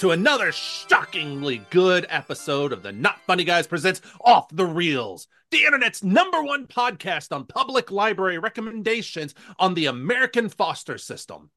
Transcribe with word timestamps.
to 0.00 0.12
another 0.12 0.50
shockingly 0.50 1.58
good 1.68 2.06
episode 2.08 2.72
of 2.72 2.82
the 2.82 2.90
Not 2.90 3.20
Funny 3.26 3.44
Guys 3.44 3.66
presents 3.66 4.00
Off 4.22 4.48
the 4.48 4.64
Reels, 4.64 5.28
the 5.50 5.64
internet's 5.64 6.02
number 6.02 6.42
one 6.42 6.66
podcast 6.66 7.36
on 7.36 7.44
public 7.44 7.90
library 7.90 8.38
recommendations 8.38 9.34
on 9.58 9.74
the 9.74 9.84
American 9.84 10.48
foster 10.48 10.96
system. 10.96 11.50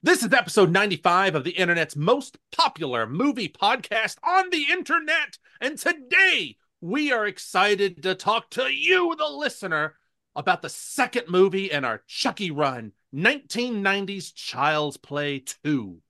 This 0.00 0.22
is 0.22 0.32
episode 0.32 0.70
95 0.70 1.34
of 1.34 1.42
the 1.42 1.50
internet's 1.50 1.96
most 1.96 2.38
popular 2.56 3.04
movie 3.04 3.48
podcast 3.48 4.18
on 4.22 4.50
the 4.50 4.66
internet. 4.70 5.36
And 5.60 5.76
today 5.76 6.56
we 6.80 7.10
are 7.10 7.26
excited 7.26 8.00
to 8.04 8.14
talk 8.14 8.48
to 8.50 8.72
you, 8.72 9.16
the 9.16 9.26
listener, 9.26 9.96
about 10.36 10.62
the 10.62 10.68
second 10.68 11.24
movie 11.28 11.72
in 11.72 11.84
our 11.84 12.04
Chucky 12.06 12.52
run, 12.52 12.92
1990s 13.12 14.32
Child's 14.32 14.98
Play 14.98 15.42
2. 15.64 16.00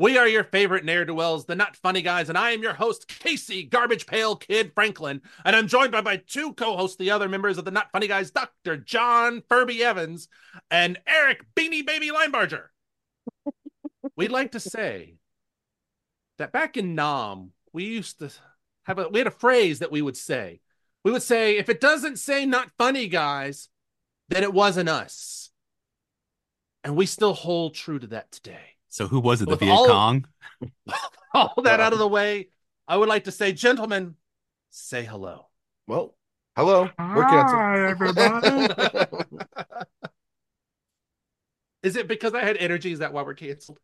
We 0.00 0.16
are 0.16 0.28
your 0.28 0.44
favorite 0.44 0.84
ne'er 0.84 1.04
do 1.04 1.12
wells, 1.12 1.46
the 1.46 1.56
not 1.56 1.74
funny 1.74 2.02
guys, 2.02 2.28
and 2.28 2.38
I 2.38 2.52
am 2.52 2.62
your 2.62 2.74
host, 2.74 3.08
Casey 3.08 3.64
Garbage 3.64 4.06
Pail 4.06 4.36
Kid 4.36 4.70
Franklin. 4.72 5.20
And 5.44 5.56
I'm 5.56 5.66
joined 5.66 5.90
by 5.90 6.02
my 6.02 6.18
two 6.18 6.52
co 6.52 6.76
hosts, 6.76 6.96
the 6.96 7.10
other 7.10 7.28
members 7.28 7.58
of 7.58 7.64
the 7.64 7.72
not 7.72 7.90
funny 7.90 8.06
guys, 8.06 8.30
Dr. 8.30 8.76
Jon 8.76 9.42
Furby 9.48 9.82
Evans 9.82 10.28
and 10.70 11.00
Eric 11.04 11.44
Beanie 11.56 11.84
Baby 11.84 12.10
Linebarger. 12.10 12.66
We'd 14.16 14.30
like 14.30 14.52
to 14.52 14.60
say 14.60 15.16
that 16.38 16.52
back 16.52 16.76
in 16.76 16.94
Nam, 16.94 17.50
we 17.72 17.84
used 17.84 18.20
to 18.20 18.30
have 18.84 19.00
a 19.00 19.08
we 19.08 19.18
had 19.18 19.26
a 19.26 19.32
phrase 19.32 19.80
that 19.80 19.90
we 19.90 20.00
would 20.00 20.16
say. 20.16 20.60
We 21.02 21.10
would 21.10 21.22
say, 21.24 21.56
if 21.56 21.68
it 21.68 21.80
doesn't 21.80 22.20
say 22.20 22.46
not 22.46 22.70
funny 22.78 23.08
guys, 23.08 23.68
then 24.28 24.44
it 24.44 24.52
wasn't 24.52 24.88
us. 24.88 25.50
And 26.84 26.94
we 26.94 27.06
still 27.06 27.34
hold 27.34 27.74
true 27.74 27.98
to 27.98 28.06
that 28.08 28.30
today. 28.30 28.77
So 28.88 29.06
who 29.06 29.20
was 29.20 29.42
it? 29.42 29.46
The 29.46 29.50
With 29.52 29.60
Viet 29.60 29.70
all- 29.72 29.86
Cong? 29.86 30.26
all 31.34 31.54
that 31.64 31.80
out 31.80 31.92
of 31.92 31.98
the 31.98 32.08
way, 32.08 32.48
I 32.86 32.96
would 32.96 33.08
like 33.08 33.24
to 33.24 33.32
say, 33.32 33.52
gentlemen, 33.52 34.14
say 34.70 35.04
hello. 35.04 35.46
Well, 35.86 36.14
hello. 36.56 36.90
We're 36.98 37.24
canceled. 37.24 37.58
Hi, 37.60 37.88
everybody. 37.88 38.68
Is 41.82 41.96
it 41.96 42.08
because 42.08 42.34
I 42.34 42.42
had 42.44 42.56
energy? 42.56 42.92
Is 42.92 42.98
that 42.98 43.12
why 43.12 43.22
we're 43.22 43.34
canceled? 43.34 43.78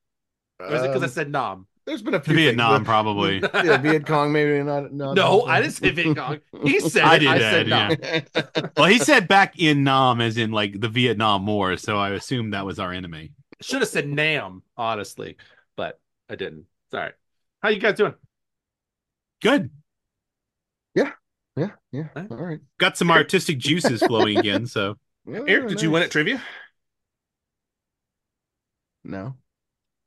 Or 0.58 0.66
is 0.66 0.82
it 0.82 0.88
because 0.88 1.02
I 1.02 1.06
Um, 1.06 1.10
said 1.12 1.30
nom? 1.30 1.66
there's 1.86 2.00
been 2.02 2.14
a 2.14 2.20
few 2.20 2.34
Vietnam, 2.34 2.76
things, 2.78 2.86
probably. 2.86 3.40
but- 3.40 3.52
yeah, 3.64 3.76
Viet 3.76 4.06
Cong, 4.06 4.32
maybe 4.32 4.62
not. 4.64 4.92
not 4.92 5.14
No, 5.14 5.42
I 5.42 5.60
didn't 5.60 5.74
say 5.74 5.90
Viet 5.90 6.16
Cong. 6.16 6.40
He 6.62 6.80
said 6.80 7.02
I 7.02 7.18
did 7.18 7.28
I 7.28 7.38
that, 7.38 7.52
said 7.52 7.68
yeah. 7.68 8.66
well, 8.76 8.86
he 8.86 8.98
said 8.98 9.28
back 9.28 9.58
in 9.58 9.84
Nam, 9.84 10.20
as 10.20 10.36
in 10.38 10.50
like 10.50 10.80
the 10.80 10.88
Vietnam 10.88 11.46
War. 11.46 11.76
So 11.76 11.98
I 11.98 12.10
assumed 12.10 12.52
that 12.54 12.64
was 12.66 12.78
our 12.78 12.92
enemy. 12.92 13.32
Should 13.60 13.80
have 13.80 13.88
said 13.88 14.08
Nam, 14.08 14.62
honestly, 14.76 15.36
but 15.76 16.00
I 16.28 16.36
didn't. 16.36 16.66
Sorry. 16.90 17.02
all 17.02 17.06
right. 17.06 17.14
How 17.62 17.68
you 17.70 17.80
guys 17.80 17.96
doing? 17.96 18.14
Good. 19.42 19.70
yeah, 21.56 21.70
yeah. 21.92 22.08
Huh? 22.14 22.24
All 22.30 22.36
right. 22.36 22.60
Got 22.78 22.96
some 22.96 23.10
artistic 23.10 23.58
juices 23.58 24.02
flowing 24.02 24.38
again. 24.38 24.66
So 24.66 24.96
Yeah, 25.26 25.40
Eric, 25.46 25.68
did 25.68 25.82
you 25.82 25.90
win 25.90 26.02
at 26.02 26.10
trivia? 26.10 26.42
No. 29.04 29.36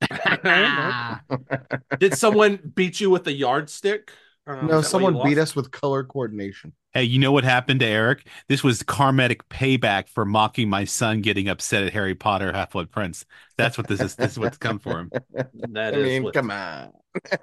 Did 1.98 2.14
someone 2.14 2.72
beat 2.74 3.00
you 3.00 3.10
with 3.10 3.26
a 3.26 3.32
yardstick? 3.32 4.12
Um, 4.48 4.66
No, 4.66 4.78
is 4.78 4.90
that 4.90 4.98
why 5.00 5.04
someone 5.04 5.28
beat 5.28 5.38
us 5.38 5.54
with 5.54 5.70
color 5.70 6.02
coordination. 6.04 6.72
hey, 6.94 7.04
you 7.04 7.18
know 7.18 7.30
what 7.32 7.44
happened 7.44 7.80
to 7.80 7.86
Eric? 7.86 8.26
This 8.48 8.64
was 8.64 8.82
karmatic 8.82 9.42
payback 9.50 10.08
for 10.08 10.24
mocking 10.24 10.68
my 10.70 10.84
son 10.84 11.20
getting 11.20 11.48
upset 11.48 11.84
at 11.84 11.92
Harry 11.92 12.14
Potter 12.14 12.52
Half 12.52 12.72
Blood 12.72 12.90
Prince. 12.90 13.24
That's 13.58 13.76
what 13.78 13.86
this 13.88 14.00
is. 14.00 14.14
This 14.16 14.32
is 14.32 14.38
what's 14.38 14.56
come 14.58 14.78
for 14.78 14.98
him. 15.00 15.10
That 15.70 15.94
I 15.94 15.98
is 15.98 16.04
mean, 16.04 16.22
what- 16.24 16.34
come 16.34 16.50
on. 16.50 16.92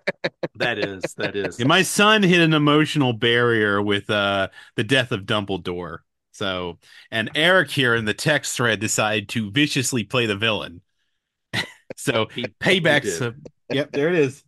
That 0.58 0.80
is 0.80 1.02
that 1.18 1.36
is. 1.36 1.60
Yeah, 1.60 1.66
my 1.68 1.82
son 1.82 2.24
hit 2.24 2.40
an 2.40 2.54
emotional 2.54 3.12
barrier 3.14 3.82
with 3.82 4.10
uh 4.10 4.48
the 4.78 4.84
death 4.86 5.12
of 5.12 5.22
Dumbledore. 5.24 5.98
So, 6.32 6.80
and 7.12 7.30
Eric 7.36 7.72
here 7.72 7.94
in 7.96 8.06
the 8.06 8.14
text 8.14 8.56
thread 8.56 8.80
decided 8.80 9.28
to 9.30 9.52
viciously 9.52 10.04
play 10.06 10.26
the 10.28 10.36
villain. 10.36 10.82
so, 11.98 12.28
He- 12.34 12.46
paybacks. 12.62 13.20
he 13.20 13.26
uh, 13.26 13.32
yep, 13.70 13.92
there 13.92 14.08
it 14.10 14.16
is. 14.16 14.44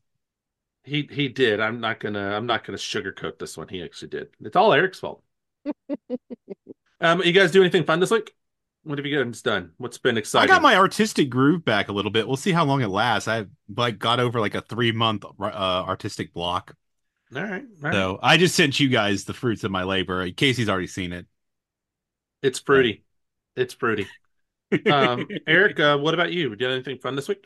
He 0.88 1.08
he 1.12 1.28
did. 1.28 1.60
I'm 1.60 1.82
not 1.82 2.00
gonna 2.00 2.34
I'm 2.34 2.46
not 2.46 2.64
gonna 2.64 2.78
sugarcoat 2.78 3.40
this 3.40 3.58
one. 3.58 3.68
He 3.68 3.84
actually 3.84 4.08
did. 4.08 4.30
It's 4.40 4.56
all 4.56 4.72
Eric's 4.72 5.00
fault. 5.00 5.22
um, 7.02 7.22
you 7.24 7.34
guys 7.34 7.52
do 7.52 7.62
anything 7.62 7.84
fun 7.84 8.00
this 8.00 8.10
week? 8.10 8.34
What 8.84 8.98
have 8.98 9.06
you 9.06 9.22
guys 9.22 9.42
done? 9.42 9.72
What's 9.78 9.98
been 9.98 10.18
exciting? 10.18 10.50
I 10.50 10.54
got 10.54 10.62
my 10.62 10.78
artistic 10.78 11.30
groove 11.30 11.66
back 11.66 11.90
a 11.90 11.92
little 11.92 12.10
bit. 12.10 12.26
We'll 12.26 12.38
see 12.38 12.54
how 12.54 12.64
long 12.64 12.82
it 12.82 12.88
lasts. 12.88 13.28
I 13.28 13.48
like 13.76 14.00
got 14.00 14.22
over 14.22 14.40
like 14.40 14.56
a 14.56 14.62
three 14.62 14.94
month 14.94 15.26
uh, 15.26 15.44
artistic 15.52 16.34
block. 16.34 16.74
all 17.36 17.44
right. 17.44 17.64
all 17.64 17.82
right. 17.82 17.94
So 17.94 18.20
I 18.24 18.38
just 18.38 18.56
sent 18.56 18.80
you 18.80 18.88
guys 18.88 19.26
the 19.26 19.34
fruits 19.34 19.66
of 19.66 19.72
my 19.72 19.84
labor. 19.84 20.32
Casey's 20.32 20.70
already 20.70 20.88
seen 20.88 21.12
it. 21.12 21.26
It's 22.42 22.60
fruity. 22.60 23.04
It's 23.56 23.74
fruity. 23.74 24.08
Um, 24.92 25.30
Eric, 25.48 25.80
uh, 25.80 25.98
what 25.98 26.14
about 26.14 26.34
you? 26.34 26.54
Did 26.54 26.70
anything 26.70 26.98
fun 26.98 27.16
this 27.16 27.30
week? 27.30 27.46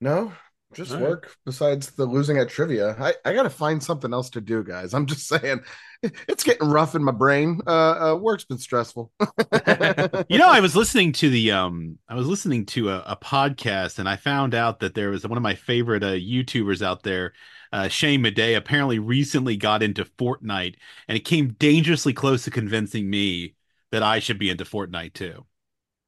No, 0.00 0.32
just 0.74 0.92
All 0.92 0.98
right. 0.98 1.08
work. 1.08 1.36
Besides 1.44 1.90
the 1.92 2.04
losing 2.04 2.38
at 2.38 2.48
trivia, 2.48 2.96
I, 2.98 3.14
I 3.24 3.32
got 3.32 3.44
to 3.44 3.50
find 3.50 3.82
something 3.82 4.12
else 4.12 4.30
to 4.30 4.40
do, 4.40 4.62
guys. 4.62 4.94
I'm 4.94 5.06
just 5.06 5.26
saying, 5.28 5.60
it's 6.02 6.44
getting 6.44 6.68
rough 6.68 6.94
in 6.94 7.02
my 7.02 7.12
brain. 7.12 7.60
Uh, 7.66 8.12
uh 8.12 8.18
work's 8.20 8.44
been 8.44 8.58
stressful. 8.58 9.10
you 9.20 10.38
know, 10.38 10.50
I 10.50 10.60
was 10.60 10.76
listening 10.76 11.12
to 11.12 11.30
the 11.30 11.52
um, 11.52 11.98
I 12.08 12.14
was 12.14 12.26
listening 12.26 12.66
to 12.66 12.90
a, 12.90 12.98
a 13.06 13.16
podcast, 13.16 13.98
and 13.98 14.08
I 14.08 14.16
found 14.16 14.54
out 14.54 14.80
that 14.80 14.94
there 14.94 15.10
was 15.10 15.26
one 15.26 15.38
of 15.38 15.42
my 15.42 15.54
favorite 15.54 16.02
uh, 16.02 16.12
YouTubers 16.12 16.82
out 16.82 17.02
there, 17.02 17.32
uh, 17.72 17.88
Shane 17.88 18.22
Madej, 18.22 18.56
apparently 18.56 18.98
recently 18.98 19.56
got 19.56 19.82
into 19.82 20.04
Fortnite, 20.04 20.76
and 21.08 21.16
it 21.16 21.24
came 21.24 21.56
dangerously 21.58 22.12
close 22.12 22.44
to 22.44 22.50
convincing 22.50 23.08
me 23.08 23.54
that 23.90 24.02
I 24.02 24.18
should 24.18 24.38
be 24.38 24.50
into 24.50 24.64
Fortnite 24.64 25.14
too. 25.14 25.46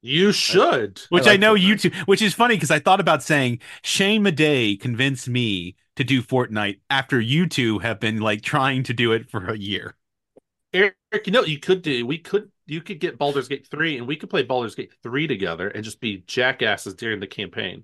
You 0.07 0.31
should. 0.31 1.01
Which 1.09 1.25
I, 1.25 1.31
like 1.31 1.39
know 1.39 1.53
you 1.53 1.75
YouTube, 1.75 1.95
which 2.07 2.21
is 2.21 2.33
funny 2.33 2.55
because 2.55 2.71
I 2.71 2.79
thought 2.79 2.99
about 2.99 3.23
saying 3.23 3.59
Shane 3.81 4.23
Madej 4.23 4.79
convinced 4.79 5.27
me 5.27 5.75
to 5.97 6.03
do 6.03 6.21
Fortnite 6.21 6.79
after 6.89 7.19
you 7.19 7.47
two 7.47 7.79
have 7.79 7.99
been 7.99 8.21
like 8.21 8.41
trying 8.41 8.83
to 8.83 8.93
do 8.93 9.11
it 9.11 9.29
for 9.29 9.47
a 9.47 9.57
year. 9.57 9.95
Eric, 10.73 10.95
you 11.25 11.31
know 11.31 11.43
you 11.43 11.59
could 11.59 11.81
do? 11.81 12.05
We 12.05 12.19
could 12.19 12.51
you 12.67 12.81
could 12.81 12.99
get 12.99 13.17
Baldur's 13.17 13.47
Gate 13.47 13.67
3 13.67 13.97
and 13.97 14.07
we 14.07 14.15
could 14.15 14.29
play 14.29 14.43
Baldur's 14.43 14.75
Gate 14.75 14.93
3 15.03 15.27
together 15.27 15.67
and 15.69 15.83
just 15.83 15.99
be 15.99 16.23
jackasses 16.27 16.93
during 16.93 17.19
the 17.19 17.27
campaign. 17.27 17.83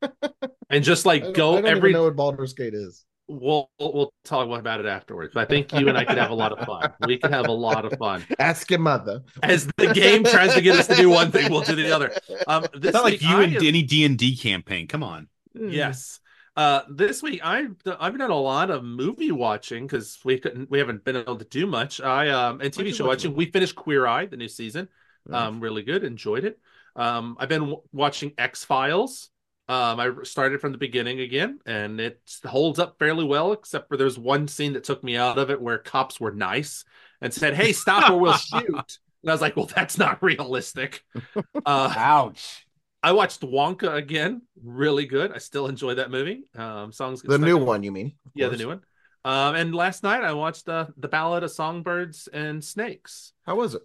and 0.70 0.84
just 0.84 1.06
I 1.06 1.10
like 1.10 1.22
don't, 1.22 1.32
go 1.34 1.52
I 1.56 1.60
don't 1.60 1.70
every 1.70 1.90
even 1.90 2.00
know 2.00 2.04
what 2.04 2.16
Baldur's 2.16 2.54
Gate 2.54 2.74
is. 2.74 3.04
We'll 3.40 3.70
we'll 3.78 3.92
we'll 3.92 4.14
talk 4.24 4.46
about 4.48 4.80
it 4.80 4.86
afterwards. 4.86 5.32
But 5.34 5.40
I 5.40 5.44
think 5.46 5.72
you 5.72 5.88
and 5.88 5.96
I 5.98 6.04
could 6.04 6.18
have 6.18 6.30
a 6.30 6.34
lot 6.34 6.52
of 6.52 6.64
fun. 6.66 6.92
We 7.06 7.18
could 7.18 7.30
have 7.32 7.46
a 7.48 7.52
lot 7.52 7.84
of 7.84 7.98
fun. 7.98 8.24
Ask 8.38 8.70
your 8.70 8.80
mother. 8.80 9.22
As 9.42 9.66
the 9.76 9.92
game 9.92 10.24
tries 10.24 10.54
to 10.54 10.60
get 10.60 10.78
us 10.78 10.86
to 10.88 10.94
do 10.94 11.08
one 11.10 11.30
thing, 11.30 11.50
we'll 11.50 11.62
do 11.62 11.74
the 11.74 11.90
other. 11.92 12.12
Um 12.46 12.62
this 12.74 12.84
It's 12.88 12.92
not 12.94 13.04
like 13.04 13.22
you 13.22 13.28
I 13.36 13.42
and 13.44 13.52
have- 13.54 13.62
any 13.62 13.82
D 13.82 14.04
and 14.04 14.16
D 14.18 14.36
campaign. 14.36 14.86
Come 14.86 15.02
on. 15.02 15.28
Yes. 15.54 16.20
Uh, 16.54 16.82
this 16.90 17.22
week 17.22 17.40
I've 17.42 17.76
I've 17.98 18.18
done 18.18 18.30
a 18.30 18.38
lot 18.38 18.70
of 18.70 18.84
movie 18.84 19.32
watching 19.32 19.86
because 19.86 20.18
we 20.24 20.38
couldn't 20.38 20.70
we 20.70 20.78
haven't 20.78 21.02
been 21.02 21.16
able 21.16 21.36
to 21.38 21.44
do 21.46 21.66
much. 21.66 22.00
I 22.00 22.28
um 22.28 22.60
and 22.60 22.72
TV 22.72 22.94
show 22.94 23.04
watch 23.06 23.18
watching. 23.18 23.34
We 23.34 23.46
finished 23.46 23.74
Queer 23.74 24.06
Eye, 24.06 24.26
the 24.26 24.36
new 24.36 24.48
season. 24.48 24.88
Nice. 25.26 25.48
Um, 25.48 25.60
really 25.60 25.82
good. 25.82 26.04
Enjoyed 26.04 26.44
it. 26.44 26.58
Um, 26.94 27.36
I've 27.40 27.48
been 27.48 27.60
w- 27.60 27.80
watching 27.92 28.32
X 28.36 28.64
Files. 28.66 29.30
Um, 29.72 30.00
I 30.00 30.10
started 30.24 30.60
from 30.60 30.72
the 30.72 30.78
beginning 30.78 31.20
again, 31.20 31.58
and 31.64 31.98
it 31.98 32.20
holds 32.44 32.78
up 32.78 32.98
fairly 32.98 33.24
well, 33.24 33.52
except 33.52 33.88
for 33.88 33.96
there's 33.96 34.18
one 34.18 34.46
scene 34.46 34.74
that 34.74 34.84
took 34.84 35.02
me 35.02 35.16
out 35.16 35.38
of 35.38 35.50
it 35.50 35.62
where 35.62 35.78
cops 35.78 36.20
were 36.20 36.30
nice 36.30 36.84
and 37.22 37.32
said, 37.32 37.54
"Hey, 37.54 37.72
stop 37.72 38.10
or 38.10 38.20
we'll 38.20 38.34
shoot." 38.34 38.98
And 39.22 39.30
I 39.30 39.32
was 39.32 39.40
like, 39.40 39.56
"Well, 39.56 39.70
that's 39.74 39.96
not 39.96 40.22
realistic." 40.22 41.02
Uh, 41.64 41.94
Ouch. 41.96 42.66
I 43.02 43.12
watched 43.12 43.40
Wonka 43.40 43.94
again. 43.94 44.42
Really 44.62 45.06
good. 45.06 45.32
I 45.32 45.38
still 45.38 45.68
enjoy 45.68 45.94
that 45.94 46.10
movie. 46.10 46.42
Um, 46.56 46.92
songs. 46.92 47.22
the 47.22 47.38
new 47.38 47.56
in- 47.56 47.64
one, 47.64 47.82
you 47.82 47.92
mean? 47.92 48.14
Of 48.26 48.32
Yeah, 48.34 48.48
the 48.48 48.56
new 48.56 48.68
one. 48.68 48.80
Um, 49.24 49.54
and 49.54 49.74
last 49.74 50.02
night 50.02 50.24
I 50.24 50.32
watched 50.32 50.68
uh, 50.68 50.86
the 50.96 51.08
Ballad 51.08 51.44
of 51.44 51.50
Songbirds 51.52 52.28
and 52.32 52.62
Snakes. 52.62 53.32
How 53.46 53.54
was 53.54 53.76
it? 53.76 53.82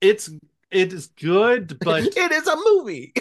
It's 0.00 0.30
it 0.70 0.92
is 0.92 1.08
good, 1.08 1.78
but 1.80 2.04
it 2.16 2.32
is 2.32 2.46
a 2.46 2.56
movie. 2.56 3.12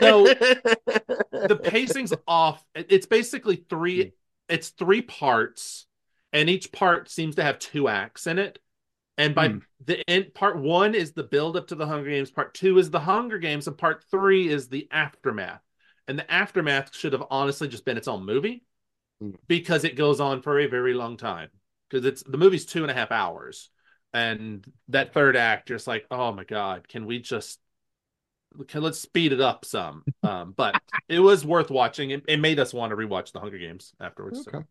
No. 0.00 0.24
the 0.26 1.60
pacing's 1.64 2.12
off. 2.26 2.64
It's 2.74 3.06
basically 3.06 3.56
three. 3.68 4.12
It's 4.48 4.68
three 4.70 5.02
parts, 5.02 5.86
and 6.32 6.48
each 6.48 6.70
part 6.72 7.10
seems 7.10 7.36
to 7.36 7.42
have 7.42 7.58
two 7.58 7.88
acts 7.88 8.26
in 8.26 8.38
it. 8.38 8.58
And 9.18 9.34
by 9.34 9.48
Hmm. 9.48 9.58
the 9.84 10.08
end, 10.10 10.34
part 10.34 10.58
one 10.58 10.94
is 10.94 11.12
the 11.12 11.22
build 11.24 11.56
up 11.56 11.68
to 11.68 11.74
the 11.74 11.86
Hunger 11.86 12.10
Games. 12.10 12.30
Part 12.30 12.54
two 12.54 12.78
is 12.78 12.90
the 12.90 13.00
Hunger 13.00 13.38
Games, 13.38 13.66
and 13.66 13.76
part 13.78 14.04
three 14.10 14.48
is 14.48 14.68
the 14.68 14.88
aftermath. 14.90 15.62
And 16.06 16.18
the 16.18 16.30
aftermath 16.30 16.94
should 16.94 17.12
have 17.14 17.24
honestly 17.30 17.66
just 17.66 17.84
been 17.84 17.96
its 17.96 18.08
own 18.08 18.24
movie 18.26 18.64
Hmm. 19.20 19.30
because 19.48 19.84
it 19.84 19.96
goes 19.96 20.20
on 20.20 20.42
for 20.42 20.60
a 20.60 20.66
very 20.66 20.92
long 20.94 21.16
time. 21.16 21.48
Because 21.88 22.04
it's 22.04 22.22
the 22.24 22.36
movie's 22.38 22.66
two 22.66 22.82
and 22.82 22.90
a 22.90 22.94
half 22.94 23.10
hours, 23.10 23.70
and 24.12 24.64
that 24.88 25.12
third 25.12 25.36
act, 25.36 25.68
just 25.68 25.86
like, 25.86 26.06
oh 26.10 26.32
my 26.32 26.44
god, 26.44 26.88
can 26.88 27.06
we 27.06 27.18
just 27.20 27.58
okay, 28.62 28.78
let's 28.78 28.98
speed 28.98 29.32
it 29.32 29.40
up 29.40 29.64
some. 29.64 30.02
Um, 30.22 30.54
but 30.56 30.80
it 31.08 31.20
was 31.20 31.44
worth 31.44 31.70
watching. 31.70 32.10
It, 32.10 32.24
it 32.26 32.40
made 32.40 32.58
us 32.58 32.74
want 32.74 32.90
to 32.90 32.96
rewatch 32.96 33.30
the 33.30 33.38
Hunger 33.38 33.58
Games 33.58 33.92
afterwards. 34.00 34.44
So 34.44 34.64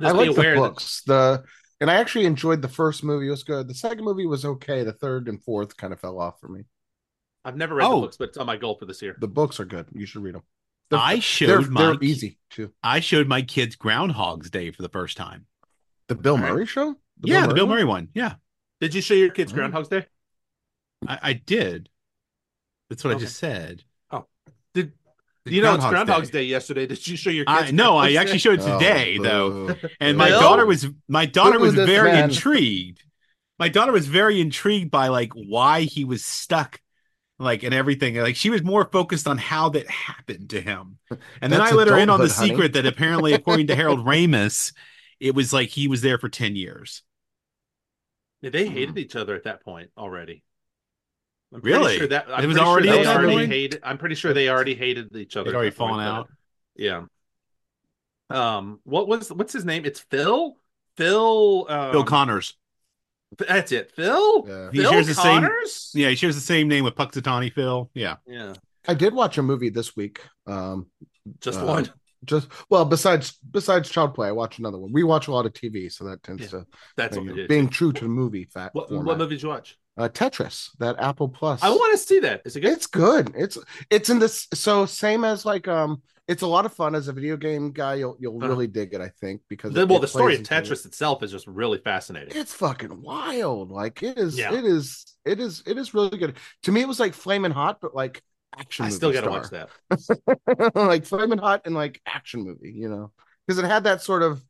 I 0.00 0.12
like 0.12 0.30
the 0.30 0.34
aware 0.34 0.54
that- 0.54 0.60
books. 0.60 1.02
The 1.06 1.44
and 1.80 1.90
I 1.90 1.94
actually 1.96 2.24
enjoyed 2.26 2.62
the 2.62 2.68
first 2.68 3.04
movie. 3.04 3.26
It 3.28 3.30
was 3.30 3.42
good. 3.42 3.68
The 3.68 3.74
second 3.74 4.04
movie 4.04 4.26
was 4.26 4.44
okay. 4.46 4.82
The 4.82 4.92
third 4.94 5.28
and 5.28 5.42
fourth 5.42 5.76
kind 5.76 5.92
of 5.92 6.00
fell 6.00 6.18
off 6.18 6.40
for 6.40 6.48
me. 6.48 6.62
I've 7.44 7.56
never 7.56 7.74
read 7.74 7.86
Oh. 7.86 7.96
the 7.96 8.06
books, 8.06 8.16
but 8.16 8.28
it's 8.30 8.38
on 8.38 8.46
my 8.46 8.56
goal 8.56 8.76
for 8.76 8.86
this 8.86 9.02
year. 9.02 9.16
The 9.20 9.28
books 9.28 9.60
are 9.60 9.64
good. 9.66 9.88
You 9.92 10.06
should 10.06 10.22
read 10.22 10.34
them. 10.34 10.42
I 10.92 11.14
they're, 11.14 11.20
showed 11.22 11.68
my 11.68 11.82
they're 11.82 12.02
easy 12.02 12.38
too. 12.50 12.72
I 12.82 13.00
showed 13.00 13.28
my 13.28 13.42
kids 13.42 13.76
Groundhog's 13.76 14.48
Day 14.50 14.70
for 14.70 14.80
the 14.82 14.88
first 14.88 15.16
time. 15.18 15.46
The 16.08 16.14
Bill 16.14 16.36
All 16.36 16.42
right. 16.42 16.52
Murray 16.52 16.66
show. 16.66 16.96
Yeah, 17.22 17.46
the 17.46 17.54
Bill? 17.54 17.66
Murray 17.66 17.84
one. 17.84 18.08
Yeah, 18.14 18.34
Did 18.80 18.94
you 18.94 19.00
show 19.02 19.14
your 19.14 19.30
kids 19.30 19.52
Oh. 19.52 19.54
Groundhog's 19.56 19.88
Day? 19.88 20.06
I, 21.06 21.18
I 21.22 21.32
did. 21.34 21.88
That's 22.88 23.04
what 23.04 23.10
Okay. 23.10 23.16
I 23.16 23.20
just 23.20 23.36
said. 23.38 23.84
Oh, 24.10 24.26
did 24.74 24.92
The 25.44 25.52
you 25.52 25.62
know 25.62 25.74
it's 25.74 25.84
Groundhog's 25.84 25.90
Groundhog's 25.90 26.30
Day. 26.30 26.40
Day. 26.40 26.44
yesterday? 26.44 26.86
Did 26.86 27.06
you 27.06 27.16
show 27.16 27.30
your 27.30 27.44
kids? 27.44 27.68
I 27.68 27.70
no, 27.70 27.96
I 27.96 28.12
actually 28.14 28.32
Day? 28.32 28.38
showed 28.38 28.60
it 28.60 28.64
Oh, 28.66 28.78
today 28.78 29.18
though, 29.18 29.76
and 30.00 30.18
my 30.18 30.28
Bill? 30.28 30.40
daughter 30.40 30.66
was 30.66 30.86
my 31.08 31.26
daughter 31.26 31.58
Who 31.58 31.64
was 31.64 31.74
very 31.74 32.12
man? 32.12 32.30
intrigued. 32.30 33.04
My 33.58 33.68
daughter 33.68 33.92
was 33.92 34.06
very 34.06 34.40
intrigued 34.40 34.90
by 34.90 35.08
like 35.08 35.32
why 35.34 35.82
he 35.82 36.04
was 36.04 36.24
stuck, 36.24 36.80
like 37.38 37.62
and 37.62 37.74
everything. 37.74 38.16
Like 38.16 38.36
she 38.36 38.50
was 38.50 38.62
more 38.62 38.86
focused 38.90 39.28
on 39.28 39.38
how 39.38 39.68
that 39.70 39.88
happened 39.88 40.50
to 40.50 40.60
him. 40.60 40.98
And 41.40 41.52
then 41.52 41.60
I 41.60 41.70
let 41.72 41.88
her 41.88 41.98
in 41.98 42.10
on 42.10 42.20
the 42.20 42.28
honey. 42.28 42.48
secret 42.50 42.72
that 42.74 42.86
apparently, 42.86 43.32
according 43.34 43.68
to 43.68 43.74
Harold 43.76 44.00
Ramis, 44.00 44.72
it 45.20 45.34
was 45.34 45.52
like 45.52 45.68
he 45.68 45.88
was 45.88 46.00
there 46.02 46.18
for 46.18 46.28
ten 46.28 46.56
years. 46.56 47.02
Yeah, 48.42 48.50
they 48.50 48.66
hated 48.68 48.96
each 48.98 49.16
other 49.16 49.34
at 49.34 49.44
that 49.44 49.62
point 49.64 49.90
already. 49.98 50.42
I'm 51.52 51.60
pretty 51.60 51.76
Really? 51.78 51.98
Sure 51.98 52.06
that, 52.08 52.26
I'm 52.30 52.44
It 52.44 52.46
was 52.46 52.58
already 52.58 52.88
Sure 52.88 52.96
they 53.02 53.06
already 53.08 53.32
point? 53.34 53.50
hated. 53.50 53.80
I'm 53.82 53.98
pretty 53.98 54.14
sure 54.14 54.32
they 54.32 54.48
already 54.48 54.74
hated 54.74 55.14
each 55.16 55.36
other. 55.36 55.50
They'd 55.50 55.56
already 55.56 55.70
that 55.70 55.78
point, 55.78 55.90
fallen 55.90 56.04
but- 56.06 56.10
out. 56.12 56.28
Yeah. 56.76 57.02
Um. 58.30 58.80
What 58.84 59.08
was 59.08 59.32
what's 59.32 59.52
his 59.52 59.64
name? 59.64 59.84
It's 59.84 60.00
Phil. 60.00 60.54
Phil. 60.96 61.66
Um, 61.68 61.92
Bill 61.92 62.04
Connors. 62.04 62.56
That's 63.38 63.72
it. 63.72 63.90
Phil. 63.92 64.44
Yeah. 64.48 64.70
He 64.72 64.78
Phil 64.78 64.90
shares 64.92 65.06
the 65.08 65.14
same- 65.14 65.42
Connors. 65.42 65.90
Yeah, 65.94 66.08
he 66.10 66.14
shares 66.16 66.34
the 66.36 66.40
same 66.40 66.68
name 66.68 66.84
with 66.84 66.94
Punxsutawney 66.94 67.52
Phil. 67.52 67.90
Yeah. 67.94 68.16
Yeah. 68.26 68.54
I 68.88 68.94
did 68.94 69.14
watch 69.14 69.36
a 69.38 69.42
movie 69.42 69.68
this 69.70 69.94
week. 69.96 70.20
Um, 70.46 70.86
Just 71.40 71.60
Uh, 71.60 71.66
one. 71.66 71.92
Just 72.24 72.48
well, 72.68 72.84
besides 72.84 73.38
besides 73.50 73.88
Child 73.90 74.14
Play, 74.14 74.28
I 74.28 74.32
watch 74.32 74.58
another 74.58 74.78
one. 74.78 74.92
We 74.92 75.02
watch 75.04 75.28
a 75.28 75.32
lot 75.32 75.46
of 75.46 75.52
TV, 75.52 75.90
so 75.90 76.04
that 76.04 76.22
tends 76.22 76.42
Yeah, 76.42 76.48
to 76.60 76.66
That's 76.96 77.16
you 77.16 77.24
know, 77.24 77.46
being 77.48 77.68
true 77.68 77.92
to 77.92 78.02
the 78.02 78.08
movie 78.08 78.44
fact. 78.44 78.74
What, 78.74 78.88
format. 78.88 79.06
what 79.06 79.18
movie 79.18 79.36
did 79.36 79.42
you 79.42 79.48
watch? 79.48 79.78
Uh, 79.96 80.08
Tetris, 80.08 80.70
that 80.78 80.96
Apple 80.98 81.28
Plus. 81.28 81.62
I 81.62 81.68
want 81.70 81.92
to 81.92 81.98
see 81.98 82.20
that. 82.20 82.42
Is 82.44 82.56
it 82.56 82.60
good? 82.60 82.72
It's 82.72 82.86
good. 82.86 83.32
It's 83.36 83.58
it's 83.90 84.08
in 84.10 84.18
this 84.18 84.46
so 84.54 84.86
same 84.86 85.24
as 85.24 85.44
like 85.44 85.68
um 85.68 86.02
it's 86.28 86.42
a 86.42 86.46
lot 86.46 86.64
of 86.64 86.72
fun 86.72 86.94
as 86.94 87.08
a 87.08 87.12
video 87.12 87.36
game 87.36 87.72
guy. 87.72 87.94
You'll 87.94 88.16
you'll 88.20 88.38
Uh-huh. 88.38 88.48
really 88.48 88.66
dig 88.68 88.94
it, 88.94 89.00
I 89.00 89.08
think, 89.20 89.42
because 89.48 89.72
The- 89.74 89.82
it- 89.82 89.88
well, 89.88 89.98
it 89.98 90.02
the 90.02 90.08
story 90.08 90.36
of 90.36 90.42
Tetris 90.42 90.86
itself 90.86 91.22
is 91.22 91.32
just 91.32 91.46
really 91.46 91.78
fascinating. 91.78 92.32
It's 92.36 92.54
fucking 92.54 93.02
wild. 93.02 93.70
Like 93.70 94.02
it 94.02 94.16
is. 94.16 94.38
Yeah. 94.38 94.54
It 94.54 94.64
is. 94.64 95.04
It 95.24 95.40
is. 95.40 95.62
It 95.66 95.76
is 95.76 95.92
really 95.92 96.16
good. 96.16 96.36
To 96.62 96.72
me, 96.72 96.80
it 96.82 96.88
was 96.88 97.00
like 97.00 97.12
flaming 97.14 97.50
hot, 97.50 97.78
but 97.82 97.94
like 97.94 98.22
action. 98.58 98.84
I 98.84 98.90
still 98.90 99.12
got 99.12 99.22
to 99.22 99.42
star. 99.48 99.68
watch 99.90 100.18
that. 100.18 100.72
like 100.74 101.04
flaming 101.04 101.38
hot 101.38 101.62
and 101.64 101.74
like 101.74 102.00
action 102.06 102.42
movie. 102.42 102.72
You 102.72 102.88
know, 102.88 103.12
because 103.46 103.58
it 103.58 103.66
had 103.66 103.84
that 103.84 104.02
sort 104.02 104.22
of 104.22 104.42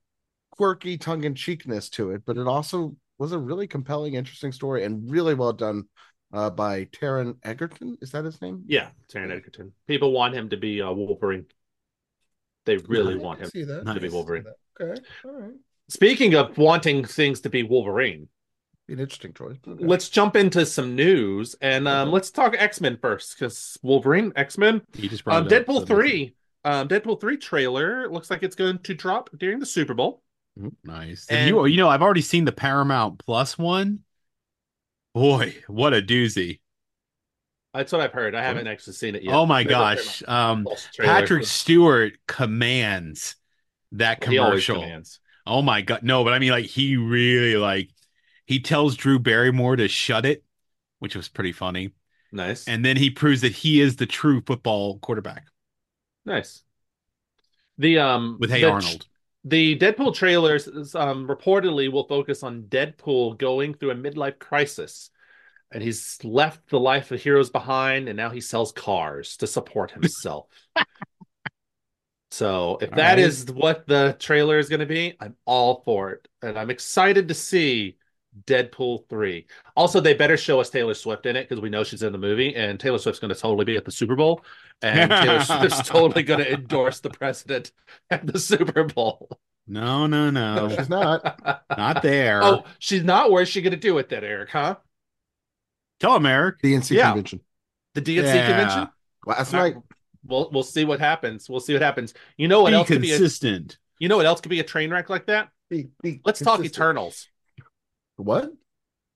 quirky 0.50 0.98
tongue 0.98 1.24
in 1.24 1.34
cheekness 1.34 1.88
to 1.90 2.10
it, 2.10 2.22
but 2.26 2.36
it 2.36 2.46
also 2.46 2.96
was 3.18 3.32
a 3.32 3.38
really 3.38 3.66
compelling, 3.66 4.14
interesting 4.14 4.52
story 4.52 4.84
and 4.84 5.10
really 5.10 5.34
well 5.34 5.52
done 5.52 5.84
uh, 6.32 6.50
by 6.50 6.84
Taron 6.86 7.36
Egerton. 7.42 7.96
Is 8.00 8.12
that 8.12 8.24
his 8.24 8.40
name? 8.40 8.64
Yeah, 8.66 8.88
Taron 9.12 9.34
Egerton. 9.34 9.72
People 9.86 10.12
want 10.12 10.34
him 10.34 10.48
to 10.50 10.56
be 10.56 10.80
uh, 10.82 10.90
Wolverine. 10.92 11.46
They 12.66 12.76
really 12.76 13.14
I 13.14 13.18
want 13.18 13.40
him 13.40 13.50
see 13.50 13.64
that. 13.64 13.84
Nice. 13.84 13.94
to 13.94 14.00
be 14.00 14.08
Wolverine. 14.08 14.44
Okay, 14.80 15.00
all 15.24 15.32
right. 15.32 15.52
Speaking 15.88 16.34
of 16.34 16.56
wanting 16.56 17.04
things 17.04 17.40
to 17.40 17.50
be 17.50 17.62
Wolverine, 17.62 18.28
Be 18.90 18.94
an 18.94 19.00
interesting 19.00 19.32
choice. 19.32 19.56
Okay. 19.68 19.84
let's 19.84 20.08
jump 20.08 20.34
into 20.34 20.66
some 20.66 20.96
news 20.96 21.54
and 21.60 21.86
um, 21.86 22.08
Okay. 22.08 22.14
let's 22.14 22.32
talk 22.32 22.56
X 22.58 22.80
Men 22.80 22.96
first 23.00 23.38
because 23.38 23.78
Wolverine, 23.84 24.32
X 24.34 24.58
Men, 24.58 24.82
He 24.96 25.08
just 25.08 25.22
brought 25.22 25.42
um, 25.42 25.46
it 25.46 25.52
up, 25.52 25.64
Deadpool 25.64 25.78
so 25.82 25.86
three, 25.86 26.34
um, 26.64 26.88
Deadpool 26.88 27.20
three 27.20 27.36
trailer 27.36 28.08
looks 28.10 28.32
like 28.32 28.42
it's 28.42 28.56
going 28.56 28.80
to 28.80 28.94
drop 28.94 29.30
during 29.38 29.60
the 29.60 29.66
Super 29.66 29.94
Bowl. 29.94 30.24
Nice. 30.82 31.28
And- 31.28 31.38
And 31.38 31.48
you, 31.50 31.64
you 31.66 31.76
know, 31.76 31.88
I've 31.88 32.02
already 32.02 32.20
seen 32.20 32.44
the 32.46 32.50
Paramount 32.50 33.20
Plus 33.20 33.56
one. 33.56 34.00
Boy, 35.14 35.54
what 35.68 35.94
a 35.94 36.02
doozy! 36.02 36.58
That's 37.72 37.92
what 37.92 38.00
I've 38.00 38.12
heard. 38.12 38.34
I 38.34 38.42
haven't 38.42 38.66
actually 38.66 38.94
seen 38.94 39.14
it 39.14 39.22
yet. 39.22 39.32
oh 39.32 39.46
my 39.46 39.62
There's 39.62 39.70
gosh, 39.70 40.22
um, 40.26 40.64
false 40.64 40.88
trailer. 40.92 41.12
Patrick 41.12 41.44
Stewart 41.44 42.14
commands 42.26 43.36
that 43.92 44.24
He 44.24 44.34
commercial. 44.36 44.80
commands. 44.80 45.20
Oh 45.46 45.62
my 45.62 45.80
god, 45.80 46.02
no, 46.02 46.24
but 46.24 46.32
I 46.32 46.40
mean, 46.40 46.50
like 46.50 46.66
he 46.66 46.96
really 46.96 47.54
like 47.56 47.90
he 48.50 48.60
tells 48.60 48.96
Drew 48.96 49.18
Barrymore 49.20 49.76
to 49.76 49.86
shut 49.88 50.26
it, 50.26 50.42
which 50.98 51.14
was 51.14 51.28
pretty 51.28 51.52
funny, 51.52 51.92
Nice, 52.32 52.66
and 52.66 52.84
then 52.84 52.96
he 52.96 53.10
proves 53.10 53.40
that 53.42 53.52
he 53.52 53.80
is 53.80 53.96
the 53.96 54.06
true 54.06 54.42
football 54.44 54.98
quarterback 54.98 55.44
nice. 56.24 56.62
The 57.78 57.98
um 57.98 58.36
with 58.40 58.50
Hey 58.50 58.62
the- 58.62 58.70
Arnold. 58.70 59.06
The 59.42 59.78
Deadpool 59.78 60.14
trailers 60.14 60.68
um, 60.94 61.26
reportedly 61.26 61.90
will 61.90 62.06
focus 62.06 62.42
on 62.42 62.64
Deadpool 62.64 63.38
going 63.38 63.72
through 63.72 63.92
a 63.92 63.94
midlife 63.94 64.38
crisis. 64.38 65.08
And 65.72 65.82
he's 65.82 66.18
left 66.24 66.68
the 66.68 66.78
life 66.78 67.10
of 67.10 67.22
heroes 67.22 67.48
behind, 67.48 68.08
and 68.08 68.18
now 68.18 68.28
he 68.30 68.42
sells 68.42 68.70
cars 68.72 69.38
to 69.38 69.46
support 69.46 69.92
himself. 69.92 70.48
so, 72.30 72.78
if 72.82 72.90
All 72.90 72.96
that 72.96 73.18
right. 73.18 73.18
is 73.18 73.46
what 73.50 73.86
the 73.86 74.14
trailer 74.18 74.58
is 74.58 74.68
going 74.68 74.80
to 74.80 74.86
be, 74.86 75.16
I'm 75.20 75.36
all 75.46 75.82
for 75.84 76.10
it. 76.12 76.28
And 76.42 76.58
I'm 76.58 76.70
excited 76.70 77.28
to 77.28 77.34
see 77.34 77.96
Deadpool 78.46 79.08
3. 79.08 79.46
Also, 79.76 80.00
they 80.00 80.14
better 80.14 80.36
show 80.36 80.60
us 80.60 80.70
Taylor 80.70 80.94
Swift 80.94 81.26
in 81.26 81.36
it 81.36 81.48
because 81.48 81.60
we 81.60 81.68
know 81.70 81.82
she's 81.84 82.02
in 82.02 82.12
the 82.12 82.18
movie, 82.18 82.54
and 82.54 82.78
Taylor 82.78 82.98
Swift's 82.98 83.18
going 83.20 83.32
to 83.34 83.38
totally 83.40 83.64
be 83.64 83.76
at 83.76 83.84
the 83.84 83.90
Super 83.92 84.16
Bowl. 84.16 84.44
And 84.82 85.10
Taylor 85.10 85.40
Swift's 85.42 85.82
totally 85.88 86.22
going 86.22 86.40
to 86.40 86.52
endorse 86.52 87.00
the 87.00 87.10
president 87.10 87.72
at 88.10 88.26
the 88.26 88.38
Super 88.38 88.84
Bowl. 88.84 89.28
No, 89.66 90.06
no, 90.06 90.30
no, 90.30 90.66
no, 90.68 90.76
she's 90.76 90.88
not. 90.88 91.62
not 91.76 92.02
there. 92.02 92.42
Oh, 92.42 92.64
she's 92.78 93.04
not. 93.04 93.30
Where's 93.30 93.48
she 93.48 93.62
going 93.62 93.72
to 93.72 93.76
do 93.76 93.98
it 93.98 94.08
then, 94.08 94.24
Eric? 94.24 94.50
Huh? 94.50 94.76
Tell 96.00 96.16
him, 96.16 96.26
Eric. 96.26 96.60
DNC 96.62 96.96
Yeah. 96.96 97.08
convention 97.10 97.40
The 97.94 98.00
DNC 98.02 98.34
Yeah. 98.34 98.46
convention. 98.46 98.88
last 99.26 99.54
All 99.54 99.60
right. 99.60 99.74
night. 99.74 99.84
We'll 100.26 100.50
we'll 100.52 100.62
see 100.62 100.84
what 100.84 100.98
happens. 101.00 101.48
We'll 101.48 101.60
see 101.60 101.72
what 101.72 101.82
happens. 101.82 102.14
You 102.36 102.48
know 102.48 102.62
what 102.62 102.70
Be 102.70 102.74
else 102.76 102.88
could 102.88 103.00
be? 103.02 103.12
A, 103.12 103.16
consistent. 103.18 103.78
you 103.98 104.08
know 104.08 104.16
what 104.16 104.26
else 104.26 104.40
could 104.40 104.50
be 104.50 104.60
a 104.60 104.64
train 104.64 104.90
wreck 104.90 105.08
like 105.08 105.26
that? 105.26 105.48
Be- 105.70 105.88
be 106.02 106.20
Let's 106.24 106.40
talk. 106.40 106.64
Eternals. 106.64 107.28
What? 108.20 108.52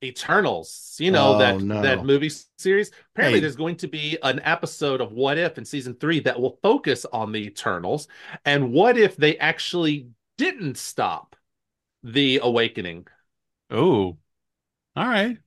Eternals. 0.03 0.97
You 1.01 1.11
know 1.13 1.35
Oh, 1.35 1.39
that 1.39 1.61
no. 1.61 1.81
that 1.83 2.05
movie 2.05 2.31
series. 2.59 2.91
Apparently, 3.15 3.39
Hey. 3.39 3.41
there's 3.41 3.57
going 3.57 3.77
to 3.79 3.89
be 3.89 4.19
an 4.23 4.41
episode 4.41 5.01
of 5.01 5.13
What 5.13 5.39
If 5.39 5.57
in 5.57 5.65
season 5.65 5.95
three 5.95 6.21
that 6.21 6.39
will 6.41 6.59
focus 6.63 7.07
on 7.07 7.33
the 7.33 7.47
Eternals 7.47 8.09
and 8.45 8.73
what 8.73 8.99
if 8.99 9.17
they 9.17 9.39
actually 9.39 10.11
didn't 10.37 10.77
stop 10.77 11.37
the 12.03 12.41
awakening. 12.43 13.07
Oh, 13.71 14.19
all 14.97 15.09
right. 15.09 15.39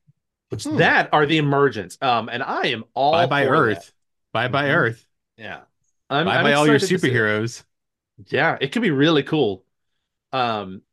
Which 0.49 0.63
Hmm. 0.63 0.77
that 0.77 1.09
are 1.13 1.25
the 1.25 1.37
emergence. 1.37 1.97
Um, 2.01 2.29
and 2.29 2.43
I 2.43 2.67
am 2.67 2.85
all 2.93 3.11
Bye 3.11 3.25
bye 3.27 3.45
for 3.45 3.55
Earth. 3.55 3.93
Bye 4.33 4.47
bye 4.47 4.69
Mhm. 4.69 4.73
Earth. 4.73 5.07
Yeah. 5.37 5.61
I'm, 6.09 6.25
Bye 6.25 6.37
I'm 6.37 6.43
bye 6.43 6.53
all 6.53 6.67
your 6.67 6.75
excited 6.75 6.79
to 6.79 6.97
see 6.97 7.13
it. 7.15 7.23
superheroes. 7.23 7.63
Yeah, 8.27 8.57
it 8.61 8.71
could 8.71 8.81
be 8.81 8.91
really 8.91 9.23
cool. 9.23 9.65
Um, 10.31 10.83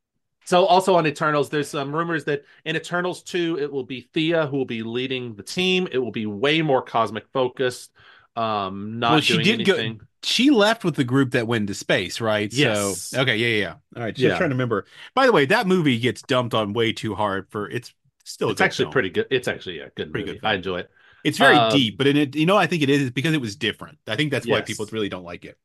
so 0.45 0.65
also 0.67 0.95
on 0.97 1.07
Eternals, 1.07 1.51
there's 1.51 1.69
some 1.69 1.95
rumors 1.95 2.25
that 2.25 2.45
in 2.65 2.77
Eternals 2.77 3.23
2, 3.23 3.59
it 3.61 3.73
will 3.73 3.85
be 3.85 4.09
Thena 4.15 4.49
who 4.49 4.57
will 4.59 4.65
be 4.65 4.83
leading 4.83 5.35
the 5.35 5.43
team. 5.43 5.89
It 5.91 5.99
will 5.99 6.11
be 6.13 6.27
way 6.27 6.63
more 6.63 6.83
cosmic 6.83 7.27
focused. 7.33 7.93
Um, 8.37 8.99
not 8.99 9.13
Well, 9.13 9.21
she 9.21 9.35
doing 9.35 9.45
did 9.59 9.67
go- 9.67 9.75
anything. 9.75 10.01
She 10.23 10.51
left 10.51 10.85
with 10.85 10.97
the 10.97 11.05
group 11.05 11.33
that 11.33 11.47
went 11.47 11.63
into 11.65 11.75
space, 11.75 12.19
right? 12.21 12.51
Yes. 12.53 13.03
So 13.03 13.21
okay, 13.21 13.37
yeah, 13.37 13.47
yeah, 13.47 13.59
yeah. 13.61 13.75
All 13.97 14.03
right. 14.05 14.15
Just 14.15 14.23
Yeah. 14.23 14.39
trying 14.39 14.49
to 14.51 14.55
remember. 14.55 14.87
By 15.15 15.27
the 15.27 15.33
way, 15.33 15.45
that 15.47 15.67
movie 15.67 15.99
gets 15.99 16.23
dumped 16.23 16.55
on 16.55 16.73
way 16.73 16.93
too 16.95 17.15
hard 17.15 17.47
for 17.51 17.69
it's 17.69 17.93
still. 18.25 18.49
a 18.49 18.53
It's 18.53 18.59
good 18.61 18.65
actually 18.65 18.85
film. 18.87 18.93
pretty 18.93 19.11
good. 19.11 19.27
It's 19.31 19.49
actually 19.49 19.81
a 19.81 19.91
good 19.95 20.11
Pretty 20.13 20.25
movie. 20.27 20.33
good 20.37 20.41
film. 20.41 20.51
I 20.51 20.55
enjoy 20.55 20.79
it. 20.79 20.91
It's 21.25 21.37
very 21.39 21.57
Um, 21.57 21.71
deep, 21.71 21.99
but 21.99 22.07
in 22.07 22.17
it, 22.17 22.37
you 22.37 22.47
know, 22.47 22.57
I 22.57 22.67
think 22.67 22.83
it 22.83 22.89
is 22.91 23.11
because 23.11 23.35
it 23.35 23.41
was 23.41 23.55
different. 23.57 23.99
I 24.07 24.17
think 24.17 24.31
that's 24.31 24.47
why 24.47 24.63
people 24.63 24.87
really 24.93 25.09
don't 25.11 25.25
like 25.25 25.45
it. 25.45 25.59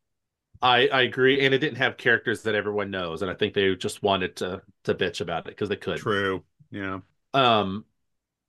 I, 0.61 0.87
I 0.87 1.01
agree, 1.03 1.45
and 1.45 1.53
it 1.53 1.59
didn't 1.59 1.77
have 1.77 1.97
characters 1.97 2.43
that 2.43 2.55
everyone 2.55 2.91
knows, 2.91 3.21
and 3.21 3.31
I 3.31 3.33
think 3.33 3.53
they 3.53 3.75
just 3.75 4.03
wanted 4.03 4.35
to 4.37 4.61
to 4.83 4.93
bitch 4.95 5.21
about 5.21 5.47
it 5.47 5.51
because 5.51 5.69
they 5.69 5.77
could. 5.77 5.97
True. 5.97 6.43
Yeah. 6.71 6.99
Um, 7.33 7.85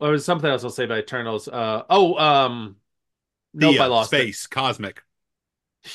there 0.01 0.11
was 0.11 0.25
something 0.25 0.51
else 0.51 0.65
I'll 0.65 0.71
say 0.71 0.85
about 0.85 0.99
Eternals. 0.99 1.47
Uh, 1.47 1.83
oh, 1.89 2.17
um, 2.17 2.77
The, 3.55 3.79
I 3.79 3.85
uh, 3.85 3.89
lost 3.89 4.13
it. 4.13 4.23
space, 4.23 4.47
cosmic. 4.47 5.03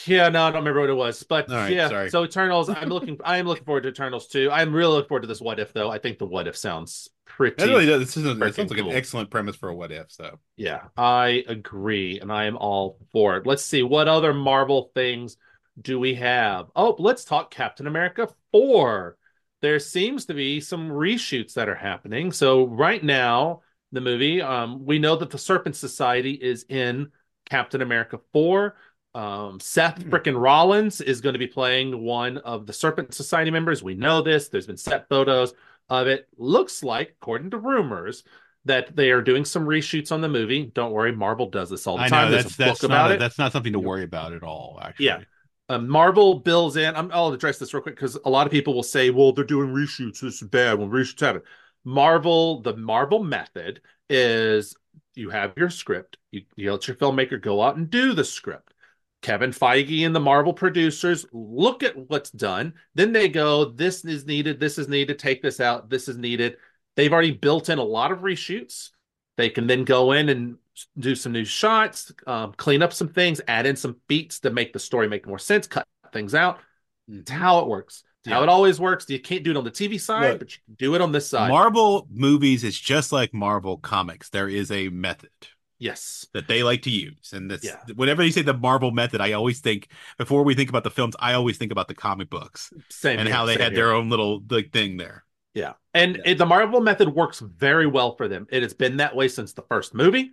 Yeah, 0.06 0.30
no, 0.30 0.44
I 0.44 0.52
don't 0.52 0.62
remember 0.62 0.82
what 0.82 0.90
it 0.90 0.94
was, 0.94 1.22
but 1.24 1.50
right, 1.50 1.72
yeah. 1.72 1.90
sorry. 1.90 2.10
So 2.10 2.24
Eternals, 2.24 2.70
I'm 2.70 2.90
looking, 2.90 3.20
I 3.24 3.38
am 3.38 3.46
looking 3.46 3.66
forward 3.66 3.84
to 3.84 3.90
Eternals 3.90 4.28
too. 4.28 4.50
I'm 4.52 4.74
really 4.74 4.94
looking 4.94 5.08
forward 5.08 5.22
to 5.22 5.28
this 5.28 5.42
What 5.42 5.60
If 5.60 5.74
though. 5.74 5.92
I 5.92 6.00
think 6.00 6.18
the 6.18 6.26
What 6.26 6.48
If 6.48 6.58
sounds 6.58 7.10
pretty. 7.26 7.56
That 7.58 7.68
really 7.68 7.86
does. 7.86 8.00
This 8.00 8.18
is 8.18 8.26
a, 8.26 8.54
sounds 8.54 8.72
like 8.72 8.80
cool. 8.80 8.90
an 8.90 8.98
excellent 8.98 9.30
premise 9.30 9.56
for 9.56 9.70
a 9.70 9.76
what 9.76 9.92
if. 9.92 10.12
So 10.12 10.40
Yeah, 10.58 10.86
I 10.98 11.44
agree, 11.48 12.20
and 12.20 12.32
I 12.32 12.46
am 12.46 12.58
all 12.58 12.98
for 13.12 13.38
it. 13.38 13.46
Let's 13.46 13.64
see 13.64 13.84
what 13.84 14.08
other 14.08 14.34
Marvel 14.34 14.92
things 14.96 15.38
do 15.82 16.00
we 16.00 16.16
have. 16.16 16.68
Oh, 16.76 16.96
let's 17.00 17.26
talk 17.26 17.52
Captain 17.52 17.88
America 17.88 18.30
4. 18.52 19.18
There 19.62 19.80
seems 19.80 20.26
to 20.26 20.34
be 20.34 20.62
some 20.62 20.90
reshoots 20.90 21.54
that 21.54 21.70
are 21.70 21.76
happening. 21.76 22.32
So 22.32 22.66
right 22.68 23.04
now, 23.04 23.62
the 23.92 24.02
movie, 24.02 24.42
um, 24.42 24.86
we 24.86 25.00
know 25.00 25.16
that 25.16 25.30
the 25.32 25.38
Serpent 25.38 25.76
Society 25.76 26.32
is 26.32 26.66
in 26.70 27.12
Captain 27.50 27.82
America 27.82 28.20
4. 28.34 28.76
Um, 29.14 29.60
Seth 29.60 30.02
Hmm. 30.02 30.10
frickin' 30.10 30.40
Rollins 30.42 31.00
is 31.02 31.22
going 31.22 31.34
to 31.34 31.40
be 31.40 31.48
playing 31.48 32.04
one 32.04 32.38
of 32.40 32.66
the 32.66 32.74
Serpent 32.74 33.14
Society 33.14 33.52
members. 33.52 33.82
We 33.82 33.96
know 33.96 34.22
this. 34.22 34.50
There's 34.50 34.68
been 34.68 34.78
set 34.78 35.08
photos 35.10 35.54
of 35.90 36.08
it. 36.08 36.28
Looks 36.38 36.84
like, 36.84 37.16
according 37.22 37.52
to 37.52 37.58
rumors, 37.58 38.24
that 38.66 38.96
they 38.96 39.12
are 39.12 39.22
doing 39.22 39.46
some 39.46 39.66
reshoots 39.66 40.12
on 40.12 40.22
the 40.22 40.28
movie. 40.28 40.66
Don't 40.74 40.92
worry, 40.92 41.12
Marvel 41.16 41.50
does 41.50 41.70
this 41.70 41.88
all 41.88 41.98
the 41.98 42.04
I 42.04 42.10
time. 42.10 42.26
know 42.26 42.32
There's 42.32 42.56
that's 42.56 42.56
a 42.56 42.58
book 42.64 42.84
about 42.84 43.08
not 43.08 43.12
it. 43.12 43.20
that's 43.20 43.38
not 43.38 43.52
something 43.54 43.74
to 43.74 43.80
worry 43.80 44.04
about 44.04 44.34
at 44.34 44.44
all. 44.44 44.80
Actually, 44.82 45.06
Yeah. 45.06 45.22
Uh, 45.68 45.80
Marvel 45.80 46.40
bills 46.40 46.78
in. 46.78 46.96
I'm, 46.96 47.12
I'll 47.12 47.34
address 47.34 47.58
this 47.58 47.74
real 47.74 47.82
quick 47.82 47.96
because 47.96 48.18
a 48.24 48.30
lot 48.30 48.46
of 48.46 48.52
people 48.52 48.74
will 48.74 48.84
say, 48.84 49.10
"Well, 49.10 49.32
they're 49.32 49.44
doing 49.44 49.74
reshoots. 49.74 50.20
This 50.20 50.42
is 50.42 50.48
bad 50.48 50.78
when 50.78 50.90
reshoots 50.90 51.22
happen." 51.22 51.42
Marvel, 51.84 52.62
the 52.62 52.76
Marvel 52.76 53.24
method 53.24 53.82
is 54.10 54.76
you 55.16 55.30
have 55.30 55.54
your 55.58 55.70
script. 55.70 56.18
You, 56.32 56.44
you 56.56 56.72
let 56.72 56.88
your 56.88 56.98
filmmaker 56.98 57.42
go 57.42 57.62
out 57.62 57.78
and 57.78 57.90
do 57.90 58.14
the 58.14 58.24
script. 58.24 58.74
Kevin 59.22 59.52
Feige 59.52 60.06
and 60.06 60.16
the 60.16 60.20
Marvel 60.20 60.54
producers 60.54 61.26
look 61.32 61.82
at 61.82 61.98
what's 62.10 62.30
done. 62.30 62.74
Then 62.94 63.12
they 63.12 63.28
go, 63.28 63.66
"This 63.66 64.06
is 64.06 64.26
needed. 64.26 64.60
This 64.60 64.78
is 64.78 64.88
needed. 64.88 65.18
Take 65.18 65.42
this 65.42 65.60
out. 65.60 65.90
This 65.90 66.08
is 66.08 66.18
needed." 66.18 66.58
They've 66.96 67.12
already 67.12 67.32
built 67.32 67.70
in 67.70 67.80
a 67.80 67.84
lot 67.84 68.12
of 68.12 68.20
reshoots. 68.20 68.92
They 69.36 69.50
can 69.50 69.68
then 69.68 69.84
go 69.84 70.12
in 70.12 70.30
and 70.30 70.58
do 70.98 71.16
some 71.16 71.32
new 71.32 71.46
shots, 71.46 72.12
um, 72.28 72.54
clean 72.58 72.82
up 72.82 72.94
some 72.94 73.08
things, 73.08 73.42
add 73.48 73.66
in 73.66 73.76
some 73.76 73.98
beats 74.08 74.40
to 74.42 74.50
make 74.50 74.74
the 74.74 74.80
story 74.80 75.08
make 75.08 75.28
more 75.28 75.40
sense, 75.40 75.68
cut 75.68 75.88
things 76.12 76.36
out. 76.36 76.60
It's 77.08 77.32
how 77.32 77.60
it 77.60 77.68
works. 77.68 78.04
It's 78.24 78.34
how 78.34 78.42
it 78.44 78.50
always 78.50 78.80
works. 78.80 79.06
You 79.10 79.20
can't 79.20 79.44
do 79.44 79.52
it 79.52 79.58
on 79.58 79.64
the 79.64 79.72
TV 79.72 80.00
side, 80.02 80.32
Look, 80.32 80.40
but 80.40 80.52
you 80.54 80.58
can 80.66 80.76
do 80.76 80.96
it 80.96 81.02
on 81.02 81.12
this 81.12 81.30
side. 81.30 81.50
Marvel 81.50 82.08
movies 82.12 82.64
is 82.64 82.80
just 82.80 83.12
like 83.12 83.34
Marvel 83.34 83.78
comics. 83.78 84.30
There 84.30 84.50
is 84.50 84.72
a 84.72 84.90
method 84.90 85.30
yes. 85.78 86.26
that 86.34 86.48
they 86.48 86.64
like 86.64 86.82
to 86.84 86.90
use, 86.90 87.34
and 87.34 87.52
that's 87.52 87.64
Yeah. 87.64 87.78
whenever 87.96 88.24
you 88.24 88.32
say 88.32 88.42
the 88.42 88.56
Marvel 88.56 88.90
method, 88.92 89.22
I 89.22 89.34
always 89.34 89.60
think 89.60 89.90
before 90.18 90.44
we 90.44 90.56
think 90.56 90.70
about 90.70 90.84
the 90.84 90.90
films, 90.90 91.16
I 91.20 91.34
always 91.34 91.58
think 91.60 91.72
about 91.72 91.88
the 91.88 91.94
comic 91.94 92.30
books 92.32 92.74
Same 92.90 93.20
and 93.20 93.28
here, 93.28 93.38
how 93.38 93.46
they 93.46 93.54
had 93.54 93.74
here. 93.74 93.86
their 93.86 93.92
own 93.94 94.10
little 94.10 94.42
like 94.50 94.72
thing 94.74 94.98
there. 94.98 95.24
Yeah. 95.54 95.74
And 95.94 96.16
Yeah. 96.18 96.32
it- 96.32 96.38
the 96.40 96.46
Marvel 96.48 96.82
method 96.82 97.10
works 97.10 97.40
very 97.40 97.86
well 97.86 98.16
for 98.16 98.28
them. 98.28 98.48
It 98.50 98.64
has 98.64 98.74
been 98.74 98.98
that 98.98 99.16
way 99.16 99.28
since 99.28 99.54
the 99.54 99.62
first 99.70 99.94
movie. 99.94 100.32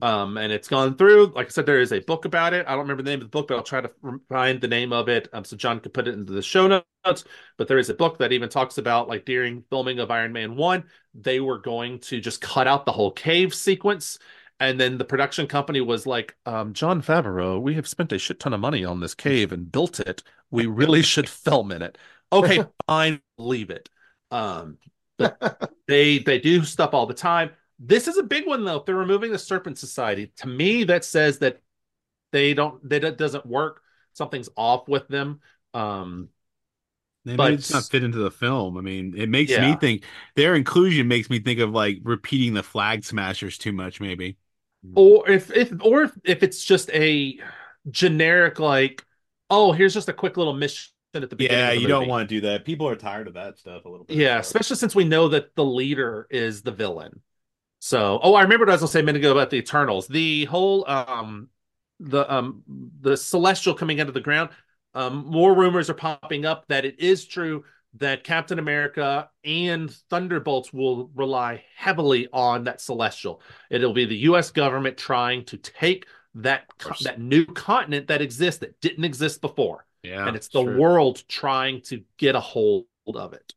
Um, 0.00 0.36
and 0.36 0.52
it's 0.52 0.68
gone 0.68 0.96
through. 0.96 1.26
Like 1.26 1.46
I 1.46 1.50
said, 1.50 1.66
there 1.66 1.80
is 1.80 1.92
a 1.92 2.00
book 2.00 2.24
about 2.24 2.54
it. 2.54 2.66
I 2.66 2.70
don't 2.72 2.80
remember 2.80 3.04
the 3.04 3.10
name 3.10 3.20
of 3.20 3.26
the 3.26 3.30
book, 3.30 3.48
but 3.48 3.56
I'll 3.56 3.62
try 3.62 3.80
to 3.80 3.90
find 4.28 4.60
the 4.60 4.68
name 4.68 4.92
of 4.92 5.08
it. 5.08 5.28
Um, 5.32 5.44
so 5.44 5.56
Jon 5.56 5.78
could 5.78 5.94
put 5.94 6.08
it 6.08 6.14
into 6.14 6.32
the 6.32 6.42
show 6.42 6.66
notes. 6.66 7.24
But 7.56 7.68
there 7.68 7.78
is 7.78 7.88
a 7.88 7.94
book 7.94 8.18
that 8.18 8.32
even 8.32 8.48
talks 8.48 8.78
about 8.78 9.08
like 9.08 9.24
during 9.24 9.62
filming 9.70 10.00
of 10.00 10.10
Iron 10.10 10.32
Man 10.32 10.56
One, 10.56 10.84
they 11.14 11.38
were 11.40 11.58
going 11.58 12.00
to 12.00 12.20
just 12.20 12.40
cut 12.40 12.66
out 12.66 12.84
the 12.84 12.92
whole 12.92 13.12
cave 13.12 13.54
sequence. 13.54 14.18
And 14.58 14.78
then 14.78 14.98
the 14.98 15.04
production 15.04 15.46
company 15.46 15.80
was 15.80 16.06
like, 16.06 16.36
um, 16.46 16.72
Jon 16.72 17.02
Favreau, 17.02 17.60
we 17.60 17.74
have 17.74 17.88
spent 17.88 18.12
a 18.12 18.18
shit 18.18 18.38
ton 18.40 18.52
of 18.52 18.60
money 18.60 18.84
on 18.84 19.00
this 19.00 19.14
cave 19.14 19.52
and 19.52 19.70
built 19.70 19.98
it. 20.00 20.22
We 20.50 20.66
really 20.66 21.02
should 21.02 21.28
film 21.28 21.72
in 21.72 21.82
it. 21.82 21.98
Okay, 22.32 22.64
fine, 22.86 23.20
leave 23.38 23.70
it. 23.70 23.88
Um, 24.30 24.78
but 25.18 25.72
they 25.86 26.18
they 26.18 26.38
do 26.38 26.64
stuff 26.64 26.94
all 26.94 27.06
the 27.06 27.14
time. 27.14 27.50
This 27.78 28.08
is 28.08 28.16
a 28.16 28.22
big 28.22 28.46
one 28.46 28.64
though. 28.64 28.76
If 28.76 28.86
they're 28.86 28.94
removing 28.94 29.32
the 29.32 29.38
Serpent 29.38 29.78
Society, 29.78 30.32
to 30.36 30.48
me 30.48 30.84
that 30.84 31.04
says 31.04 31.38
that 31.38 31.60
they 32.30 32.54
don't 32.54 32.88
that 32.88 33.04
it 33.04 33.18
doesn't 33.18 33.46
work. 33.46 33.82
Something's 34.12 34.48
off 34.56 34.88
with 34.88 35.08
them. 35.08 35.40
Um, 35.74 36.28
Maybe 37.24 37.36
But- 37.36 37.52
it's 37.54 37.72
not 37.72 37.84
fit 37.84 38.02
into 38.02 38.18
the 38.18 38.30
film. 38.30 38.76
I 38.76 38.80
mean, 38.80 39.14
it 39.16 39.28
makes 39.28 39.56
me 39.56 39.76
think 39.76 40.04
their 40.34 40.54
inclusion 40.54 41.06
makes 41.06 41.30
me 41.30 41.38
think 41.38 41.60
of 41.60 41.70
like 41.70 41.98
repeating 42.02 42.54
the 42.54 42.64
flag 42.64 43.04
smashers 43.04 43.58
too 43.58 43.72
much, 43.72 44.00
maybe. 44.00 44.36
or 44.94 45.28
if 45.30 45.50
if 45.52 45.72
or 45.80 46.02
if, 46.02 46.12
if 46.24 46.42
it's 46.42 46.64
just 46.64 46.90
a 46.90 47.38
generic 47.90 48.58
like, 48.58 49.04
oh, 49.50 49.70
here's 49.70 49.94
just 49.94 50.08
a 50.08 50.12
quick 50.12 50.36
little 50.36 50.54
mission 50.54 50.90
at 51.14 51.30
the 51.30 51.36
beginning. 51.36 51.58
Yeah, 51.58 51.74
the 51.74 51.80
you 51.80 51.86
don't 51.86 52.08
want 52.08 52.28
to 52.28 52.34
do 52.34 52.40
that. 52.48 52.64
People 52.64 52.88
are 52.88 52.96
tired 52.96 53.28
of 53.28 53.34
that 53.34 53.56
stuff 53.56 53.84
a 53.84 53.88
little 53.88 54.04
bit. 54.04 54.16
Yeah, 54.16 54.40
so. 54.40 54.40
especially 54.40 54.76
since 54.76 54.94
we 54.96 55.04
know 55.04 55.28
that 55.28 55.54
the 55.54 55.64
leader 55.64 56.26
is 56.28 56.62
the 56.62 56.72
villain. 56.72 57.20
So, 57.84 58.20
oh, 58.22 58.34
I 58.34 58.42
remember 58.42 58.64
what 58.64 58.70
I 58.70 58.74
was 58.74 58.82
gonna 58.82 58.92
say 58.92 59.00
a 59.00 59.02
minute 59.02 59.18
ago 59.18 59.32
about 59.32 59.50
the 59.50 59.56
Eternals. 59.56 60.06
The 60.06 60.44
whole 60.44 60.88
um 60.88 61.48
the 61.98 62.32
um 62.32 62.62
the 63.00 63.16
celestial 63.16 63.74
coming 63.74 64.00
out 64.00 64.06
of 64.06 64.14
the 64.14 64.20
ground. 64.20 64.50
Um, 64.94 65.26
more 65.26 65.52
rumors 65.52 65.90
are 65.90 65.94
popping 65.94 66.46
up 66.46 66.64
that 66.68 66.84
it 66.84 67.00
is 67.00 67.24
true 67.24 67.64
that 67.94 68.22
Captain 68.22 68.60
America 68.60 69.28
and 69.42 69.90
Thunderbolts 70.10 70.72
will 70.72 71.10
rely 71.16 71.64
heavily 71.74 72.28
on 72.32 72.62
that 72.64 72.80
celestial. 72.80 73.42
It'll 73.68 73.92
be 73.92 74.04
the 74.04 74.16
U.S. 74.30 74.52
government 74.52 74.96
trying 74.96 75.44
to 75.46 75.56
take 75.56 76.06
that 76.36 76.66
that 77.02 77.20
new 77.20 77.44
continent 77.46 78.06
that 78.06 78.22
exists 78.22 78.60
that 78.60 78.80
didn't 78.80 79.04
exist 79.04 79.40
before, 79.40 79.86
yeah, 80.04 80.28
and 80.28 80.36
it's 80.36 80.46
the 80.48 80.62
true. 80.62 80.78
world 80.78 81.24
trying 81.26 81.80
to 81.82 82.04
get 82.16 82.36
a 82.36 82.40
hold 82.40 82.86
of 83.12 83.32
it. 83.32 83.54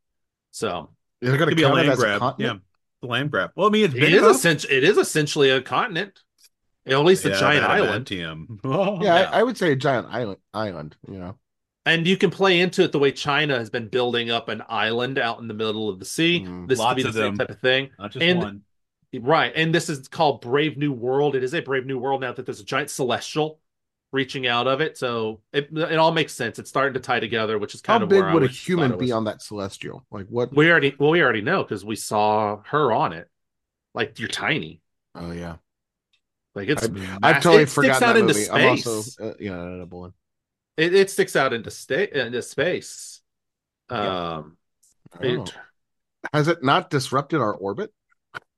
So 0.49 0.89
They're 1.21 1.37
going 1.37 1.51
to 1.51 1.55
be 1.55 1.61
count 1.61 1.75
it 1.75 1.77
land 1.77 1.89
as 1.89 1.99
a 1.99 2.01
grab. 2.01 2.19
continent. 2.21 2.63
Yeah, 2.63 2.74
the 3.05 3.11
land 3.11 3.31
grab. 3.31 3.51
Well, 3.55 3.67
I 3.67 3.69
mean, 3.71 3.85
it's 3.85 3.93
It 3.93 3.99
big 4.01 4.13
is 4.13 4.23
essentially 4.23 4.73
it 4.75 4.83
is 4.83 4.97
essentially 4.97 5.49
a 5.49 5.61
continent, 5.61 6.19
at 6.85 6.97
least 7.03 7.25
a 7.25 7.29
Yeah, 7.29 7.39
giant 7.39 7.65
island, 7.65 8.05
Adamantium. 8.05 8.59
Yeah, 9.03 9.21
Yeah. 9.23 9.29
I, 9.31 9.39
I 9.39 9.43
would 9.43 9.57
say 9.57 9.71
a 9.71 9.75
giant 9.75 10.07
island. 10.09 10.39
Island, 10.53 10.95
you 11.07 11.17
know. 11.19 11.37
and 11.85 12.07
you 12.07 12.17
can 12.17 12.31
play 12.31 12.59
into 12.59 12.83
it 12.83 12.91
the 12.91 12.99
way 12.99 13.11
China 13.11 13.57
has 13.57 13.69
been 13.69 13.87
building 13.87 14.31
up 14.31 14.49
an 14.49 14.63
island 14.69 15.17
out 15.19 15.39
in 15.39 15.47
the 15.47 15.53
middle 15.53 15.89
of 15.89 15.99
the 15.99 16.05
sea. 16.05 16.43
Mm, 16.45 16.67
this 16.67 16.79
lots 16.79 16.95
could 16.95 16.97
be 16.97 17.03
the 17.03 17.13
same 17.13 17.35
them. 17.35 17.37
type 17.47 17.49
of 17.55 17.59
thing, 17.61 17.89
Not 17.99 18.11
just 18.11 18.23
And- 18.23 18.39
one. 18.39 18.61
right? 19.21 19.53
And 19.55 19.73
this 19.73 19.89
is 19.89 20.07
called 20.07 20.41
Brave 20.41 20.77
New 20.77 20.91
World. 20.91 21.35
It 21.35 21.43
is 21.43 21.53
a 21.53 21.61
Brave 21.61 21.85
New 21.85 21.97
World 21.99 22.21
now 22.21 22.33
that 22.33 22.45
there's 22.45 22.59
a 22.59 22.65
giant 22.65 22.89
celestial 22.89 23.59
reaching 24.11 24.47
out 24.47 24.67
of 24.67 24.81
it, 24.81 24.97
so 24.97 25.41
it 25.51 25.69
it 25.75 25.97
all 25.97 26.11
makes 26.11 26.33
sense. 26.33 26.59
It's 26.59 26.69
starting 26.69 26.93
to 26.93 26.99
tie 26.99 27.19
together, 27.19 27.57
which 27.57 27.75
is 27.75 27.81
kind 27.81 27.99
How 27.99 28.03
of 28.03 28.09
big 28.09 28.33
would 28.33 28.43
a 28.43 28.47
human 28.47 28.97
be 28.97 29.11
on 29.11 29.25
that 29.25 29.41
celestial? 29.41 30.05
Like 30.11 30.27
what? 30.27 30.53
We 30.55 30.69
already 30.71 30.95
well, 30.97 31.11
we 31.11 31.21
already 31.21 31.41
know 31.41 31.63
because 31.63 31.83
we 31.83 31.95
saw 31.95 32.61
her 32.67 32.91
on 32.91 33.13
it. 33.13 33.29
Like 33.93 34.19
you're 34.19 34.27
tiny. 34.29 34.81
Oh 35.15 35.31
yeah, 35.31 35.57
Like 36.53 36.69
it's 36.69 36.83
I've 37.23 37.41
totally 37.41 37.63
it 37.63 37.69
forgotten 37.69 38.03
out 38.03 38.13
that 38.13 38.17
into 38.17 38.33
movie. 38.33 38.49
I'm 38.49 38.69
also 38.69 39.01
uh, 39.21 39.33
yeah, 39.39 39.61
edible 39.61 40.01
one. 40.01 40.13
It, 40.77 40.93
it 40.93 41.09
sticks 41.09 41.35
out 41.35 41.53
into 41.53 41.71
sta- 41.71 42.11
into 42.13 42.41
space. 42.41 43.21
Um, 43.89 44.57
Oh. 45.17 45.21
it- 45.21 45.53
Has 46.33 46.47
it 46.47 46.63
not 46.63 46.89
disrupted 46.89 47.39
our 47.39 47.53
orbit? 47.53 47.93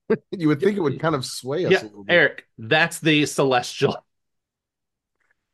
you 0.31 0.47
would 0.47 0.59
think 0.61 0.77
it 0.77 0.81
would 0.81 0.99
kind 0.99 1.15
of 1.15 1.25
sway 1.25 1.65
us 1.65 1.71
yeah, 1.71 1.81
a 1.81 1.83
little 1.83 2.03
bit. 2.05 2.13
Eric, 2.13 2.47
that's 2.57 2.99
the 2.99 3.25
celestial. 3.25 4.03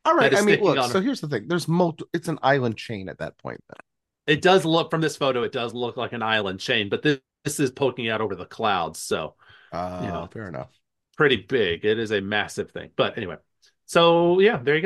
All 0.04 0.14
right. 0.14 0.30
that 0.30 0.32
is 0.34 0.40
I 0.40 0.44
mean, 0.44 0.60
look. 0.60 0.76
So 0.82 1.00
her. 1.00 1.04
here's 1.04 1.20
the 1.20 1.28
thing. 1.28 1.48
There's 1.48 1.68
multi. 1.68 2.04
It's 2.12 2.28
an 2.28 2.38
island 2.42 2.76
chain 2.76 3.08
at 3.08 3.18
that 3.18 3.38
point. 3.38 3.62
Then. 3.68 3.78
It 4.26 4.42
does 4.42 4.64
look 4.64 4.90
from 4.90 5.00
this 5.00 5.16
photo. 5.16 5.42
It 5.42 5.52
does 5.52 5.74
look 5.74 5.96
like 5.96 6.12
an 6.12 6.22
island 6.22 6.60
chain, 6.60 6.88
but 6.88 7.02
this, 7.02 7.20
this 7.44 7.60
is 7.60 7.70
poking 7.70 8.08
out 8.08 8.20
over 8.20 8.34
the 8.34 8.46
clouds, 8.46 8.98
so 8.98 9.34
Uh, 9.72 10.00
you 10.02 10.08
know, 10.08 10.28
Fair 10.32 10.48
enough. 10.48 10.70
pretty 11.16 11.36
big. 11.36 11.84
It 11.84 11.98
is 11.98 12.10
a 12.12 12.20
massive 12.20 12.70
thing. 12.70 12.90
But 12.96 13.16
anyway, 13.16 13.36
so 13.86 14.40
yeah, 14.40 14.58
there 14.58 14.76
you 14.76 14.82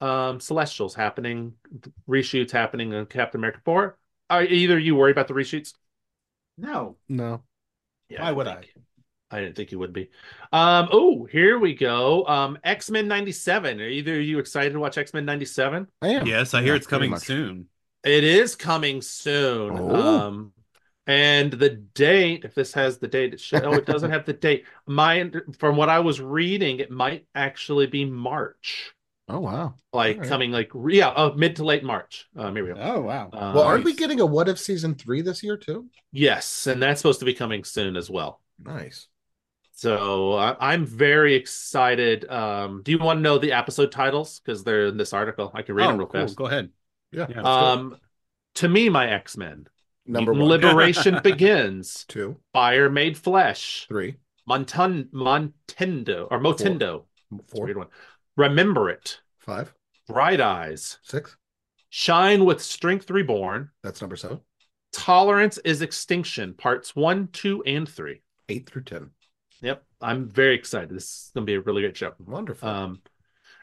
go. 0.00 0.06
Um, 0.06 0.40
Celestials 0.40 0.94
happening, 0.94 1.54
reshoots 2.08 2.50
happening 2.50 2.92
on 2.94 3.06
Captain 3.06 3.40
America 3.40 3.60
Four. 3.64 3.98
Are 4.30 4.42
either 4.42 4.78
you 4.78 4.96
worry 4.96 5.12
about 5.12 5.28
the 5.28 5.34
reshoots? 5.34 5.72
No. 6.58 6.96
No. 7.08 7.44
Yeah, 8.08 8.22
Why 8.22 8.28
I 8.28 8.32
would 8.32 8.44
didn't 8.44 8.58
I? 8.58 8.66
Think- 9.34 9.38
I 9.38 9.44
didn't 9.44 9.56
think 9.56 9.72
you 9.72 9.78
would 9.78 9.92
be. 9.92 10.10
Um, 10.52 10.88
oh, 10.92 11.24
here 11.24 11.58
we 11.58 11.74
go. 11.74 12.26
Um, 12.26 12.58
X 12.64 12.90
Men 12.90 13.08
'97. 13.08 13.80
Are 13.80 13.88
either 13.88 14.20
you 14.20 14.38
excited 14.38 14.72
to 14.72 14.80
watch 14.80 14.98
X 14.98 15.12
Men 15.12 15.24
'97? 15.24 15.86
I 16.02 16.08
am. 16.08 16.26
Yes, 16.26 16.54
I 16.54 16.62
hear 16.62 16.74
Yeah, 16.74 16.76
it's 16.76 16.86
coming 16.86 17.16
soon. 17.18 17.66
It 18.04 18.24
is 18.24 18.54
coming 18.54 19.00
soon. 19.02 19.76
Oh. 19.78 19.94
Um, 20.26 20.52
and 21.06 21.52
the 21.52 21.70
date, 21.70 22.44
if 22.44 22.54
this 22.54 22.72
has 22.74 22.98
the 22.98 23.08
date, 23.08 23.34
it 23.34 23.40
should. 23.40 23.64
Oh, 23.64 23.72
it 23.74 23.86
doesn't 23.86 24.10
have 24.10 24.24
the 24.24 24.32
date. 24.32 24.64
My, 24.86 25.30
from 25.58 25.76
what 25.76 25.88
I 25.90 25.98
was 26.00 26.20
reading, 26.20 26.80
it 26.80 26.90
might 26.90 27.26
actually 27.34 27.86
be 27.86 28.04
March, 28.06 28.92
Oh 29.28 29.40
wow. 29.40 29.74
like 29.92 30.16
All 30.16 30.20
right. 30.22 30.28
coming 30.28 30.50
like 30.52 30.70
yeah, 30.88 31.08
uh, 31.08 31.32
mid 31.36 31.56
to 31.56 31.64
late 31.64 31.82
March. 31.84 32.26
Um, 32.36 32.54
here 32.56 32.66
we 32.68 32.74
go. 32.74 32.80
Oh 32.80 33.00
wow. 33.00 33.28
Uh, 33.32 33.52
Well, 33.54 33.64
aren't 33.64 33.84
we 33.84 33.94
getting 33.94 34.20
a 34.20 34.26
What 34.26 34.48
If 34.48 34.58
season 34.58 34.94
three 34.94 35.20
this 35.22 35.42
year 35.42 35.56
too? 35.56 35.86
Yes, 36.12 36.66
and 36.66 36.82
that's 36.82 37.00
supposed 37.00 37.20
to 37.20 37.26
be 37.26 37.34
coming 37.34 37.64
soon 37.64 37.96
as 37.96 38.08
well. 38.10 38.40
Nice. 38.62 39.08
So 39.76 40.34
I, 40.34 40.72
I'm 40.72 40.86
very 40.86 41.34
excited. 41.34 42.28
Um, 42.30 42.82
do 42.84 42.92
you 42.92 42.98
want 42.98 43.18
to 43.18 43.22
know 43.22 43.38
the 43.38 43.52
episode 43.52 43.90
titles? 43.92 44.40
Because 44.40 44.62
they're 44.64 44.86
in 44.86 44.96
this 44.96 45.12
article. 45.12 45.50
I 45.54 45.62
can 45.62 45.74
read 45.74 45.88
them 45.88 45.96
Oh, 45.96 45.98
real 45.98 46.06
cool. 46.06 46.20
fast. 46.20 46.36
Go 46.36 46.46
ahead. 46.46 46.70
Yeah. 47.12 47.26
Yeah. 47.28 47.36
let's. 47.42 47.46
Um, 47.48 47.96
to 48.56 48.68
me, 48.68 48.88
my 48.88 49.08
X 49.10 49.36
Men, 49.36 49.66
Number 50.06 50.32
one. 50.32 50.44
Liberation 50.44 51.18
Begins. 51.24 52.04
Two, 52.08 52.36
Fire 52.52 52.88
Made 52.88 53.18
Flesh. 53.18 53.86
three, 53.88 54.16
Montun 54.48 55.10
Montendo 55.10 56.28
or 56.30 56.38
Motendo. 56.38 57.04
It's 57.36 57.52
four, 57.52 57.64
weird 57.64 57.76
one. 57.78 57.88
Remember 58.36 58.90
it. 58.90 59.20
five, 59.38 59.74
Bright 60.08 60.40
Eyes. 60.40 60.98
six. 61.02 61.36
Shine 61.90 62.44
with 62.44 62.60
Strength 62.62 63.10
Reborn. 63.10 63.70
That's 63.82 64.00
number 64.00 64.16
seven. 64.16 64.40
Tolerance 64.92 65.58
is 65.58 65.82
Extinction, 65.82 66.54
parts 66.54 66.94
one, 66.94 67.28
two, 67.32 67.62
and 67.64 67.88
three. 67.88 68.22
Eight 68.48 68.68
through 68.68 68.82
ten. 68.82 69.10
Yep. 69.64 69.82
I'm 70.00 70.28
very 70.28 70.54
excited. 70.54 70.90
This 70.90 71.04
is 71.04 71.30
going 71.34 71.46
to 71.46 71.50
be 71.50 71.54
a 71.54 71.60
really 71.60 71.82
great 71.82 71.96
show. 71.96 72.12
Wonderful. 72.18 72.68
Um, 72.68 73.00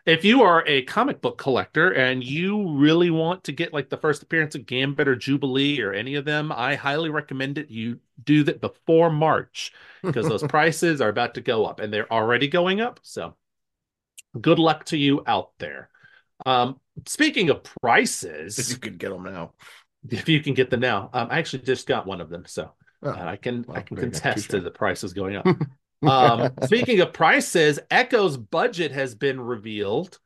if 0.05 0.25
you 0.25 0.41
are 0.41 0.63
a 0.67 0.81
comic 0.81 1.21
book 1.21 1.37
collector 1.37 1.91
and 1.91 2.23
you 2.23 2.71
really 2.71 3.11
want 3.11 3.43
to 3.43 3.51
get 3.51 3.71
like 3.71 3.89
the 3.89 3.97
first 3.97 4.23
appearance 4.23 4.55
of 4.55 4.65
Gambit 4.65 5.07
or 5.07 5.15
Jubilee 5.15 5.79
or 5.79 5.93
any 5.93 6.15
of 6.15 6.25
them, 6.25 6.51
I 6.51 6.73
highly 6.73 7.11
recommend 7.11 7.59
it. 7.59 7.69
You 7.69 7.99
do 8.23 8.43
that 8.45 8.61
before 8.61 9.11
March 9.11 9.73
because 10.03 10.27
those 10.27 10.41
prices 10.49 11.01
are 11.01 11.09
about 11.09 11.35
to 11.35 11.41
go 11.41 11.65
up 11.65 11.79
and 11.79 11.93
they're 11.93 12.11
already 12.11 12.47
going 12.47 12.81
up. 12.81 12.99
So 13.03 13.35
good 14.39 14.59
luck 14.59 14.85
to 14.85 14.97
you 14.97 15.23
out 15.27 15.51
there. 15.59 15.89
Um, 16.45 16.79
speaking 17.05 17.51
of 17.51 17.63
if 17.63 17.75
prices, 17.81 18.71
you 18.71 18.77
can 18.77 18.97
get 18.97 19.09
them 19.11 19.23
now. 19.23 19.53
if 20.09 20.27
you 20.27 20.41
can 20.41 20.55
get 20.55 20.71
them 20.71 20.79
now, 20.79 21.09
um, 21.13 21.27
I 21.29 21.37
actually 21.37 21.61
just 21.63 21.87
got 21.87 22.07
one 22.07 22.21
of 22.21 22.29
them. 22.29 22.45
So 22.47 22.71
Oh, 23.03 23.09
uh, 23.09 23.25
I 23.25 23.35
can 23.35 23.65
well, 23.67 23.77
I 23.77 23.81
can 23.81 23.95
there 23.95 24.05
you 24.05 24.11
go. 24.11 24.19
contest 24.19 24.49
to 24.51 24.59
the 24.61 24.71
prices 24.71 25.13
going 25.13 25.35
up. 25.35 25.45
um, 26.03 26.51
speaking 26.63 26.99
of 27.01 27.13
prices, 27.13 27.79
Echo's 27.89 28.37
budget 28.37 28.91
has 28.91 29.15
been 29.15 29.39
revealed. 29.39 30.19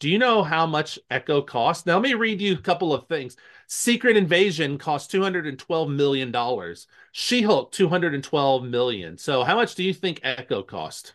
Do 0.00 0.08
you 0.08 0.18
know 0.18 0.42
how 0.42 0.66
much 0.66 0.98
Echo 1.10 1.42
costs? 1.42 1.86
Now, 1.86 1.94
let 1.94 2.02
me 2.02 2.14
read 2.14 2.40
you 2.40 2.54
a 2.54 2.58
couple 2.58 2.94
of 2.94 3.06
things. 3.06 3.36
Secret 3.66 4.16
Invasion 4.16 4.78
cost 4.78 5.12
$212 5.12 5.94
million. 5.94 6.74
She 7.12 7.42
Hulk, 7.42 7.70
212 7.72 8.64
million. 8.64 9.18
So, 9.18 9.44
how 9.44 9.56
much 9.56 9.74
do 9.74 9.84
you 9.84 9.92
think 9.92 10.20
Echo 10.22 10.62
cost? 10.62 11.14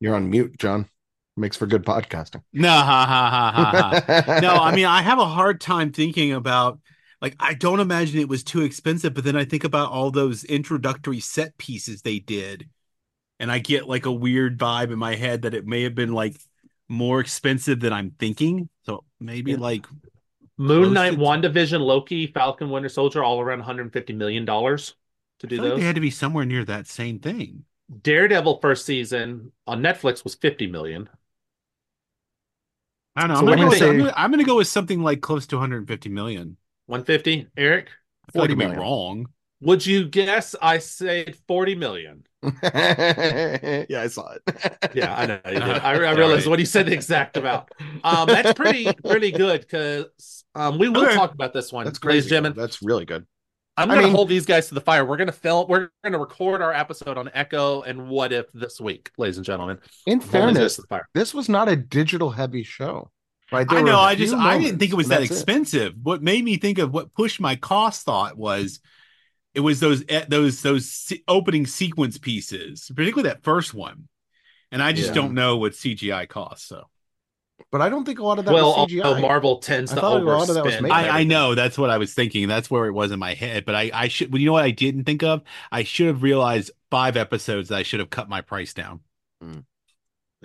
You're 0.00 0.14
on 0.14 0.30
mute, 0.30 0.56
Jon. 0.58 0.88
Makes 1.36 1.56
for 1.56 1.66
good 1.66 1.84
podcasting. 1.84 2.42
No, 2.52 2.68
ha, 2.68 3.06
ha, 3.06 3.30
ha, 3.30 3.52
ha, 3.52 4.24
ha. 4.26 4.40
no, 4.40 4.54
I 4.54 4.74
mean, 4.74 4.86
I 4.86 5.02
have 5.02 5.18
a 5.18 5.26
hard 5.26 5.60
time 5.60 5.92
thinking 5.92 6.32
about 6.32 6.78
like 7.22 7.36
I 7.40 7.54
don't 7.54 7.80
imagine 7.80 8.20
it 8.20 8.28
was 8.28 8.42
too 8.44 8.62
expensive, 8.62 9.14
but 9.14 9.24
then 9.24 9.36
I 9.36 9.44
think 9.44 9.64
about 9.64 9.90
all 9.92 10.10
those 10.10 10.44
introductory 10.44 11.20
set 11.20 11.56
pieces 11.56 12.02
they 12.02 12.18
did, 12.18 12.68
and 13.38 13.50
I 13.50 13.60
get 13.60 13.88
like 13.88 14.04
a 14.06 14.12
weird 14.12 14.58
vibe 14.58 14.92
in 14.92 14.98
my 14.98 15.14
head 15.14 15.42
that 15.42 15.54
it 15.54 15.66
may 15.66 15.84
have 15.84 15.94
been 15.94 16.12
like 16.12 16.36
more 16.88 17.20
expensive 17.20 17.80
than 17.80 17.92
I'm 17.92 18.10
thinking. 18.18 18.68
So 18.84 19.04
maybe 19.20 19.52
Yeah. 19.52 19.58
like 19.58 19.86
Moon 20.58 20.92
Knight, 20.92 21.12
to- 21.12 21.16
WandaVision, 21.16 21.80
Loki, 21.80 22.26
Falcon, 22.26 22.70
Winter 22.70 22.88
Soldier, 22.88 23.24
all 23.24 23.40
around 23.40 23.62
$150 23.62 24.14
million 24.14 24.44
to 24.44 25.46
do 25.46 25.56
like 25.56 25.70
those. 25.70 25.78
they 25.78 25.86
had 25.86 25.94
to 25.94 26.00
be 26.00 26.10
somewhere 26.10 26.44
near 26.44 26.64
that 26.64 26.86
same 26.86 27.18
thing. 27.20 27.64
Daredevil 28.02 28.58
first 28.60 28.84
season 28.84 29.52
on 29.66 29.80
Netflix 29.80 30.24
was 30.24 30.34
50 30.34 30.66
million. 30.66 31.08
I 33.14 33.26
don't 33.26 33.28
know. 33.28 33.34
So 33.34 33.40
I'm, 33.52 33.58
gonna 33.58 33.78
go, 33.78 33.86
I'm, 33.90 33.98
gonna, 33.98 34.14
I'm 34.16 34.30
gonna 34.30 34.44
go 34.44 34.56
with 34.56 34.68
something 34.68 35.02
like 35.02 35.20
close 35.20 35.46
to 35.48 35.56
150 35.56 36.08
million. 36.08 36.56
150, 36.86 37.48
Eric? 37.56 37.88
I 38.28 38.32
feel 38.32 38.42
like 38.42 38.50
40 38.50 38.52
I'd 38.52 38.58
million. 38.58 38.78
wrong. 38.80 39.26
Would 39.62 39.86
you 39.86 40.08
guess 40.08 40.56
I 40.60 40.78
said 40.78 41.36
40 41.46 41.76
million? 41.76 42.24
yeah, 42.62 43.84
I 44.00 44.08
saw 44.08 44.32
it. 44.32 44.42
Yeah, 44.94 45.14
I 45.16 45.26
know. 45.26 45.38
You 45.46 45.52
did. 45.52 45.62
I, 45.62 45.76
I 45.92 45.94
sorry. 45.94 46.16
realized 46.16 46.46
what 46.48 46.58
you 46.58 46.66
said 46.66 46.86
the 46.86 46.92
exact 46.92 47.36
amount. 47.36 47.68
Um, 48.02 48.26
that's 48.26 48.52
pretty 48.54 48.92
pretty 49.04 49.30
good 49.30 49.60
because 49.60 50.44
um, 50.56 50.78
we 50.78 50.88
will 50.88 51.04
Okay. 51.06 51.14
talk 51.14 51.32
about 51.32 51.52
this 51.54 51.72
one, 51.72 51.84
That's 51.84 52.02
ladies 52.04 52.24
crazy. 52.24 52.36
and 52.36 52.44
gentlemen. 52.44 52.58
That's 52.58 52.82
really 52.82 53.04
good. 53.04 53.24
I'm 53.76 53.90
I 53.90 53.94
going 53.94 54.02
to 54.02 54.08
mean- 54.08 54.16
hold 54.16 54.28
these 54.28 54.44
guys 54.44 54.66
to 54.68 54.74
the 54.74 54.80
fire. 54.80 55.04
We're 55.04 55.16
going 55.16 55.28
to 55.28 55.32
film. 55.32 55.66
We're 55.68 55.90
going 56.02 56.12
to 56.12 56.18
record 56.18 56.60
our 56.60 56.72
episode 56.74 57.16
on 57.16 57.30
Echo 57.32 57.82
and 57.82 58.08
What 58.08 58.32
If 58.32 58.46
this 58.52 58.80
week, 58.80 59.12
ladies 59.16 59.36
and 59.36 59.46
gentlemen. 59.46 59.78
In 60.06 60.18
Hold 60.18 60.22
these 60.22 60.30
guys 60.32 60.32
fairness, 60.32 60.76
the 60.76 60.82
fire. 60.88 61.08
this 61.14 61.32
was 61.32 61.48
not 61.48 61.68
a 61.68 61.76
digital 61.76 62.30
heavy 62.30 62.64
show. 62.64 63.11
Right? 63.52 63.68
There 63.68 63.78
I 63.78 63.82
know. 63.82 63.98
I 64.00 64.14
just 64.14 64.34
few 64.34 64.40
I 64.40 64.58
didn't 64.58 64.78
think 64.78 64.92
it 64.92 64.96
was 64.96 65.08
that 65.08 65.16
and 65.16 65.26
that's 65.26 65.30
expensive. 65.30 65.94
What 66.02 66.22
made 66.22 66.44
me 66.44 66.56
think 66.56 66.78
of 66.78 66.92
what 66.92 67.14
pushed 67.14 67.40
my 67.40 67.56
cost 67.56 68.04
thought 68.04 68.36
was 68.36 68.80
it 69.54 69.60
was 69.60 69.80
those 69.80 70.04
eh, 70.08 70.24
those 70.28 70.62
those 70.62 71.12
opening 71.28 71.66
sequence 71.66 72.18
pieces, 72.18 72.90
particularly 72.94 73.28
that 73.30 73.44
first 73.44 73.74
one. 73.74 74.08
And 74.72 74.82
I 74.82 74.92
just 74.92 75.08
Yeah. 75.08 75.14
don't 75.14 75.34
know 75.34 75.56
what 75.58 75.74
CGI 75.74 76.26
costs. 76.26 76.66
So 76.68 76.88
But 77.70 77.80
I 77.80 77.88
don't 77.88 78.04
think 78.04 78.18
a 78.18 78.24
lot 78.24 78.38
of 78.38 78.44
that 78.46 78.52
Well, 78.52 78.74
was 78.74 78.74
CGI. 78.74 79.04
although 79.08 79.20
Marvel 79.20 79.58
tends 79.58 79.90
I 79.90 79.94
to 79.94 80.00
thought 80.00 80.22
a 80.22 80.24
lot 80.24 80.48
of 80.48 80.54
that 80.54 80.64
was 80.64 80.74
overspend. 80.74 80.90
I, 80.92 81.20
I 81.20 81.24
know 81.24 81.54
that's 81.54 81.78
what 81.78 81.90
I 81.90 81.98
was 81.98 82.14
thinking. 82.14 82.48
That's 82.48 82.70
where 82.70 82.86
it 82.86 82.92
was 82.92 83.10
in 83.10 83.18
my 83.18 83.34
head. 83.34 83.64
But 83.64 83.74
I 83.74 83.90
I 83.92 84.08
should. 84.08 84.32
Well, 84.32 84.40
you 84.40 84.46
know 84.46 84.52
what 84.52 84.64
I 84.64 84.70
didn't 84.70 85.04
think 85.04 85.22
of? 85.22 85.42
I 85.70 85.82
should 85.84 86.06
have 86.08 86.22
realized 86.22 86.70
five 86.90 87.16
episodes. 87.16 87.68
that 87.68 87.78
I 87.78 87.82
should 87.82 88.00
have 88.00 88.10
cut 88.10 88.28
my 88.28 88.40
price 88.40 88.74
down. 88.74 89.00
Mm. 89.42 89.64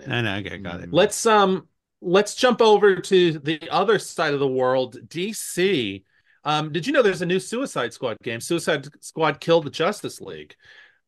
I 0.07 0.21
no, 0.21 0.35
okay, 0.37 0.57
got 0.57 0.81
it. 0.81 0.89
Let's 0.91 1.25
um 1.25 1.67
let's 2.01 2.35
jump 2.35 2.61
over 2.61 2.95
to 2.95 3.39
the 3.39 3.69
other 3.69 3.99
side 3.99 4.33
of 4.33 4.39
the 4.39 4.47
world, 4.47 4.97
DC. 5.07 6.03
Um, 6.43 6.71
did 6.71 6.87
you 6.87 6.93
know 6.93 7.01
there's 7.01 7.21
a 7.21 7.25
new 7.25 7.39
Suicide 7.39 7.93
Squad 7.93 8.17
game? 8.23 8.39
Suicide 8.39 8.87
Squad 9.03 9.39
killed 9.39 9.65
the 9.65 9.69
Justice 9.71 10.21
League. 10.21 10.55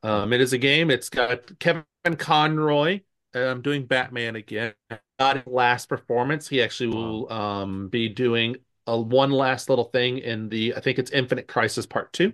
Um, 0.03 0.33
it 0.33 0.41
is 0.41 0.53
a 0.53 0.57
game. 0.57 0.91
It's 0.91 1.09
got 1.09 1.57
Kevin 1.59 1.85
Conroy 2.17 3.01
um, 3.33 3.61
doing 3.61 3.85
Batman 3.85 4.35
again. 4.35 4.73
Not 5.19 5.37
his 5.37 5.47
last 5.47 5.89
performance. 5.89 6.47
He 6.47 6.61
actually 6.61 6.95
will 6.95 7.31
um, 7.31 7.89
be 7.89 8.09
doing 8.09 8.57
a 8.87 8.99
one 8.99 9.31
last 9.31 9.69
little 9.69 9.85
thing 9.85 10.17
in 10.19 10.49
the 10.49 10.75
I 10.75 10.79
think 10.79 10.99
it's 10.99 11.11
Infinite 11.11 11.47
Crisis 11.47 11.85
Part 11.85 12.11
Two. 12.13 12.33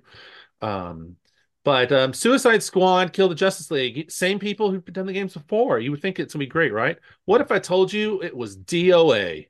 Um, 0.62 1.18
but 1.65 1.91
um, 1.91 2.13
Suicide 2.13 2.63
Squad, 2.63 3.12
Kill 3.12 3.28
the 3.28 3.36
Justice 3.36 3.69
League, 3.69 4.10
same 4.10 4.39
people 4.39 4.71
who've 4.71 4.86
done 4.86 5.06
the 5.08 5.12
games 5.13 5.34
before. 5.34 5.80
You 5.80 5.91
would 5.91 6.01
think 6.01 6.19
it's 6.19 6.34
gonna 6.34 6.39
be 6.43 6.47
great, 6.47 6.71
right? 6.71 6.97
What 7.25 7.41
if 7.41 7.51
I 7.51 7.60
told 7.60 7.91
you 7.91 8.21
it 8.21 8.34
was 8.36 8.56
DOA? 8.56 9.47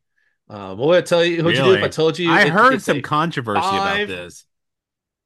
Um, 0.50 0.78
what 0.80 0.88
would 0.88 0.98
I 0.98 1.02
tell 1.02 1.24
you? 1.24 1.44
What'd 1.44 1.58
you 1.60 1.64
do 1.66 1.74
if 1.74 1.84
I 1.84 1.88
told 1.90 2.18
you? 2.18 2.32
I 2.32 2.44
it 2.44 2.50
heard 2.50 2.82
some 2.82 3.02
controversy 3.02 3.62
five- 3.62 4.10
about 4.10 4.16
this. 4.16 4.46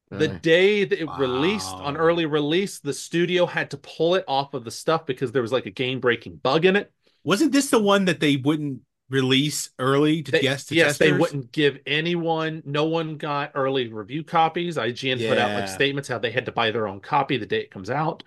the 0.10 0.18
Really? 0.28 0.40
day 0.40 0.84
that 0.86 1.00
it 1.00 1.08
released 1.18 1.70
on 1.70 1.96
early 1.96 2.26
release, 2.26 2.80
the 2.80 2.94
studio 2.94 3.46
had 3.46 3.70
to 3.72 3.78
pull 3.78 4.16
it 4.16 4.26
off 4.28 4.54
of 4.56 4.64
the 4.66 4.72
stuff 4.72 5.06
because 5.06 5.32
there 5.32 5.42
was 5.44 5.52
like 5.52 5.68
a 5.68 5.72
game 5.72 6.00
breaking 6.00 6.38
bug 6.38 6.66
in 6.66 6.76
it. 6.76 6.92
Wasn't 7.24 7.52
this 7.52 7.70
the 7.70 7.80
one 7.80 8.06
that 8.06 8.20
they 8.20 8.36
wouldn't 8.38 8.82
release 9.10 9.70
early 9.80 10.22
to 10.24 10.32
They- 10.32 10.42
guess 10.42 10.66
to 10.66 10.76
yes, 10.76 10.98
they 10.98 11.12
wouldn't 11.12 11.52
give 11.52 11.80
anyone. 11.86 12.62
No 12.66 12.86
one 12.86 13.18
got 13.18 13.52
early 13.56 13.88
review 13.88 14.24
copies. 14.24 14.78
IGN 14.78 15.28
put 15.28 15.38
out 15.38 15.52
like 15.60 15.68
statements 15.68 16.08
how 16.10 16.20
they 16.20 16.32
had 16.32 16.46
to 16.46 16.52
buy 16.52 16.72
their 16.72 16.88
own 16.88 17.00
copy 17.00 17.38
the 17.38 17.46
day 17.46 17.62
it 17.62 17.72
comes 17.72 17.90
out. 17.90 18.24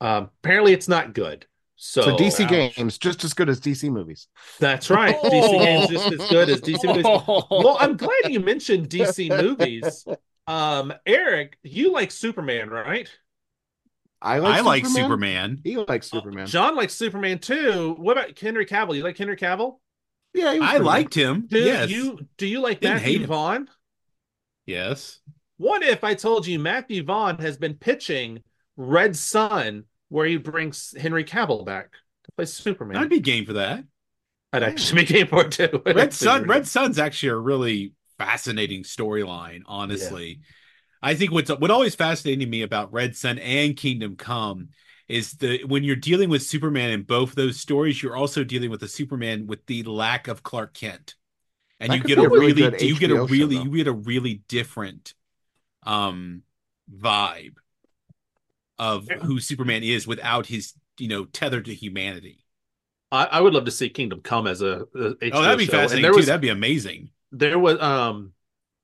Um, 0.00 0.30
apparently, 0.42 0.72
it's 0.72 0.88
not 0.88 1.14
good. 1.14 1.46
So, 1.76 2.02
So 2.02 2.16
DC 2.16 2.44
Ouch. 2.44 2.74
games 2.76 2.98
just 2.98 3.24
as 3.24 3.34
good 3.34 3.48
as 3.48 3.60
DC 3.60 3.90
movies. 3.90 4.28
That's 4.60 4.90
right. 4.90 5.16
DC 5.16 5.58
games 5.58 5.88
just 5.88 6.12
as 6.12 6.28
good 6.30 6.48
as 6.48 6.60
DC 6.60 6.84
movies. 6.86 7.04
Well, 7.50 7.76
I'm 7.80 7.96
glad 7.96 8.30
you 8.30 8.40
mentioned 8.40 8.88
DC 8.88 9.28
movies. 9.42 10.06
Um, 10.46 10.92
Eric, 11.04 11.58
you 11.62 11.90
like 11.92 12.10
Superman, 12.12 12.70
right? 12.70 13.08
I 14.22 14.38
like 14.38 14.54
I 14.54 14.60
like 14.60 14.86
Superman. 14.86 15.04
Superman. 15.04 15.60
He 15.64 15.76
likes 15.76 16.10
Superman. 16.10 16.46
Jon 16.46 16.76
likes 16.76 16.94
Superman 16.94 17.38
too. 17.40 17.94
What 17.98 18.16
about 18.18 18.38
Henry 18.38 18.64
Cavill? 18.66 18.96
You 18.96 19.02
like 19.02 19.18
Henry 19.18 19.36
Cavill? 19.36 19.78
Yeah, 20.34 20.52
he 20.52 20.60
was 20.60 20.68
I 20.68 20.72
pretty 20.72 20.84
liked 20.84 21.14
him. 21.14 21.46
Do 21.48 21.58
yes. 21.58 21.90
you 21.90 22.26
do 22.36 22.46
you 22.46 22.60
like 22.60 22.80
Didn't 22.80 22.98
hate 22.98 23.20
Matthew. 23.20 23.26
Vaughn? 23.26 23.70
Yes. 24.66 25.20
What 25.56 25.82
if 25.82 26.02
I 26.02 26.14
told 26.14 26.46
you 26.46 26.58
Matthew 26.58 27.04
Vaughn 27.04 27.38
has 27.38 27.56
been 27.56 27.74
pitching 27.74 28.42
Red 28.76 29.16
Sun, 29.16 29.84
where 30.08 30.26
he 30.26 30.36
brings 30.36 30.94
Henry 30.98 31.24
Cavill 31.24 31.64
back 31.64 31.92
to 31.92 32.32
play 32.36 32.44
Superman? 32.46 32.96
I'd 32.96 33.08
be 33.08 33.20
game 33.20 33.46
for 33.46 33.54
that. 33.54 33.84
I'd 34.52 34.64
actually 34.64 35.02
be 35.02 35.06
game 35.06 35.26
for 35.28 35.46
it 35.46 35.52
too. 35.52 35.82
Red 35.86 36.12
Sun. 36.12 36.44
Red 36.44 36.66
Sun's 36.66 36.98
actually 36.98 37.30
a 37.30 37.36
really 37.36 37.92
fascinating 38.18 38.82
storyline. 38.82 39.62
Honestly, 39.66 40.40
I 41.02 41.14
think 41.14 41.30
what's 41.30 41.50
what 41.50 41.70
always 41.70 41.94
fascinated 41.94 42.48
me 42.50 42.62
about 42.62 42.92
Red 42.92 43.16
Sun 43.16 43.38
and 43.38 43.76
Kingdom 43.76 44.16
Come 44.16 44.70
is 45.08 45.32
the 45.34 45.64
when 45.64 45.84
you're 45.84 45.96
dealing 45.96 46.30
with 46.30 46.42
Superman 46.42 46.90
in 46.90 47.02
both 47.02 47.34
those 47.34 47.60
stories, 47.60 48.02
you're 48.02 48.16
also 48.16 48.44
dealing 48.44 48.70
with 48.70 48.82
a 48.82 48.88
Superman 48.88 49.46
with 49.46 49.66
the 49.66 49.82
lack 49.84 50.28
of 50.28 50.42
Clark 50.42 50.74
Kent, 50.74 51.14
and 51.80 51.92
That 51.92 51.94
you 51.94 52.04
get 52.04 52.18
a 52.18 52.24
a 52.24 52.28
really 52.28 52.52
really, 52.52 52.52
good 52.52 52.74
you 52.78 52.96
get 52.96 53.10
a 53.10 53.16
HBO 53.16 53.26
show, 53.26 53.46
really 53.46 53.56
you 53.56 53.70
get 53.76 53.88
a 53.88 53.92
really 53.92 54.42
different 54.48 55.14
um 55.84 56.42
vibe 56.92 57.54
of 58.78 59.08
Yeah. 59.08 59.18
who 59.22 59.40
Superman 59.40 59.82
is 59.82 60.06
without 60.06 60.46
his 60.46 60.74
you 60.98 61.08
know 61.08 61.24
tethered 61.26 61.64
to 61.66 61.74
humanity. 61.74 62.44
I, 63.12 63.24
I 63.24 63.40
would 63.40 63.54
love 63.54 63.64
to 63.66 63.70
see 63.70 63.88
Kingdom 63.88 64.20
Come 64.22 64.46
as 64.46 64.62
a, 64.62 64.86
a 64.94 65.14
HBO 65.20 65.38
Oh, 65.38 65.42
that'd 65.42 65.58
be 65.58 65.66
show. 65.66 65.78
Fascinating 65.78 66.02
there 66.02 66.12
too. 66.12 66.24
was 66.24 66.26
That'd 66.26 66.40
be 66.40 66.48
amazing. 66.48 67.10
there 67.32 67.58
was 67.58 67.80
um 67.82 68.32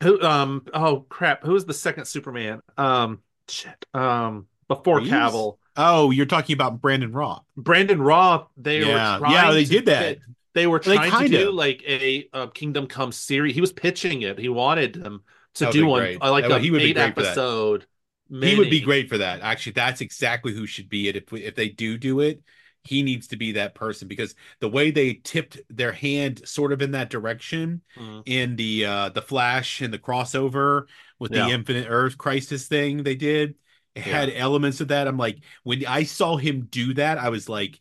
who 0.03 0.23
um 0.23 0.67
oh 0.75 1.03
crap 1.09 1.45
who 1.45 1.53
was 1.53 1.67
the 1.67 1.75
second 1.75 2.07
Superman 2.07 2.63
um 2.79 3.23
shit 3.49 3.87
um 3.95 4.49
before 4.69 5.03
Reeves? 5.03 5.03
Cavill 5.03 5.59
Oh, 5.83 6.11
you're 6.11 6.27
talking 6.27 6.55
about 6.55 6.81
Brandon 6.81 7.13
Routh. 7.13 7.43
Brandon 7.57 8.01
Routh 8.03 8.49
they 8.57 8.81
Yeah. 8.81 9.15
were 9.15 9.19
trying 9.21 9.33
Yeah, 9.33 9.53
they 9.53 9.65
to 9.65 9.71
did 9.71 9.87
that. 9.87 10.03
fit- 10.03 10.21
they 10.53 10.67
were 10.67 10.79
They 10.81 10.97
trying 10.97 11.11
to 11.11 11.17
kinda- 11.19 11.39
do 11.39 11.51
like 11.53 11.83
a, 11.87 12.29
uh 12.33 12.47
Kingdom 12.49 12.87
Come 12.87 13.13
series. 13.13 13.55
He 13.55 13.61
was 13.61 13.73
pitching 13.73 14.23
it. 14.23 14.39
He 14.39 14.49
wanted 14.49 14.95
them 14.95 15.23
to 15.55 15.65
That 15.65 15.73
do 15.73 15.87
one 15.87 16.01
great. 16.03 16.21
like 16.21 16.47
That 16.49 16.57
a 16.57 16.59
he 16.61 16.71
would 16.71 16.79
be 16.79 16.91
eight 16.91 16.95
great 16.97 17.15
for 17.15 17.23
that. 17.23 17.29
episode. 17.29 17.87
He 18.31 18.57
would 18.57 18.71
be 18.71 18.81
great 18.81 19.09
for 19.09 19.19
that. 19.19 19.41
Actually, 19.41 19.73
that's 19.73 20.01
exactly 20.01 20.53
who 20.53 20.67
should 20.67 20.89
be 20.89 21.09
it. 21.09 21.17
If 21.17 21.33
we, 21.33 21.43
if 21.45 21.57
they 21.57 21.69
do 21.69 21.99
do 21.99 22.21
it, 22.21 22.41
he 22.85 23.03
needs 23.03 23.27
to 23.29 23.37
be 23.37 23.53
that 23.53 23.75
person 23.75 24.07
because 24.09 24.35
the 24.61 24.69
way 24.69 24.91
they 24.91 25.15
tipped 25.15 25.61
their 25.69 25.93
hand 25.93 26.41
sort 26.49 26.73
of 26.73 26.81
in 26.81 26.93
that 26.93 27.11
direction 27.11 27.83
Mhm. 27.99 28.23
in 28.27 28.57
the 28.57 28.85
uh 28.87 29.09
the 29.11 29.21
Flash 29.23 29.81
and 29.83 29.93
the 29.93 29.99
crossover 29.99 30.85
with 31.19 31.33
the 31.33 31.47
Infinite 31.49 31.87
Earth 31.91 32.17
Crisis 32.19 32.67
thing 32.69 33.03
they 33.03 33.17
did, 33.17 33.55
had 34.01 34.33
elements 34.35 34.81
of 34.81 34.89
that. 34.89 35.07
I'm 35.09 35.17
like, 35.17 35.39
when 35.63 35.85
I 35.87 36.05
saw 36.05 36.37
him 36.37 36.67
do 36.71 36.95
that, 36.95 37.19
I 37.19 37.29
was 37.31 37.49
like, 37.49 37.81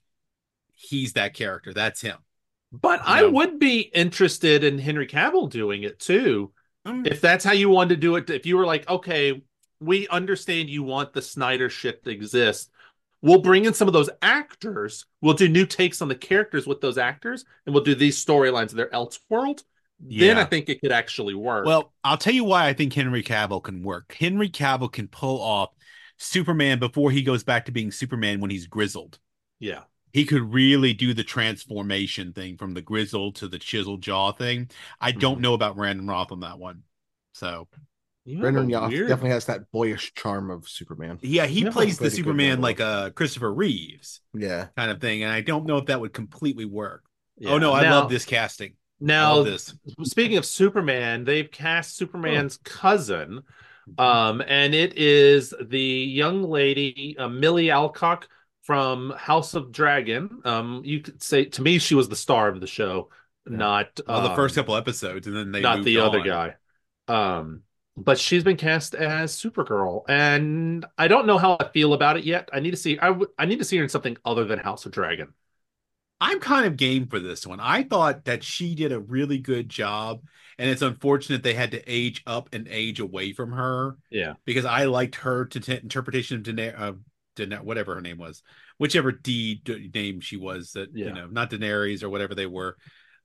he's 0.74 1.14
that 1.14 1.34
character. 1.34 1.74
That's 1.74 2.02
him. 2.02 2.18
But 2.72 3.02
I 3.04 3.22
No. 3.22 3.32
would 3.32 3.60
be 3.60 3.80
interested 3.82 4.64
in 4.64 4.78
Henry 4.80 5.08
Cavill 5.08 5.50
doing 5.50 5.84
it 5.84 6.00
too. 6.00 6.52
Mm. 6.88 7.08
If 7.08 7.20
that's 7.22 7.44
how 7.44 7.52
you 7.54 7.70
wanted 7.70 7.96
to 7.96 8.02
do 8.02 8.16
it, 8.16 8.30
if 8.30 8.46
you 8.46 8.58
were 8.58 8.66
like, 8.66 8.88
okay, 8.90 9.42
we 9.80 10.08
understand 10.10 10.70
you 10.70 10.84
want 10.84 11.14
the 11.14 11.22
Snyder 11.22 11.70
shit 11.70 12.04
to 12.04 12.10
exist. 12.12 12.70
We'll 13.22 13.42
bring 13.42 13.66
in 13.66 13.74
some 13.74 13.88
of 13.88 13.94
those 13.94 14.10
actors. 14.22 15.06
We'll 15.22 15.34
do 15.34 15.50
new 15.50 15.66
takes 15.66 16.02
on 16.02 16.08
the 16.08 16.16
characters 16.16 16.66
with 16.66 16.80
those 16.80 16.98
actors, 16.98 17.44
and 17.66 17.76
we'll 17.76 17.84
do 17.84 17.96
these 17.96 18.24
storylines 18.24 18.72
in 18.72 18.78
their 18.78 18.90
Elseworld. 18.92 19.64
Then 20.00 20.38
Yeah. 20.38 20.40
I 20.40 20.46
think 20.46 20.70
it 20.70 20.80
could 20.80 20.94
actually 20.94 21.34
work. 21.34 21.66
Well, 21.66 21.92
I'll 22.04 22.18
tell 22.18 22.34
you 22.34 22.46
why 22.46 22.68
I 22.68 22.74
think 22.74 22.94
Henry 22.94 23.22
Cavill 23.24 23.62
can 23.62 23.84
work. 23.84 24.16
Henry 24.18 24.50
Cavill 24.50 24.92
can 24.92 25.10
pull 25.10 25.42
off 25.42 25.72
Superman 26.20 26.80
before 26.80 27.12
he 27.12 27.24
goes 27.24 27.44
back 27.44 27.66
to 27.66 27.72
being 27.72 27.92
Superman 27.92 28.40
when 28.40 28.52
he's 28.52 28.68
grizzled. 28.68 29.20
yeah, 29.60 29.82
he 30.14 30.26
could 30.26 30.54
really 30.54 30.94
do 30.94 31.14
the 31.14 31.24
transformation 31.24 32.34
thing 32.34 32.58
from 32.58 32.74
the 32.74 32.82
grizzled 32.82 33.36
to 33.36 33.48
the 33.48 33.60
chiseled 33.60 34.02
jaw 34.02 34.32
thing. 34.32 34.70
I 35.02 35.12
don't 35.12 35.38
Mhm. 35.40 35.42
know 35.42 35.54
about 35.54 35.76
Brandon 35.76 36.08
Routh 36.08 36.32
on 36.32 36.40
that 36.42 36.58
one. 36.60 36.84
So 37.34 37.68
You 38.26 38.36
have 38.36 38.42
Brendan 38.54 38.74
a 38.74 38.90
definitely 38.90 39.30
has 39.32 39.46
that 39.46 39.72
boyish 39.72 40.14
charm 40.14 40.50
of 40.52 40.68
Superman. 40.68 41.20
yeah, 41.22 41.46
he 41.46 41.62
Yeah, 41.64 41.72
plays 41.72 41.98
the 41.98 42.10
Superman 42.12 42.60
like 42.62 42.80
uh 42.80 43.12
Christopher 43.12 43.54
Reeves 43.54 44.22
Yeah. 44.34 44.68
kind 44.76 44.92
of 44.92 45.00
thing, 45.02 45.24
and 45.24 45.32
I 45.32 45.42
don't 45.42 45.66
know 45.66 45.78
if 45.78 45.86
that 45.88 46.00
would 46.02 46.14
completely 46.14 46.66
work. 46.66 47.04
Yeah. 47.38 47.52
Oh 47.52 47.58
no, 47.58 47.74
I 47.74 47.84
Now- 47.84 48.02
love 48.02 48.10
this 48.10 48.26
casting. 48.26 48.74
Now, 49.02 49.44
this. 49.44 49.74
speaking 50.04 50.36
of 50.38 50.46
Superman, 50.46 51.24
they've 51.24 51.50
cast 51.50 51.96
Superman's 51.96 52.58
cousin, 52.58 53.44
um, 53.98 54.42
and 54.48 54.74
it 54.74 54.98
is 54.98 55.54
the 55.62 55.80
young 55.80 56.44
lady 56.44 57.16
uh, 57.18 57.28
Millie 57.28 57.70
Alcock 57.72 58.28
from 58.64 59.12
House 59.12 59.54
of 59.56 59.72
Dragon. 59.72 60.42
Um, 60.46 60.82
you 60.86 61.02
could 61.02 61.22
say 61.24 61.46
to 61.46 61.62
me 61.62 61.80
she 61.80 61.96
was 61.96 62.10
the 62.10 62.16
star 62.16 62.48
of 62.50 62.60
the 62.62 62.68
show, 62.68 63.10
Yeah. 63.50 63.58
not 63.58 64.00
Well, 64.08 64.22
the 64.22 64.30
um, 64.30 64.36
first 64.36 64.56
couple 64.56 64.76
episodes, 64.76 65.28
and 65.28 65.36
then 65.36 65.52
they 65.52 65.62
not 65.62 65.84
the 65.84 65.98
other 66.00 66.22
guy. 66.22 66.56
Um, 67.08 67.64
but 67.98 68.18
she's 68.20 68.44
been 68.44 68.58
cast 68.58 68.96
as 68.96 69.36
Supergirl, 69.36 70.04
and 70.08 70.86
I 70.98 71.08
don't 71.08 71.26
know 71.26 71.38
how 71.38 71.58
I 71.60 71.68
feel 71.70 71.94
about 71.94 72.18
it 72.18 72.24
yet. 72.24 72.50
I 72.54 72.60
need 72.60 72.72
to 72.72 72.78
see. 72.78 72.98
I 73.00 73.08
w- 73.08 73.32
I 73.38 73.46
need 73.46 73.60
to 73.60 73.66
see 73.66 73.78
her 73.78 73.84
in 73.84 73.90
something 73.90 74.18
other 74.24 74.46
than 74.46 74.60
House 74.60 74.86
of 74.86 74.92
Dragon. 74.92 75.34
I'm 76.22 76.40
kind 76.40 76.66
of 76.66 76.76
game 76.78 77.08
for 77.08 77.20
this 77.20 77.48
one. 77.48 77.60
I 77.60 77.84
thought 77.84 78.26
that 78.26 78.44
she 78.44 78.76
did 78.76 78.92
a 78.92 79.00
really 79.00 79.38
good 79.38 79.70
job, 79.70 80.22
and 80.58 80.70
it's 80.70 80.82
unfortunate 80.82 81.44
they 81.44 81.54
had 81.54 81.72
to 81.72 81.84
age 81.88 82.22
up 82.28 82.50
and 82.54 82.68
age 82.70 83.00
away 83.00 83.32
from 83.34 83.54
her. 83.54 83.98
Yeah, 84.10 84.34
because 84.46 84.66
I 84.66 84.86
liked 84.86 85.16
her 85.16 85.46
to 85.46 85.60
t- 85.60 85.74
interpretation 85.82 86.38
of 86.38 86.44
Daenerys, 86.44 86.80
uh, 86.80 86.94
Daener- 87.38 87.64
whatever 87.64 87.96
her 87.96 88.02
name 88.02 88.18
was, 88.18 88.44
whichever 88.78 89.12
D, 89.14 89.62
d- 89.64 89.90
name 89.94 90.20
she 90.20 90.36
was. 90.36 90.74
That 90.74 90.90
Yeah. 90.94 91.08
you 91.08 91.14
know, 91.14 91.28
not 91.28 91.52
Daenerys 91.52 92.04
or 92.04 92.10
whatever 92.10 92.36
they 92.36 92.48
were, 92.48 92.76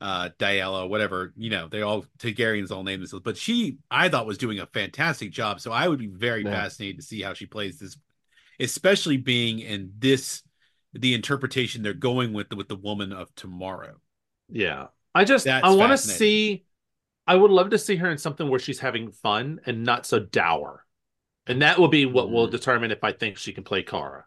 uh, 0.01 0.29
Diala, 0.39 0.89
whatever. 0.89 1.33
You 1.37 1.51
know, 1.51 1.67
they 1.67 1.83
all 1.83 2.07
Targaryens 2.19 2.71
all 2.71 2.85
named 2.85 3.03
themselves. 3.03 3.25
But 3.25 3.37
she, 3.37 3.79
I 3.91 4.09
thought, 4.09 4.27
was 4.27 4.39
doing 4.39 4.61
a 4.61 4.67
fantastic 4.67 5.33
job. 5.33 5.61
So 5.61 5.73
I 5.73 5.89
would 5.89 5.99
be 5.99 6.07
very 6.07 6.45
Yeah. 6.45 6.51
fascinated 6.53 7.01
to 7.01 7.07
see 7.07 7.23
how 7.23 7.35
she 7.35 7.47
plays 7.47 7.81
this, 7.81 7.97
especially 8.61 9.17
being 9.17 9.59
in 9.59 9.93
this 9.99 10.43
the 10.95 11.15
interpretation 11.15 11.83
they're 11.83 11.93
going 11.95 12.33
with 12.33 12.53
with 12.55 12.69
the 12.69 12.77
woman 12.77 13.13
of 13.13 13.35
tomorrow. 13.35 13.97
yeah. 14.49 14.87
I 15.17 15.25
just 15.25 15.45
That's 15.45 15.65
I 15.65 15.71
want 15.71 15.93
to 15.93 15.99
see. 15.99 16.65
I 17.27 17.37
would 17.37 17.53
love 17.53 17.71
to 17.71 17.79
see 17.79 17.95
her 17.97 18.11
in 18.11 18.19
something 18.19 18.49
where 18.49 18.59
she's 18.59 18.81
having 18.81 19.13
fun 19.13 19.61
and 19.65 19.85
not 19.85 20.07
so 20.07 20.19
dour, 20.19 20.85
and 21.47 21.63
that 21.63 21.79
will 21.79 21.87
be 21.89 22.05
what 22.05 22.33
will 22.33 22.49
Mhm. 22.49 22.51
determine 22.51 22.91
if 22.91 23.05
I 23.05 23.13
think 23.13 23.39
she 23.39 23.53
can 23.53 23.63
play 23.63 23.85
Kara. 23.85 24.25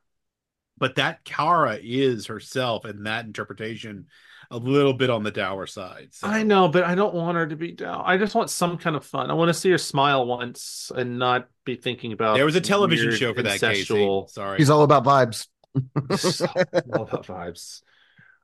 But 0.77 0.95
that 0.95 1.25
Kara 1.25 1.77
is 1.81 2.27
herself 2.27 2.85
and 2.85 3.05
that 3.05 3.25
interpretation 3.25 4.05
a 4.49 4.57
little 4.57 4.93
bit 4.93 5.09
on 5.09 5.23
the 5.23 5.31
dour 5.31 5.67
side. 5.67 6.09
So. 6.13 6.25
I 6.27 6.43
know, 6.43 6.69
but 6.69 6.85
I 6.85 6.95
don't 6.95 7.13
want 7.13 7.35
her 7.35 7.45
to 7.47 7.55
be 7.57 7.73
down. 7.73 8.03
I 8.05 8.15
just 8.17 8.33
want 8.33 8.49
some 8.49 8.77
kind 8.77 8.95
of 8.95 9.05
fun. 9.05 9.29
I 9.29 9.33
want 9.33 9.49
to 9.49 9.53
see 9.53 9.69
her 9.71 9.77
smile 9.77 10.25
once 10.25 10.89
and 10.95 11.19
not 11.19 11.49
be 11.65 11.75
thinking 11.75 12.13
about. 12.13 12.35
There 12.37 12.45
was 12.45 12.55
a 12.55 12.61
television 12.61 13.11
show 13.11 13.33
for 13.33 13.43
that, 13.43 13.59
Casey. 13.59 13.93
incestual- 13.93 14.29
Sorry. 14.29 14.57
He's 14.57 14.69
all 14.69 14.83
about 14.83 15.03
vibes. 15.03 15.47
All 15.95 17.03
about 17.03 17.25
vibes. 17.25 17.81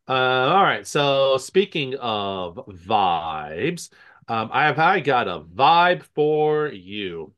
Uh, 0.08 0.12
all 0.12 0.64
right. 0.64 0.86
So 0.86 1.38
speaking 1.38 1.96
of 1.96 2.56
vibes, 2.68 3.90
um, 4.28 4.50
I 4.52 4.66
have 4.66 4.80
I 4.80 5.00
got 5.00 5.28
a 5.28 5.40
vibe 5.40 6.04
for 6.16 6.68
you. 6.68 7.34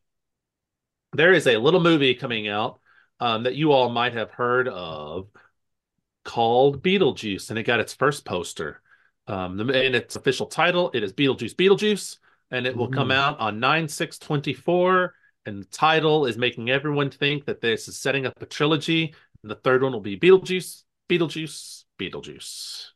There 1.14 1.34
is 1.34 1.48
a 1.48 1.58
little 1.58 1.80
movie 1.80 2.16
coming 2.16 2.48
out 2.48 2.80
um, 3.20 3.44
that 3.44 3.56
you 3.56 3.72
all 3.72 3.90
might 3.90 4.14
have 4.14 4.32
heard 4.32 4.68
of 4.68 5.28
called 6.24 6.84
Beetlejuice, 6.84 7.50
and 7.50 7.60
it 7.60 7.64
got 7.64 7.80
its 7.80 7.94
first 7.94 8.26
poster. 8.26 8.82
Um, 9.28 9.58
the, 9.58 9.64
and 9.64 9.96
its 9.96 10.16
official 10.16 10.46
title 10.46 10.92
it 10.94 11.04
is 11.04 11.14
Beetlejuice, 11.14 11.56
Beetlejuice, 11.56 12.18
and 12.52 12.68
it 12.68 12.76
will 12.76 12.90
come 12.90 13.12
out 13.12 13.40
on 13.40 13.60
nine 13.60 13.88
six 13.88 14.20
twenty 14.20 14.54
four. 14.54 15.14
And 15.46 15.62
the 15.62 15.68
title 15.68 16.26
is 16.26 16.38
making 16.38 16.70
everyone 16.70 17.12
think 17.12 17.46
that 17.46 17.62
this 17.62 17.88
is 17.88 17.98
setting 17.98 18.26
up 18.26 18.42
a 18.42 18.46
trilogy. 18.46 19.14
And 19.44 19.52
the 19.52 19.56
third 19.56 19.84
one 19.84 19.94
will 19.94 20.00
be 20.00 20.20
Beetlejuice, 20.20 20.84
Beetlejuice, 21.08 21.84
Beetlejuice. 22.00 22.90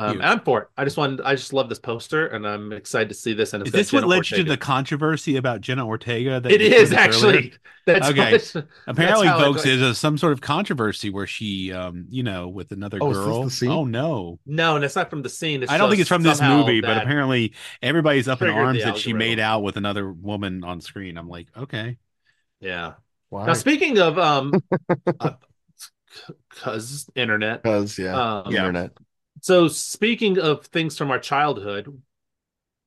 Um, 0.00 0.12
Huge. 0.14 0.24
I'm 0.24 0.40
for 0.40 0.62
it. 0.62 0.68
I 0.78 0.84
just 0.84 0.96
want, 0.96 1.20
I 1.22 1.34
just 1.34 1.52
love 1.52 1.68
this 1.68 1.78
poster, 1.78 2.26
and 2.28 2.46
I'm 2.46 2.72
excited 2.72 3.10
to 3.10 3.14
see 3.14 3.34
this. 3.34 3.52
And 3.52 3.60
it's 3.60 3.68
Is 3.68 3.72
got 3.72 3.78
this 3.78 3.92
what 3.92 4.00
Jenna 4.00 4.06
led 4.08 4.30
you 4.30 4.36
to 4.38 4.44
the 4.44 4.56
controversy 4.56 5.36
about 5.36 5.60
Jenna 5.60 5.86
Ortega? 5.86 6.40
That 6.40 6.50
It 6.50 6.62
you 6.62 6.74
earlier? 6.74 6.98
actually. 6.98 7.52
That's 7.84 8.08
Okay. 8.08 8.32
what- 8.32 8.66
Apparently, 8.86 9.26
how 9.26 9.38
it 9.38 9.42
folks, 9.42 9.66
is 9.66 9.82
a, 9.82 9.94
some 9.94 10.16
sort 10.16 10.32
of 10.32 10.40
controversy 10.40 11.10
where 11.10 11.26
she, 11.26 11.72
um, 11.72 12.06
you 12.08 12.22
know, 12.22 12.48
with 12.48 12.72
another 12.72 12.96
Oh, 13.00 13.10
is 13.10 13.16
this 13.18 13.26
girl. 13.26 13.42
the 13.44 13.50
scene? 13.50 13.70
Oh 13.70 13.84
no, 13.84 14.38
no, 14.46 14.76
and 14.76 14.84
it's 14.84 14.96
not 14.96 15.10
from 15.10 15.20
the 15.20 15.28
scene. 15.28 15.62
It's 15.62 15.70
I 15.70 15.76
don't 15.76 15.90
think 15.90 16.00
it's 16.00 16.08
from 16.08 16.22
this 16.22 16.40
movie, 16.40 16.80
but 16.80 16.96
apparently 16.96 17.52
everybody's 17.82 18.26
up 18.26 18.40
in 18.40 18.48
arms 18.48 18.82
that 18.82 18.96
she 18.96 19.12
made 19.12 19.38
out 19.38 19.62
with 19.62 19.76
another 19.76 20.10
woman 20.10 20.64
on 20.64 20.80
screen. 20.80 21.18
I'm 21.18 21.28
like, 21.28 21.48
okay, 21.56 21.98
yeah. 22.60 22.94
Why? 23.28 23.46
Now 23.46 23.52
speaking 23.52 23.98
of 23.98 24.18
um, 24.18 24.52
uh, 25.20 25.32
cause 26.50 27.08
internet. 27.14 27.62
Because 27.62 27.98
yeah, 27.98 28.40
Um, 28.40 28.54
internet. 28.54 28.92
So 29.40 29.68
speaking 29.68 30.38
of 30.38 30.66
things 30.66 30.96
from 30.98 31.10
our 31.10 31.18
childhood, 31.18 32.02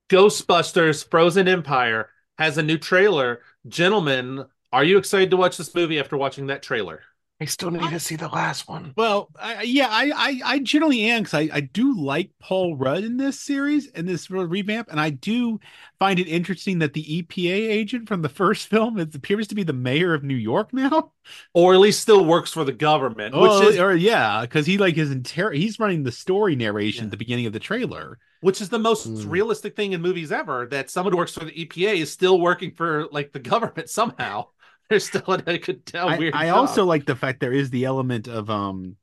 Ghostbusters: 0.10 1.08
Frozen 1.10 1.48
Empire 1.48 2.10
has 2.38 2.58
a 2.58 2.64
new 2.64 2.78
trailer. 2.78 3.42
Gentlemen, 3.68 4.46
are 4.72 4.84
you 4.84 4.98
excited 4.98 5.32
to 5.32 5.38
watch 5.38 5.58
this 5.58 5.74
movie 5.74 6.00
after 6.00 6.18
watching 6.18 6.48
that 6.48 6.64
trailer? 6.64 7.02
I 7.44 7.46
still 7.46 7.72
need 7.72 7.90
to 7.90 8.00
see 8.00 8.16
the 8.16 8.30
last 8.30 8.68
one. 8.70 8.94
Well, 8.96 9.30
I, 9.38 9.64
yeah, 9.64 9.88
I, 9.90 10.12
I 10.16 10.42
I 10.54 10.60
generally 10.60 11.04
am 11.06 11.24
because 11.24 11.34
I, 11.34 11.50
I 11.52 11.60
do 11.62 12.00
like 12.00 12.32
Paul 12.40 12.78
Rudd 12.78 13.04
in 13.04 13.18
this 13.18 13.40
series 13.40 13.88
and 13.88 14.08
this 14.08 14.30
revamp, 14.30 14.90
and 14.90 15.00
I 15.00 15.10
do 15.10 15.60
find 16.00 16.20
it 16.20 16.28
interesting 16.28 16.80
that 16.80 16.94
the 16.94 17.04
EPA 17.04 17.70
agent 17.70 18.08
from 18.08 18.22
the 18.22 18.30
first 18.30 18.68
film 18.70 18.98
it 19.00 19.14
appears 19.14 19.48
to 19.48 19.56
be 19.56 19.64
the 19.64 19.74
mayor 19.74 20.14
of 20.14 20.24
New 20.24 20.36
York 20.36 20.72
now. 20.74 21.12
Or 21.54 21.74
at 21.74 21.80
least 21.80 22.02
still 22.02 22.24
works 22.24 22.52
for 22.54 22.64
the 22.64 22.72
government, 22.72 23.36
Well, 23.36 23.60
which 23.60 23.70
is 23.70 23.80
or 23.80 23.96
yeah, 23.96 24.42
because 24.42 24.66
he 24.66 24.78
like 24.78 24.96
his 24.96 25.12
inter 25.12 25.52
he's 25.52 25.80
running 25.80 26.04
the 26.04 26.12
story 26.12 26.56
narration 26.56 27.06
Yeah. 27.06 27.08
at 27.08 27.12
the 27.12 27.18
beginning 27.18 27.46
of 27.48 27.54
the 27.54 27.60
trailer. 27.60 28.20
which 28.42 28.60
is 28.62 28.70
the 28.70 28.80
most 28.80 29.06
Hmm. 29.06 29.30
realistic 29.30 29.76
thing 29.76 29.94
in 29.94 30.02
movies 30.02 30.32
ever 30.32 30.68
that 30.68 30.90
someone 30.90 31.14
who 31.14 31.18
works 31.18 31.34
for 31.34 31.46
the 31.46 31.52
EPA 31.60 31.94
is 31.96 32.12
still 32.12 32.40
working 32.40 32.72
for 32.76 33.08
like 33.12 33.32
the 33.32 33.40
government 33.52 33.90
somehow. 33.90 34.48
They're 34.90 35.00
still 35.00 35.34
in 35.34 35.44
a 35.48 35.58
good 35.58 35.90
a 35.94 36.00
I, 36.08 36.18
weird 36.18 36.34
I 36.34 36.50
also 36.50 36.86
like 36.86 37.06
the 37.06 37.16
fact 37.16 37.40
there 37.40 37.54
is 37.54 37.70
the 37.70 37.86
element 37.86 38.28
of 38.28 38.50
um 38.50 38.98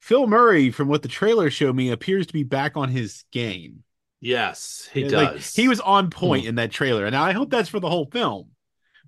Phil 0.00 0.26
Murray 0.26 0.70
from 0.70 0.88
what 0.88 1.02
the 1.02 1.08
trailer 1.08 1.50
showed 1.50 1.74
me 1.74 1.90
appears 1.90 2.26
to 2.28 2.32
be 2.32 2.44
back 2.44 2.76
on 2.76 2.88
his 2.90 3.24
game. 3.32 3.82
yes, 4.20 4.88
he 4.92 5.08
like, 5.08 5.34
does. 5.34 5.54
he 5.54 5.68
was 5.68 5.80
on 5.80 6.10
point 6.10 6.46
in 6.46 6.56
that 6.56 6.70
trailer, 6.70 7.06
and 7.06 7.16
I 7.16 7.32
hope 7.32 7.50
that's 7.50 7.68
for 7.68 7.80
the 7.80 7.90
whole 7.90 8.06
film. 8.06 8.50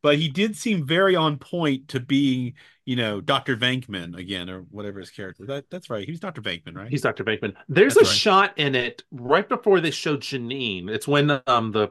But 0.01 0.18
he 0.18 0.29
did 0.29 0.57
seem 0.57 0.87
very 0.87 1.16
on 1.16 1.38
point 1.38 1.88
to 1.88 2.01
being, 2.01 2.55
you 2.85 2.94
know, 2.97 3.21
Dr. 3.21 3.57
Venkman 3.57 4.16
again, 4.16 4.49
or 4.49 4.61
whatever 4.71 5.01
his 5.01 5.11
character. 5.11 5.44
That 5.47 5.71
that's 5.71 5.90
right. 5.90 6.05
He 6.05 6.12
was 6.12 6.21
Dr. 6.21 6.40
Venkman, 6.40 6.77
right? 6.77 6.88
He's 6.88 7.03
Dr. 7.03 7.25
Bankman. 7.25 7.55
There's 7.68 7.94
That's 7.94 8.09
a 8.09 8.11
right. 8.11 8.18
shot 8.18 8.59
in 8.59 8.75
it 8.75 9.03
right 9.11 9.49
before 9.49 9.81
they 9.81 9.90
show 9.90 10.16
Janine. 10.16 10.88
It's 10.88 11.09
when 11.09 11.40
um 11.47 11.73
the 11.73 11.88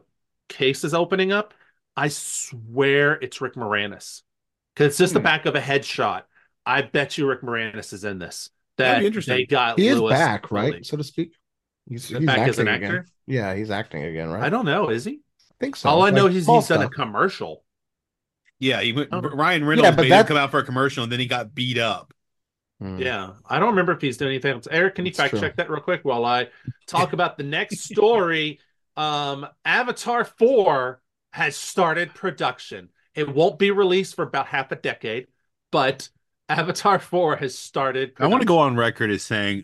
case 0.47 0.83
is 0.83 0.93
opening 0.93 1.31
up. 1.31 1.53
I 1.97 2.07
swear 2.09 3.13
it's 3.13 3.41
Rick 3.41 3.55
Moranis. 3.55 4.21
Because 4.75 4.91
it's 4.91 4.97
just 4.99 5.13
the 5.13 5.19
Hmm. 5.19 5.23
back 5.25 5.45
of 5.47 5.55
a 5.55 5.59
headshot. 5.61 6.23
I 6.65 6.83
bet 6.83 7.17
you 7.17 7.27
Rick 7.27 7.41
Moranis 7.41 7.91
is 7.93 8.03
in 8.03 8.19
this. 8.19 8.51
That'd 8.77 9.01
be 9.01 9.07
interesting. 9.07 9.35
they 9.35 9.45
got 9.45 9.79
He 9.79 9.87
is 9.87 9.99
Lewis 9.99 10.13
back, 10.13 10.51
right? 10.51 10.73
Capaldi. 10.75 10.85
So 10.85 10.97
to 10.97 11.03
speak. 11.03 11.33
He's, 11.89 12.07
he's 12.09 12.19
back 12.25 12.47
as 12.47 12.59
an 12.59 12.67
actor? 12.67 12.85
again. 12.85 13.05
Yeah, 13.25 13.55
he's 13.55 13.71
acting 13.71 14.03
again, 14.03 14.29
right? 14.29 14.43
I 14.43 14.49
don't 14.49 14.65
know. 14.65 14.89
Is 14.89 15.05
he? 15.05 15.13
I 15.13 15.53
think 15.59 15.75
so. 15.75 15.89
All 15.89 16.03
I 16.03 16.11
know 16.11 16.27
is 16.27 16.45
he's 16.45 16.67
done 16.67 16.83
a 16.83 16.89
commercial. 16.89 17.63
Yeah, 18.59 18.81
he 18.81 18.93
went. 18.93 19.09
Oh. 19.11 19.21
Ryan 19.21 19.65
Reynolds 19.65 19.95
but 19.95 20.01
made 20.03 20.11
that- 20.11 20.21
him 20.21 20.27
come 20.27 20.37
out 20.37 20.51
for 20.51 20.59
a 20.59 20.63
commercial, 20.65 21.03
and 21.03 21.11
then 21.11 21.19
he 21.19 21.25
got 21.25 21.55
beat 21.55 21.77
up. 21.77 22.13
Hmm. 22.79 22.99
Yeah, 22.99 23.31
I 23.47 23.57
don't 23.57 23.69
remember 23.69 23.93
if 23.93 24.01
he's 24.01 24.17
doing 24.17 24.31
anything 24.31 24.53
else. 24.53 24.67
Eric, 24.69 24.95
can 24.95 25.05
you 25.05 25.11
That's 25.11 25.17
fact 25.17 25.31
true. 25.31 25.39
check 25.39 25.55
that 25.55 25.69
real 25.69 25.79
quick 25.81 26.01
while 26.03 26.25
I 26.25 26.49
talk 26.85 27.13
about 27.13 27.37
the 27.37 27.43
next 27.43 27.79
story? 27.79 28.59
Um, 28.95 29.47
Avatar 29.65 30.23
Four 30.25 31.01
has 31.37 31.55
started 31.55 32.15
production. 32.15 32.89
It 33.13 33.33
won't 33.33 33.59
be 33.59 33.69
released 33.69 34.15
for 34.15 34.23
about 34.23 34.47
half 34.47 34.71
a 34.71 34.75
decade, 34.75 35.27
but 35.71 36.09
Avatar 36.49 36.97
Four 36.97 37.35
has 37.35 37.55
started. 37.55 38.13
I 38.19 38.25
want 38.25 38.41
to 38.41 38.47
go 38.47 38.57
on 38.57 38.75
record 38.75 39.11
as 39.11 39.21
saying 39.21 39.63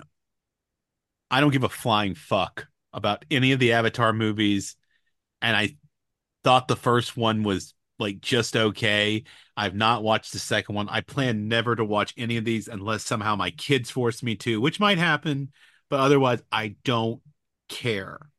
I 1.32 1.42
don't 1.42 1.52
give 1.52 1.64
a 1.64 1.70
flying 1.70 2.14
fuck 2.14 2.68
about 2.94 3.26
any 3.32 3.54
of 3.54 3.60
the 3.60 3.74
Avatar 3.74 4.14
movies, 4.14 4.76
and 5.42 5.58
I 5.58 5.76
thought 6.44 6.68
the 6.68 6.76
first 6.76 7.18
one 7.18 7.42
was 7.42 7.74
like 7.98 8.22
just 8.22 8.56
okay. 8.56 9.24
I've 9.58 9.76
not 9.76 10.04
watched 10.04 10.32
the 10.32 10.40
second 10.40 10.76
one. 10.76 10.90
I 10.90 11.02
plan 11.02 11.48
never 11.48 11.76
to 11.76 11.84
watch 11.84 12.14
any 12.18 12.38
of 12.38 12.46
these 12.46 12.68
unless 12.68 13.04
somehow 13.04 13.36
my 13.36 13.50
kids 13.50 13.90
force 13.90 14.22
me 14.22 14.36
to, 14.38 14.62
which 14.62 14.80
might 14.80 15.00
happen, 15.00 15.52
but 15.90 16.00
otherwise 16.00 16.44
I 16.52 16.76
don't 16.84 17.20
care. 17.68 18.30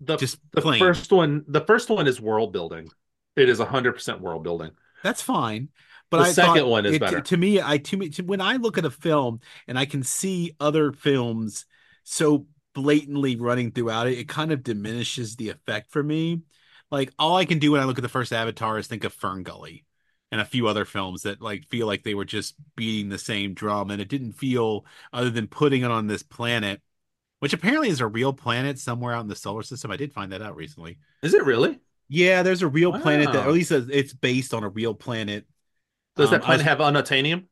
The 0.00 0.16
just 0.16 0.38
the 0.52 0.60
plain. 0.62 0.78
first 0.78 1.10
one. 1.12 1.44
The 1.48 1.60
first 1.60 1.90
one 1.90 2.06
is 2.06 2.20
world 2.20 2.52
building. 2.52 2.88
It 3.36 3.48
is 3.48 3.58
hundred 3.60 3.92
percent 3.94 4.20
world 4.20 4.42
building. 4.44 4.70
That's 5.02 5.22
fine. 5.22 5.68
But 6.10 6.18
The 6.18 6.24
I 6.24 6.32
second 6.32 6.66
one 6.66 6.86
is 6.86 6.94
it- 6.96 7.00
better. 7.00 7.20
To 7.20 7.36
me, 7.36 7.60
I 7.60 7.78
to 7.78 7.96
me 7.96 8.08
to, 8.10 8.22
when 8.22 8.40
I 8.40 8.56
look 8.56 8.78
at 8.78 8.84
a 8.84 8.90
film 8.90 9.40
and 9.66 9.78
I 9.78 9.84
can 9.86 10.02
see 10.02 10.54
other 10.58 10.92
films 10.92 11.66
so 12.04 12.46
blatantly 12.74 13.36
running 13.36 13.72
throughout 13.72 14.06
it, 14.06 14.18
it 14.18 14.28
kind 14.28 14.52
of 14.52 14.62
diminishes 14.62 15.36
the 15.36 15.50
effect 15.50 15.90
for 15.90 16.02
me. 16.02 16.42
Like 16.90 17.12
all 17.18 17.36
I 17.36 17.44
can 17.44 17.58
do 17.58 17.72
when 17.72 17.80
I 17.80 17.84
look 17.84 17.98
at 17.98 18.02
the 18.02 18.08
first 18.08 18.32
Avatar 18.32 18.78
is 18.78 18.86
think 18.86 19.04
of 19.04 19.12
Fern 19.12 19.42
Gully 19.42 19.84
and 20.32 20.40
a 20.40 20.44
few 20.46 20.66
other 20.68 20.84
films 20.84 21.22
that 21.22 21.42
like 21.42 21.66
feel 21.66 21.86
like 21.86 22.02
they 22.02 22.14
were 22.14 22.24
just 22.24 22.54
beating 22.76 23.08
the 23.10 23.18
same 23.18 23.52
drum 23.54 23.90
and 23.90 24.00
it 24.00 24.08
didn't 24.08 24.32
feel 24.32 24.86
other 25.12 25.30
than 25.30 25.46
putting 25.48 25.82
it 25.82 25.90
on 25.90 26.06
this 26.06 26.22
planet, 26.22 26.80
which 27.40 27.52
apparently 27.52 27.88
is 27.88 28.00
a 28.00 28.06
real 28.06 28.32
planet 28.32 28.78
somewhere 28.78 29.14
out 29.14 29.22
in 29.22 29.28
the 29.28 29.36
solar 29.36 29.62
system. 29.62 29.90
I 29.90 29.96
did 29.96 30.12
find 30.12 30.32
that 30.32 30.42
out 30.42 30.56
recently. 30.56 30.98
Is 31.22 31.34
it 31.34 31.44
really? 31.44 31.78
Yeah, 32.08 32.42
there's 32.42 32.62
a 32.62 32.68
real 32.68 32.92
planet 32.98 33.32
that, 33.32 33.46
at 33.46 33.52
least 33.52 33.70
it's 33.70 34.12
based 34.14 34.54
on 34.54 34.64
a 34.64 34.68
real 34.68 34.94
planet. 34.94 35.46
Does 36.16 36.28
Um, 36.28 36.32
that 36.32 36.42
planet 36.42 36.60
was- 36.60 36.66
have 36.66 36.78
unobtainium? 36.78 37.44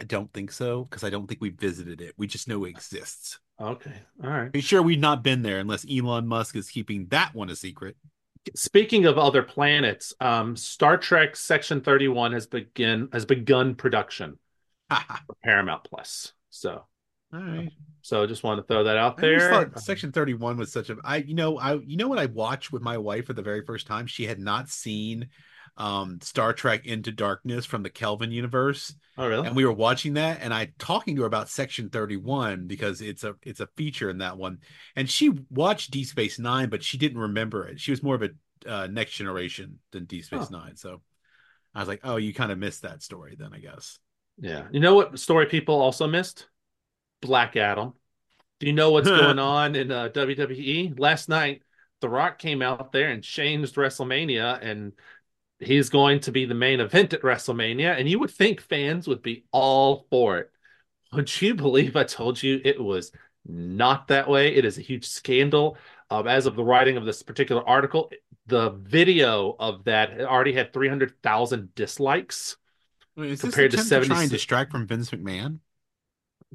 I 0.00 0.04
don't 0.04 0.30
think 0.32 0.52
so 0.52 0.84
because 0.84 1.04
I 1.04 1.10
don't 1.10 1.26
think 1.26 1.40
we 1.40 1.48
visited 1.48 2.00
it. 2.02 2.14
We 2.18 2.26
just 2.26 2.48
know 2.48 2.64
it 2.64 2.70
exists. 2.70 3.38
Okay, 3.58 3.94
all 4.22 4.28
right. 4.30 4.52
Be 4.52 4.60
sure 4.60 4.82
we've 4.82 4.98
not 4.98 5.22
been 5.22 5.40
there 5.42 5.58
unless 5.58 5.86
Elon 5.90 6.26
Musk 6.26 6.54
is 6.54 6.68
keeping 6.68 7.06
that 7.06 7.34
one 7.34 7.48
a 7.48 7.56
secret. 7.56 7.96
Speaking 8.54 9.06
of 9.06 9.16
other 9.18 9.42
planets, 9.42 10.12
um, 10.20 10.54
Star 10.54 10.98
Trek 10.98 11.34
Section 11.34 11.80
Thirty 11.80 12.06
One 12.08 12.32
has 12.32 12.46
begin 12.46 13.08
has 13.12 13.24
begun 13.24 13.74
production 13.74 14.38
for 14.90 15.34
Paramount 15.42 15.84
Plus. 15.84 16.34
So, 16.50 16.84
right. 17.40 17.70
so 18.02 18.22
I 18.22 18.26
just 18.26 18.42
wanted 18.42 18.62
to 18.62 18.66
throw 18.68 18.84
that 18.84 18.96
out 18.96 19.16
there. 19.16 19.70
Section 19.76 20.12
Thirty 20.12 20.34
One 20.34 20.56
was 20.56 20.72
such 20.72 20.90
a. 20.90 20.96
I 21.04 21.16
you 21.18 21.34
know 21.34 21.58
I 21.58 21.74
you 21.74 21.96
know 21.96 22.08
what 22.08 22.18
I 22.18 22.26
watched 22.26 22.72
with 22.72 22.82
my 22.82 22.98
wife 22.98 23.26
for 23.26 23.32
the 23.32 23.42
very 23.42 23.64
first 23.64 23.86
time. 23.86 24.06
She 24.06 24.26
had 24.26 24.38
not 24.38 24.68
seen 24.68 25.28
um 25.76 26.18
Star 26.22 26.52
Trek 26.54 26.86
Into 26.86 27.12
Darkness 27.12 27.66
from 27.66 27.82
the 27.82 27.90
Kelvin 27.90 28.30
universe. 28.30 28.94
oh, 29.18 29.28
really? 29.28 29.46
and 29.46 29.54
we 29.54 29.64
were 29.64 29.72
watching 29.72 30.14
that 30.14 30.38
and 30.40 30.54
i 30.54 30.72
talking 30.78 31.16
to 31.16 31.22
her 31.22 31.26
about 31.26 31.48
section 31.50 31.90
31 31.90 32.66
because 32.66 33.00
it's 33.02 33.24
a 33.24 33.34
it's 33.42 33.60
a 33.60 33.66
feature 33.76 34.08
in 34.08 34.18
that 34.18 34.36
one 34.38 34.58
and 34.94 35.08
she 35.10 35.32
watched 35.50 35.90
d 35.90 36.04
space 36.04 36.38
nine 36.38 36.68
but 36.70 36.82
she 36.82 36.96
didn't 36.98 37.18
remember 37.18 37.66
it 37.66 37.78
she 37.80 37.90
was 37.90 38.02
more 38.02 38.14
of 38.14 38.22
a 38.22 38.30
uh, 38.66 38.86
next 38.86 39.12
generation 39.12 39.78
than 39.92 40.04
d 40.06 40.22
space 40.22 40.50
nine 40.50 40.76
so 40.76 41.00
i 41.74 41.80
was 41.80 41.88
like 41.88 42.00
oh 42.04 42.16
you 42.16 42.32
kind 42.34 42.52
of 42.52 42.58
missed 42.58 42.82
that 42.82 43.02
story 43.02 43.36
then 43.38 43.52
i 43.52 43.58
guess 43.58 43.98
Yeah. 44.38 44.64
You 44.70 44.80
know 44.80 44.94
what 44.94 45.18
story 45.18 45.46
people 45.46 45.80
also 45.80 46.06
missed? 46.06 46.46
Black 47.20 47.56
Adam. 47.56 47.94
Do 48.58 48.66
you 48.66 48.72
know 48.72 48.90
what's 48.90 49.08
going 49.08 49.38
on 49.38 49.74
in 49.74 49.90
uh, 49.90 50.08
WWE? 50.08 50.98
Last 50.98 51.28
night, 51.28 51.62
The 52.00 52.08
Rock 52.08 52.38
came 52.38 52.62
out 52.62 52.90
there 52.92 53.10
and 53.10 53.22
changed 53.22 53.74
WrestleMania, 53.74 54.62
and 54.62 54.92
he's 55.58 55.90
going 55.90 56.20
to 56.20 56.32
be 56.32 56.46
the 56.46 56.54
main 56.54 56.80
event 56.80 57.12
at 57.12 57.22
WrestleMania. 57.22 57.98
And 57.98 58.08
you 58.08 58.18
would 58.18 58.30
think 58.30 58.60
fans 58.60 59.06
would 59.08 59.22
be 59.22 59.44
all 59.52 60.06
for 60.10 60.38
it. 60.38 60.50
Would 61.12 61.40
you 61.40 61.54
believe 61.54 61.96
I 61.96 62.04
told 62.04 62.42
you 62.42 62.60
it 62.64 62.82
was 62.82 63.12
not 63.46 64.08
that 64.08 64.28
way? 64.28 64.54
It 64.54 64.64
is 64.64 64.78
a 64.78 64.82
huge 64.82 65.06
scandal. 65.06 65.76
Um, 66.08 66.26
as 66.26 66.46
of 66.46 66.56
the 66.56 66.64
writing 66.64 66.96
of 66.96 67.04
this 67.04 67.22
particular 67.22 67.66
article, 67.68 68.10
the 68.46 68.70
video 68.70 69.56
of 69.58 69.84
that 69.84 70.20
already 70.20 70.52
had 70.52 70.72
300,000 70.72 71.74
dislikes. 71.74 72.56
Wait, 73.16 73.32
is 73.32 73.40
Compared 73.40 73.72
to 73.72 73.76
this 73.76 73.88
to 73.88 73.90
try 73.90 74.04
76 74.04 74.20
and 74.22 74.30
distract 74.30 74.72
from 74.72 74.86
vince 74.86 75.10
mcmahon 75.10 75.58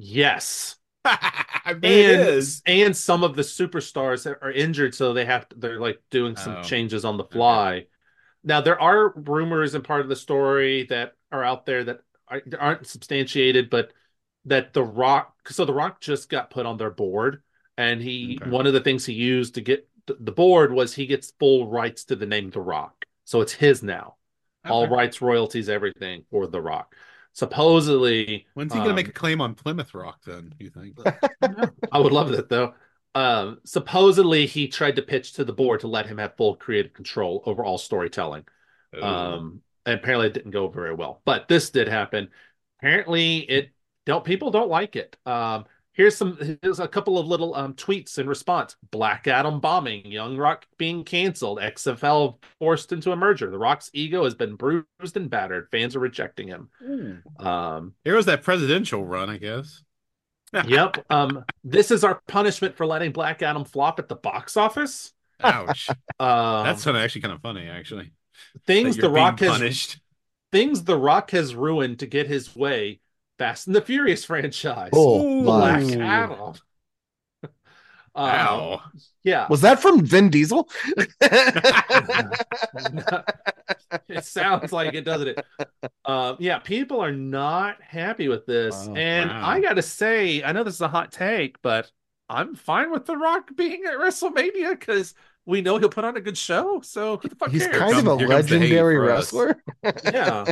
Yes. 0.04 0.76
I 1.04 1.74
bet 1.74 1.84
and 1.84 2.22
it 2.22 2.28
is. 2.28 2.62
and 2.66 2.96
some 2.96 3.22
of 3.22 3.36
the 3.36 3.42
superstars 3.42 4.26
are 4.26 4.50
injured, 4.50 4.94
so 4.94 5.12
they 5.12 5.24
have 5.24 5.48
to, 5.48 5.56
they're 5.56 5.80
like 5.80 6.00
doing 6.10 6.36
some 6.36 6.56
Oh. 6.58 6.62
changes 6.62 7.04
on 7.04 7.16
the 7.16 7.24
fly. 7.24 7.86
Now 8.44 8.60
there 8.60 8.80
are 8.80 9.12
rumors 9.14 9.74
and 9.74 9.84
part 9.84 10.00
of 10.00 10.08
the 10.08 10.16
story 10.16 10.86
that 10.86 11.12
are 11.30 11.44
out 11.44 11.66
there 11.66 11.84
that 11.84 12.00
are, 12.28 12.42
aren't 12.58 12.86
substantiated, 12.86 13.70
but 13.70 13.92
that 14.46 14.72
the 14.72 14.82
Rock, 14.82 15.50
so 15.52 15.64
the 15.64 15.72
Rock 15.72 16.00
just 16.00 16.28
got 16.28 16.50
put 16.50 16.66
on 16.66 16.76
their 16.78 16.90
board, 16.90 17.42
and 17.76 18.02
he 18.02 18.38
Okay. 18.42 18.50
one 18.50 18.66
of 18.66 18.72
the 18.72 18.80
things 18.80 19.06
he 19.06 19.12
used 19.14 19.54
to 19.54 19.60
get 19.60 19.88
the 20.06 20.32
board 20.32 20.72
was 20.72 20.94
he 20.94 21.06
gets 21.06 21.32
full 21.38 21.68
rights 21.68 22.04
to 22.06 22.16
the 22.16 22.26
name 22.26 22.50
The 22.50 22.60
Rock, 22.60 23.04
so 23.24 23.40
it's 23.40 23.52
his 23.52 23.84
now, 23.84 24.16
all 24.64 24.88
rights, 24.88 25.22
royalties, 25.22 25.68
everything 25.68 26.24
for 26.28 26.48
The 26.48 26.60
Rock. 26.60 26.96
Supposedly, 27.34 28.46
when's 28.54 28.72
he 28.72 28.78
gonna 28.78 28.90
um, 28.90 28.96
make 28.96 29.08
a 29.08 29.12
claim 29.12 29.40
on 29.40 29.54
plymouth 29.54 29.94
rock 29.94 30.20
then 30.26 30.54
you 30.58 30.68
think 30.68 30.98
I 31.92 31.98
would 31.98 32.12
love 32.12 32.30
that 32.30 32.48
though. 32.48 32.74
Um, 33.14 33.58
supposedly 33.64 34.46
he 34.46 34.68
tried 34.68 34.96
to 34.96 35.02
pitch 35.02 35.34
to 35.34 35.44
the 35.44 35.52
board 35.52 35.80
to 35.80 35.88
let 35.88 36.06
him 36.06 36.18
have 36.18 36.36
full 36.36 36.56
creative 36.56 36.92
control 36.92 37.42
over 37.46 37.64
all 37.64 37.78
storytelling. 37.78 38.44
Um, 39.00 39.62
and 39.86 39.98
apparently 39.98 40.28
it 40.28 40.34
didn't 40.34 40.50
go 40.50 40.68
very 40.68 40.94
well. 40.94 41.22
But 41.24 41.48
this 41.48 41.70
did 41.70 41.88
happen. 41.88 42.28
Apparently 42.78 43.38
it 43.38 43.70
don't 44.06 44.24
people 44.24 44.50
don't 44.50 44.70
like 44.70 44.96
it. 44.96 45.16
Um, 45.26 45.64
here's 45.92 46.16
some 46.16 46.58
here's 46.62 46.80
a 46.80 46.88
couple 46.88 47.18
of 47.18 47.26
little 47.26 47.54
um 47.54 47.74
tweets 47.74 48.18
in 48.18 48.28
response. 48.28 48.76
Black 48.90 49.26
Adam 49.28 49.60
bombing, 49.60 50.06
Young 50.06 50.36
Rock 50.36 50.66
being 50.78 51.04
canceled, 51.04 51.58
XFL 51.58 52.38
forced 52.58 52.92
into 52.92 53.12
a 53.12 53.16
merger. 53.16 53.50
The 53.50 53.58
Rock's 53.58 53.90
ego 53.92 54.24
has 54.24 54.34
been 54.34 54.56
bruised 54.56 55.16
and 55.16 55.30
battered. 55.30 55.68
Fans 55.70 55.94
are 55.96 56.00
rejecting 56.00 56.48
him. 56.48 56.70
Ooh. 56.82 57.18
Um, 57.44 57.94
Here 58.04 58.16
was 58.16 58.26
that 58.26 58.42
presidential 58.42 59.04
run, 59.04 59.30
I 59.30 59.38
guess. 59.38 59.82
yep. 60.66 61.04
Um, 61.10 61.44
this 61.64 61.90
is 61.90 62.04
our 62.04 62.20
punishment 62.28 62.76
for 62.76 62.86
letting 62.86 63.12
Black 63.12 63.42
Adam 63.42 63.64
flop 63.64 63.98
at 63.98 64.08
the 64.08 64.16
box 64.16 64.56
office. 64.56 65.12
Ouch. 65.42 65.88
Um, 66.20 66.64
That's 66.64 66.86
actually 66.86 67.22
kind 67.22 67.34
of 67.34 67.40
funny, 67.40 67.66
actually. 67.68 68.12
things 68.66 68.98
the 68.98 69.02
you're 69.02 69.10
Rock 69.10 69.40
has 69.40 69.58
punished. 69.58 70.00
things 70.50 70.84
the 70.84 70.96
Rock 70.96 71.30
has 71.32 71.54
ruined 71.54 71.98
to 72.00 72.06
get 72.06 72.26
his 72.26 72.54
way. 72.54 73.00
Fast 73.42 73.66
and 73.66 73.74
the 73.74 73.82
Furious 73.82 74.24
franchise. 74.24 74.90
Oh, 74.92 75.42
Black 75.42 75.82
my. 75.82 75.94
Adam. 76.04 76.54
Uh, 77.42 77.48
Ow. 78.16 78.82
yeah, 79.24 79.48
Was 79.50 79.62
that 79.62 79.82
from 79.82 80.04
Vin 80.06 80.30
Diesel? 80.30 80.68
it 84.08 84.24
sounds 84.24 84.72
like 84.72 84.94
it, 84.94 85.04
doesn't 85.04 85.28
it? 85.28 85.44
Uh, 86.04 86.36
yeah, 86.38 86.58
people 86.60 87.00
are 87.00 87.10
not 87.12 87.82
happy 87.82 88.28
with 88.28 88.46
this, 88.46 88.86
Wow. 88.86 88.94
and 88.94 89.30
Wow. 89.30 89.42
I 89.48 89.60
got 89.60 89.74
to 89.74 89.82
say, 89.82 90.42
I 90.42 90.52
know 90.52 90.62
this 90.64 90.74
is 90.74 90.80
a 90.80 90.88
hot 90.88 91.10
take, 91.10 91.60
but 91.62 91.90
I'm 92.28 92.54
fine 92.54 92.90
with 92.90 93.06
The 93.06 93.16
Rock 93.16 93.50
being 93.56 93.82
at 93.84 93.94
WrestleMania 93.94 94.70
because 94.78 95.14
we 95.46 95.60
know 95.62 95.78
he'll 95.78 95.88
put 95.88 96.04
on 96.04 96.16
a 96.16 96.20
good 96.20 96.38
show. 96.38 96.80
So 96.82 97.16
who 97.16 97.28
the 97.28 97.34
fuck 97.34 97.50
He's 97.50 97.66
cares? 97.66 97.76
kind 97.76 97.98
of 97.98 98.06
a 98.06 98.16
here 98.16 98.28
comes 98.28 98.48
the 98.48 98.58
hate 98.58 98.70
legendary 98.70 98.98
wrestler. 98.98 99.62
yeah. 100.04 100.44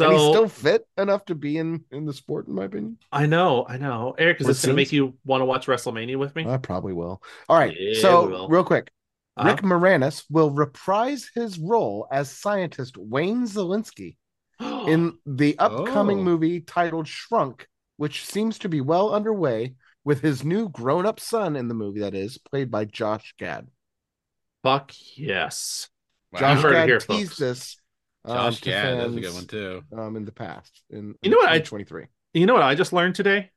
And 0.00 0.12
he's 0.12 0.20
So 0.20 0.30
still 0.32 0.48
fit 0.48 0.86
enough 0.98 1.24
to 1.26 1.34
be 1.34 1.56
in 1.56 1.84
in 1.90 2.04
the 2.04 2.12
sport, 2.12 2.46
in 2.46 2.54
my 2.54 2.64
opinion. 2.64 2.98
I 3.10 3.26
know, 3.26 3.64
I 3.68 3.78
know. 3.78 4.14
Eric, 4.18 4.40
is 4.40 4.46
What 4.46 4.48
this 4.50 4.64
going 4.64 4.74
to 4.74 4.76
make 4.76 4.92
you 4.92 5.14
want 5.24 5.40
to 5.40 5.46
watch 5.46 5.66
WrestleMania 5.66 6.16
with 6.18 6.36
me? 6.36 6.46
I 6.46 6.58
probably 6.58 6.92
will. 6.92 7.22
All 7.48 7.58
right. 7.58 7.74
Yeah, 7.78 8.00
so, 8.00 8.46
real 8.48 8.64
quick, 8.64 8.90
Uh-huh. 9.36 9.48
Rick 9.48 9.62
Moranis 9.62 10.24
will 10.30 10.50
reprise 10.50 11.30
his 11.34 11.58
role 11.58 12.06
as 12.12 12.30
scientist 12.30 12.96
Wayne 12.98 13.44
Szalinski 13.46 14.16
in 14.60 15.16
the 15.24 15.58
upcoming 15.58 16.20
Oh. 16.20 16.22
movie 16.24 16.60
titled 16.60 17.08
Shrunk, 17.08 17.66
which 17.96 18.26
seems 18.26 18.58
to 18.58 18.68
be 18.68 18.80
well 18.82 19.14
underway 19.14 19.74
with 20.04 20.20
his 20.20 20.44
new 20.44 20.68
grown-up 20.68 21.18
son 21.18 21.56
in 21.56 21.68
the 21.68 21.74
movie. 21.74 22.00
That 22.00 22.14
is 22.14 22.36
played 22.36 22.70
by 22.70 22.84
Josh 22.84 23.34
Gad. 23.38 23.68
Fuck 24.62 24.92
yes. 25.16 25.88
Wow. 26.32 26.40
Josh 26.40 26.62
Gad 26.62 26.88
here, 26.88 26.98
teased 26.98 27.28
folks. 27.30 27.38
this. 27.38 27.76
Um, 28.24 28.36
Josh 28.36 28.60
to 28.60 28.70
Gad, 28.70 28.98
that's 28.98 29.14
a 29.14 29.20
good 29.20 29.34
one 29.34 29.46
too. 29.46 29.82
Um, 29.96 30.16
in 30.16 30.24
the 30.24 30.32
past, 30.32 30.82
in 30.90 31.14
You 31.22 31.30
know 31.30 31.36
what 31.38 31.48
I- 31.50 31.58
2023. 31.58 32.06
You 32.34 32.46
know 32.46 32.54
what 32.54 32.62
I 32.62 32.74
just 32.74 32.92
learned 32.92 33.14
today? 33.14 33.50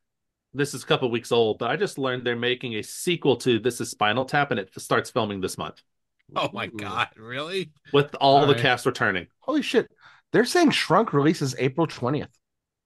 this 0.53 0.73
is 0.73 0.83
a 0.83 0.85
couple 0.85 1.09
weeks 1.09 1.31
old, 1.31 1.59
but 1.59 1.71
I 1.71 1.77
just 1.77 1.97
learned 1.97 2.25
they're 2.25 2.35
making 2.35 2.75
a 2.75 2.81
sequel 2.81 3.37
to 3.37 3.57
This 3.57 3.79
Is 3.79 3.89
Spinal 3.89 4.25
Tap, 4.25 4.51
and 4.51 4.59
it 4.59 4.69
starts 4.81 5.09
filming 5.09 5.39
this 5.39 5.57
month 5.57 5.81
Oh 6.35 6.49
my 6.51 6.67
god, 6.67 7.07
really? 7.15 7.71
with 7.93 8.13
all, 8.15 8.39
All 8.39 8.47
the 8.47 8.53
right. 8.53 8.61
cast 8.61 8.85
returning. 8.85 9.27
Holy 9.39 9.61
shit. 9.61 9.89
They're 10.33 10.43
saying 10.45 10.71
Shrunk 10.71 11.13
releases 11.13 11.55
April 11.57 11.87
20th, 11.87 12.27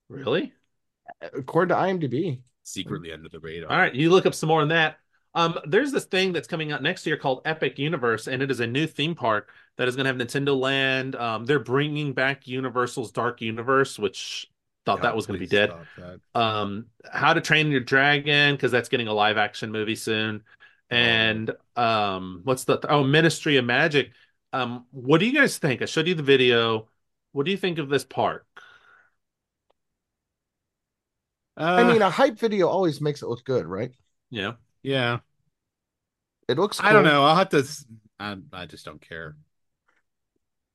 Really? 0.10 0.54
according 1.34 1.70
to 1.70 1.76
IMDb. 1.82 2.42
Secretly 2.64 3.12
under 3.12 3.30
the 3.30 3.40
radar. 3.40 3.72
All 3.72 3.78
right, 3.78 3.94
you 3.96 4.10
look 4.12 4.26
up 4.28 4.34
some 4.36 4.50
more 4.50 4.62
on 4.62 4.68
that. 4.70 4.98
Um, 5.36 5.60
there's 5.66 5.92
this 5.92 6.06
thing 6.06 6.32
that's 6.34 6.48
coming 6.48 6.72
out 6.72 6.82
next 6.82 7.06
year 7.06 7.18
called 7.18 7.42
Epic 7.46 7.78
Universe, 7.78 8.28
and 8.28 8.42
it 8.42 8.50
is 8.50 8.62
a 8.62 8.68
new 8.68 8.88
theme 8.88 9.16
park 9.16 9.50
that 9.78 9.88
is 9.88 9.96
going 9.96 10.06
to 10.06 10.10
have 10.12 10.18
Nintendo 10.18 10.58
Land. 10.58 11.16
Um, 11.16 11.46
they're 11.46 11.60
bringing 11.60 12.14
back 12.14 12.48
Universal's 12.48 13.12
Dark 13.12 13.42
Universe, 13.42 14.00
which 14.00 14.50
thought 14.86 15.02
that 15.02 15.16
was 15.16 15.26
going 15.28 15.34
to 15.36 15.40
be 15.40 15.48
dead. 15.48 15.76
um 16.36 16.88
how 17.12 17.34
to 17.34 17.42
train 17.42 17.72
your 17.72 17.82
dragon 17.82 18.56
because 18.56 18.72
that's 18.72 18.90
getting 18.90 19.08
a 19.10 19.14
live 19.14 19.38
action 19.38 19.72
movie 19.72 19.96
soon. 19.96 20.44
And 20.92 21.52
um 21.78 22.42
what's 22.46 22.66
the 22.66 22.80
oh 22.92 23.04
ministry 23.04 23.58
of 23.58 23.66
magic. 23.66 24.12
Um 24.54 24.86
what 24.92 25.20
do 25.20 25.26
you 25.28 25.34
guys 25.34 25.58
think? 25.60 25.82
I 25.82 25.86
showed 25.86 26.08
you 26.08 26.16
the 26.16 26.24
video. 26.24 26.90
What 27.34 27.46
do 27.46 27.52
you 27.52 27.58
think 27.58 27.80
of 27.80 27.90
this 27.90 28.06
park? 28.06 28.46
I 31.78 31.84
Uh, 31.84 31.86
mean, 31.86 32.02
a 32.02 32.10
hype 32.10 32.38
video 32.40 32.68
always 32.68 33.02
makes 33.02 33.22
it 33.22 33.28
look 33.28 33.44
good, 33.46 33.66
right? 33.66 33.92
yeah 34.30 34.54
yeah. 34.86 35.20
It 36.48 36.58
looks 36.58 36.80
I 36.80 36.94
don't 36.94 37.04
know. 37.04 37.24
I'll 37.24 37.36
have 37.36 37.50
to. 37.50 37.66
I, 38.20 38.38
I 38.54 38.66
just 38.66 38.86
don't 38.86 39.02
care. 39.02 39.36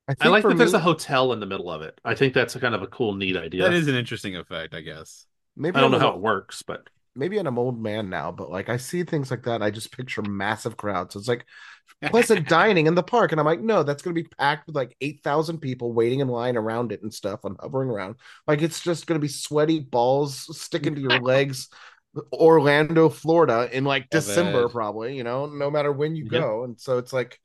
I, 0.09 0.15
i 0.23 0.29
like 0.29 0.43
for 0.43 0.49
that 0.51 0.59
there's 0.59 0.75
a 0.75 0.81
hotel 0.81 1.33
in 1.33 1.39
the 1.39 1.47
middle 1.47 1.71
of 1.71 1.83
it 1.83 2.01
i 2.05 2.17
think 2.17 2.35
that's 2.35 2.57
a 2.57 2.61
kind 2.61 2.75
of 2.75 2.83
a 2.83 2.89
cool 2.89 3.15
neat 3.15 3.37
idea 3.37 3.63
That 3.63 3.75
is 3.75 3.87
an 3.87 3.95
interesting 3.95 4.35
effect, 4.35 4.75
I 4.75 4.81
guess. 4.81 5.27
maybe 5.57 5.77
i 5.77 5.81
don't 5.81 5.93
know 5.93 5.99
I'm 5.99 6.03
how 6.03 6.15
it 6.15 6.21
works 6.21 6.63
but 6.63 6.89
maybe 7.15 7.39
I'm 7.39 7.47
an 7.47 7.59
old 7.59 7.81
man 7.81 8.09
now, 8.09 8.33
but 8.33 8.51
like 8.51 8.69
I 8.69 8.77
see 8.77 9.03
things 9.05 9.31
like 9.31 9.43
that, 9.45 9.57
and 9.57 9.65
I 9.65 9.71
just 9.71 9.93
picture 9.93 10.23
massive 10.23 10.77
crowds. 10.77 11.17
It's 11.17 11.29
like 11.29 11.45
pleasant 12.07 12.49
dining 12.49 12.87
in 12.87 12.95
the 12.95 13.03
park, 13.03 13.33
and 13.33 13.41
I'm 13.41 13.47
like, 13.47 13.61
no, 13.61 13.83
that's 13.83 14.03
gonna 14.03 14.15
be 14.15 14.25
packed 14.25 14.67
with 14.67 14.77
like 14.77 14.97
eight 15.01 15.23
thousand 15.23 15.59
people 15.59 15.93
waiting 15.93 16.21
in 16.21 16.29
line 16.29 16.57
around 16.57 16.93
it 16.93 17.03
and 17.03 17.13
stuff, 17.13 17.45
and 17.45 17.57
hovering 17.61 17.91
around. 17.91 18.17
Like 18.47 18.63
it's 18.63 18.81
just 18.81 19.07
gonna 19.07 19.21
be 19.21 19.29
sweaty 19.29 19.81
balls 19.81 20.57
sticking 20.59 20.95
to 20.95 21.01
your 21.01 21.21
legs. 21.21 21.69
Orlando, 22.33 23.09
Florida, 23.09 23.69
in 23.73 23.85
like 23.85 24.03
Love 24.03 24.11
December, 24.11 24.65
it. 24.67 24.71
probably. 24.71 25.17
You 25.17 25.25
know, 25.25 25.47
no 25.47 25.71
matter 25.71 25.93
when 25.93 26.17
you 26.17 26.25
Yeah. 26.31 26.41
go, 26.41 26.65
and 26.65 26.81
so 26.81 26.99
it's 26.99 27.13
like, 27.13 27.39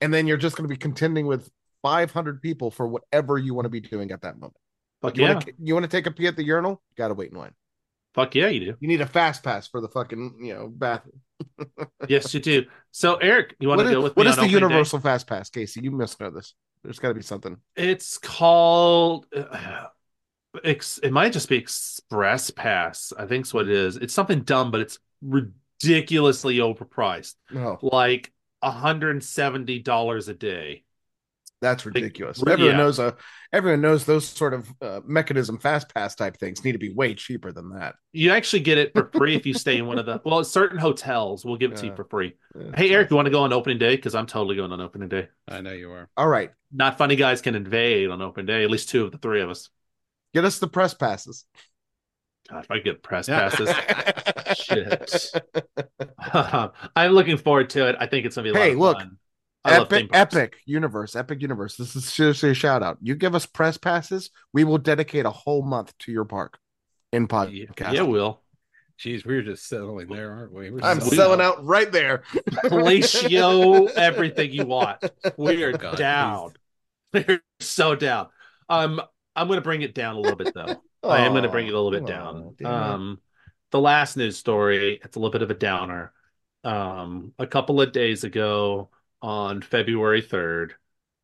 and 0.00 0.12
then 0.14 0.26
you're 0.26 0.36
just 0.36 0.56
gonna 0.56 0.68
be 0.68 0.76
contending 0.76 1.26
with 1.26 1.50
500 1.82 2.42
people 2.42 2.70
for 2.70 2.86
whatever 2.86 3.38
you 3.38 3.54
want 3.54 3.64
to 3.66 3.70
be 3.70 3.80
doing 3.80 4.10
at 4.12 4.22
that 4.22 4.36
moment. 4.38 4.56
fuck 5.02 5.16
You 5.16 5.22
yeah 5.24 5.34
want 5.34 5.46
to 5.46 5.52
you 5.62 5.74
want 5.74 5.84
to 5.84 5.90
take 5.90 6.06
a 6.06 6.10
pee 6.10 6.26
at 6.26 6.36
the 6.36 6.44
urinal? 6.44 6.82
Gotta 6.96 7.14
wait 7.14 7.30
in 7.32 7.38
line. 7.38 7.54
fuck 8.14 8.34
yeah 8.34 8.48
you 8.48 8.60
do 8.60 8.74
You 8.80 8.88
need 8.88 9.00
a 9.00 9.06
fast 9.06 9.42
pass 9.42 9.66
for 9.68 9.80
the 9.80 9.88
fucking 9.88 10.40
you 10.42 10.54
know 10.54 10.68
bathroom. 10.68 11.20
yes 12.08 12.32
you 12.34 12.40
do 12.40 12.64
so 12.90 13.16
eric 13.16 13.56
you 13.60 13.68
want 13.68 13.80
to 13.80 13.90
go 13.90 14.02
with 14.02 14.16
what 14.16 14.26
me 14.26 14.30
is 14.30 14.38
on 14.38 14.44
the 14.44 14.56
opening 14.56 14.68
day? 14.68 14.74
universal 14.74 15.00
fast 15.00 15.26
pass, 15.26 15.48
Casey? 15.50 15.80
You 15.82 15.90
must 15.90 16.20
know 16.20 16.30
this. 16.30 16.54
There's 16.82 16.98
got 16.98 17.08
to 17.08 17.14
be 17.14 17.22
something. 17.22 17.56
It's 17.76 18.18
called. 18.18 19.26
Uh, 19.34 19.86
it 20.64 21.12
might 21.12 21.32
just 21.32 21.48
be 21.48 21.56
Express 21.56 22.50
Pass. 22.50 23.12
I 23.18 23.26
think 23.26 23.42
it's 23.44 23.54
what 23.54 23.68
it 23.68 23.74
is. 23.74 23.96
It's 23.96 24.14
something 24.14 24.40
dumb, 24.40 24.70
but 24.70 24.80
it's 24.80 24.98
ridiculously 25.22 26.58
overpriced. 26.58 27.34
No, 27.50 27.78
Like 27.82 28.32
$170 28.64 30.28
a 30.28 30.34
day. 30.34 30.84
that's 31.62 31.84
ridiculous. 31.86 32.42
yeah. 32.46 32.52
everyone 32.54 32.76
knows 32.78 32.98
a 32.98 33.16
everyone 33.52 33.80
knows 33.80 34.04
those 34.06 34.26
sort 34.26 34.54
of 34.54 34.72
uh, 34.80 35.00
mechanism 35.04 35.58
fast 35.58 35.92
pass 35.92 36.14
type 36.14 36.36
things 36.38 36.64
need 36.64 36.72
to 36.72 36.78
be 36.78 36.92
way 36.92 37.14
cheaper 37.14 37.52
than 37.52 37.70
that. 37.70 37.96
You 38.12 38.30
actually 38.32 38.60
get 38.60 38.78
it 38.78 38.92
for 38.94 39.10
free 39.14 39.34
if 39.36 39.44
you 39.44 39.52
stay 39.54 39.76
in 39.78 39.86
one 39.86 39.98
of 39.98 40.06
the. 40.06 40.20
Well, 40.24 40.42
certain 40.44 40.78
hotels 40.78 41.44
will 41.44 41.56
give 41.56 41.72
it 41.72 41.78
to 41.78 41.86
you 41.86 41.94
for 41.96 42.04
free. 42.04 42.34
Yeah, 42.58 42.70
Hey, 42.76 42.88
so- 42.88 42.94
Eric, 42.94 43.10
you 43.10 43.16
want 43.16 43.26
to 43.26 43.30
go 43.32 43.42
on 43.42 43.52
opening 43.52 43.78
day? 43.78 43.96
Because 43.96 44.14
I'm 44.14 44.26
totally 44.26 44.56
going 44.56 44.72
on 44.72 44.80
opening 44.80 45.08
day. 45.08 45.28
I 45.48 45.60
know 45.60 45.72
you 45.72 45.90
are. 45.92 46.08
All 46.16 46.28
right, 46.28 46.50
Not 46.72 46.96
funny 46.98 47.16
guys 47.16 47.40
can 47.42 47.54
invade 47.54 48.08
on 48.10 48.22
opening 48.22 48.46
day. 48.46 48.62
At 48.64 48.70
least 48.70 48.88
two 48.88 49.04
of 49.04 49.12
the 49.12 49.18
three 49.18 49.40
of 49.42 49.50
us. 49.50 49.68
Get 50.34 50.44
us 50.44 50.58
the 50.58 50.68
press 50.68 50.94
passes. 50.94 51.44
God, 52.50 52.64
if 52.64 52.70
I 52.70 52.78
get 52.78 53.02
press 53.02 53.26
passes. 53.28 53.68
Shit. 54.56 55.32
I'm 56.96 57.12
looking 57.12 57.36
forward 57.36 57.70
to 57.70 57.88
it. 57.88 57.96
I 57.98 58.06
think 58.06 58.26
it's 58.26 58.36
gonna 58.36 58.44
be 58.44 58.50
a 58.50 58.54
lot 58.54 58.62
Hey, 58.62 58.72
of 58.72 58.78
look. 58.78 58.98
fun. 58.98 59.18
I 59.62 59.78
love 59.78 59.92
Epic, 59.92 60.08
epic 60.14 60.56
universe, 60.64 61.14
epic 61.14 61.42
universe. 61.42 61.76
This 61.76 61.94
is 61.94 62.06
seriously 62.06 62.50
a 62.50 62.54
shout 62.54 62.82
out. 62.82 62.96
You 63.02 63.14
give 63.14 63.34
us 63.34 63.44
press 63.44 63.76
passes, 63.76 64.30
we 64.54 64.64
will 64.64 64.78
dedicate 64.78 65.26
a 65.26 65.30
whole 65.30 65.62
month 65.62 65.92
to 66.00 66.12
your 66.12 66.24
park 66.24 66.58
in 67.12 67.22
Yeah, 67.24 67.28
podcast. 67.28 67.92
yeah, 67.94 68.02
Will. 68.02 68.40
Jeez, 68.98 69.24
we're 69.26 69.42
just 69.42 69.66
settling 69.66 70.08
there, 70.08 70.32
aren't 70.32 70.52
we? 70.52 70.70
We're 70.70 70.80
I'm 70.82 71.00
selling 71.00 71.16
selling 71.16 71.40
out 71.40 71.64
right 71.64 71.90
there. 71.90 72.22
Ratio 72.70 73.86
everything 73.86 74.52
you 74.52 74.66
want. 74.66 74.98
We 75.38 75.62
are 75.62 75.72
God, 75.72 75.96
down. 75.96 76.52
We're 77.12 77.42
so 77.60 77.94
down. 77.94 78.28
Um, 78.68 79.00
I'm 79.36 79.48
gonna 79.48 79.60
bring 79.60 79.82
it 79.82 79.94
down 79.94 80.16
a 80.16 80.20
little 80.20 80.36
bit 80.36 80.54
though. 80.54 80.82
I 81.08 81.20
am 81.20 81.32
gonna 81.32 81.50
bring 81.50 81.66
it 81.66 81.74
a 81.74 81.80
little 81.80 81.90
bit 81.98 82.06
down. 82.06 82.56
Um, 82.64 83.20
the 83.70 83.80
last 83.80 84.16
news 84.16 84.36
story. 84.36 85.00
It's 85.02 85.16
a 85.16 85.18
little 85.18 85.32
bit 85.32 85.42
of 85.42 85.50
a 85.50 85.54
downer. 85.54 86.12
Um, 86.64 87.32
a 87.38 87.46
couple 87.46 87.80
of 87.80 87.92
days 87.92 88.24
ago 88.24 88.90
on 89.22 89.62
February 89.62 90.22
3rd. 90.22 90.72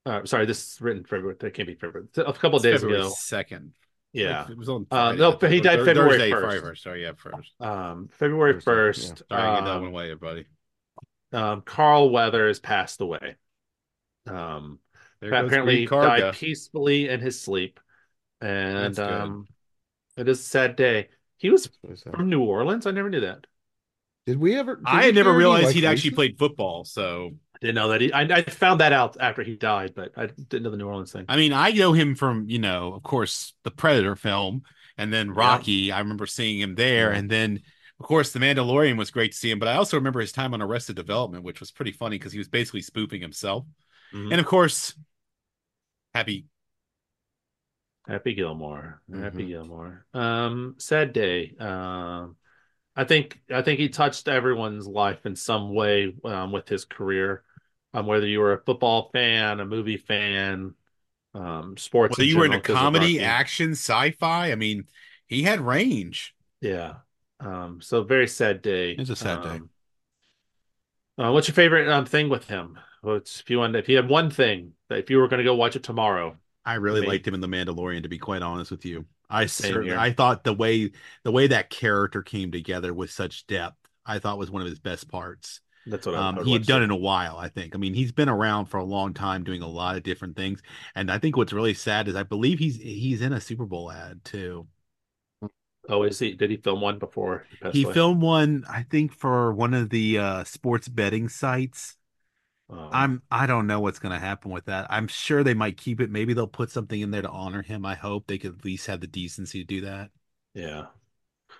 Uh, 0.06 0.24
sorry, 0.24 0.46
this 0.46 0.74
is 0.74 0.80
written 0.80 1.04
February. 1.04 1.36
That 1.40 1.52
can't 1.54 1.66
be 1.66 1.74
February. 1.74 2.06
A 2.16 2.32
couple 2.32 2.56
of 2.56 2.62
days 2.62 2.82
ago. 2.82 3.08
second. 3.10 3.72
Yeah. 4.12 4.48
it 4.48 4.56
was 4.56 4.68
on. 4.68 4.86
Uh, 4.90 5.12
no, 5.12 5.32
he 5.32 5.60
died 5.60 5.84
February 5.84 6.30
1st. 6.30 6.78
Sorry, 6.78 7.02
yeah, 7.02 7.12
first. 7.16 7.52
Um, 7.60 8.08
February 8.12 8.60
Thursday, 8.60 9.08
1st. 9.08 9.22
Sorry, 9.28 9.56
get 9.56 9.64
that 9.64 9.70
um, 9.70 9.82
one 9.82 9.90
away, 9.90 10.14
buddy. 10.14 10.46
um, 11.32 11.60
Carl 11.62 12.10
Weathers 12.10 12.60
passed 12.60 13.00
away. 13.00 13.36
Um, 14.26 14.78
There 15.20 15.34
apparently 15.34 15.86
died 15.86 16.34
peacefully 16.34 17.08
in 17.08 17.20
his 17.20 17.40
sleep, 17.40 17.80
and 18.40 18.98
um, 18.98 19.46
it 20.16 20.28
is 20.28 20.40
a 20.40 20.42
sad 20.42 20.76
day. 20.76 21.08
He 21.38 21.50
was 21.50 21.68
from 22.10 22.28
New 22.28 22.42
Orleans. 22.42 22.86
I 22.86 22.90
never 22.90 23.10
knew 23.10 23.20
that. 23.20 23.46
Did 24.26 24.38
we 24.38 24.56
ever? 24.56 24.76
did 24.76 24.84
I 24.86 25.04
had 25.04 25.14
never 25.14 25.32
realized 25.32 25.66
like, 25.66 25.74
he'd 25.74 25.84
actually 25.84 26.10
played 26.12 26.38
football. 26.38 26.84
So 26.84 27.32
I 27.54 27.58
didn't 27.60 27.76
know 27.76 27.88
that. 27.88 28.00
He, 28.00 28.12
I, 28.12 28.22
I 28.22 28.42
found 28.42 28.80
that 28.80 28.92
out 28.92 29.16
after 29.20 29.42
he 29.42 29.56
died, 29.56 29.92
but 29.94 30.12
I 30.16 30.26
didn't 30.26 30.64
know 30.64 30.70
the 30.70 30.76
New 30.76 30.86
Orleans 30.88 31.12
thing. 31.12 31.26
I 31.28 31.36
mean, 31.36 31.52
I 31.52 31.70
know 31.70 31.92
him 31.92 32.14
from, 32.14 32.48
you 32.48 32.58
know, 32.58 32.94
of 32.94 33.02
course, 33.02 33.54
the 33.62 33.70
Predator 33.70 34.16
film 34.16 34.62
and 34.98 35.12
then 35.12 35.30
Rocky. 35.30 35.92
I 35.92 36.00
remember 36.00 36.26
seeing 36.26 36.60
him 36.60 36.74
there. 36.74 37.12
Yeah. 37.12 37.18
And 37.18 37.30
then, 37.30 37.60
of 38.00 38.06
course, 38.06 38.32
The 38.32 38.40
Mandalorian 38.40 38.96
was 38.96 39.10
great 39.10 39.32
to 39.32 39.38
see 39.38 39.50
him. 39.50 39.58
But 39.58 39.68
I 39.68 39.76
also 39.76 39.96
remember 39.96 40.20
his 40.20 40.32
time 40.32 40.54
on 40.54 40.62
Arrested 40.62 40.96
Development, 40.96 41.44
which 41.44 41.60
was 41.60 41.70
pretty 41.70 41.92
funny 41.92 42.18
because 42.18 42.32
he 42.32 42.38
was 42.38 42.48
basically 42.48 42.82
spoofing 42.82 43.20
himself. 43.20 43.64
Mhm. 44.12 44.32
And 44.32 44.40
of 44.40 44.46
course, 44.46 44.94
Happy. 46.16 46.46
Happy 48.08 48.34
Gilmore. 48.34 49.00
Mm-hmm. 49.10 49.22
Happy 49.22 49.44
Mhm. 49.44 49.48
Gilmore. 49.48 50.06
Um, 50.14 50.74
sad 50.78 51.12
day. 51.12 51.54
Um, 51.58 52.36
I 52.94 53.04
think 53.04 53.40
I 53.50 53.62
think 53.62 53.78
he 53.78 53.88
touched 53.88 54.28
everyone's 54.28 54.86
life 54.86 55.26
in 55.26 55.36
some 55.36 55.74
way 55.74 56.14
um, 56.24 56.52
with 56.52 56.68
his 56.68 56.84
career. 56.84 57.42
Um, 57.92 58.06
whether 58.06 58.26
you 58.26 58.40
were 58.40 58.52
a 58.52 58.62
football 58.62 59.10
fan, 59.12 59.60
a 59.60 59.66
movie 59.66 59.96
fan, 59.96 60.74
um, 61.34 61.76
sports. 61.76 62.18
Whether 62.18 62.28
you 62.28 62.38
were 62.38 62.46
in 62.46 62.52
a 62.52 62.60
comedy, 62.60 63.20
action, 63.20 63.72
sci 63.72 64.12
fi, 64.12 64.52
I 64.52 64.54
mean, 64.54 64.84
he 65.26 65.42
had 65.42 65.60
range. 65.60 66.34
Yeah. 66.60 66.96
Um, 67.40 67.80
so 67.82 68.02
very 68.02 68.28
sad 68.28 68.62
day. 68.62 68.92
It's 68.92 69.10
a 69.10 69.16
sad 69.16 69.42
day. 69.42 69.48
Um, 69.50 69.70
Uh, 71.18 71.32
what's 71.32 71.48
your 71.48 71.54
favorite 71.54 71.88
um, 71.88 72.04
thing 72.04 72.28
with 72.28 72.46
him? 72.46 72.78
What's 73.00 73.40
if 73.40 73.48
you 73.50 73.58
want 73.58 73.76
if 73.76 73.88
you 73.88 73.96
had 73.96 74.08
one 74.08 74.30
thing 74.30 74.72
that 74.88 74.98
if 74.98 75.10
you 75.10 75.18
were 75.18 75.28
going 75.28 75.38
to 75.38 75.44
go 75.44 75.54
watch 75.54 75.76
it 75.76 75.82
tomorrow? 75.82 76.36
I 76.66 76.74
really 76.74 77.00
Me. 77.00 77.06
liked 77.06 77.26
him 77.26 77.34
in 77.34 77.40
The 77.40 77.48
Mandalorian, 77.48 78.02
to 78.02 78.08
be 78.08 78.18
quite 78.18 78.42
honest 78.42 78.70
with 78.70 78.84
you. 78.84 79.06
I 79.30 79.46
certainly. 79.46 79.96
I 79.96 80.12
thought 80.12 80.44
the 80.44 80.52
way 80.52 80.92
the 81.24 81.32
way 81.32 81.46
that 81.48 81.70
character 81.70 82.22
came 82.22 82.52
together 82.52 82.92
with 82.94 83.10
such 83.10 83.46
depth, 83.46 83.76
I 84.04 84.18
thought 84.18 84.38
was 84.38 84.50
one 84.50 84.62
of 84.62 84.68
his 84.68 84.78
best 84.78 85.08
parts. 85.08 85.60
That's 85.86 86.06
what 86.06 86.16
Um, 86.16 86.44
he 86.44 86.52
had 86.52 86.66
done 86.66 86.82
in 86.82 86.90
a 86.90 86.96
while, 86.96 87.36
I 87.36 87.48
think. 87.48 87.74
I 87.74 87.78
mean, 87.78 87.94
he's 87.94 88.12
been 88.12 88.28
around 88.28 88.66
for 88.66 88.78
a 88.78 88.84
long 88.84 89.14
time, 89.14 89.44
doing 89.44 89.62
a 89.62 89.68
lot 89.68 89.96
of 89.96 90.02
different 90.02 90.36
things. 90.36 90.62
And 90.94 91.10
I 91.10 91.18
think 91.18 91.36
what's 91.36 91.52
really 91.52 91.74
sad 91.74 92.08
is 92.08 92.16
I 92.16 92.22
believe 92.24 92.58
he's 92.58 92.76
he's 92.76 93.20
in 93.20 93.32
a 93.32 93.40
Super 93.40 93.66
Bowl 93.66 93.90
ad 93.90 94.24
too. 94.24 94.66
Oh, 95.88 96.02
is 96.02 96.18
he? 96.18 96.34
Did 96.34 96.50
he 96.50 96.56
film 96.56 96.80
one 96.80 96.98
before 96.98 97.46
he 97.50 97.56
He 97.70 97.84
filmed 97.84 98.22
one, 98.22 98.64
I 98.68 98.82
think, 98.82 99.12
for 99.12 99.52
one 99.52 99.74
of 99.74 99.90
the 99.90 100.18
uh, 100.18 100.44
sports 100.44 100.88
betting 100.88 101.28
sites. 101.28 101.96
Oh. 102.68 102.88
I'm 102.92 103.22
I 103.30 103.46
don't 103.46 103.66
know 103.66 103.80
what's 103.80 103.98
going 104.00 104.12
to 104.12 104.18
happen 104.18 104.50
with 104.50 104.64
that. 104.66 104.86
I'm 104.90 105.06
sure 105.08 105.44
they 105.44 105.54
might 105.54 105.76
keep 105.76 106.00
it. 106.00 106.10
Maybe 106.10 106.34
they'll 106.34 106.46
put 106.48 106.70
something 106.70 107.00
in 107.00 107.10
there 107.10 107.22
to 107.22 107.30
honor 107.30 107.62
him. 107.62 107.86
I 107.86 107.94
hope 107.94 108.26
they 108.26 108.38
could 108.38 108.58
at 108.58 108.64
least 108.64 108.86
have 108.88 109.00
the 109.00 109.06
decency 109.06 109.60
to 109.60 109.64
do 109.64 109.80
that. 109.82 110.10
Yeah. 110.54 110.86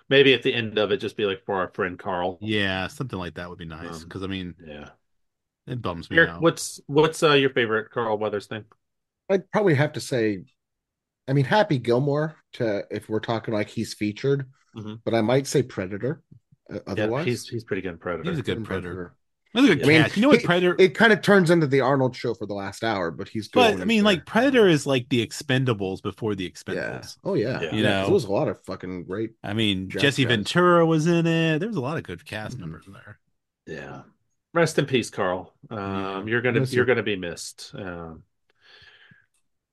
Maybe 0.09 0.33
at 0.33 0.43
the 0.43 0.53
end 0.53 0.77
of 0.77 0.91
it, 0.91 0.97
just 0.97 1.17
be 1.17 1.25
like 1.25 1.45
for 1.45 1.55
our 1.55 1.71
friend 1.73 1.97
Carl. 1.97 2.37
Yeah, 2.41 2.87
something 2.87 3.17
like 3.19 3.35
that 3.35 3.49
would 3.49 3.57
be 3.59 3.65
nice. 3.65 3.89
Um, 3.89 4.03
Because 4.03 4.23
I 4.23 4.27
mean, 4.27 4.55
Yeah. 4.65 4.89
it 5.65 5.81
bums 5.81 6.09
me 6.09 6.17
Eric, 6.17 6.29
out. 6.31 6.41
what's 6.41 6.81
what's 6.87 7.23
uh, 7.23 7.33
your 7.33 7.49
favorite 7.51 7.89
Carl 7.91 8.17
Weathers 8.17 8.47
thing? 8.47 8.65
I'd 9.29 9.49
probably 9.51 9.75
have 9.75 9.93
to 9.93 10.01
say 10.01 10.43
I 11.27 11.33
mean, 11.33 11.45
Happy 11.45 11.77
Gilmore 11.77 12.35
to 12.53 12.85
if 12.89 13.09
we're 13.09 13.19
talking 13.19 13.53
like 13.53 13.69
he's 13.69 13.93
featured, 13.93 14.49
Mhm. 14.75 15.01
but 15.03 15.13
I 15.13 15.21
might 15.21 15.45
say 15.47 15.61
Predator. 15.61 16.21
uh, 16.69 16.75
Yeah, 16.75 16.81
otherwise, 16.87 17.25
he's 17.25 17.47
he's 17.49 17.63
pretty 17.65 17.81
good 17.81 17.93
in 17.93 17.97
Predator. 17.97 18.29
He's 18.29 18.39
a 18.39 18.43
good 18.43 18.57
In 18.59 18.63
predator. 18.63 19.13
That's 19.53 19.67
a 19.67 19.75
good 19.75 19.85
I 19.85 19.87
mean, 19.87 20.01
cast. 20.03 20.15
you 20.17 20.21
know 20.21 20.27
what 20.29 20.39
he- 20.41 20.45
Predator? 20.45 20.75
It 20.77 20.93
kind 20.95 21.11
of 21.13 21.21
turns 21.21 21.49
into 21.49 21.67
the 21.67 21.81
Arnold 21.81 22.15
show 22.15 22.33
for 22.33 22.45
the 22.45 22.53
last 22.53 22.83
hour, 22.83 23.11
but 23.11 23.27
he's 23.29 23.47
but 23.47 23.79
I 23.81 23.85
mean, 23.85 23.99
in 23.99 24.05
like. 24.05 24.25
Predator 24.25 24.67
is 24.67 24.85
like 24.85 25.07
the 25.09 25.25
Expendables 25.25 26.01
before 26.03 26.35
the 26.35 26.43
yeah. 26.43 26.49
Expendables. 26.49 27.17
Oh 27.23 27.33
yeah, 27.33 27.61
Yeah. 27.61 27.71
You 27.75 27.83
Yeah, 27.83 27.89
'cause 27.89 28.01
know. 28.01 28.03
there 28.05 28.13
was 28.13 28.23
a 28.25 28.31
lot 28.31 28.47
of 28.47 28.61
fucking 28.65 29.05
great. 29.05 29.31
I 29.43 29.53
mean, 29.53 29.89
Jesse 29.89 30.23
Jack. 30.23 30.29
Ventura 30.29 30.85
was 30.85 31.07
in 31.07 31.25
it. 31.25 31.59
There 31.59 31.67
was 31.67 31.77
a 31.77 31.81
lot 31.81 31.97
of 31.97 32.03
good 32.03 32.25
cast 32.25 32.57
Mhm. 32.57 32.61
members 32.61 32.85
there. 32.91 33.19
Yeah. 33.65 34.01
Rest 34.53 34.79
in 34.79 34.85
peace, 34.85 35.09
Carl. 35.09 35.53
Um, 35.69 36.27
you're 36.27 36.41
gonna 36.41 36.63
you're 36.63 36.85
gonna 36.85 37.03
be 37.03 37.15
missed. 37.15 37.71
Um, 37.75 38.23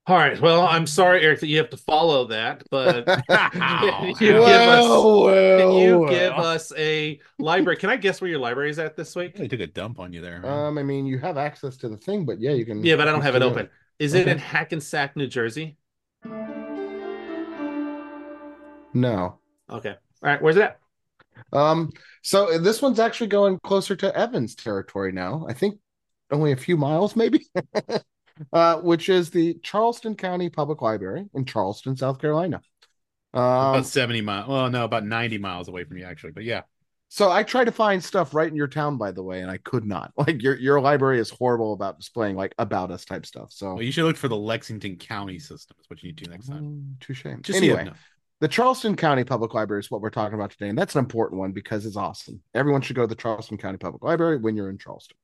all 0.07 0.19
right. 0.19 0.39
Well, 0.39 0.67
I'm 0.67 0.87
sorry, 0.87 1.23
Eric, 1.23 1.41
that 1.41 1.47
you 1.47 1.57
have 1.57 1.71
to 1.71 1.79
follow 1.79 2.27
that, 2.27 2.63
but 2.71 3.07
can 3.07 3.17
you 4.09 4.17
give 4.19 4.37
us 4.37 5.59
can 5.59 5.73
you 5.73 5.99
well, 6.01 6.11
give 6.11 6.33
us 6.33 6.73
a 6.77 7.19
library? 7.39 7.79
Can 7.79 7.89
I 7.89 7.97
guess 7.97 8.21
where 8.21 8.29
your 8.29 8.39
library 8.39 8.69
is 8.69 8.79
at 8.79 8.97
this 8.97 9.17
week? 9.17 9.37
They 9.37 9.49
took 9.49 9.61
a 9.61 9.67
dump 9.67 9.99
on 9.99 10.13
you 10.13 10.21
there. 10.21 10.41
man. 10.41 10.67
Um, 10.67 10.79
I 10.79 10.83
mean, 10.83 11.07
you 11.07 11.19
have 11.21 11.39
access 11.39 11.79
to 11.79 11.89
the 11.89 11.97
thing, 11.97 12.27
but 12.27 12.39
yeah, 12.39 12.51
you 12.51 12.67
can. 12.67 12.85
Yeah, 12.85 12.97
but 12.97 13.09
I 13.09 13.13
don't 13.13 13.23
have 13.23 13.35
it 13.35 13.41
can 13.41 13.49
do 13.49 13.55
open. 13.55 13.71
Is 13.99 14.13
it 14.13 14.29
in 14.29 14.39
Hackensack, 14.39 15.17
New 15.17 15.27
Jersey? 15.27 15.79
No. 18.93 19.39
Okay. 19.71 19.97
All 20.23 20.31
right. 20.31 20.43
Where's 20.43 20.57
it 20.57 20.63
at? 20.63 20.81
Um, 21.53 21.93
so 22.23 22.59
this 22.59 22.83
one's 22.83 23.01
actually 23.01 23.29
going 23.29 23.59
closer 23.61 23.97
to 23.97 24.17
Evans 24.17 24.55
territory 24.55 25.13
now. 25.13 25.47
I 25.49 25.55
think 25.55 25.79
only 26.31 26.53
a 26.53 26.57
few 26.57 26.77
miles, 26.77 27.17
maybe. 27.17 27.47
uh, 28.53 28.77
which 28.77 29.09
is 29.09 29.31
the 29.31 29.55
Charleston 29.63 30.15
County 30.15 30.49
Public 30.49 30.83
Library 30.83 31.27
in 31.35 31.45
Charleston, 31.45 31.97
South 31.97 32.21
Carolina. 32.21 32.61
Um, 33.33 33.43
about 33.43 33.87
70 33.87 34.21
miles. 34.21 34.49
Well, 34.49 34.71
no, 34.71 34.85
about 34.85 35.05
90 35.05 35.39
miles 35.39 35.69
away 35.69 35.85
from 35.85 35.99
you, 35.99 36.05
actually. 36.05 36.33
But 36.33 36.45
yeah. 36.45 36.63
so 37.09 37.33
I 37.33 37.43
tried 37.43 37.65
to 37.65 37.73
find 37.73 38.03
stuff 38.03 38.33
right 38.33 38.49
in 38.49 38.55
your 38.55 38.69
town, 38.69 38.97
by 38.97 39.11
the 39.11 39.25
way, 39.25 39.41
and 39.41 39.51
I 39.51 39.57
could 39.57 39.85
not. 39.85 40.13
Like 40.19 40.41
your 40.41 40.57
your 40.57 40.81
library 40.81 41.19
is 41.19 41.31
horrible 41.31 41.73
about 41.73 41.99
displaying 41.99 42.37
like 42.37 42.55
about 42.59 42.93
us 42.93 43.05
type 43.05 43.27
stuff. 43.27 43.51
So 43.51 43.75
Well, 43.75 43.83
you 43.83 43.91
should 43.91 44.05
look 44.05 44.17
for 44.17 44.29
the 44.29 44.37
Lexington 44.37 44.97
County 44.97 45.41
system. 45.41 45.77
Is 45.81 45.91
what 45.91 46.03
you 46.03 46.11
need 46.11 46.19
to 46.19 46.25
do 46.25 46.31
next 46.31 46.49
time. 46.49 46.97
Mm, 47.01 47.15
shame. 47.15 47.43
Just 47.43 47.57
Anyway, 47.57 47.91
the 48.41 48.49
Charleston 48.49 48.95
County 48.95 49.25
Public 49.25 49.53
Library 49.53 49.81
is 49.81 49.91
what 49.91 50.01
we're 50.01 50.11
talking 50.11 50.35
about 50.35 50.51
today, 50.53 50.69
and 50.69 50.79
that's 50.79 50.95
an 50.95 51.01
important 51.01 51.41
one 51.41 51.51
because 51.51 51.87
it's 51.87 51.97
awesome. 51.97 52.41
Everyone 52.55 52.83
should 52.83 52.95
go 52.95 53.03
to 53.03 53.09
the 53.09 53.15
Charleston 53.17 53.59
County 53.59 53.79
Public 53.79 54.05
Library 54.05 54.39
when 54.39 54.55
you're 54.55 54.71
in 54.71 54.79
Charleston. 54.79 55.17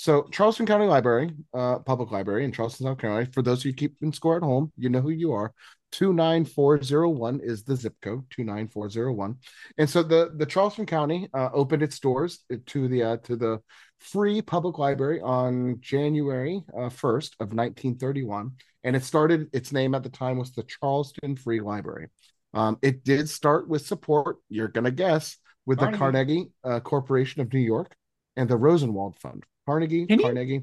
So, 0.00 0.28
Charleston 0.30 0.64
County 0.64 0.86
Library, 0.86 1.32
uh, 1.52 1.80
Public 1.80 2.12
Library 2.12 2.44
in 2.44 2.52
Charleston, 2.52 2.86
South 2.86 2.98
Carolina. 2.98 3.28
For 3.32 3.42
those 3.42 3.62
of 3.62 3.64
you 3.64 3.72
keeping 3.72 4.12
score 4.12 4.36
at 4.36 4.44
home, 4.44 4.70
you 4.76 4.88
know 4.88 5.00
who 5.00 5.10
you 5.10 5.32
are. 5.32 5.52
Two 5.90 6.12
nine 6.12 6.44
four 6.44 6.80
zero 6.80 7.08
one 7.08 7.40
is 7.42 7.64
the 7.64 7.74
zip 7.74 7.96
code. 8.00 8.22
Two 8.30 8.44
nine 8.44 8.68
four 8.68 8.88
zero 8.88 9.12
one, 9.12 9.38
and 9.76 9.90
so 9.90 10.04
the 10.04 10.30
the 10.36 10.46
Charleston 10.46 10.86
County 10.86 11.28
uh, 11.34 11.48
opened 11.52 11.82
its 11.82 11.98
doors 11.98 12.44
to 12.66 12.86
the 12.86 13.02
uh, 13.02 13.16
to 13.24 13.34
the 13.34 13.58
free 13.98 14.40
public 14.40 14.78
library 14.78 15.20
on 15.20 15.80
January 15.80 16.62
uh, 16.78 16.90
first 16.90 17.34
of 17.40 17.52
nineteen 17.52 17.96
thirty 17.96 18.22
one, 18.22 18.52
and 18.84 18.94
it 18.94 19.02
started. 19.02 19.48
Its 19.52 19.72
name 19.72 19.96
at 19.96 20.04
the 20.04 20.10
time 20.10 20.38
was 20.38 20.52
the 20.52 20.62
Charleston 20.62 21.34
Free 21.34 21.60
Library. 21.60 22.06
Um, 22.54 22.78
it 22.82 23.02
did 23.02 23.28
start 23.28 23.68
with 23.68 23.84
support. 23.84 24.36
You're 24.48 24.68
gonna 24.68 24.92
guess 24.92 25.38
with 25.66 25.80
the 25.80 25.86
Carnegie. 25.86 25.98
Carnegie 25.98 26.50
uh, 26.62 26.78
Corporation 26.78 27.42
of 27.42 27.52
New 27.52 27.58
York 27.58 27.96
and 28.36 28.48
the 28.48 28.56
Rosenwald 28.56 29.18
Fund. 29.18 29.44
Carnegie, 29.68 30.06
Can 30.06 30.18
you- 30.18 30.24
Carnegie. 30.24 30.62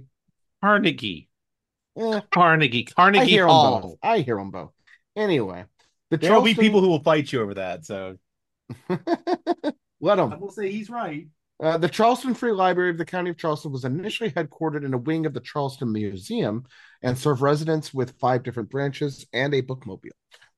Carnegie. 0.63 1.29
Eh, 1.95 2.21
Carnegie. 2.33 2.87
I 2.89 2.91
Carnegie 2.91 3.25
hear 3.29 3.45
them 3.45 3.81
both. 3.81 3.97
I 4.01 4.19
hear 4.19 4.37
them 4.37 4.49
both. 4.49 4.71
Anyway, 5.15 5.65
the 6.09 6.17
There 6.17 6.33
will 6.33 6.41
be 6.41 6.55
people 6.55 6.81
who 6.81 6.87
will 6.89 7.03
fight 7.03 7.31
you 7.31 7.41
over 7.41 7.53
that. 7.53 7.85
So 7.85 8.17
let 8.89 10.15
them. 10.15 10.33
I 10.33 10.37
will 10.37 10.49
say 10.49 10.71
he's 10.71 10.89
right. 10.89 11.27
Uh, 11.61 11.77
the 11.77 11.87
Charleston 11.87 12.33
Free 12.33 12.51
Library 12.51 12.89
of 12.89 12.97
the 12.97 13.05
County 13.05 13.29
of 13.29 13.37
Charleston 13.37 13.71
was 13.71 13.85
initially 13.85 14.31
headquartered 14.31 14.83
in 14.83 14.95
a 14.95 14.97
wing 14.97 15.27
of 15.27 15.35
the 15.35 15.39
Charleston 15.39 15.91
Museum 15.91 16.65
and 17.03 17.15
served 17.15 17.41
residents 17.41 17.93
with 17.93 18.17
five 18.19 18.41
different 18.41 18.71
branches 18.71 19.25
and 19.33 19.53
a 19.53 19.61
bookmobile. 19.61 20.09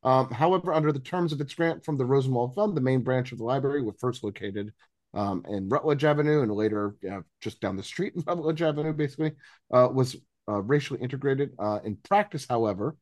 Um, 0.04 0.32
however, 0.32 0.74
under 0.74 0.94
the 0.94 1.00
terms 1.02 1.34
of 1.34 1.42
its 1.42 1.54
grant 1.54 1.84
from 1.84 1.98
the 1.98 2.06
Rosenwald 2.06 2.56
Fund, 2.56 2.78
the 2.78 2.82
main 2.82 3.02
branch 3.02 3.34
of 3.34 3.40
the 3.40 3.44
library 3.44 3.82
was 3.82 3.96
first 4.00 4.24
located 4.24 4.72
um, 5.14 5.44
in 5.48 5.70
Rutledge 5.70 6.04
Avenue 6.04 6.42
and 6.42 6.52
later 6.52 6.96
uh, 7.10 7.22
just 7.42 7.60
down 7.62 7.76
the 7.76 7.84
street 7.84 8.14
in 8.16 8.24
Rutledge 8.28 8.62
Avenue, 8.62 8.94
basically, 8.94 9.34
uh, 9.74 9.88
was 9.92 10.16
uh, 10.50 10.62
racially 10.62 11.00
integrated. 11.02 11.52
Uh, 11.60 11.80
in 11.84 11.96
practice, 11.96 12.46
however, 12.50 12.96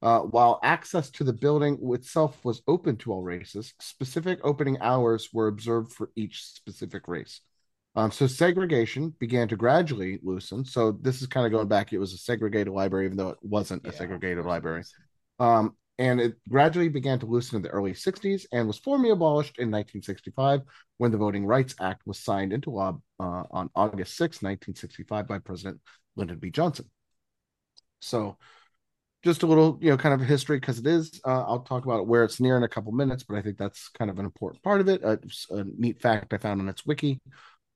uh, 0.00 0.20
while 0.20 0.60
access 0.62 1.10
to 1.10 1.24
the 1.24 1.32
building 1.32 1.78
itself 1.92 2.44
was 2.44 2.62
open 2.68 2.96
to 2.98 3.12
all 3.12 3.22
races, 3.22 3.74
specific 3.80 4.38
opening 4.44 4.78
hours 4.80 5.30
were 5.32 5.48
observed 5.48 5.92
for 5.92 6.10
each 6.14 6.44
specific 6.44 7.08
race. 7.08 7.40
Um, 7.96 8.12
so 8.12 8.28
segregation 8.28 9.12
began 9.18 9.48
to 9.48 9.56
gradually 9.56 10.20
loosen. 10.22 10.64
So 10.64 10.92
this 10.92 11.20
is 11.20 11.26
kind 11.26 11.46
of 11.46 11.52
going 11.52 11.66
back. 11.66 11.92
It 11.92 11.98
was 11.98 12.12
a 12.12 12.18
segregated 12.18 12.72
library, 12.72 13.06
even 13.06 13.16
though 13.16 13.30
it 13.30 13.38
wasn't 13.42 13.86
a 13.86 13.92
segregated 13.92 14.44
library. 14.44 14.84
Um, 15.40 15.74
and 15.98 16.20
it 16.20 16.36
gradually 16.48 16.88
began 16.88 17.18
to 17.18 17.26
loosen 17.26 17.56
in 17.56 17.62
the 17.62 17.68
early 17.70 17.92
60s 17.92 18.46
and 18.52 18.66
was 18.66 18.78
formally 18.78 19.10
abolished 19.10 19.58
in 19.58 19.70
1965 19.70 20.62
when 20.98 21.10
the 21.10 21.18
Voting 21.18 21.44
Rights 21.44 21.74
Act 21.80 22.02
was 22.06 22.18
signed 22.20 22.52
into 22.52 22.70
law 22.70 23.00
uh, 23.18 23.42
on 23.50 23.70
August 23.74 24.16
6, 24.16 24.42
1965, 24.42 25.26
by 25.26 25.38
President 25.38 25.80
Lyndon 26.16 26.38
B. 26.38 26.50
Johnson. 26.50 26.86
So 28.00 28.36
just 29.24 29.42
a 29.42 29.46
little, 29.46 29.78
you 29.80 29.90
know, 29.90 29.96
kind 29.96 30.14
of 30.14 30.26
history 30.26 30.60
because 30.60 30.78
it 30.78 30.86
is. 30.86 31.20
Uh, 31.26 31.42
I'll 31.42 31.60
talk 31.60 31.84
about 31.84 32.06
where 32.06 32.22
it's 32.22 32.40
near 32.40 32.56
in 32.56 32.62
a 32.62 32.68
couple 32.68 32.92
minutes, 32.92 33.24
but 33.24 33.36
I 33.36 33.42
think 33.42 33.58
that's 33.58 33.88
kind 33.88 34.10
of 34.10 34.18
an 34.20 34.24
important 34.24 34.62
part 34.62 34.80
of 34.80 34.88
it. 34.88 35.04
Uh, 35.04 35.16
it's 35.22 35.46
a 35.50 35.64
neat 35.76 36.00
fact 36.00 36.32
I 36.32 36.38
found 36.38 36.60
on 36.60 36.68
its 36.68 36.86
wiki. 36.86 37.20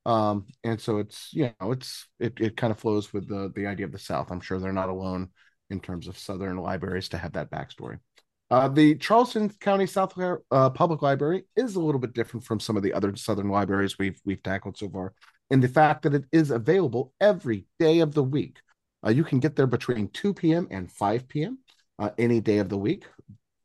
Um, 0.06 0.46
and 0.62 0.80
so 0.80 0.98
it's, 0.98 1.30
you 1.32 1.52
know, 1.60 1.72
it's 1.72 2.06
it, 2.20 2.34
it 2.40 2.56
kind 2.56 2.70
of 2.70 2.78
flows 2.78 3.12
with 3.12 3.28
the 3.28 3.52
the 3.54 3.66
idea 3.66 3.86
of 3.86 3.92
the 3.92 3.98
South. 3.98 4.30
I'm 4.30 4.40
sure 4.40 4.58
they're 4.58 4.72
not 4.72 4.88
alone 4.88 5.30
in 5.70 5.80
terms 5.80 6.06
of 6.06 6.18
Southern 6.18 6.58
libraries 6.58 7.08
to 7.10 7.18
have 7.18 7.32
that 7.32 7.50
backstory. 7.50 7.98
Uh, 8.53 8.68
the 8.68 8.94
Charleston 8.96 9.48
County 9.61 9.86
South 9.86 10.12
uh, 10.18 10.68
Public 10.68 11.00
Library 11.00 11.44
is 11.57 11.74
a 11.74 11.80
little 11.80 11.98
bit 11.98 12.12
different 12.12 12.44
from 12.44 12.61
some 12.61 12.76
of 12.76 12.82
the 12.82 12.92
other 12.92 13.16
Southern 13.16 13.48
libraries 13.48 13.98
we've 13.98 14.20
we've 14.26 14.42
tackled 14.42 14.76
so 14.76 14.90
far, 14.90 15.14
in 15.48 15.61
the 15.61 15.68
fact 15.68 16.03
that 16.03 16.12
it 16.12 16.26
is 16.32 16.50
available 16.50 17.14
every 17.18 17.64
day 17.80 18.00
of 18.00 18.12
the 18.12 18.22
week. 18.22 18.59
Uh, 19.07 19.09
you 19.09 19.24
can 19.24 19.40
get 19.40 19.57
there 19.57 19.66
between 19.66 20.09
2 20.09 20.34
p.m. 20.34 20.68
and 20.70 20.92
5 20.92 21.28
p.m. 21.28 21.61
Uh, 21.98 22.11
any 22.18 22.42
day 22.42 22.59
of 22.59 22.68
the 22.68 22.76
week. 22.76 23.07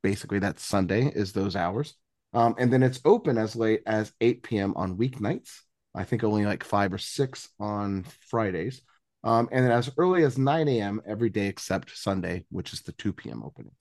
Basically, 0.03 0.39
that's 0.39 0.63
Sunday 0.63 1.11
is 1.13 1.33
those 1.33 1.57
hours, 1.57 1.95
um, 2.31 2.55
and 2.57 2.71
then 2.71 2.81
it's 2.81 3.01
open 3.03 3.37
as 3.37 3.57
late 3.57 3.81
as 3.85 4.13
8 4.21 4.41
p.m. 4.41 4.73
on 4.77 4.95
weeknights. 4.95 5.63
I 5.95 6.05
think 6.05 6.23
only 6.23 6.45
like 6.45 6.63
five 6.63 6.93
or 6.93 6.97
six 6.97 7.49
on 7.59 8.05
Fridays, 8.21 8.83
um, 9.25 9.49
and 9.51 9.65
then 9.65 9.71
as 9.73 9.91
early 9.97 10.23
as 10.23 10.37
9 10.37 10.69
a.m. 10.69 11.01
every 11.05 11.29
day 11.29 11.47
except 11.47 11.97
Sunday, 11.97 12.45
which 12.51 12.71
is 12.71 12.83
the 12.83 12.93
2 12.93 13.11
p.m. 13.11 13.43
opening. 13.43 13.73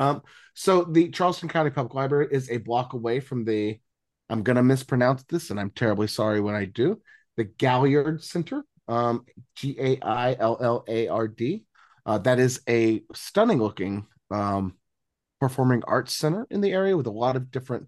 Um, 0.00 0.22
so 0.54 0.82
the 0.82 1.10
Charleston 1.10 1.48
County 1.48 1.70
Public 1.70 1.94
Library 1.94 2.28
is 2.32 2.50
a 2.50 2.56
block 2.56 2.94
away 2.94 3.20
from 3.20 3.44
the, 3.44 3.78
I'm 4.30 4.42
going 4.42 4.56
to 4.56 4.62
mispronounce 4.62 5.22
this, 5.24 5.50
and 5.50 5.60
I'm 5.60 5.70
terribly 5.70 6.08
sorry 6.08 6.40
when 6.40 6.54
I 6.54 6.64
do, 6.64 7.00
the 7.36 7.44
Galliard 7.44 8.24
Center, 8.24 8.64
um, 8.88 9.24
G 9.54 9.76
A 9.78 10.00
I 10.02 10.36
L 10.38 10.58
L 10.60 10.84
A 10.88 11.08
R 11.08 11.28
D. 11.28 11.64
Uh, 12.06 12.18
that 12.18 12.38
is 12.40 12.60
a 12.68 13.02
stunning 13.14 13.58
looking 13.58 14.06
um, 14.30 14.74
performing 15.38 15.82
arts 15.86 16.16
center 16.16 16.46
in 16.50 16.60
the 16.60 16.72
area 16.72 16.96
with 16.96 17.06
a 17.06 17.10
lot 17.10 17.36
of 17.36 17.50
different 17.50 17.86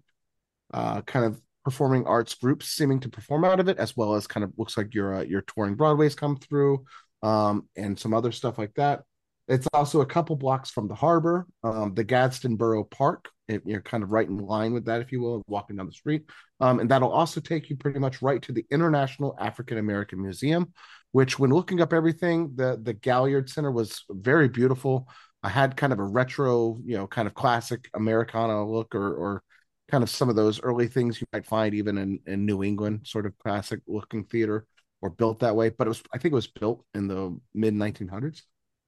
uh, 0.73 1.01
kind 1.01 1.25
of 1.25 1.41
performing 1.65 2.05
arts 2.05 2.35
groups 2.35 2.67
seeming 2.67 2.99
to 2.99 3.09
perform 3.09 3.43
out 3.43 3.59
of 3.59 3.69
it, 3.69 3.77
as 3.79 3.97
well 3.97 4.13
as 4.13 4.27
kind 4.27 4.43
of 4.43 4.53
looks 4.57 4.77
like 4.77 4.93
your 4.93 5.15
uh, 5.15 5.23
your 5.23 5.41
touring 5.41 5.75
Broadways 5.75 6.15
come 6.15 6.37
through 6.37 6.85
um, 7.23 7.67
and 7.75 7.97
some 7.97 8.13
other 8.13 8.31
stuff 8.31 8.57
like 8.57 8.73
that. 8.75 9.01
It's 9.47 9.67
also 9.73 10.01
a 10.01 10.05
couple 10.05 10.35
blocks 10.37 10.69
from 10.69 10.87
the 10.87 10.95
harbor, 10.95 11.45
um, 11.63 11.93
the 11.93 12.05
Gadsdenboro 12.05 12.89
Park. 12.89 13.29
It, 13.49 13.61
you're 13.65 13.81
kind 13.81 14.03
of 14.03 14.11
right 14.11 14.27
in 14.27 14.37
line 14.37 14.73
with 14.73 14.85
that, 14.85 15.01
if 15.01 15.11
you 15.11 15.21
will, 15.21 15.43
walking 15.47 15.75
down 15.75 15.85
the 15.85 15.91
street. 15.91 16.23
Um, 16.61 16.79
and 16.79 16.89
that'll 16.89 17.11
also 17.11 17.41
take 17.41 17.69
you 17.69 17.75
pretty 17.75 17.99
much 17.99 18.21
right 18.21 18.41
to 18.43 18.53
the 18.53 18.65
International 18.71 19.35
African 19.39 19.77
American 19.77 20.21
Museum, 20.21 20.71
which, 21.11 21.37
when 21.39 21.51
looking 21.51 21.81
up 21.81 21.91
everything, 21.91 22.53
the 22.55 22.79
the 22.81 22.93
Galliard 22.93 23.49
Center 23.49 23.71
was 23.71 24.03
very 24.09 24.47
beautiful. 24.47 25.07
I 25.43 25.49
had 25.49 25.75
kind 25.75 25.91
of 25.91 25.99
a 25.99 26.03
retro, 26.05 26.79
you 26.85 26.95
know, 26.95 27.05
kind 27.05 27.27
of 27.27 27.33
classic 27.33 27.89
Americana 27.93 28.65
look, 28.65 28.95
or 28.95 29.13
or 29.13 29.43
kind 29.91 30.03
of 30.03 30.09
some 30.09 30.29
of 30.29 30.35
those 30.37 30.61
early 30.61 30.87
things 30.87 31.19
you 31.19 31.27
might 31.33 31.45
find 31.45 31.75
even 31.75 31.97
in 31.97 32.19
in 32.27 32.45
New 32.45 32.63
England, 32.63 33.01
sort 33.05 33.25
of 33.25 33.37
classic 33.39 33.81
looking 33.87 34.23
theater, 34.23 34.65
or 35.01 35.09
built 35.09 35.39
that 35.39 35.55
way. 35.55 35.69
But 35.69 35.87
it 35.87 35.89
was, 35.89 36.03
I 36.13 36.17
think, 36.17 36.31
it 36.31 36.35
was 36.35 36.47
built 36.47 36.85
in 36.93 37.07
the 37.09 37.37
mid 37.53 37.73
1900s. 37.73 38.43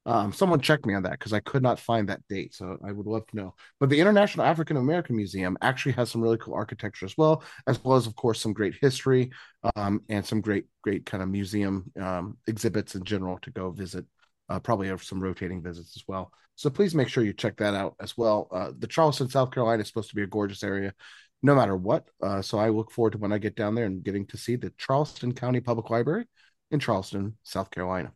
Um, 0.07 0.31
someone 0.31 0.61
checked 0.61 0.85
me 0.85 0.93
on 0.93 1.03
that 1.03 1.13
because 1.13 1.33
I 1.33 1.39
could 1.39 1.63
not 1.63 1.79
find 1.79 2.09
that 2.09 2.21
date, 2.29 2.53
so 2.53 2.77
I 2.85 2.91
would 2.91 3.07
love 3.07 3.25
to 3.27 3.35
know. 3.35 3.55
But 3.79 3.89
the 3.89 3.99
International 3.99 4.45
African 4.45 4.77
American 4.77 5.15
Museum 5.15 5.57
actually 5.61 5.93
has 5.93 6.11
some 6.11 6.21
really 6.21 6.37
cool 6.37 6.53
architecture 6.53 7.05
as 7.05 7.17
well, 7.17 7.43
as 7.65 7.83
well 7.83 7.97
as, 7.97 8.05
of 8.05 8.15
course, 8.15 8.39
some 8.39 8.53
great 8.53 8.75
history 8.79 9.31
um, 9.75 10.01
and 10.09 10.25
some 10.25 10.41
great, 10.41 10.65
great 10.83 11.05
kind 11.05 11.23
of 11.23 11.29
museum 11.29 11.91
um, 11.99 12.37
exhibits 12.47 12.95
in 12.95 13.03
general 13.03 13.39
to 13.41 13.51
go 13.51 13.71
visit. 13.71 14.05
Uh, 14.47 14.59
probably 14.59 14.87
have 14.87 15.03
some 15.03 15.19
rotating 15.19 15.63
visits 15.63 15.97
as 15.97 16.03
well. 16.07 16.31
So 16.53 16.69
please 16.69 16.93
make 16.93 17.07
sure 17.07 17.23
you 17.23 17.33
check 17.33 17.57
that 17.57 17.73
out 17.73 17.95
as 17.99 18.15
well. 18.15 18.47
Uh, 18.51 18.71
the 18.77 18.87
Charleston, 18.87 19.27
South 19.27 19.49
Carolina 19.49 19.81
is 19.81 19.87
supposed 19.87 20.09
to 20.09 20.15
be 20.15 20.21
a 20.21 20.27
gorgeous 20.27 20.63
area, 20.63 20.93
no 21.41 21.55
matter 21.55 21.75
what. 21.75 22.07
Uh, 22.21 22.43
so 22.43 22.59
I 22.59 22.69
look 22.69 22.91
forward 22.91 23.13
to 23.13 23.17
when 23.17 23.33
I 23.33 23.39
get 23.39 23.55
down 23.55 23.73
there 23.73 23.85
and 23.85 24.03
getting 24.03 24.27
to 24.27 24.37
see 24.37 24.55
the 24.55 24.71
Charleston 24.77 25.33
County 25.33 25.61
Public 25.61 25.89
Library 25.89 26.27
in 26.69 26.79
Charleston, 26.79 27.37
South 27.41 27.71
Carolina. 27.71 28.13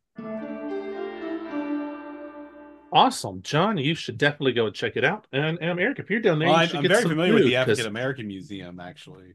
Awesome, 2.91 3.41
John. 3.41 3.77
You 3.77 3.95
should 3.95 4.17
definitely 4.17 4.53
go 4.53 4.65
and 4.67 4.75
check 4.75 4.95
it 4.95 5.03
out. 5.03 5.27
And, 5.31 5.57
and 5.61 5.79
Eric, 5.79 5.99
if 5.99 6.09
you're 6.09 6.19
down 6.19 6.39
there, 6.39 6.47
Well, 6.49 6.57
you 6.57 6.61
I'm, 6.63 6.67
should 6.67 6.77
I'm 6.77 6.81
get 6.83 6.89
very 6.89 7.01
some 7.03 7.11
familiar 7.11 7.33
with 7.33 7.43
the 7.43 7.55
African 7.55 7.85
American 7.85 8.27
Museum. 8.27 8.79
Actually, 8.79 9.33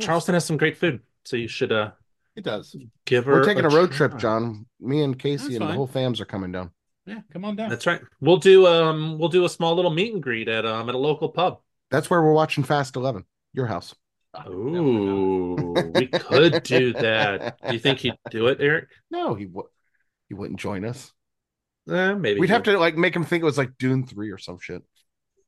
Charleston 0.00 0.34
has 0.34 0.44
some 0.44 0.56
great 0.56 0.76
food, 0.76 1.00
so 1.24 1.36
you 1.36 1.48
should 1.48 1.72
uh 1.72 1.90
it 2.36 2.44
does. 2.44 2.76
give 3.04 3.26
her. 3.26 3.32
We're 3.34 3.44
taking 3.44 3.64
a, 3.64 3.68
road 3.68 3.92
try. 3.92 4.08
trip, 4.08 4.18
John. 4.18 4.66
Me 4.80 5.02
and 5.02 5.18
Casey 5.18 5.44
That's 5.44 5.56
and 5.60 5.68
the 5.70 5.74
whole 5.74 5.88
fams 5.88 6.20
are 6.20 6.24
coming 6.24 6.52
down. 6.52 6.70
Yeah, 7.06 7.20
come 7.32 7.44
on 7.44 7.54
down. 7.56 7.68
That's 7.68 7.86
right. 7.86 8.00
We'll 8.20 8.38
do 8.38 8.66
um 8.66 9.18
we'll 9.18 9.28
do 9.28 9.44
a 9.44 9.48
small 9.48 9.74
little 9.74 9.90
meet 9.92 10.12
and 10.14 10.22
greet 10.22 10.48
at 10.48 10.64
um 10.64 10.88
at 10.88 10.94
a 10.94 10.98
local 10.98 11.28
pub. 11.28 11.60
That's 11.90 12.10
where 12.10 12.22
we're 12.22 12.32
watching 12.32 12.64
Fast 12.64 12.96
Eleven. 12.96 13.24
Your 13.52 13.66
house. 13.66 13.94
Ooh, 14.48 15.74
we 15.94 16.08
could 16.08 16.62
do 16.64 16.92
that. 16.94 17.56
Do 17.64 17.72
you 17.72 17.78
think 17.78 18.00
he'd 18.00 18.14
do 18.30 18.48
it, 18.48 18.58
Eric? 18.60 18.88
No, 19.10 19.34
he 19.34 19.46
would. 19.46 19.66
He 20.28 20.34
wouldn't 20.34 20.58
join 20.58 20.84
us. 20.84 21.12
Eh, 21.90 22.14
maybe 22.14 22.40
We'd 22.40 22.50
have 22.50 22.62
to 22.64 22.78
like 22.78 22.96
make 22.96 23.14
him 23.14 23.24
think 23.24 23.42
it 23.42 23.44
was 23.44 23.58
like 23.58 23.76
Dune 23.78 24.06
Three 24.06 24.30
or 24.30 24.38
some 24.38 24.58
shit. 24.58 24.82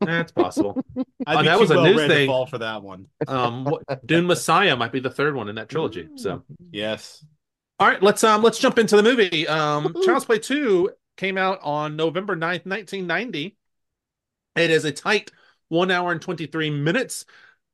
That's 0.01 0.33
possible. 0.33 0.79
I'd 1.27 1.37
Oh, 1.37 1.41
be 1.41 1.47
that 1.47 1.59
was 1.59 1.71
a 1.71 1.75
well 1.77 1.85
news 1.85 2.07
thing. 2.07 2.27
fall 2.29 2.47
for 2.47 2.59
that 2.59 2.83
one. 2.83 3.07
Um, 3.29 3.65
what, 3.65 4.07
Dune 4.07 4.27
Messiah 4.27 4.77
might 4.77 4.93
be 4.93 5.01
the 5.01 5.11
third 5.11 5.35
one 5.35 5.49
in 5.49 5.55
that 5.57 5.69
trilogy. 5.71 6.09
So, 6.17 6.43
Yes. 6.71 7.25
all 7.81 7.89
right, 7.89 8.03
let's 8.03 8.23
um 8.23 8.43
let's 8.43 8.59
jump 8.59 8.79
into 8.79 8.97
the 8.97 9.03
movie. 9.03 9.49
Um, 9.49 9.87
Woohoo. 9.87 10.05
Child's 10.05 10.27
Play 10.27 10.39
Two 10.39 10.91
came 11.17 11.39
out 11.39 11.61
on 11.63 11.97
November 11.97 12.37
9th, 12.37 12.67
nineteen 12.67 13.07
ninety. 13.07 13.57
It 14.55 14.71
is 14.71 14.85
a 14.85 14.93
tight 14.93 15.31
one 15.69 15.91
hour 15.91 16.13
and 16.13 16.21
twenty 16.21 16.47
three 16.47 16.71
minutes. 16.71 17.25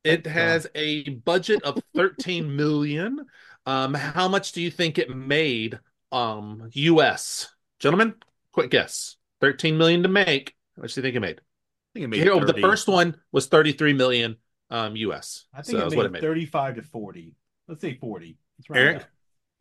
It 0.05 0.27
has 0.27 0.67
a 0.75 1.09
budget 1.11 1.63
of 1.65 1.79
thirteen 1.95 2.55
million. 2.57 3.27
Um, 3.67 3.95
how 3.95 4.29
much 4.29 4.53
do 4.53 4.63
you 4.63 4.71
think 4.71 4.99
it 4.99 5.15
made? 5.15 5.79
Um, 6.13 6.69
U.S. 6.73 7.49
Gentlemen, 7.79 8.15
quick 8.53 8.71
guess. 8.71 9.17
Thirteen 9.41 9.77
million 9.79 10.03
to 10.05 10.09
make. 10.09 10.55
How 10.77 10.83
much 10.83 10.95
do 10.95 11.01
you 11.01 11.03
think 11.03 11.17
it 11.17 11.21
made? 11.21 11.41
I 11.41 11.93
think 11.95 12.05
it 12.05 12.09
made 12.09 12.23
Here, 12.23 12.39
the 12.41 12.55
first 12.55 12.89
one 12.89 13.17
was 13.33 13.47
33 13.47 13.93
million 13.93 14.37
um 14.71 14.97
US. 14.97 15.47
I 15.53 15.63
think 15.63 15.67
so 15.73 15.79
it 15.79 15.81
that's 15.81 15.91
made, 15.91 15.97
what 15.97 16.07
it 16.07 16.13
made. 16.13 16.23
35 16.23 16.77
to 16.77 16.83
40. 16.83 17.35
Let's 17.69 17.81
say 17.81 17.95
40. 17.95 18.39
Let's 18.59 18.79
Eric? 18.79 18.97
it. 18.99 19.07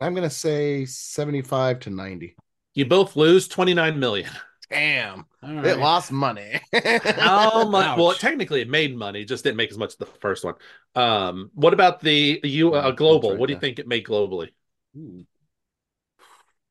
I'm 0.00 0.14
gonna 0.14 0.30
say 0.30 0.84
seventy-five 0.84 1.80
to 1.80 1.90
ninety. 1.90 2.34
You 2.74 2.86
both 2.86 3.16
lose 3.16 3.48
29 3.48 3.98
million. 4.00 4.30
Damn, 4.70 5.26
All 5.42 5.64
it 5.66 5.78
lost 5.78 6.10
money. 6.10 6.58
How 7.04 7.68
much? 7.68 7.98
Well, 7.98 8.14
technically 8.14 8.62
it 8.62 8.70
made 8.70 8.96
money, 8.96 9.24
just 9.26 9.44
didn't 9.44 9.58
make 9.58 9.70
as 9.70 9.76
much 9.76 9.90
as 9.90 9.96
the 9.96 10.06
first 10.06 10.44
one. 10.44 10.54
Um, 10.94 11.50
what 11.54 11.74
about 11.74 12.00
the 12.00 12.40
you 12.42 12.74
uh, 12.74 12.82
Oh, 12.86 12.92
global? 12.92 13.30
right, 13.30 13.38
what 13.38 13.48
do 13.48 13.52
you 13.52 13.56
yeah. 13.56 13.60
think 13.60 13.78
it 13.78 13.86
made 13.86 14.04
globally? 14.06 14.48
Ooh. 14.96 15.26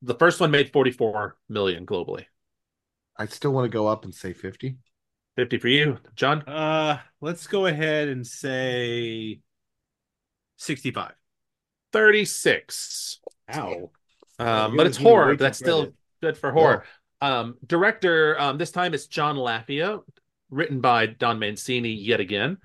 The 0.01 0.15
first 0.15 0.39
one 0.39 0.51
made 0.51 0.71
44 0.71 1.37
million 1.49 1.85
globally. 1.85 2.25
I 3.17 3.25
still 3.27 3.51
want 3.51 3.65
to 3.65 3.69
go 3.69 3.87
up 3.87 4.03
and 4.03 4.13
say 4.15 4.33
fifty. 4.33 4.77
50 5.37 5.57
for 5.59 5.67
you, 5.69 5.97
John. 6.15 6.41
Uh, 6.41 6.99
let's 7.21 7.47
go 7.47 7.65
ahead 7.65 8.09
and 8.09 8.25
say 8.27 9.39
65. 10.57 11.13
36. 11.93 13.19
Ow. 13.55 13.91
Um, 14.39 14.71
you're 14.73 14.77
but 14.77 14.87
it's 14.87 14.97
giving 14.97 15.11
horror. 15.11 15.31
too 15.33 15.37
That's 15.37 15.57
still 15.57 15.77
credit. 15.83 15.95
good 16.21 16.37
for 16.37 16.51
horror. 16.51 16.83
Um, 17.21 17.57
director, 17.65 18.39
um, 18.39 18.57
this 18.57 18.71
time 18.71 18.93
it's 18.93 19.07
John 19.07 19.35
Lafia, 19.37 20.01
written 20.49 20.81
by 20.81 21.05
Don 21.05 21.39
Mancini 21.39 21.91
yet 21.93 22.19
again. 22.19 22.57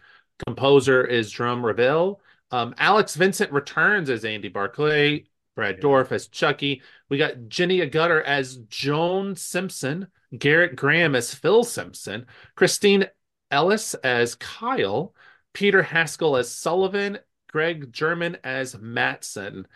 Composer 0.45 1.05
is 1.05 1.31
Jerome 1.31 1.65
Ravel. 1.65 2.21
Um, 2.51 2.75
Alex 2.79 3.15
Vincent 3.15 3.53
returns 3.53 4.11
as 4.11 4.25
Andy 4.25 4.49
Barclay. 4.49 5.27
Brad 5.57 5.77
Yeah. 5.77 5.83
Dourif 5.83 6.13
as 6.13 6.29
Chucky. 6.29 6.83
We 7.09 7.19
got 7.19 7.49
Jenny 7.49 7.81
Agutter 7.81 8.23
as 8.23 8.57
Joan 8.69 9.35
Simpson. 9.35 10.07
Gerrit 10.33 10.77
Graham 10.77 11.17
as 11.17 11.35
Phil 11.35 11.65
Simpson. 11.65 12.27
Christine 12.55 13.09
Elise 13.51 13.95
as 13.95 14.37
Kyle. 14.37 15.15
Peter 15.53 15.83
Haskell 15.83 16.37
as 16.37 16.53
Sullivan. 16.53 17.19
Greg 17.51 17.91
Germann 17.93 18.37
as 18.45 18.77
Matson. 18.79 19.67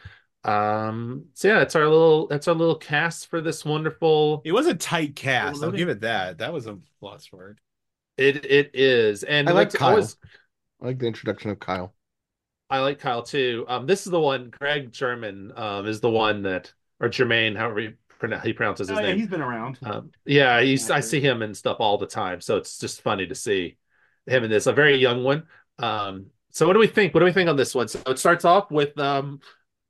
Um, 0.44 1.26
so 1.34 1.48
yeah, 1.48 1.58
that's 1.60 1.76
our 1.76 1.86
little 1.88 2.26
that's 2.26 2.48
our 2.48 2.54
little 2.54 2.76
cast 2.76 3.28
for 3.28 3.40
this 3.40 3.64
wonderful 3.64 4.42
It 4.44 4.52
was 4.52 4.66
a 4.66 4.74
tight 4.74 5.16
cast. 5.16 5.62
I'll 5.62 5.70
give 5.70 5.88
it 5.88 6.00
that. 6.00 6.38
That 6.38 6.52
was 6.52 6.66
a 6.66 6.78
plus 6.98 7.30
word. 7.32 7.58
it. 8.16 8.36
it 8.36 8.46
it 8.46 8.70
is. 8.74 9.22
And 9.22 9.48
I 9.48 9.52
like 9.52 9.72
Kyle. 9.72 9.90
always 9.90 10.16
I 10.82 10.86
like 10.86 10.98
the 10.98 11.06
introduction 11.06 11.50
of 11.50 11.58
Kyle. 11.60 11.94
I 12.70 12.80
like 12.80 12.98
Kyle 13.00 13.22
too. 13.22 13.64
Um, 13.68 13.86
this 13.86 14.06
is 14.06 14.12
the 14.12 14.20
one. 14.20 14.50
Greg 14.58 14.92
Germann 14.92 15.52
um 15.56 15.86
is 15.86 16.00
the 16.00 16.10
one 16.10 16.42
that 16.42 16.72
or 17.00 17.08
Jermaine, 17.08 17.56
however 17.56 17.80
he, 17.80 17.88
pronoun- 18.18 18.42
he 18.42 18.52
pronounces 18.52 18.88
his 18.88 18.98
Oh, 18.98 19.00
yeah, 19.00 19.08
name. 19.08 19.18
he's 19.18 19.28
been 19.28 19.40
around. 19.40 19.78
Um, 19.82 20.10
yeah, 20.24 20.60
he's 20.60 20.90
I 20.90 21.00
see 21.00 21.20
him 21.20 21.42
and 21.42 21.56
stuff 21.56 21.78
all 21.80 21.98
the 21.98 22.06
time, 22.06 22.40
so 22.40 22.56
it's 22.56 22.78
just 22.78 23.02
funny 23.02 23.26
to 23.26 23.34
see 23.34 23.76
him 24.26 24.44
in 24.44 24.50
this. 24.50 24.66
A 24.66 24.72
very 24.72 24.96
young 24.96 25.24
one. 25.24 25.44
Um, 25.78 26.26
so 26.50 26.66
what 26.66 26.74
do 26.74 26.78
we 26.78 26.86
think? 26.86 27.14
What 27.14 27.20
do 27.20 27.26
we 27.26 27.32
think 27.32 27.48
on 27.48 27.56
this 27.56 27.74
one? 27.74 27.88
So 27.88 28.00
it 28.06 28.18
starts 28.18 28.44
off 28.44 28.70
with 28.70 28.98
um 28.98 29.40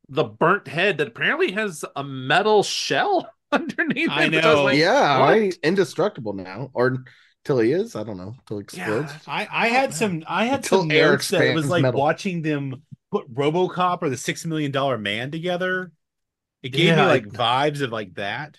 the 0.08 0.24
burnt 0.24 0.66
head 0.66 0.98
that 0.98 1.08
apparently 1.08 1.52
has 1.52 1.84
a 1.96 2.02
metal 2.02 2.62
shell 2.62 3.30
underneath 3.52 4.10
I 4.10 4.24
it. 4.24 4.32
which 4.32 4.42
know. 4.42 4.54
was 4.56 4.64
like, 4.64 4.78
yeah, 4.78 5.18
right? 5.20 5.54
indestructible 5.62 6.32
now, 6.32 6.70
or 6.74 7.04
till 7.44 7.58
he 7.58 7.72
is. 7.72 7.96
I 7.96 8.02
don't 8.02 8.16
know. 8.16 8.34
Till 8.46 8.58
he 8.58 8.62
explodes. 8.62 9.12
Yeah. 9.12 9.18
I, 9.26 9.48
I 9.50 9.68
had 9.68 9.90
oh, 9.90 9.92
some 9.92 10.24
I 10.26 10.46
had 10.46 10.60
Until 10.60 10.80
some 10.80 10.90
air 10.90 11.12
notes 11.12 11.28
that 11.28 11.42
it 11.42 11.54
was 11.54 11.68
like 11.68 11.82
metal. 11.82 12.00
watching 12.00 12.42
them 12.42 12.82
put 13.10 13.32
RoboCop 13.32 14.02
or 14.02 14.10
the 14.10 14.16
Six 14.16 14.44
Million 14.44 14.70
Dollar 14.70 14.98
Man 14.98 15.30
together. 15.30 15.92
It 16.62 16.70
gave 16.70 16.96
me 16.96 17.02
like 17.02 17.26
it- 17.26 17.32
vibes 17.32 17.80
of 17.80 17.90
like 17.90 18.14
that. 18.14 18.58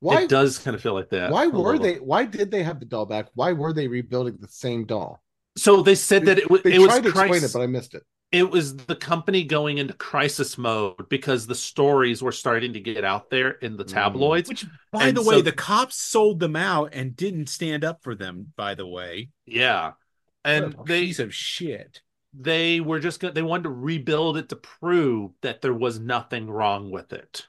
Why? 0.00 0.22
it 0.22 0.28
does 0.28 0.58
kind 0.58 0.74
of 0.74 0.82
feel 0.82 0.94
like 0.94 1.10
that. 1.10 1.30
why 1.30 1.46
were 1.46 1.78
they? 1.78 1.94
Why 1.94 2.24
did 2.24 2.50
they 2.50 2.64
have 2.64 2.80
the 2.80 2.86
doll 2.86 3.06
back? 3.06 3.28
Why 3.34 3.52
were 3.52 3.72
they 3.72 3.86
rebuilding 3.86 4.38
the 4.40 4.48
same 4.48 4.84
doll? 4.84 5.22
So 5.56 5.82
they 5.82 5.94
said 5.94 6.24
that 6.24 6.38
it, 6.38 6.50
was 6.50 6.62
They 6.62 6.74
it 6.74 6.78
was 6.80 6.88
tried 6.88 7.02
to 7.04 7.08
explain 7.10 7.44
it, 7.44 7.52
but 7.52 7.62
I 7.62 7.66
missed 7.66 7.94
it. 7.94 8.02
It 8.32 8.50
was 8.50 8.76
the 8.76 8.96
company 8.96 9.44
going 9.44 9.78
into 9.78 9.92
crisis 9.94 10.56
mode 10.58 11.08
because 11.10 11.46
the 11.46 11.54
stories 11.54 12.22
were 12.22 12.32
starting 12.32 12.72
to 12.72 12.80
get 12.80 13.04
out 13.04 13.30
there 13.30 13.50
in 13.52 13.76
the 13.76 13.84
Mm. 13.84 13.92
tabloids. 13.92 14.48
Which, 14.48 14.66
by 14.90 15.08
And 15.08 15.16
the 15.16 15.22
way, 15.22 15.36
so- 15.36 15.42
the 15.42 15.52
cops 15.52 15.96
sold 15.96 16.40
them 16.40 16.56
out 16.56 16.94
and 16.94 17.14
didn't 17.16 17.48
stand 17.48 17.84
up 17.84 18.02
for 18.02 18.14
them. 18.14 18.52
By 18.56 18.74
the 18.74 18.86
way, 18.86 19.30
Yeah, 19.46 19.88
What 19.88 19.96
and 20.44 20.74
a 20.74 20.82
they 20.84 21.06
piece 21.06 21.18
of 21.18 21.34
shit. 21.34 22.02
they 22.34 22.80
were 22.80 22.98
just 23.00 23.20
gonna 23.20 23.34
they 23.34 23.42
wanted 23.42 23.64
to 23.64 23.70
rebuild 23.70 24.38
it 24.38 24.48
to 24.48 24.56
prove 24.56 25.32
that 25.42 25.60
there 25.60 25.74
was 25.74 25.98
nothing 26.00 26.48
wrong 26.50 26.90
with 26.90 27.12
it 27.12 27.46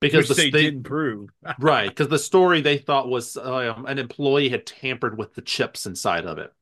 because 0.00 0.28
Which 0.28 0.36
the, 0.36 0.42
they, 0.44 0.50
they 0.50 0.62
didn't 0.64 0.82
prove. 0.84 1.30
right 1.58 1.88
because 1.88 2.08
the 2.08 2.18
story 2.18 2.60
they 2.60 2.78
thought 2.78 3.08
was 3.08 3.36
um, 3.36 3.86
an 3.86 3.98
employee 3.98 4.48
had 4.48 4.66
tampered 4.66 5.16
with 5.16 5.34
the 5.34 5.42
chips 5.42 5.86
inside 5.86 6.26
of 6.26 6.38
it 6.38 6.52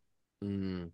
Mm. 0.43 0.91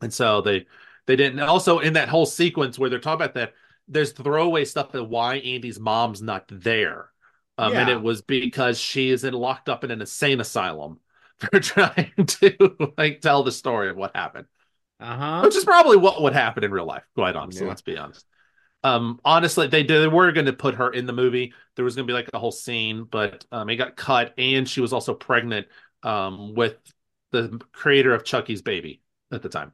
and 0.00 0.12
so 0.12 0.40
they 0.40 0.66
they 1.06 1.16
didn't 1.16 1.40
also 1.40 1.78
in 1.80 1.94
that 1.94 2.08
whole 2.08 2.26
sequence 2.26 2.78
where 2.78 2.90
they're 2.90 2.98
talking 2.98 3.24
about 3.24 3.34
that 3.34 3.54
there's 3.88 4.12
throwaway 4.12 4.64
stuff 4.64 4.94
of 4.94 5.08
why 5.08 5.36
andy's 5.36 5.80
mom's 5.80 6.22
not 6.22 6.44
there. 6.48 7.10
Um, 7.58 7.76
and 7.76 7.88
it 7.90 8.00
was 8.00 8.22
because 8.22 8.78
she 8.78 9.10
is 9.10 9.24
in, 9.24 9.34
locked 9.34 9.68
up 9.68 9.84
in 9.84 9.90
an 9.90 10.00
insane 10.00 10.40
asylum 10.40 10.98
for 11.38 11.60
trying 11.60 12.12
to 12.26 12.92
like 12.96 13.20
tell 13.20 13.42
the 13.42 13.52
story 13.52 13.90
of 13.90 13.96
what 13.96 14.14
happened. 14.16 14.46
Uh 14.98 15.16
huh. 15.16 15.40
which 15.44 15.56
is 15.56 15.64
probably 15.64 15.96
what 15.96 16.20
would 16.22 16.34
happen 16.34 16.62
in 16.62 16.70
real 16.70 16.84
life 16.84 17.04
quite 17.14 17.34
honestly 17.34 17.64
Yeah. 17.64 17.68
let's 17.70 17.82
be 17.82 17.96
honest. 17.96 18.26
Um 18.84 19.20
honestly 19.24 19.66
they 19.66 19.82
they 19.82 20.06
were 20.08 20.32
going 20.32 20.46
to 20.46 20.52
put 20.52 20.74
her 20.76 20.90
in 20.90 21.06
the 21.06 21.12
movie. 21.12 21.52
There 21.76 21.84
was 21.84 21.96
going 21.96 22.06
to 22.06 22.10
be 22.10 22.14
like 22.14 22.28
a 22.32 22.38
whole 22.38 22.52
scene 22.52 23.04
but 23.04 23.44
um 23.50 23.68
it 23.70 23.76
got 23.76 23.96
cut 23.96 24.34
and 24.38 24.68
she 24.68 24.80
was 24.80 24.92
also 24.92 25.14
pregnant 25.14 25.66
um 26.02 26.54
with 26.54 26.76
the 27.32 27.60
creator 27.72 28.14
of 28.14 28.24
chucky's 28.24 28.62
baby 28.62 29.02
at 29.32 29.42
the 29.42 29.48
time 29.48 29.72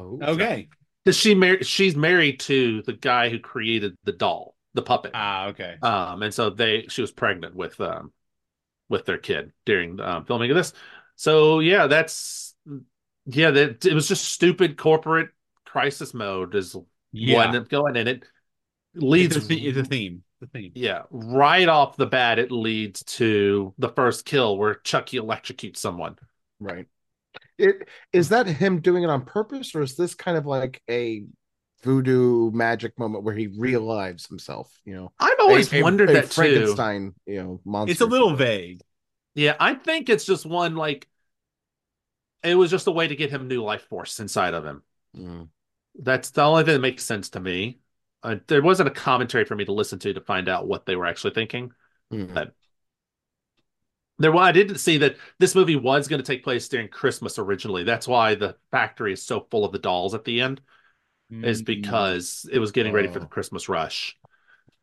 Oh, 0.00 0.18
Okay. 0.34 0.68
because 1.04 1.16
she 1.16 1.34
mar- 1.34 1.62
she's 1.62 1.96
married 1.96 2.40
to 2.40 2.82
the 2.82 2.92
guy 2.92 3.28
who 3.28 3.38
created 3.38 3.96
the 4.04 4.12
doll 4.12 4.54
the 4.74 4.82
puppet 4.82 5.10
Ah, 5.14 5.46
okay. 5.48 5.76
um 5.82 6.22
and 6.22 6.32
so 6.32 6.50
they 6.50 6.86
she 6.88 7.00
was 7.00 7.10
pregnant 7.12 7.54
with 7.54 7.80
um 7.80 8.12
with 8.88 9.04
their 9.06 9.18
kid 9.18 9.52
during 9.66 9.96
the 9.96 10.08
um, 10.08 10.24
filming 10.24 10.50
of 10.50 10.56
this 10.56 10.72
so 11.16 11.60
yeah 11.60 11.86
that's 11.86 12.54
yeah 13.26 13.50
that 13.50 13.84
it 13.84 13.94
was 13.94 14.08
just 14.08 14.24
stupid 14.26 14.76
corporate 14.76 15.30
crisis 15.66 16.12
mode 16.14 16.54
is 16.54 16.76
Yeah. 17.12 17.50
one 17.52 17.64
going 17.64 17.96
and 17.96 18.08
it 18.08 18.24
leads 18.94 19.36
it's, 19.36 19.44
a 19.44 19.48
the- 19.48 19.66
it's 19.68 19.78
a 19.78 19.84
theme. 19.84 20.22
The 20.40 20.46
theme. 20.46 20.72
yeah 20.74 21.02
right 21.10 21.68
off 21.68 21.96
the 21.98 22.06
bat 22.06 22.38
it 22.38 22.50
leads 22.50 23.02
to 23.18 23.74
the 23.78 23.90
first 23.90 24.24
kill 24.24 24.56
where 24.56 24.74
chucky 24.76 25.18
electrocutes 25.18 25.76
someone 25.78 26.16
Right. 26.58 26.86
It 27.60 27.88
is 28.12 28.28
that 28.30 28.46
him 28.46 28.80
doing 28.80 29.02
it 29.02 29.10
on 29.10 29.24
purpose, 29.24 29.74
or 29.74 29.82
is 29.82 29.96
this 29.96 30.14
kind 30.14 30.36
of 30.36 30.46
like 30.46 30.82
a 30.88 31.24
voodoo 31.82 32.50
magic 32.50 32.98
moment 32.98 33.24
where 33.24 33.34
he 33.34 33.48
realives 33.48 34.28
himself. 34.28 34.70
You 34.84 34.94
know, 34.94 35.12
I've 35.18 35.38
always 35.40 35.72
A- 35.72 35.82
wondered 35.82 36.10
a 36.10 36.14
that 36.14 36.24
too. 36.24 36.28
Frankenstein. 36.28 37.14
You 37.26 37.42
know, 37.42 37.60
monster. 37.64 37.92
It's 37.92 38.00
a 38.00 38.06
little 38.06 38.34
vague. 38.34 38.82
Yeah, 39.34 39.56
I 39.58 39.74
think 39.74 40.08
it's 40.08 40.24
just 40.24 40.44
one 40.44 40.76
like 40.76 41.08
it 42.42 42.54
was 42.54 42.70
just 42.70 42.86
a 42.86 42.90
way 42.90 43.06
to 43.08 43.16
get 43.16 43.30
him 43.30 43.48
new 43.48 43.62
life 43.62 43.82
force 43.82 44.20
inside 44.20 44.54
of 44.54 44.64
him. 44.64 44.82
Mm. 45.16 45.48
That's 45.98 46.30
the 46.30 46.42
only 46.42 46.64
thing 46.64 46.74
that 46.74 46.80
makes 46.80 47.04
sense 47.04 47.30
to 47.30 47.40
me. 47.40 47.80
Uh, 48.22 48.36
there 48.48 48.62
wasn't 48.62 48.88
a 48.88 48.92
commentary 48.92 49.44
for 49.44 49.54
me 49.56 49.64
to 49.64 49.72
listen 49.72 49.98
to 50.00 50.12
to 50.14 50.20
find 50.20 50.48
out 50.48 50.66
what 50.66 50.86
they 50.86 50.96
were 50.96 51.06
actually 51.06 51.34
thinking. 51.34 51.72
Mm. 52.12 52.34
But- 52.34 52.54
There, 54.20 54.32
well, 54.32 54.44
I 54.44 54.52
didn't 54.52 54.78
see 54.78 54.98
that 54.98 55.16
this 55.38 55.54
movie 55.54 55.76
was 55.76 56.06
going 56.06 56.20
to 56.22 56.26
take 56.26 56.44
place 56.44 56.68
during 56.68 56.88
Christmas 56.88 57.38
originally. 57.38 57.84
That's 57.84 58.06
why 58.06 58.34
the 58.36 58.56
factory 58.70 59.12
is 59.14 59.22
so 59.22 59.46
full 59.50 59.64
of 59.64 59.72
the 59.72 59.78
dolls 59.78 60.14
at 60.14 60.24
the 60.24 60.40
end, 60.42 60.60
is 61.42 61.62
Mm, 61.62 61.66
because 61.66 62.48
it 62.52 62.58
was 62.60 62.72
getting 62.72 62.92
ready 62.92 63.08
for 63.08 63.18
Oh. 63.18 63.20
the 63.20 63.26
Christmas 63.26 63.68
rush. 63.68 64.18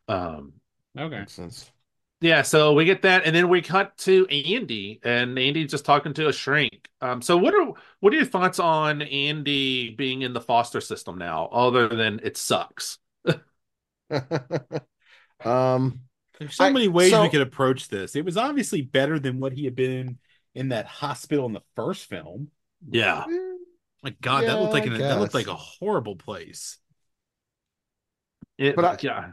Um, 0.08 0.54
okay. 0.98 1.20
Makes 1.20 1.34
sense. 1.34 1.72
yeah, 2.20 2.42
so 2.42 2.74
we 2.74 2.86
get 2.86 3.04
that, 3.04 3.26
and 3.26 3.36
then 3.36 3.48
we 3.48 3.62
cut 3.62 3.96
to 4.00 4.26
Andy, 4.28 5.00
and 5.04 5.38
Andy 5.38 5.66
just 5.66 5.86
talking 5.86 6.14
to 6.16 6.28
a 6.30 6.34
shrink. 6.34 6.90
Um, 7.00 7.22
so 7.22 7.38
what 7.38 7.54
are 7.54 7.74
what 8.00 8.12
are 8.14 8.16
your 8.16 8.26
thoughts 8.26 8.58
on 8.60 9.04
Andy 9.04 9.92
being 9.92 10.24
in 10.24 10.34
the 10.34 10.42
foster 10.42 10.82
system 10.82 11.20
now, 11.20 11.46
other 11.52 11.88
than 11.88 12.20
it 12.24 12.36
sucks? 12.38 12.98
um, 15.46 16.07
There's 16.40 16.56
so 16.56 16.66
I- 16.66 16.72
many 16.72 16.88
ways 16.88 17.12
so- 17.12 17.24
we 17.24 17.30
could 17.30 17.42
approach 17.42 17.88
this. 17.90 18.16
It 18.16 18.26
was 18.26 18.38
obviously 18.38 18.82
better 18.82 19.20
than 19.20 19.40
what 19.40 19.54
he 19.54 19.66
had 19.66 19.76
been 19.76 20.20
in 20.56 20.70
that 20.70 20.86
hospital 20.86 21.46
in 21.46 21.54
the 21.54 21.64
first 21.76 22.06
film. 22.06 22.50
Yeah, 22.90 23.26
My 24.04 24.16
God, 24.22 24.44
that 24.46 24.60
looked 24.60 24.74
like 24.74 24.86
an, 24.86 24.98
that 25.00 25.20
looked 25.20 25.34
like 25.34 25.48
a 25.48 25.56
horrible 25.56 26.16
place. 26.16 26.78
It- 28.58 28.76
But 28.76 28.86
I- 28.86 28.98
yeah. 29.02 29.32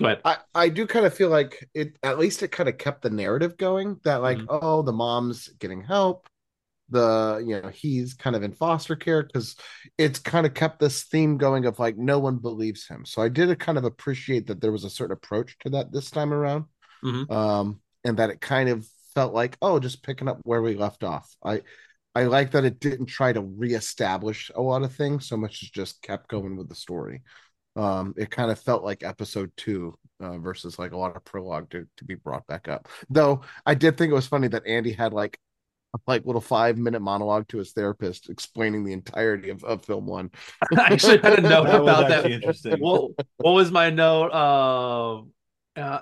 Go 0.00 0.06
ahead. 0.06 0.20
I, 0.24 0.36
I 0.54 0.68
do 0.68 0.86
kind 0.86 1.06
of 1.06 1.12
feel 1.12 1.28
like 1.28 1.68
it 1.74 1.98
at 2.04 2.18
least 2.20 2.42
it 2.44 2.48
kind 2.52 2.68
of 2.68 2.78
kept 2.78 3.02
the 3.02 3.10
narrative 3.10 3.56
going 3.56 3.98
that 4.04 4.22
like 4.22 4.38
Mhm. 4.38 4.46
oh 4.48 4.82
the 4.82 4.92
mom's 4.92 5.48
getting 5.58 5.82
help 5.82 6.27
the 6.90 7.42
you 7.46 7.60
know 7.60 7.68
he's 7.68 8.14
kind 8.14 8.34
of 8.36 8.42
in 8.42 8.52
foster 8.52 8.96
care 8.96 9.22
because 9.22 9.56
it's 9.98 10.18
kind 10.18 10.46
of 10.46 10.54
kept 10.54 10.80
this 10.80 11.04
theme 11.04 11.36
going 11.38 11.66
of 11.66 11.78
like 11.78 11.96
no 11.98 12.18
one 12.18 12.38
believes 12.38 12.86
him. 12.86 13.04
So 13.04 13.22
i 13.22 13.28
did 13.28 13.58
kind 13.58 13.78
of 13.78 13.84
appreciate 13.84 14.46
that 14.48 14.60
there 14.60 14.72
was 14.72 14.84
a 14.84 14.90
certain 14.90 15.12
approach 15.14 15.56
to 15.60 15.70
that 15.70 15.92
this 15.92 16.10
time 16.10 16.32
around 16.32 16.64
Mhm. 17.04 17.30
um 17.30 17.80
and 18.04 18.16
that 18.18 18.30
it 18.30 18.40
kind 18.40 18.68
of 18.68 18.86
felt 19.14 19.34
like 19.34 19.56
oh 19.62 19.78
just 19.80 20.02
picking 20.02 20.28
up 20.28 20.38
where 20.42 20.62
we 20.62 20.74
left 20.74 21.04
off. 21.04 21.34
I 21.44 21.62
i 22.14 22.24
like 22.24 22.52
that 22.52 22.64
it 22.64 22.80
didn't 22.80 23.06
try 23.06 23.32
to 23.32 23.40
reestablish 23.42 24.50
a 24.54 24.62
lot 24.62 24.82
of 24.82 24.94
things 24.94 25.28
so 25.28 25.36
much 25.36 25.62
as 25.62 25.70
just 25.70 26.02
kept 26.02 26.28
going 26.28 26.56
with 26.56 26.68
the 26.68 26.74
story. 26.74 27.22
Um 27.76 28.14
it 28.16 28.30
kind 28.30 28.50
of 28.50 28.58
felt 28.60 28.84
like 28.84 29.04
episode 29.04 29.52
two 29.56 29.96
uh, 30.20 30.38
versus 30.38 30.78
like 30.78 30.92
a 30.92 30.96
lot 30.96 31.14
of 31.16 31.24
prologue 31.24 31.70
to, 31.70 31.86
to 31.98 32.04
be 32.04 32.16
brought 32.16 32.46
back 32.46 32.68
up. 32.68 32.88
Though 33.10 33.42
i 33.66 33.74
did 33.74 33.96
think 33.96 34.10
it 34.10 34.14
was 34.14 34.26
funny 34.26 34.48
that 34.48 34.66
andy 34.66 34.92
had 34.92 35.12
like 35.12 35.38
like 36.06 36.24
little 36.26 36.40
five 36.40 36.78
minute 36.78 37.00
monologue 37.00 37.48
to 37.48 37.58
his 37.58 37.72
therapist 37.72 38.28
explaining 38.30 38.84
the 38.84 38.92
entirety 38.92 39.50
of, 39.50 39.64
of 39.64 39.84
film 39.84 40.06
one 40.06 40.30
I 40.76 40.92
actually 40.92 41.18
had 41.18 41.38
a 41.38 41.42
note 41.42 41.64
That 41.70 41.80
about 41.82 42.08
that. 42.08 42.26
interesting. 42.26 42.78
What, 42.78 43.12
what 43.38 43.52
was 43.52 43.70
my 43.70 43.90
note? 43.90 44.30
Uh, 44.32 45.80
uh, 45.80 46.00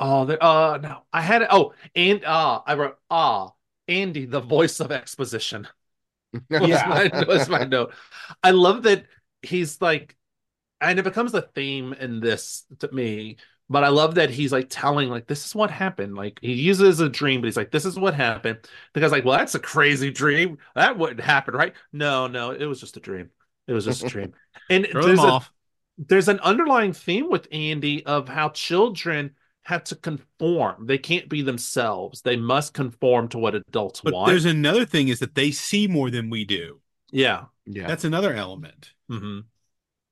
oh, 0.00 0.24
there, 0.26 0.42
uh, 0.42 0.78
no, 0.78 1.02
I 1.12 1.22
had 1.22 1.42
it. 1.42 1.48
Oh, 1.50 1.74
and 1.94 2.24
uh, 2.24 2.62
I 2.66 2.74
wrote 2.74 2.98
ah, 3.10 3.52
Andy, 3.88 4.26
the 4.26 4.40
voice 4.40 4.80
of 4.80 4.92
exposition. 4.92 5.68
was 6.58 6.68
Yeah. 6.68 6.86
my, 6.86 7.24
was 7.26 7.48
my 7.48 7.64
note. 7.64 7.94
I 8.42 8.50
love 8.52 8.84
that 8.84 9.06
he's 9.42 9.80
like, 9.80 10.16
and 10.80 10.98
it 10.98 11.04
becomes 11.04 11.34
a 11.34 11.42
theme 11.42 11.92
in 11.94 12.20
this 12.20 12.64
to 12.80 12.92
me. 12.92 13.38
But 13.68 13.82
I 13.82 13.88
love 13.88 14.14
that 14.14 14.30
he's 14.30 14.52
like 14.52 14.66
telling 14.70 15.08
like 15.08 15.26
this 15.26 15.44
is 15.44 15.54
what 15.54 15.70
happened. 15.70 16.14
Like 16.14 16.38
he 16.40 16.52
uses 16.54 17.00
a 17.00 17.08
dream, 17.08 17.40
but 17.40 17.46
he's 17.46 17.56
like 17.56 17.72
this 17.72 17.84
is 17.84 17.98
what 17.98 18.14
happened. 18.14 18.58
Because 18.92 19.10
like, 19.12 19.24
well, 19.24 19.38
that's 19.38 19.56
a 19.56 19.60
crazy 19.60 20.10
dream. 20.10 20.58
That 20.76 20.96
wouldn't 20.98 21.20
happen, 21.20 21.54
right? 21.54 21.74
No, 21.92 22.26
no, 22.28 22.52
it 22.52 22.64
was 22.66 22.80
just 22.80 22.96
a 22.96 23.00
dream. 23.00 23.30
It 23.66 23.72
was 23.72 23.84
just 23.84 24.02
a 24.02 24.06
dream. 24.06 24.32
And 24.68 24.86
there's 24.92 25.22
a, 25.22 25.28
off. 25.28 25.52
there's 25.98 26.28
an 26.28 26.40
underlying 26.40 26.92
theme 26.92 27.30
with 27.30 27.46
Andy 27.52 28.04
of 28.06 28.28
how 28.28 28.48
children 28.50 29.34
have 29.62 29.84
to 29.84 29.96
conform. 29.96 30.86
They 30.86 30.98
can't 30.98 31.28
be 31.28 31.42
themselves. 31.42 32.22
They 32.22 32.36
must 32.36 32.74
conform 32.74 33.28
to 33.28 33.38
what 33.38 33.54
adults 33.54 34.02
But 34.02 34.12
want. 34.12 34.30
there's 34.30 34.44
another 34.44 34.84
thing 34.84 35.08
is 35.08 35.18
that 35.20 35.34
they 35.34 35.50
see 35.50 35.86
more 35.86 36.10
than 36.10 36.30
we 36.30 36.44
do. 36.44 36.80
yeah. 37.10 37.46
yeah 37.66 37.86
That's 37.86 38.04
another 38.04 38.32
element. 38.32 38.92
hmm 39.08 39.40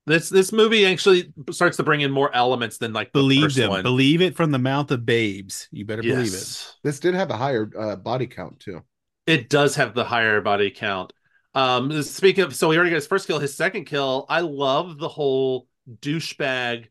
This 0.06 0.28
this 0.28 0.52
movie 0.52 0.86
actually 0.86 1.32
starts 1.50 1.76
to 1.78 1.82
bring 1.82 2.02
in 2.02 2.10
more 2.10 2.34
elements 2.34 2.78
than 2.78 2.92
like 2.92 3.14
the 3.14 3.22
Believe 3.22 3.40
first 3.40 3.56
them. 3.56 3.70
one. 3.70 3.82
Believe 3.82 4.20
it 4.20 4.36
from 4.36 4.50
the 4.50 4.58
mouth 4.58 4.90
of 4.90 5.06
babes. 5.06 5.68
You 5.70 5.84
better 5.86 6.02
believe 6.02 6.34
it. 6.34 6.58
This 6.82 7.00
did 7.00 7.14
have 7.14 7.30
a 7.30 7.36
higher 7.36 7.70
uh, 7.78 7.96
body 7.96 8.26
count 8.26 8.60
too 8.60 8.84
It 9.26 9.48
does 9.48 9.76
have 9.76 9.94
the 9.94 10.04
higher 10.04 10.40
body 10.40 10.70
count. 10.70 11.12
Um, 11.54 12.02
speaking 12.02 12.44
of, 12.44 12.54
so 12.54 12.70
he 12.70 12.76
already 12.76 12.90
got 12.90 12.96
his 12.96 13.06
first 13.06 13.26
kill. 13.26 13.38
His 13.38 13.56
second 13.56 13.84
kill, 13.84 14.26
I 14.28 14.40
love 14.40 14.98
the 14.98 15.08
whole 15.08 15.68
douchebag, 16.00 16.86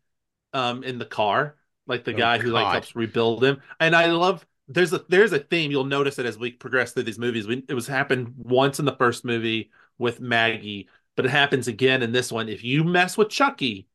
um, 0.54 0.84
in 0.84 1.00
the 1.00 1.06
car, 1.06 1.58
like 1.88 2.06
the 2.06 2.14
Oh, 2.14 2.18
guy 2.18 2.40
who 2.40 2.52
like 2.52 2.70
helps 2.70 2.96
rebuild 2.96 3.44
him. 3.44 3.62
And 3.80 3.96
I 3.96 4.08
love 4.08 4.46
there's 4.70 4.94
a 4.94 5.06
there's 5.10 5.34
a 5.34 5.40
theme 5.40 5.72
you'll 5.72 5.86
notice 5.86 6.20
it 6.20 6.26
as 6.28 6.38
we 6.40 6.52
progress 6.52 6.94
through 6.94 7.04
these 7.04 7.20
movies. 7.20 7.48
We, 7.48 7.66
it 7.70 7.74
was 7.76 7.88
happened 7.88 8.36
once 8.38 8.80
in 8.80 8.86
the 8.86 8.96
first 8.98 9.26
movie 9.26 9.72
with 9.98 10.22
Maggie, 10.22 10.90
but 11.16 11.26
it 11.26 11.32
happens 11.32 11.68
again 11.68 12.02
in 12.04 12.12
this 12.12 12.32
one. 12.32 12.50
If 12.50 12.64
you 12.64 12.84
mess 12.84 13.18
with 13.18 13.30
Chucky, 13.30 13.88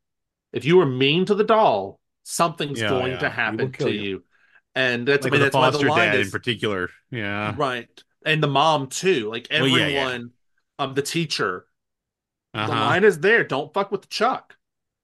if 0.52 0.64
you 0.64 0.76
were 0.76 0.86
mean 0.86 1.24
to 1.26 1.34
the 1.34 1.44
doll, 1.44 2.00
something's 2.24 2.80
Yeah, 2.80 2.90
going 2.90 3.12
yeah. 3.12 3.18
to 3.18 3.28
happen 3.30 3.72
to 3.72 3.90
you. 3.90 4.02
you. 4.02 4.24
And 4.74 5.06
that's 5.08 5.24
Like 5.24 5.32
I 5.32 5.36
mean 5.36 5.40
the 5.40 5.44
that's 5.44 5.56
why 5.56 5.70
the 5.70 5.78
line 5.88 6.12
dad 6.12 6.20
is 6.20 6.26
in 6.28 6.32
particular. 6.32 6.90
Yeah. 7.10 7.56
right 7.56 7.88
and 8.24 8.42
the 8.42 8.48
mom 8.48 8.88
too 8.88 9.28
like 9.30 9.48
Well, 9.50 9.60
everyone 9.60 9.80
yeah, 9.80 9.88
yeah. 9.88 10.18
um 10.78 10.94
the 10.94 11.02
teacher 11.02 11.66
the 12.54 12.60
Uh-huh. 12.60 12.74
line 12.74 13.04
is 13.04 13.20
there 13.20 13.44
don't 13.44 13.72
fuck 13.74 13.90
with 13.92 14.08
chuck 14.08 14.56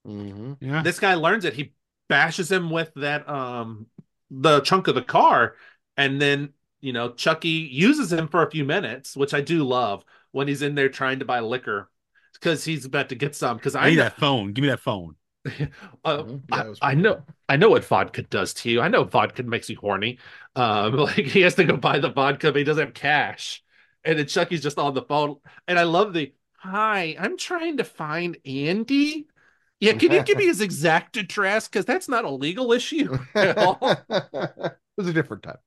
Mhm. 0.07 0.57
Yeah. 0.61 0.83
this 0.83 0.99
guy 1.01 1.15
learns 1.15 1.45
it 1.45 1.55
he 1.55 1.73
bashes 2.09 2.51
him 2.51 2.71
with 2.71 2.93
that 2.97 3.29
um 3.29 3.87
the 4.31 4.61
chunk 4.61 4.89
of 4.89 4.95
the 4.95 5.03
car 5.03 5.57
and 5.97 6.21
then 6.21 6.53
you 6.81 6.93
know 6.93 7.13
chucky 7.13 7.49
uses 7.49 8.13
him 8.13 8.29
for 8.29 8.43
a 8.47 8.51
few 8.51 8.65
minutes 8.65 9.17
which 9.17 9.35
i 9.35 9.41
do 9.41 9.65
love 9.65 10.05
when 10.33 10.49
he's 10.49 10.63
in 10.63 10.75
there 10.75 10.89
trying 10.89 11.19
to 11.21 11.25
buy 11.25 11.41
liquor 11.41 11.89
because 12.35 12.65
he's 12.65 12.85
about 12.85 13.09
to 13.09 13.15
get 13.15 13.35
some 13.35 13.57
because 13.57 13.75
I 13.75 13.85
i 13.85 13.91
need 13.91 13.97
know, 13.97 14.03
that 14.05 14.19
phone. 14.19 14.53
Give 14.53 14.63
me 14.63 14.69
that 14.69 14.81
phone. 14.81 15.17
uh. 16.05 16.25
Yeah, 16.51 16.73
I, 16.83 16.91
I 16.91 16.95
know. 16.95 17.23
I 17.49 17.57
know 17.57 17.71
what 17.71 17.85
vodka 17.85 18.23
does 18.23 18.55
to 18.55 18.71
you. 18.71 18.81
I 18.81 18.89
know 18.89 19.05
vodka 19.05 19.43
makes 19.43 19.69
you 19.69 19.77
horny. 19.77 20.19
Um, 20.57 20.97
like 20.97 21.17
he 21.17 21.41
has 21.43 21.55
to 21.57 21.65
go 21.65 21.77
buy 21.77 21.99
the 21.99 22.11
vodka, 22.11 22.53
but 22.53 22.59
he 22.59 22.65
doesn't 22.65 22.87
have 22.87 22.95
cash. 22.95 23.63
And 24.05 24.19
then 24.19 24.27
Chucky's 24.27 24.63
just 24.63 24.79
on 24.79 24.95
the 24.95 25.03
phone. 25.03 25.37
And 25.67 25.79
I 25.79 25.85
love 25.85 26.13
the 26.13 26.33
hi, 26.57 27.17
I'm 27.19 27.37
trying 27.37 27.79
to 27.79 27.85
find 27.85 28.37
Andy. 28.45 29.27
Yeah, 29.81 29.93
can 29.93 30.13
you 30.13 30.23
give 30.23 30.39
me 30.39 30.47
his 30.47 30.61
exact 30.63 31.17
address? 31.17 31.69
Because 31.69 31.85
that's 31.85 32.09
not 32.09 32.25
a 32.25 32.31
legal 32.31 32.73
issue. 32.73 33.19
at 33.35 33.59
all. 33.59 33.79
it 33.83 34.77
was 34.97 35.09
a 35.09 35.13
different 35.13 35.43
time 35.43 35.59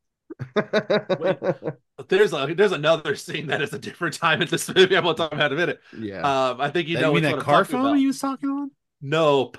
But 0.53 1.79
there's 2.09 2.33
a 2.33 2.53
there's 2.55 2.71
another 2.71 3.15
scene 3.15 3.47
that 3.47 3.61
is 3.61 3.73
a 3.73 3.79
different 3.79 4.15
time 4.15 4.41
in 4.41 4.47
this 4.47 4.67
movie. 4.73 4.95
I 4.97 4.99
won't 4.99 5.17
talk 5.17 5.33
about 5.33 5.51
in 5.51 5.57
a 5.57 5.61
minute. 5.61 5.79
yeah 5.97 6.49
Um, 6.49 6.61
I 6.61 6.69
think 6.69 6.87
you 6.87 6.95
That- 6.97 7.01
know 7.01 7.07
you 7.09 7.15
mean 7.15 7.23
that 7.23 7.33
I'm 7.35 7.41
car 7.41 7.65
phone 7.65 7.81
about. 7.81 7.93
he 7.97 8.07
was 8.07 8.19
talking 8.19 8.49
on? 8.49 8.71
No, 9.01 9.51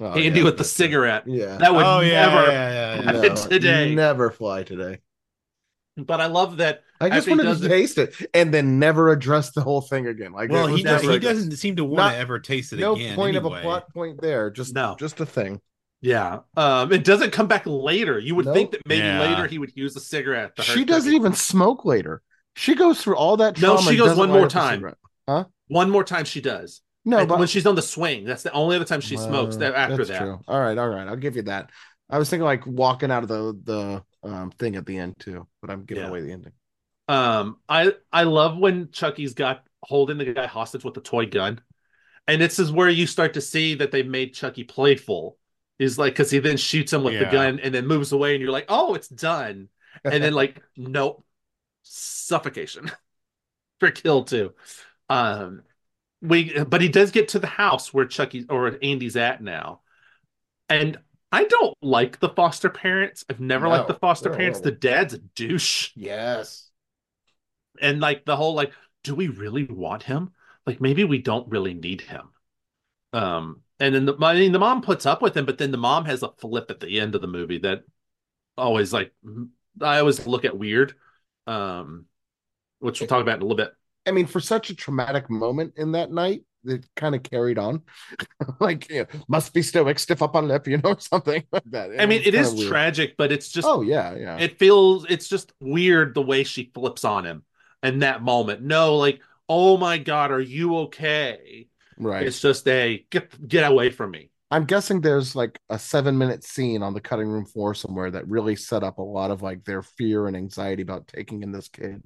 Oh, 0.00 0.06
Andy 0.12 0.40
yeah, 0.40 0.44
with 0.44 0.54
the 0.54 0.64
that's- 0.64 0.70
cigarette. 0.72 1.24
yeah 1.26 1.56
That 1.56 1.72
would 1.74 1.84
oh 1.84 2.00
yeah, 2.00 2.26
never 2.26 2.50
yeah, 2.50 2.72
yeah, 2.72 2.94
yeah. 2.96 3.12
happen 3.22 3.48
today. 3.50 3.94
never 3.94 4.30
fly 4.30 4.64
today 4.64 4.98
But 5.96 6.20
I 6.20 6.26
love 6.26 6.56
that 6.56 6.82
I 7.00 7.08
just 7.08 7.28
After 7.28 7.30
wanted 7.44 7.58
to 7.60 7.66
it- 7.66 7.68
taste 7.68 7.98
it 7.98 8.14
and 8.34 8.52
then 8.52 8.78
never 8.80 9.10
address 9.10 9.50
the 9.52 9.60
whole 9.60 9.80
thing 9.80 10.06
again. 10.06 10.32
Like, 10.32 10.50
Well, 10.50 10.66
he 10.68 10.82
does, 10.82 11.02
he 11.02 11.18
doesn't 11.18 11.50
seem 11.52 11.76
to 11.76 11.84
want 11.84 11.96
Not- 11.98 12.12
to 12.12 12.18
ever 12.18 12.38
taste 12.40 12.72
it 12.72 12.78
No 12.78 12.94
again. 12.94 13.10
No 13.10 13.16
point 13.16 13.36
of 13.36 13.44
a 13.44 13.50
plot 13.50 13.92
point 13.92 14.20
there. 14.20 14.50
Just 14.50 14.74
No. 14.74 14.96
just 14.98 15.20
a 15.20 15.26
thing. 15.26 15.60
Yeah. 16.04 16.40
Um, 16.54 16.92
it 16.92 17.02
doesn't 17.02 17.30
come 17.32 17.46
back 17.46 17.62
later. 17.64 18.18
You 18.18 18.34
would 18.34 18.44
Nope. 18.44 18.54
think 18.54 18.70
that 18.72 18.86
maybe 18.86 19.06
Yeah. 19.06 19.20
later 19.22 19.46
he 19.46 19.58
would 19.58 19.72
use 19.74 19.96
a 19.96 20.00
cigarette. 20.00 20.54
To 20.56 20.62
She 20.62 20.84
doesn't 20.84 21.10
Chucky. 21.10 21.16
even 21.16 21.32
smoke 21.32 21.86
later. 21.86 22.20
She 22.56 22.74
goes 22.74 23.02
through 23.02 23.16
all 23.16 23.38
that 23.38 23.58
No, 23.60 23.78
she 23.78 23.96
goes 23.96 24.16
one 24.16 24.28
more 24.28 24.46
time. 24.46 24.80
cigarette. 25.26 25.46
One 25.68 25.90
more 25.90 26.04
time 26.04 26.26
she 26.26 26.42
does. 26.42 26.82
No, 27.06 27.18
And 27.18 27.28
but 27.28 27.38
when 27.38 27.48
she's 27.48 27.66
on 27.66 27.74
the 27.74 27.82
swing, 27.82 28.24
that's 28.24 28.42
the 28.42 28.52
only 28.52 28.76
other 28.76 28.84
time 28.84 29.00
she 29.00 29.16
smokes. 29.16 29.56
Uh, 29.56 29.60
That 29.60 29.74
after 29.74 29.96
that's 29.96 30.10
that. 30.10 30.18
true. 30.20 30.40
All 30.46 30.60
right, 30.60 30.76
all 30.76 30.88
right. 30.88 31.08
I'll 31.08 31.16
give 31.16 31.36
you 31.36 31.42
that. 31.42 31.70
I 32.10 32.18
was 32.18 32.28
thinking 32.28 32.44
like 32.44 32.66
walking 32.66 33.10
out 33.10 33.22
of 33.22 33.28
the 33.30 33.58
the 34.22 34.28
um 34.28 34.50
thing 34.52 34.76
at 34.76 34.84
the 34.84 34.98
end 34.98 35.14
too, 35.18 35.46
but 35.62 35.70
I'm 35.70 35.84
giving 35.84 36.04
Yeah. 36.04 36.10
away 36.10 36.20
the 36.20 36.32
ending. 36.32 36.52
Um, 37.08 37.56
I 37.66 37.94
I 38.12 38.24
love 38.24 38.58
when 38.58 38.90
Chucky's 38.90 39.32
got 39.32 39.64
holding 39.82 40.18
the 40.18 40.32
guy 40.32 40.46
hostage 40.46 40.84
with 40.84 40.94
the 40.94 41.00
toy 41.00 41.24
gun, 41.26 41.60
and 42.26 42.40
this 42.42 42.58
is 42.58 42.70
where 42.70 42.88
you 42.90 43.06
start 43.06 43.34
to 43.34 43.40
see 43.40 43.74
that 43.76 43.90
they've 43.90 44.06
made 44.06 44.34
Chucky 44.34 44.64
playful. 44.64 45.38
Is 45.78 45.98
like 45.98 46.12
because 46.14 46.30
he 46.30 46.38
then 46.38 46.56
shoots 46.56 46.92
him 46.92 47.02
with 47.02 47.18
the 47.18 47.26
gun 47.26 47.58
and 47.60 47.74
then 47.74 47.86
moves 47.86 48.12
away, 48.12 48.34
and 48.34 48.42
you're 48.42 48.52
like, 48.52 48.66
oh, 48.68 48.94
it's 48.94 49.08
done. 49.08 49.68
And 50.08 50.22
then 50.22 50.32
like, 50.32 50.62
nope, 50.76 51.24
suffocation 51.82 52.90
for 53.80 53.90
kill 53.90 54.24
too. 54.24 54.54
Um, 55.10 55.62
we 56.22 56.64
but 56.64 56.82
he 56.82 56.88
does 56.88 57.12
get 57.12 57.28
to 57.30 57.38
the 57.40 57.46
house 57.48 57.94
where 57.94 58.06
Chucky 58.06 58.46
or 58.50 58.78
Andy's 58.82 59.16
at 59.16 59.42
now. 59.42 59.82
And 60.68 60.98
I 61.32 61.44
don't 61.44 61.76
like 61.82 62.20
the 62.20 62.30
foster 62.30 62.70
parents. 62.70 63.24
I've 63.30 63.40
never 63.40 63.66
No, 63.66 63.70
liked 63.70 63.88
the 63.88 63.94
foster 63.94 64.30
parents. 64.30 64.60
The 64.60 64.72
dad's 64.72 65.14
a 65.14 65.18
douche. 65.18 65.90
Yes. 65.96 66.70
And 67.80 68.00
like 68.00 68.24
the 68.24 68.36
whole 68.36 68.54
like, 68.54 68.72
do 69.02 69.14
we 69.14 69.28
really 69.28 69.64
want 69.64 70.02
him? 70.04 70.32
Like 70.66 70.80
maybe 70.80 71.04
we 71.04 71.18
don't 71.18 71.48
really 71.50 71.74
need 71.74 72.00
him. 72.02 72.30
Um, 73.14 73.62
and 73.80 73.94
then 73.94 74.04
the 74.06 74.16
I 74.20 74.34
mean 74.34 74.52
the 74.52 74.58
mom 74.58 74.82
puts 74.82 75.06
up 75.06 75.22
with 75.22 75.36
him, 75.36 75.46
but 75.46 75.58
then 75.58 75.70
the 75.70 75.78
mom 75.78 76.04
has 76.04 76.22
a 76.22 76.30
flip 76.38 76.70
at 76.70 76.80
the 76.80 77.00
end 77.00 77.14
of 77.14 77.20
the 77.20 77.26
movie 77.26 77.58
that 77.58 77.84
always 78.56 78.92
like 78.92 79.12
I 79.80 79.98
always 79.98 80.26
look 80.26 80.44
at 80.44 80.56
weird. 80.58 80.94
Um, 81.46 82.06
which 82.84 83.00
we'll 83.00 83.08
talk 83.08 83.22
about 83.22 83.36
in 83.36 83.42
a 83.42 83.46
little 83.46 83.56
bit. 83.56 83.72
I 84.06 84.10
mean, 84.10 84.26
for 84.26 84.40
such 84.40 84.68
a 84.68 84.74
traumatic 84.74 85.30
moment 85.30 85.74
in 85.76 85.92
that 85.92 86.12
night, 86.12 86.42
it 86.66 86.86
kind 86.96 87.14
of 87.14 87.22
carried 87.22 87.58
on. 87.58 87.82
like, 88.60 88.90
you 88.90 89.00
know, 89.00 89.06
must 89.28 89.54
be 89.54 89.62
stoic, 89.62 89.98
stiff 89.98 90.22
up 90.22 90.36
on 90.36 90.48
lip, 90.48 90.66
you 90.66 90.76
know, 90.78 90.90
or 90.90 91.00
something 91.00 91.42
like 91.50 91.62
that. 91.70 91.90
I 91.98 92.06
mean, 92.06 92.22
it 92.24 92.34
is 92.34 92.52
weird. 92.52 92.68
tragic, 92.68 93.16
but 93.16 93.32
it's 93.32 93.48
just 93.48 93.66
Oh 93.66 93.80
yeah, 93.80 94.14
yeah. 94.14 94.38
it 94.38 94.58
feels 94.58 95.06
it's 95.08 95.28
just 95.28 95.52
weird 95.60 96.14
the 96.14 96.22
way 96.22 96.44
she 96.44 96.70
flips 96.74 97.04
on 97.04 97.24
him 97.24 97.44
in 97.82 98.00
that 98.00 98.22
moment. 98.22 98.62
No, 98.62 98.96
like, 98.96 99.20
oh 99.48 99.76
my 99.78 99.98
god, 99.98 100.30
are 100.30 100.40
you 100.40 100.76
okay? 100.80 101.68
Right. 101.98 102.26
It's 102.26 102.40
just 102.40 102.66
a 102.68 103.06
get 103.10 103.48
get 103.48 103.70
away 103.70 103.90
from 103.90 104.10
me. 104.12 104.30
I'm 104.50 104.66
guessing 104.66 105.00
there's 105.00 105.34
like 105.34 105.58
a 105.68 105.78
seven 105.78 106.16
minute 106.16 106.44
scene 106.44 106.82
on 106.82 106.94
the 106.94 107.00
cutting 107.00 107.26
room 107.28 107.44
floor 107.44 107.74
somewhere 107.74 108.10
that 108.12 108.28
really 108.28 108.54
set 108.56 108.84
up 108.84 108.98
a 108.98 109.02
lot 109.02 109.30
of 109.30 109.42
like 109.42 109.64
their 109.64 109.82
fear 109.82 110.26
and 110.28 110.36
anxiety 110.36 110.82
about 110.82 111.08
taking 111.08 111.42
in 111.42 111.50
this 111.50 111.68
kid 111.68 112.02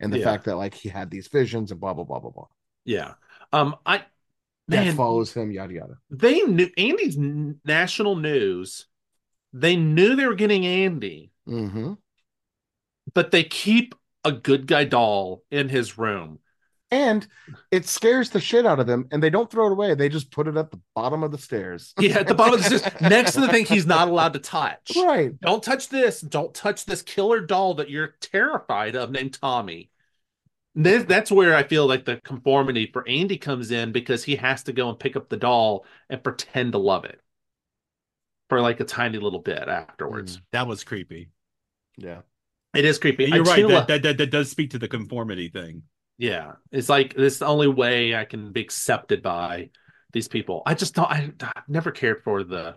and 0.00 0.12
the 0.12 0.18
Yeah. 0.18 0.18
fact 0.18 0.44
that 0.46 0.56
like 0.56 0.74
he 0.74 0.88
had 0.88 1.10
these 1.10 1.28
visions 1.28 1.70
and 1.70 1.80
blah 1.80 1.94
blah 1.94 2.04
blah 2.04 2.18
blah 2.18 2.30
blah. 2.30 2.46
Yeah. 2.84 3.14
Um, 3.52 3.76
I 3.86 4.04
That 4.66 4.88
man, 4.88 4.88
follows 4.88 5.32
him, 5.32 5.52
yada 5.52 5.72
yada. 5.72 5.98
they 6.10 6.40
knew 6.42 6.70
Andy's 6.76 7.16
national 7.18 8.16
news. 8.16 8.86
They 9.52 9.76
knew 9.76 10.16
they 10.16 10.26
were 10.26 10.34
getting 10.36 10.66
Andy, 10.66 11.32
hmm 11.46 11.92
but 13.14 13.30
they 13.30 13.44
keep 13.44 13.94
a 14.24 14.32
good 14.32 14.66
guy 14.66 14.84
doll 14.84 15.42
in 15.50 15.68
his 15.68 15.98
room. 15.98 16.38
And 16.92 17.26
it 17.70 17.86
scares 17.86 18.28
the 18.28 18.38
shit 18.38 18.66
out 18.66 18.78
of 18.78 18.86
them, 18.86 19.08
and 19.10 19.22
they 19.22 19.30
don't 19.30 19.50
throw 19.50 19.66
it 19.66 19.72
away. 19.72 19.94
They 19.94 20.10
just 20.10 20.30
put 20.30 20.46
it 20.46 20.56
at 20.58 20.70
the 20.70 20.78
bottom 20.94 21.22
of 21.22 21.30
the 21.32 21.38
stairs. 21.38 21.94
Yeah, 22.00 22.18
at 22.18 22.26
the 22.26 22.34
bottom 22.34 22.54
of 22.54 22.68
the 22.68 22.78
stairs, 22.78 22.94
next 23.00 23.32
to 23.32 23.40
the 23.40 23.48
thing 23.48 23.64
he's 23.64 23.86
not 23.86 24.08
allowed 24.08 24.34
to 24.34 24.38
touch. 24.38 24.92
right. 24.96 25.32
Don't 25.40 25.62
touch 25.62 25.88
this. 25.88 26.20
Don't 26.20 26.52
touch 26.52 26.84
this 26.84 27.00
killer 27.00 27.40
doll 27.40 27.74
that 27.74 27.88
you're 27.88 28.14
terrified 28.20 28.94
of 28.94 29.10
named 29.10 29.38
Tommy. 29.40 29.90
This, 30.74 31.04
that's 31.04 31.30
where 31.30 31.54
I 31.54 31.62
feel 31.62 31.86
like 31.86 32.04
the 32.04 32.16
conformity 32.24 32.90
for 32.92 33.06
Andy 33.08 33.38
comes 33.38 33.70
in 33.70 33.92
because 33.92 34.24
he 34.24 34.36
has 34.36 34.62
to 34.64 34.72
go 34.72 34.88
and 34.88 34.98
pick 34.98 35.16
up 35.16 35.28
the 35.28 35.36
doll 35.36 35.86
and 36.10 36.22
pretend 36.22 36.72
to 36.72 36.78
love 36.78 37.04
it 37.04 37.20
for 38.48 38.60
like 38.60 38.80
a 38.80 38.84
tiny 38.84 39.18
little 39.18 39.40
bit 39.40 39.66
afterwards. 39.68 40.36
Mm, 40.36 40.42
that 40.52 40.66
was 40.66 40.84
creepy. 40.84 41.30
Yeah. 41.96 42.20
It 42.74 42.84
is 42.84 42.98
creepy. 42.98 43.24
And 43.24 43.34
you're 43.34 43.48
I 43.48 43.62
right. 43.62 43.68
That, 43.68 43.86
that, 43.88 44.02
that 44.02 44.18
that 44.18 44.30
does 44.30 44.50
speak 44.50 44.70
to 44.70 44.78
the 44.78 44.88
conformity 44.88 45.48
thing. 45.48 45.82
Yeah, 46.22 46.52
it's 46.70 46.88
like 46.88 47.14
this 47.14 47.32
is 47.34 47.38
the 47.40 47.46
only 47.46 47.66
way 47.66 48.14
I 48.14 48.24
can 48.24 48.52
be 48.52 48.60
accepted 48.60 49.22
by 49.22 49.70
these 50.12 50.28
people. 50.28 50.62
I 50.64 50.74
just 50.74 50.94
don't. 50.94 51.10
I, 51.10 51.32
I've 51.42 51.68
never 51.68 51.90
cared 51.90 52.22
for 52.22 52.44
the. 52.44 52.76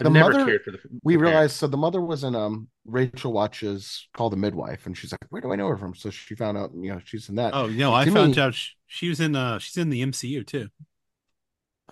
I've 0.00 0.04
The 0.04 0.10
never 0.10 0.32
mother- 0.32 0.44
cared 0.44 0.62
for 0.62 0.70
the. 0.72 0.78
We 1.02 1.14
the 1.14 1.20
parents. 1.20 1.32
realized 1.32 1.56
so 1.56 1.66
the 1.66 1.76
mother 1.78 2.02
was 2.02 2.24
in 2.24 2.34
um 2.34 2.68
Rachel 2.84 3.32
Watches 3.32 4.06
Call 4.14 4.28
the 4.28 4.36
Midwife, 4.36 4.84
and 4.84 4.94
she's 4.96 5.12
like, 5.12 5.20
Where 5.30 5.40
do 5.40 5.50
I 5.52 5.56
know 5.56 5.68
her 5.68 5.78
from? 5.78 5.94
So 5.94 6.10
she 6.10 6.34
found 6.34 6.58
out, 6.58 6.72
you 6.74 6.92
know, 6.92 7.00
she's 7.04 7.28
in 7.30 7.36
that. 7.36 7.54
Oh 7.54 7.68
no, 7.68 7.94
I 7.94 8.04
To 8.04 8.10
found 8.10 8.36
me- 8.36 8.42
out 8.42 8.54
she, 8.54 8.72
she 8.86 9.08
was 9.08 9.20
in 9.20 9.34
uh 9.34 9.58
she's 9.58 9.78
in 9.78 9.88
the 9.88 10.02
MCU 10.04 10.46
too. 10.46 10.68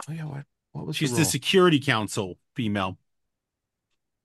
Oh, 0.08 0.12
yeah, 0.12 0.24
what 0.24 0.44
what 0.72 0.86
was 0.86 0.96
She's 0.96 1.12
the 1.12 1.18
the? 1.18 1.24
Security 1.24 1.80
Council 1.80 2.36
female. 2.54 2.98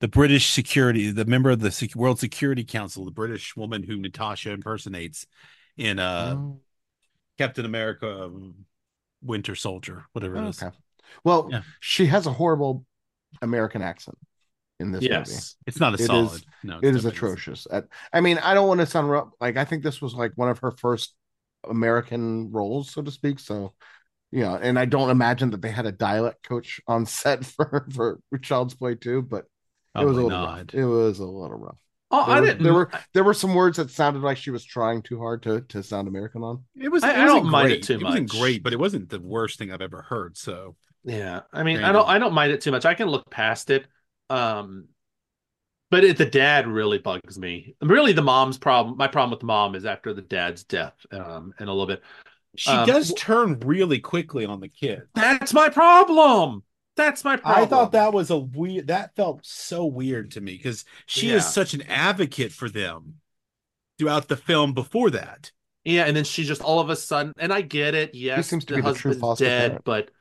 The 0.02 0.08
British 0.10 0.50
security, 0.52 1.10
the 1.12 1.24
member 1.26 1.50
of 1.50 1.60
the 1.62 1.72
Sec- 1.72 1.96
World 1.96 2.20
Security 2.20 2.64
Council, 2.66 3.06
the 3.06 3.12
British 3.12 3.56
woman 3.56 3.82
who 3.84 3.96
Natasha 3.98 4.52
impersonates 4.52 5.26
in 5.78 5.99
uh 5.99 6.36
Oh, 6.38 6.59
Captain 7.38 7.65
America 7.65 8.23
um, 8.26 8.65
Winter 9.21 9.55
Soldier, 9.55 10.05
whatever 10.13 10.38
it 10.38 10.47
is. 10.49 10.61
okay. 10.63 10.76
Well, 11.23 11.49
Yeah. 11.51 11.61
she 11.80 12.05
has 12.07 12.26
a 12.28 12.32
horrible 12.34 12.86
American 13.41 13.82
accent 13.82 14.17
in 14.80 14.91
this 14.91 15.01
movie. 15.01 15.32
It's 15.67 15.80
not 15.80 15.93
a 15.93 15.95
It 15.95 15.99
is- 16.01 16.05
solid. 16.07 16.43
no, 16.63 16.80
It 16.82 16.95
is 16.95 17.05
atrocious. 17.05 17.67
At- 17.71 17.88
I 18.13 18.21
mean, 18.21 18.38
I 18.39 18.53
don't 18.53 18.67
want 18.67 18.80
to 18.82 18.86
sound 18.86 19.09
rough. 19.09 19.30
Like, 19.39 19.57
I 19.57 19.65
think 19.65 19.84
this 19.84 20.01
was 20.01 20.13
like 20.13 20.32
one 20.36 20.49
of 20.49 20.59
her 20.59 20.71
first 20.71 21.13
American 21.67 22.51
roles, 22.51 22.91
so 22.91 23.01
to 23.01 23.11
speak. 23.11 23.39
So, 23.39 23.73
you 24.32 24.41
know, 24.43 24.55
and 24.55 24.78
I 24.78 24.86
don't 24.86 25.09
imagine 25.09 25.49
that 25.51 25.61
they 25.61 25.71
had 25.71 25.86
a 25.86 25.91
dialect 25.91 26.43
coach 26.43 26.80
on 26.88 27.05
set 27.19 27.45
for 27.45 27.86
for 27.93 28.19
Child's 28.41 28.76
Play 28.76 28.95
too, 28.95 29.21
but 29.21 29.45
it 29.99 30.05
was 30.05 30.17
a 30.17 30.21
little 30.21 30.30
not. 30.30 30.57
rough. 30.57 30.73
It 30.73 30.86
was 30.86 31.19
a 31.19 31.26
little 31.26 31.57
rough. 31.57 31.78
Oh, 32.12 32.26
There 32.26 32.36
I 32.38 32.41
didn't. 32.41 32.64
there 32.64 32.74
were 32.74 32.91
there 33.14 33.24
were 33.24 33.34
some 33.34 33.53
words 33.56 33.78
that 33.78 33.89
sounded 33.89 34.22
like 34.22 34.38
she 34.38 34.51
was 34.51 34.64
trying 34.64 35.01
too 35.01 35.18
hard 35.20 35.43
to 35.43 35.62
to 35.62 35.84
sound 35.84 36.08
American 36.08 36.43
on. 36.43 36.64
It 36.76 36.89
was. 36.89 37.03
I- 37.03 37.12
it 37.12 37.18
I 37.18 37.24
wasn't 37.26 37.43
don't 37.43 37.51
mind 37.51 37.72
it 37.72 37.76
great. 37.78 37.84
too 37.84 37.93
It 37.95 38.03
wasn't 38.03 38.30
great, 38.30 38.64
but 38.64 38.74
it 38.74 38.80
wasn't 38.80 39.10
the 39.10 39.20
worst 39.20 39.58
thing 39.58 39.72
I've 39.72 39.82
ever 39.82 40.01
heard. 40.03 40.38
So 40.38 40.76
Yeah, 41.03 41.41
I 41.51 41.64
mean, 41.64 41.78
There 41.78 41.86
I 41.86 41.91
don't. 41.91 42.08
I 42.08 42.20
don't 42.20 42.34
mind 42.34 42.51
it 42.51 42.62
too 42.62 42.72
much. 42.72 42.86
I 42.86 42.93
can 42.93 43.08
look 43.08 43.30
past 43.30 43.70
it. 43.70 43.88
Um, 44.30 44.88
but 45.91 46.03
it, 46.03 46.18
the 46.18 46.26
dad 46.26 46.68
really 46.68 46.97
bugs 46.97 47.38
me. 47.38 47.76
Really, 47.82 48.12
the 48.14 48.22
mom's 48.22 48.58
problem. 48.58 48.97
My 48.97 49.08
problem 49.08 49.32
with 49.32 49.39
the 49.39 49.45
mom 49.45 49.76
is 49.76 49.86
after 49.86 50.14
the 50.14 50.22
dad's 50.22 50.64
death. 50.64 50.95
Um, 51.12 51.53
in 51.60 51.68
a 51.68 51.72
little 51.72 51.88
bit. 51.88 52.01
she 52.58 52.72
Um, 52.72 52.88
does 52.88 53.14
turn 53.14 53.60
really 53.62 53.99
quickly 53.99 54.45
on 54.45 54.60
the 54.60 54.70
kid. 54.70 55.03
That's 55.16 55.53
my 55.53 55.70
problem. 55.70 56.64
That's 56.96 57.24
my 57.24 57.36
problem. 57.38 57.64
I 57.64 57.68
thought 57.68 57.91
that 57.91 58.14
was 58.14 58.30
a 58.30 58.38
weird. 58.38 58.88
That 58.88 59.16
felt 59.16 59.46
so 59.46 59.86
weird 59.86 60.32
to 60.32 60.41
me 60.41 60.54
because 60.58 60.86
she 61.06 61.30
Yeah. 61.30 61.36
is 61.36 61.54
such 61.54 61.74
an 61.74 61.82
advocate 61.84 62.52
for 62.54 62.70
them 62.70 63.16
throughout 64.00 64.28
the 64.28 64.38
film. 64.38 64.74
Before 64.74 65.10
that, 65.12 65.52
Yeah, 65.84 66.06
and 66.06 66.16
then 66.16 66.24
she 66.24 66.43
just 66.46 66.62
all 66.62 66.80
of 66.80 66.89
a 66.89 66.96
sudden, 66.96 67.34
and 67.38 67.52
I 67.54 67.62
get 67.62 67.96
it. 67.96 68.16
Yes, 68.16 68.48
seems 68.48 68.66
to 68.66 68.76
the 68.76 68.82
be 68.82 68.88
the 68.88 68.93
true 68.93 69.12
husband's 69.12 69.20
foster 69.22 69.46
dead, 69.46 69.70
parent. 69.72 69.86
but 69.86 70.12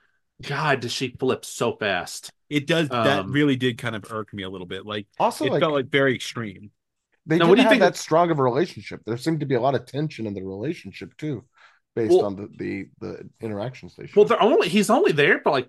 God, 0.42 0.80
does 0.80 0.92
she 0.92 1.10
flip 1.18 1.44
so 1.44 1.76
fast? 1.76 2.30
it 2.50 2.66
does. 2.66 2.88
that 2.90 3.20
Um, 3.20 3.32
really 3.32 3.56
did 3.56 3.78
kind 3.78 3.96
of 3.96 4.04
irk 4.10 4.32
me 4.34 4.42
a 4.42 4.50
little 4.50 4.66
bit. 4.66 4.84
Like 4.86 5.06
Also, 5.18 5.44
it 5.46 5.52
like, 5.52 5.60
felt 5.60 5.72
like 5.72 5.86
very 5.86 6.14
extreme. 6.14 6.70
they 7.26 7.36
Now, 7.36 7.44
didn't 7.46 7.48
what 7.48 7.54
do 7.54 7.60
you 7.60 7.64
have 7.64 7.70
think 7.72 7.80
that 7.80 7.92
of- 7.94 7.96
strong 7.96 8.30
of 8.30 8.38
a 8.38 8.42
relationship. 8.42 9.00
There 9.06 9.16
seemed 9.16 9.40
to 9.40 9.46
be 9.46 9.54
a 9.54 9.60
lot 9.60 9.74
of 9.74 9.86
tension 9.86 10.26
in 10.26 10.34
the 10.34 10.42
relationship 10.42 11.16
too, 11.16 11.44
based 11.96 12.10
Well- 12.12 12.26
on 12.26 12.36
the 12.36 12.48
the 12.58 12.86
the 13.00 13.30
interaction 13.40 13.88
station. 13.88 14.12
Well, 14.14 14.24
they're 14.26 14.42
only 14.42 14.68
he's 14.68 14.90
only 14.90 15.12
there 15.12 15.40
for 15.40 15.50
like 15.52 15.68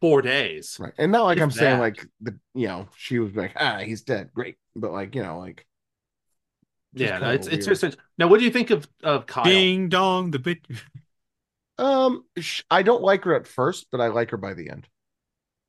four 0.00 0.22
days. 0.22 0.80
right, 0.80 0.92
and 0.98 1.12
not 1.12 1.24
like 1.24 1.38
If 1.38 1.40
I'm 1.40 1.50
saying 1.50 1.78
like 1.78 2.06
the 2.20 2.38
you 2.54 2.68
know 2.68 2.88
she 2.96 3.18
was 3.18 3.34
like 3.34 3.52
ah 3.56 3.78
he's 3.78 4.02
dead, 4.02 4.30
great, 4.34 4.56
but 4.74 4.92
like 4.92 5.14
you 5.14 5.22
know 5.22 5.38
like 5.38 5.66
Yeah, 6.92 7.18
no, 7.18 7.30
kinda 7.30 7.30
it's 7.30 7.46
it's 7.46 7.66
weird. 7.66 7.66
just 7.66 7.84
now. 8.18 8.28
What 8.28 8.38
do 8.38 8.44
you 8.44 8.50
think 8.50 8.70
of 8.70 8.88
of 9.02 9.26
Kyle? 9.26 9.70
Ding 9.70 9.88
dong, 9.88 10.30
the 10.32 10.38
bit. 10.38 10.66
um 11.78 12.24
sh- 12.38 12.62
I 12.70 12.82
don't 12.82 13.02
like 13.02 13.24
her 13.24 13.34
at 13.34 13.46
first, 13.46 13.86
but 13.90 14.00
I 14.00 14.08
like 14.08 14.30
her 14.30 14.36
by 14.36 14.54
the 14.54 14.70
end. 14.70 14.88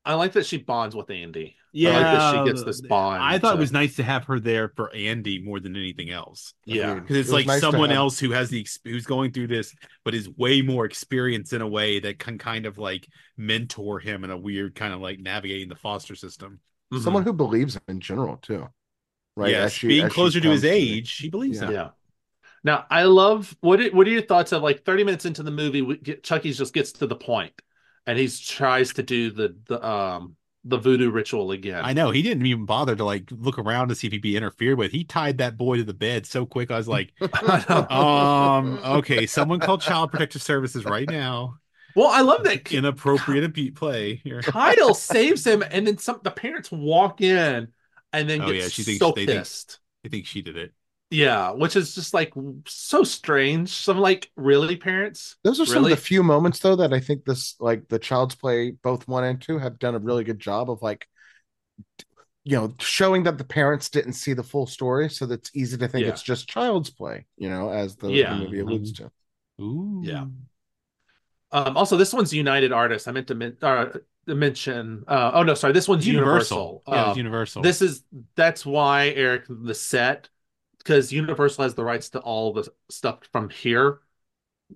I 0.06 0.16
like 0.16 0.34
that 0.34 0.46
she 0.48 0.58
bonds 0.58 0.96
with 0.96 1.10
Andy. 1.12 1.56
Yeah, 1.74 1.91
like 1.91 2.01
that 2.03 2.32
she 2.45 2.49
gets 2.51 2.63
this 2.63 2.82
bond, 2.82 3.22
I 3.22 3.38
thought 3.38 3.51
so- 3.51 3.57
it 3.57 3.59
was 3.59 3.72
nice 3.72 3.97
to 3.97 4.03
have 4.03 4.24
her 4.26 4.39
there 4.39 4.70
for 4.76 4.91
Andy 4.95 5.39
more 5.43 5.59
than 5.59 5.76
anything 5.76 6.09
else. 6.09 6.53
Yeah. 6.65 6.91
Agreed. 6.91 7.01
because 7.01 7.18
it's 7.18 7.30
It 7.30 7.34
like 7.34 7.45
nice 7.47 7.61
someone 7.61 7.89
have- 7.89 7.97
else 7.97 8.20
who 8.20 8.32
has 8.32 8.49
the 8.49 8.65
who's 8.84 9.05
going 9.05 9.32
through 9.32 9.47
this 9.47 9.76
but 10.03 10.15
is 10.15 10.30
way 10.30 10.61
more 10.61 10.86
experienced 10.86 11.53
in 11.53 11.61
a 11.61 11.68
way 11.68 11.99
that 11.99 12.20
can 12.20 12.38
kind 12.38 12.65
of 12.65 12.78
like 12.78 13.07
mentor 13.36 13.99
him 13.99 14.24
in 14.24 14.32
a 14.32 14.38
weird 14.38 14.76
kind 14.76 14.93
of 14.93 15.01
like 15.01 15.20
navigating 15.20 15.68
the 15.70 15.76
foster 15.76 16.15
system 16.15 16.59
Mhm. 16.93 17.03
Someone 17.03 17.24
who 17.24 17.34
believes 17.34 17.78
in 17.89 17.99
general 17.99 18.38
too, 18.38 18.70
right? 19.36 19.51
yes 19.51 19.74
she- 19.74 19.88
being 19.88 20.05
as 20.05 20.11
she 20.11 20.15
closer 20.15 20.39
to 20.39 20.49
his 20.49 20.61
comes 20.61 20.72
age 20.72 21.07
she 21.09 21.30
believes 21.30 21.59
Yeah. 21.61 21.70
Yeah. 21.70 21.89
Now 22.63 22.86
I 22.89 23.03
love 23.03 23.55
what. 23.59 23.80
Are, 23.82 23.89
what 23.91 24.07
are 24.07 24.09
your 24.09 24.22
thoughts 24.22 24.51
of 24.53 24.63
like 24.63 24.84
thirty 24.86 25.03
minutes 25.03 25.26
into 25.26 25.43
the 25.43 25.51
movie? 25.51 25.82
We 25.82 25.97
get, 25.97 26.24
Chucky's 26.24 26.57
just 26.57 26.74
gets 26.74 26.93
to 26.93 27.07
the 27.07 27.15
point, 27.15 27.53
and 28.05 28.18
he 28.18 28.28
tries 28.30 28.93
to 28.93 29.03
do 29.03 29.32
the 29.32 29.55
the 29.68 29.86
um 29.86 30.37
the 30.64 30.78
voodoo 30.78 31.10
ritual 31.12 31.51
again. 31.51 31.82
i 31.86 31.93
know 31.93 32.12
he 32.12 32.22
didn't 32.22 32.45
even 32.45 32.66
bother 32.66 32.95
to 32.95 33.03
like 33.05 33.24
look 33.32 33.58
around 33.60 33.88
to 33.89 33.95
see 33.95 34.08
if 34.08 34.14
he'd 34.14 34.22
be 34.22 34.36
interfered 34.36 34.78
with 34.78 34.91
he 34.91 35.03
tied 35.03 35.38
that 35.38 35.58
boy 35.58 35.78
to 35.78 35.84
the 35.84 35.93
bed 35.93 36.26
so 36.26 36.45
quick 36.45 36.72
i 36.72 36.78
was 36.78 36.88
like 36.88 37.14
um 37.91 38.80
okay 38.84 39.26
someone 39.26 39.60
call 39.60 39.78
child 39.78 40.12
protective 40.12 40.41
services 40.41 40.84
right 40.86 41.10
now 41.10 41.55
Well, 41.95 42.10
I 42.10 42.22
love 42.22 42.43
that 42.43 42.72
inappropriate 42.72 43.53
beat 43.53 43.76
play 43.76 44.16
here 44.24 44.41
Kyle 44.41 44.93
saves 44.93 45.45
him, 45.47 45.64
and 45.72 45.88
then 45.88 45.97
some. 45.97 46.20
The 46.24 46.30
parents 46.32 46.70
walk 46.72 47.22
in, 47.22 47.70
and 48.14 48.30
then 48.30 48.41
Oh, 48.41 48.47
get 48.47 48.55
yeah, 48.55 48.68
she 48.68 48.84
thinks- 48.84 48.99
so 48.99 49.14
they 49.16 49.26
think- 49.26 49.39
pissed. 49.39 49.80
i 50.05 50.10
think 50.10 50.26
she 50.28 50.41
did 50.41 50.58
it 50.58 50.74
Yeah, 51.10 51.51
which 51.51 51.76
is 51.78 51.95
just 51.95 52.14
like 52.14 52.34
so 52.68 53.03
strange. 53.03 53.70
Some 53.70 53.97
like 53.97 54.30
really 54.36 54.76
parents. 54.76 55.38
Those 55.43 55.60
are 55.62 55.66
some 55.66 55.84
of 55.86 55.89
the 55.89 55.95
few 55.95 56.22
moments 56.22 56.60
though 56.60 56.76
that 56.78 56.93
I 56.93 56.99
think 56.99 57.24
this 57.24 57.55
like 57.60 57.88
the 57.88 57.99
Child's 57.99 58.36
Play 58.36 58.72
both 58.72 59.08
one 59.08 59.24
and 59.24 59.41
two 59.41 59.58
have 59.58 59.80
done 59.80 59.95
a 59.95 59.99
really 59.99 60.26
good 60.26 60.39
job 60.39 60.70
of 60.70 60.82
like 60.82 61.08
you 62.43 62.58
know 62.58 62.74
showing 62.80 63.24
that 63.24 63.38
the 63.38 63.43
parents 63.45 63.89
didn't 63.89 64.14
see 64.14 64.34
the 64.34 64.43
full 64.43 64.66
story 64.68 65.10
so 65.10 65.26
that's 65.26 65.49
easy 65.53 65.78
to 65.78 65.88
think 65.88 66.05
Yeah. 66.05 66.12
it's 66.12 66.24
just 66.24 66.49
Child's 66.49 66.89
Play, 66.89 67.26
you 67.38 67.49
know, 67.49 67.70
as 67.70 67.95
the, 67.95 68.08
the 68.08 68.14
Yeah. 68.14 68.38
movie 68.38 68.60
alludes 68.60 68.91
to. 68.93 69.10
Ooh. 69.62 70.01
Yeah. 70.03 70.26
Um, 71.51 71.78
also, 71.78 71.95
this 71.95 72.14
one's 72.14 72.34
United 72.34 72.74
Artists. 72.74 73.08
I 73.08 73.12
meant 73.14 73.28
to, 73.28 73.36
men- 73.36 73.58
uh, 73.62 73.86
mention. 74.28 75.05
Uh, 75.08 75.32
oh 75.36 75.43
no, 75.43 75.53
sorry. 75.53 75.72
This 75.72 75.88
one's 75.88 76.05
Universal. 76.05 76.58
Universal. 76.58 76.84
Yeah, 76.88 76.93
it 76.93 77.08
was 77.08 77.12
Um, 77.14 77.18
Universal. 77.18 77.62
This 77.62 77.82
is 77.82 78.03
that's 78.36 78.66
why 78.66 79.10
Eric 79.16 79.45
the 79.47 79.74
set 79.74 80.28
because 80.88 81.12
Universal 81.12 81.64
has 81.64 81.76
the 81.76 81.84
rights 81.84 82.10
to 82.12 82.20
all 82.20 82.54
the 82.54 82.66
stuff 82.90 83.20
from 83.34 83.50
here. 83.50 84.00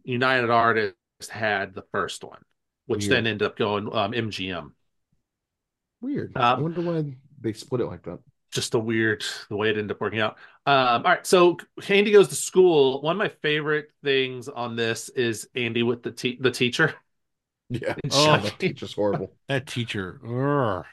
United 0.04 0.50
Artists 0.50 1.30
had 1.30 1.74
the 1.74 1.84
first 1.94 2.24
one, 2.24 2.44
which 2.86 3.08
Weird. 3.08 3.12
then 3.12 3.28
ended 3.28 3.46
up 3.46 3.58
going 3.58 3.88
um, 3.96 4.12
MGM. 4.12 4.72
Weird. 6.02 6.36
Um, 6.36 6.44
I 6.44 6.62
wonder 6.62 6.82
why 6.82 7.16
they 7.40 7.54
split 7.54 7.80
it 7.80 7.86
like 7.86 8.04
that. 8.04 8.20
Just 8.52 8.74
a 8.74 8.80
weird 8.80 9.24
the 9.48 9.56
way 9.56 9.70
it 9.70 9.78
ended 9.78 9.92
up 9.92 10.02
working 10.02 10.20
out. 10.20 10.38
Um, 10.66 10.76
all 10.76 11.02
right, 11.04 11.26
so 11.26 11.58
Andy 11.88 12.12
goes 12.12 12.28
to 12.28 12.36
school. 12.36 13.02
One 13.02 13.16
of 13.16 13.18
my 13.18 13.30
favorite 13.30 13.92
things 14.04 14.50
on 14.50 14.76
this 14.76 15.08
is 15.08 15.48
Andy 15.56 15.84
with 15.84 16.04
the 16.04 16.12
te- 16.12 16.38
the 16.40 16.52
teacher. 16.52 16.94
Yeah. 17.74 17.96
And 18.04 18.12
Oh, 18.14 18.36
that 18.38 18.60
teacher's 18.60 18.92
horrible. 18.92 19.32
that 19.48 19.66
teacher. 19.66 20.20
Urgh. 20.26 20.84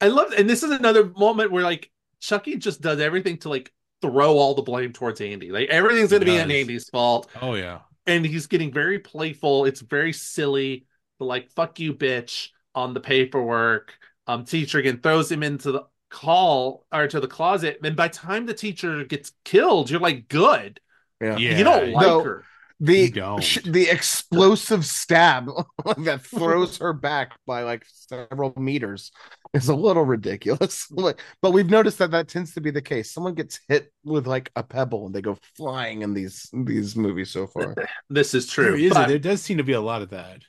I 0.00 0.06
love, 0.06 0.30
and 0.30 0.48
this 0.48 0.62
is 0.62 0.70
another 0.70 1.04
moment 1.04 1.50
where 1.50 1.64
like 1.64 1.90
Chucky 2.20 2.56
just 2.58 2.80
does 2.80 3.00
everything 3.00 3.38
to 3.38 3.48
like 3.48 3.72
throw 4.02 4.38
all 4.38 4.54
the 4.54 4.62
blame 4.62 4.92
towards 4.92 5.20
Andy. 5.20 5.50
Like 5.50 5.68
everything's 5.68 6.10
going 6.10 6.20
to 6.20 6.26
be 6.26 6.40
on. 6.40 6.50
Andy's 6.50 6.88
fault. 6.88 7.28
Oh 7.40 7.54
yeah. 7.54 7.80
and 8.06 8.24
he's 8.24 8.46
getting 8.46 8.72
very 8.72 8.98
playful. 8.98 9.64
It's 9.64 9.80
very 9.80 10.12
silly. 10.12 10.86
The 11.18 11.24
like 11.24 11.50
"fuck 11.52 11.80
you, 11.80 11.94
bitch" 11.94 12.48
on 12.74 12.94
the 12.94 13.00
paperwork. 13.00 13.94
Um, 14.26 14.44
teacher 14.44 14.78
again 14.78 15.00
throws 15.00 15.30
him 15.32 15.42
into 15.42 15.72
the 15.72 15.82
call 16.10 16.86
or 16.92 17.06
to 17.08 17.20
the 17.20 17.26
closet, 17.28 17.78
and 17.82 17.96
by 17.96 18.08
the 18.08 18.14
time 18.14 18.46
the 18.46 18.54
teacher 18.54 19.04
gets 19.04 19.32
killed, 19.44 19.90
you're 19.90 20.00
like, 20.00 20.28
good. 20.28 20.80
Yeah. 21.20 21.36
Yeah. 21.36 21.58
you 21.58 21.64
don't 21.64 21.90
like 21.92 22.06
No. 22.06 22.22
her. 22.22 22.44
The 22.80 23.12
sh- 23.40 23.58
the 23.64 23.88
explosive 23.90 24.84
stab 24.86 25.48
that 25.98 26.22
throws 26.22 26.78
her 26.78 26.92
back 26.92 27.32
by 27.44 27.62
like 27.62 27.84
several 27.88 28.52
meters 28.56 29.10
is 29.52 29.68
a 29.68 29.74
little 29.74 30.04
ridiculous. 30.04 30.86
Like, 30.98 31.20
but 31.42 31.50
we've 31.52 31.68
noticed 31.70 31.98
that 31.98 32.12
that 32.12 32.28
tends 32.28 32.54
to 32.54 32.60
be 32.60 32.70
the 32.70 32.82
case. 32.82 33.12
Someone 33.12 33.34
gets 33.34 33.60
hit 33.68 33.92
with 34.04 34.26
like 34.26 34.50
a 34.54 34.62
pebble 34.62 35.06
and 35.06 35.14
they 35.14 35.20
go 35.22 35.36
flying 35.56 36.02
in 36.02 36.14
these 36.14 36.48
these 36.52 36.94
movies 36.94 37.30
so 37.30 37.46
far. 37.48 37.74
This 38.10 38.34
is 38.34 38.46
true. 38.46 38.76
is. 38.76 38.94
but 38.94 39.08
There 39.08 39.18
does 39.18 39.42
seem 39.42 39.56
to 39.58 39.64
be 39.64 39.72
a 39.72 39.80
lot 39.80 40.02
of 40.02 40.10
that. 40.10 40.42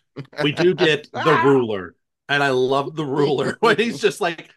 we 0.44 0.52
do 0.52 0.74
get 0.76 1.12
the 1.12 1.42
ruler, 1.44 1.96
and 2.28 2.44
I 2.44 2.50
love 2.50 2.96
the 2.96 3.06
ruler 3.06 3.58
when 3.60 3.78
he's 3.78 4.00
just 4.00 4.22
like 4.22 4.50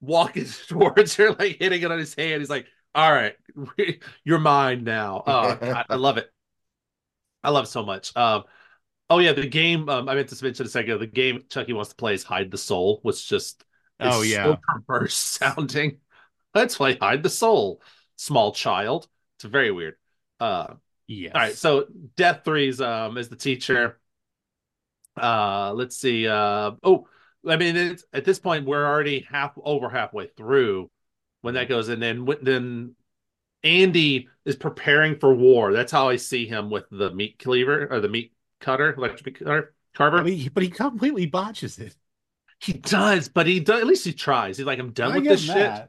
walking 0.00 0.46
towards 0.68 1.14
her, 1.16 1.30
like 1.32 1.58
hitting 1.60 1.82
it 1.82 1.90
on 1.92 1.98
his 1.98 2.14
hand. 2.14 2.40
He's 2.40 2.50
like, 2.50 2.66
"All 2.94 3.12
right, 3.12 3.34
you're 4.24 4.38
mine 4.38 4.84
now." 4.84 5.22
Oh, 5.26 5.54
God, 5.56 5.86
I 5.88 5.94
love 5.96 6.16
it. 6.18 6.28
I 7.44 7.50
love 7.50 7.68
so 7.68 7.84
much. 7.84 8.16
Um, 8.16 8.44
oh 9.10 9.18
yeah, 9.18 9.32
the 9.32 9.46
game. 9.46 9.88
Um, 9.88 10.08
I 10.08 10.14
meant 10.14 10.28
to 10.30 10.44
mention 10.44 10.66
a 10.66 10.68
second 10.68 10.90
ago. 10.92 10.98
The 10.98 11.06
game 11.06 11.44
Chucky 11.48 11.72
wants 11.72 11.90
to 11.90 11.96
play 11.96 12.14
is 12.14 12.24
Hide 12.24 12.50
the 12.50 12.58
Soul, 12.58 13.00
which 13.02 13.28
just 13.28 13.64
Oh, 14.00 14.22
yeah. 14.22 14.44
so 14.44 14.58
perverse 14.86 15.14
sounding. 15.14 15.98
Let's 16.54 16.76
play 16.76 16.96
Hide 16.96 17.22
the 17.22 17.30
Soul, 17.30 17.82
small 18.16 18.52
child. 18.52 19.08
It's 19.36 19.44
very 19.44 19.70
weird. 19.70 19.96
Uh, 20.40 20.74
Yes. 21.06 21.32
all 21.34 21.40
right, 21.42 21.54
so 21.54 21.86
Death 22.16 22.42
Threes 22.46 22.80
um 22.80 23.18
is 23.18 23.28
the 23.28 23.36
teacher. 23.36 24.00
Uh 25.20 25.72
let's 25.74 25.96
see. 25.96 26.26
Uh 26.26 26.72
oh, 26.82 27.06
I 27.46 27.56
mean 27.56 27.76
it's 27.76 28.04
at 28.12 28.24
this 28.24 28.38
point 28.38 28.66
we're 28.66 28.86
already 28.86 29.26
half 29.30 29.52
over 29.62 29.88
halfway 29.88 30.26
through 30.28 30.90
when 31.42 31.54
that 31.54 31.68
goes 31.68 31.88
and 31.88 32.02
then 32.02 32.24
when- 32.24 32.42
then 32.42 32.96
Andy 33.64 34.28
is 34.44 34.56
preparing 34.56 35.18
for 35.18 35.34
war. 35.34 35.72
That's 35.72 35.92
how 35.92 36.08
I 36.08 36.16
see 36.16 36.46
him 36.46 36.70
with 36.70 36.84
the 36.90 37.10
meat 37.12 37.38
cleaver 37.38 37.86
or 37.92 38.00
the 38.00 38.08
meat 38.08 38.32
cutter, 38.60 38.94
electric 38.94 39.38
cutter, 39.40 39.74
carver. 39.94 40.22
but 40.22 40.32
he, 40.32 40.48
but 40.48 40.62
he 40.62 40.70
completely 40.70 41.26
botches 41.26 41.78
it. 41.78 41.96
he 42.60 42.72
does, 42.72 43.28
but 43.28 43.46
he 43.46 43.60
does 43.60 43.80
at 43.80 43.86
least 43.86 44.04
he 44.04 44.12
tries. 44.12 44.56
He's 44.56 44.66
like, 44.66 44.78
I'm 44.78 44.92
done 44.92 45.12
I 45.12 45.16
with 45.16 45.24
get 45.24 45.28
this 45.28 45.40
shit. 45.40 45.82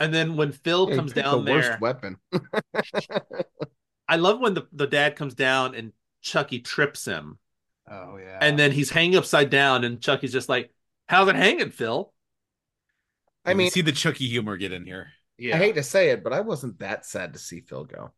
And 0.00 0.12
then 0.14 0.36
when 0.36 0.52
Phil 0.52 0.88
Yeah, 0.88 0.94
comes 0.96 1.12
down 1.12 1.44
the 1.44 1.44
there, 1.44 1.52
worst 1.54 1.80
weapon. 1.80 2.18
I 4.08 4.16
love 4.16 4.40
when 4.40 4.54
the, 4.54 4.66
the 4.72 4.86
dad 4.86 5.16
comes 5.16 5.34
down 5.34 5.74
and 5.74 5.92
Chucky 6.20 6.60
trips 6.60 7.04
him. 7.04 7.38
Oh 7.86 8.16
yeah. 8.16 8.40
and 8.40 8.58
then 8.58 8.72
he's 8.72 8.90
hanging 8.90 9.16
upside 9.16 9.50
down, 9.50 9.84
and 9.84 10.00
Chucky's 10.00 10.32
just 10.32 10.48
like, 10.48 10.72
"How's 11.08 11.28
it 11.28 11.36
hanging, 11.36 11.70
Phil?" 11.70 12.12
I 13.44 13.52
You 13.52 13.54
mean, 13.54 13.70
see 13.70 13.82
the 13.82 13.92
Chucky 13.92 14.28
humor 14.28 14.56
get 14.56 14.72
in 14.72 14.86
here. 14.86 15.12
Yeah. 15.40 15.56
I 15.56 15.58
hate 15.58 15.74
to 15.76 15.82
say 15.82 16.10
it, 16.10 16.22
but 16.22 16.32
I 16.32 16.40
wasn't 16.40 16.78
that 16.80 17.06
sad 17.06 17.32
to 17.32 17.38
see 17.38 17.60
Phil 17.62 17.84
go. 17.84 18.12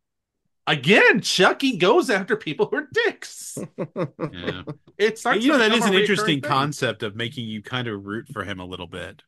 Again, 0.66 1.20
Chucky 1.20 1.76
goes 1.76 2.08
after 2.10 2.36
people 2.36 2.66
who 2.66 2.76
are 2.76 2.88
dicks. 2.92 3.58
Yeah. 4.32 4.62
It 4.98 5.18
starts. 5.18 5.44
you 5.44 5.48
know 5.52 5.58
to 5.58 5.64
that 5.64 5.70
become 5.70 5.78
is 5.78 5.86
a 5.86 5.88
an 5.88 5.94
interesting 5.94 6.40
thing. 6.40 6.48
concept 6.50 7.02
of 7.02 7.16
making 7.16 7.46
you 7.48 7.62
kind 7.62 7.88
of 7.88 8.04
root 8.04 8.28
for 8.32 8.44
him 8.44 8.60
a 8.60 8.64
little 8.64 8.86
bit. 8.86 9.22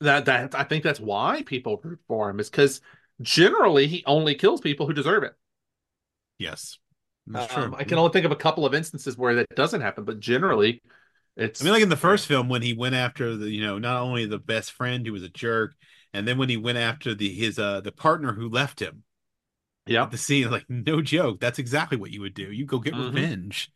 That 0.00 0.26
that 0.26 0.54
I 0.54 0.64
think 0.64 0.84
that's 0.84 1.00
why 1.00 1.42
people 1.46 1.80
root 1.82 2.00
for 2.08 2.30
him 2.30 2.40
is 2.40 2.50
because 2.50 2.80
generally 3.20 3.86
he 3.86 4.02
only 4.06 4.34
kills 4.34 4.60
people 4.60 4.86
who 4.86 4.92
deserve 4.92 5.22
it. 5.24 5.34
Yes. 6.38 6.78
That's 7.26 7.54
Um, 7.56 7.70
true. 7.70 7.76
I 7.78 7.84
can 7.84 7.98
only 7.98 8.12
think 8.12 8.26
of 8.26 8.32
a 8.32 8.36
couple 8.36 8.66
of 8.66 8.74
instances 8.74 9.16
where 9.16 9.34
that 9.36 9.48
doesn't 9.56 9.80
happen, 9.80 10.04
but 10.04 10.20
generally, 10.20 10.82
it's. 11.36 11.60
I 11.60 11.64
mean, 11.64 11.72
like 11.72 11.82
in 11.82 11.88
the 11.88 11.96
first 11.96 12.26
film 12.26 12.48
when 12.48 12.62
he 12.62 12.74
went 12.74 12.94
after 12.94 13.36
the, 13.36 13.48
you 13.50 13.62
know, 13.62 13.78
not 13.78 14.02
only 14.02 14.26
the 14.26 14.38
best 14.38 14.72
friend 14.72 15.06
who 15.06 15.12
was 15.12 15.22
a 15.22 15.28
jerk, 15.28 15.74
and 16.14 16.26
then 16.26 16.38
when 16.38 16.48
he 16.48 16.56
went 16.56 16.78
after 16.78 17.14
the 17.14 17.28
his 17.34 17.58
uh 17.58 17.80
the 17.82 17.92
partner 17.92 18.32
who 18.32 18.48
left 18.48 18.80
him. 18.80 19.04
yeah, 19.86 20.06
The 20.06 20.18
scene, 20.18 20.50
like, 20.50 20.64
no 20.68 21.02
joke. 21.02 21.40
That's 21.40 21.58
exactly 21.58 21.98
what 21.98 22.10
you 22.10 22.22
would 22.22 22.34
do. 22.34 22.50
You 22.50 22.64
go 22.64 22.78
get 22.78 22.94
Mhm. 22.94 23.14
revenge. 23.14 23.70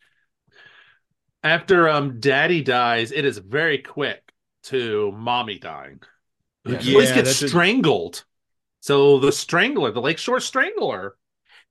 after 1.43 1.89
um 1.89 2.21
Daddy 2.21 2.63
dies, 2.63 3.13
it 3.13 3.25
is 3.25 3.39
very 3.39 3.79
quick 3.79 4.33
to 4.65 5.13
Mommy 5.13 5.59
dying. 5.59 6.01
Yeah. 6.65 6.79
He 6.81 6.95
always 6.95 7.11
Yeah, 7.11 7.17
gets 7.17 7.29
that's 7.31 7.43
a- 7.43 7.49
strangled. 7.49 8.25
So 8.81 9.19
the 9.19 9.33
strangler, 9.33 9.91
the 9.91 10.01
Lakeshore 10.01 10.41
Strangler, 10.41 11.17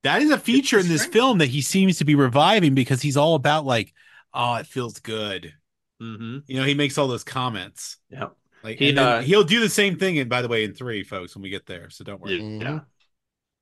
That 0.03 0.22
is 0.22 0.32
a 0.32 0.38
feature 0.38 0.80
in 0.80 0.88
this 0.88 1.01
strange. 1.01 1.13
film 1.13 1.38
that 1.39 1.47
he 1.49 1.61
seems 1.61 1.97
to 1.97 2.05
be 2.05 2.15
reviving 2.15 2.76
because 2.76 3.01
he's 3.01 3.18
all 3.18 3.36
about 3.36 3.65
like, 3.65 3.93
oh, 4.34 4.55
it 4.55 4.68
feels 4.68 4.99
good. 4.99 5.53
hmm 5.99 6.39
You 6.47 6.57
know, 6.59 6.65
he 6.65 6.74
makes 6.74 6.97
all 6.97 7.07
those 7.07 7.24
comments. 7.24 7.97
Yeah. 8.09 8.30
Like 8.64 8.80
He, 8.80 8.89
and 8.89 8.97
then 8.97 9.08
uh, 9.08 9.22
he'll 9.22 9.43
do 9.43 9.60
the 9.60 9.70
same 9.70 9.97
thing. 9.97 10.20
And 10.20 10.30
by 10.30 10.41
the 10.41 10.47
way, 10.47 10.64
in 10.64 10.74
three, 10.74 11.03
folks, 11.03 11.36
when 11.36 11.43
we 11.43 11.49
get 11.49 11.66
there, 11.66 11.89
so 11.89 12.03
don't 12.03 12.22
worry. 12.22 12.41
Yeah. 12.41 12.82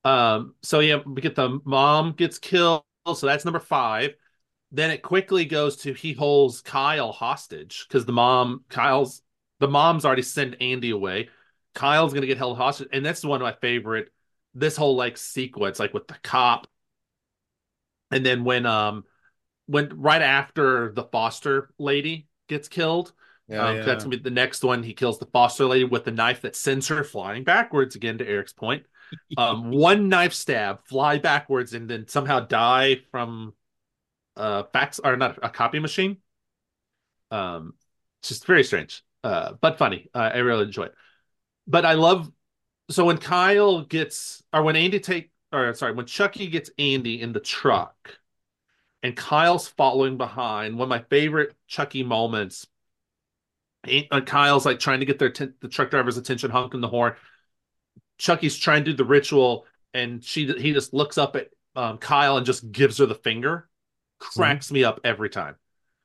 Um, 0.04 0.56
so 0.62 0.80
yeah, 0.80 1.00
we 1.06 1.22
get 1.22 1.36
the 1.36 1.60
mom 1.66 2.14
gets 2.14 2.38
killed, 2.38 2.84
so 3.06 3.26
that's 3.26 3.46
number 3.46 3.60
five. 3.60 4.16
Then 4.72 4.92
it 4.92 5.02
quickly 5.02 5.46
goes 5.46 5.78
to 5.78 5.94
he 5.94 6.14
holds 6.14 6.62
Kyle 6.62 7.12
hostage 7.12 7.86
because 7.88 8.06
the 8.06 8.12
mom, 8.14 8.66
Kyle's 8.70 9.22
the 9.60 9.68
mom's 9.68 10.06
already 10.06 10.22
sent 10.22 10.62
Andy 10.62 10.92
away. 10.92 11.30
Kyle's 11.74 12.14
gonna 12.14 12.28
get 12.28 12.38
held 12.38 12.58
hostage, 12.58 12.90
and 12.92 13.06
that's 13.06 13.24
one 13.24 13.42
of 13.42 13.46
my 13.46 13.56
favorite. 13.62 14.10
This 14.54 14.78
whole 14.78 14.96
like 14.96 15.18
sequence, 15.18 15.80
like 15.80 15.94
with 15.94 16.08
the 16.08 16.16
cop, 16.24 16.68
and 18.12 18.26
then 18.26 18.44
when 18.44 18.66
um 18.66 19.04
when 19.66 19.90
right 20.00 20.22
after 20.22 20.92
the 20.94 21.04
foster 21.04 21.74
lady 21.80 22.28
gets 22.48 22.68
killed, 22.68 23.12
Yeah. 23.48 23.68
um, 23.68 23.76
yeah. 23.78 23.84
That's 23.84 24.04
gonna 24.04 24.18
be 24.18 24.24
the 24.24 24.32
next 24.32 24.64
one. 24.64 24.84
He 24.84 24.94
kills 24.94 25.20
the 25.20 25.28
foster 25.28 25.66
lady 25.66 25.84
with 25.84 26.06
the 26.06 26.12
knife 26.12 26.42
that 26.42 26.56
sends 26.56 26.88
her 26.88 27.04
flying 27.04 27.44
backwards. 27.44 27.96
Again, 27.96 28.18
to 28.18 28.28
Eric's 28.28 28.54
point, 28.54 28.86
um, 29.38 29.72
one 29.72 30.10
knife 30.10 30.34
stab, 30.34 30.86
fly 30.86 31.20
backwards, 31.20 31.74
and 31.74 31.90
then 31.90 32.08
somehow 32.08 32.40
die 32.40 33.02
from 33.12 33.54
uh 34.36 34.64
fax 34.74 35.00
or 35.04 35.16
not 35.16 35.40
a 35.42 35.50
copy 35.50 35.80
machine. 35.80 36.18
Um, 37.32 37.74
it's 38.20 38.30
just 38.30 38.46
very 38.46 38.64
strange, 38.64 39.04
uh, 39.24 39.54
but 39.62 39.78
funny. 39.78 40.10
Uh, 40.14 40.32
I 40.34 40.38
really 40.40 40.64
enjoy 40.64 40.86
it. 40.86 40.96
But 41.68 41.86
I 41.86 41.94
love 41.94 42.32
so 42.90 43.06
when 43.06 43.18
Kyle 43.18 43.82
gets 43.82 44.44
or 44.54 44.64
when 44.64 44.76
Andy 44.76 45.00
take 45.00 45.32
or 45.52 45.74
sorry 45.74 45.94
when 45.94 46.06
Chucky 46.06 46.48
gets 46.48 46.70
Andy 46.78 47.22
in 47.22 47.34
the 47.34 47.40
truck. 47.40 48.20
And 49.04 49.16
Kyle's 49.16 49.68
following 49.68 50.18
behind. 50.18 50.80
One 50.80 50.88
of 50.88 50.90
my 50.90 51.06
favorite 51.12 51.56
Chucky 51.68 52.02
moments 52.02 52.66
Kyle's 54.26 54.66
like 54.66 54.80
trying 54.80 55.00
to 55.00 55.06
get 55.06 55.20
their 55.20 55.30
atten- 55.30 55.56
the 55.62 55.68
truck 55.68 55.90
driver's 55.90 56.18
attention, 56.18 56.52
honking 56.52 56.82
the 56.82 56.88
horn. 56.88 57.14
Chucky's 58.18 58.58
trying 58.58 58.84
to 58.86 58.92
do 58.92 58.98
the 58.98 59.06
ritual, 59.06 59.66
and 59.94 60.24
she 60.24 60.46
he 60.54 60.74
just 60.74 60.94
looks 60.94 61.18
up 61.18 61.36
at 61.36 61.50
um, 61.76 61.98
Kyle 61.98 62.38
and 62.38 62.46
just 62.46 62.72
gives 62.72 62.98
her 63.00 63.06
the 63.06 63.16
finger. 63.16 63.70
Cracks 64.20 64.72
me 64.72 64.84
up 64.84 65.02
every 65.04 65.30
time, 65.30 65.56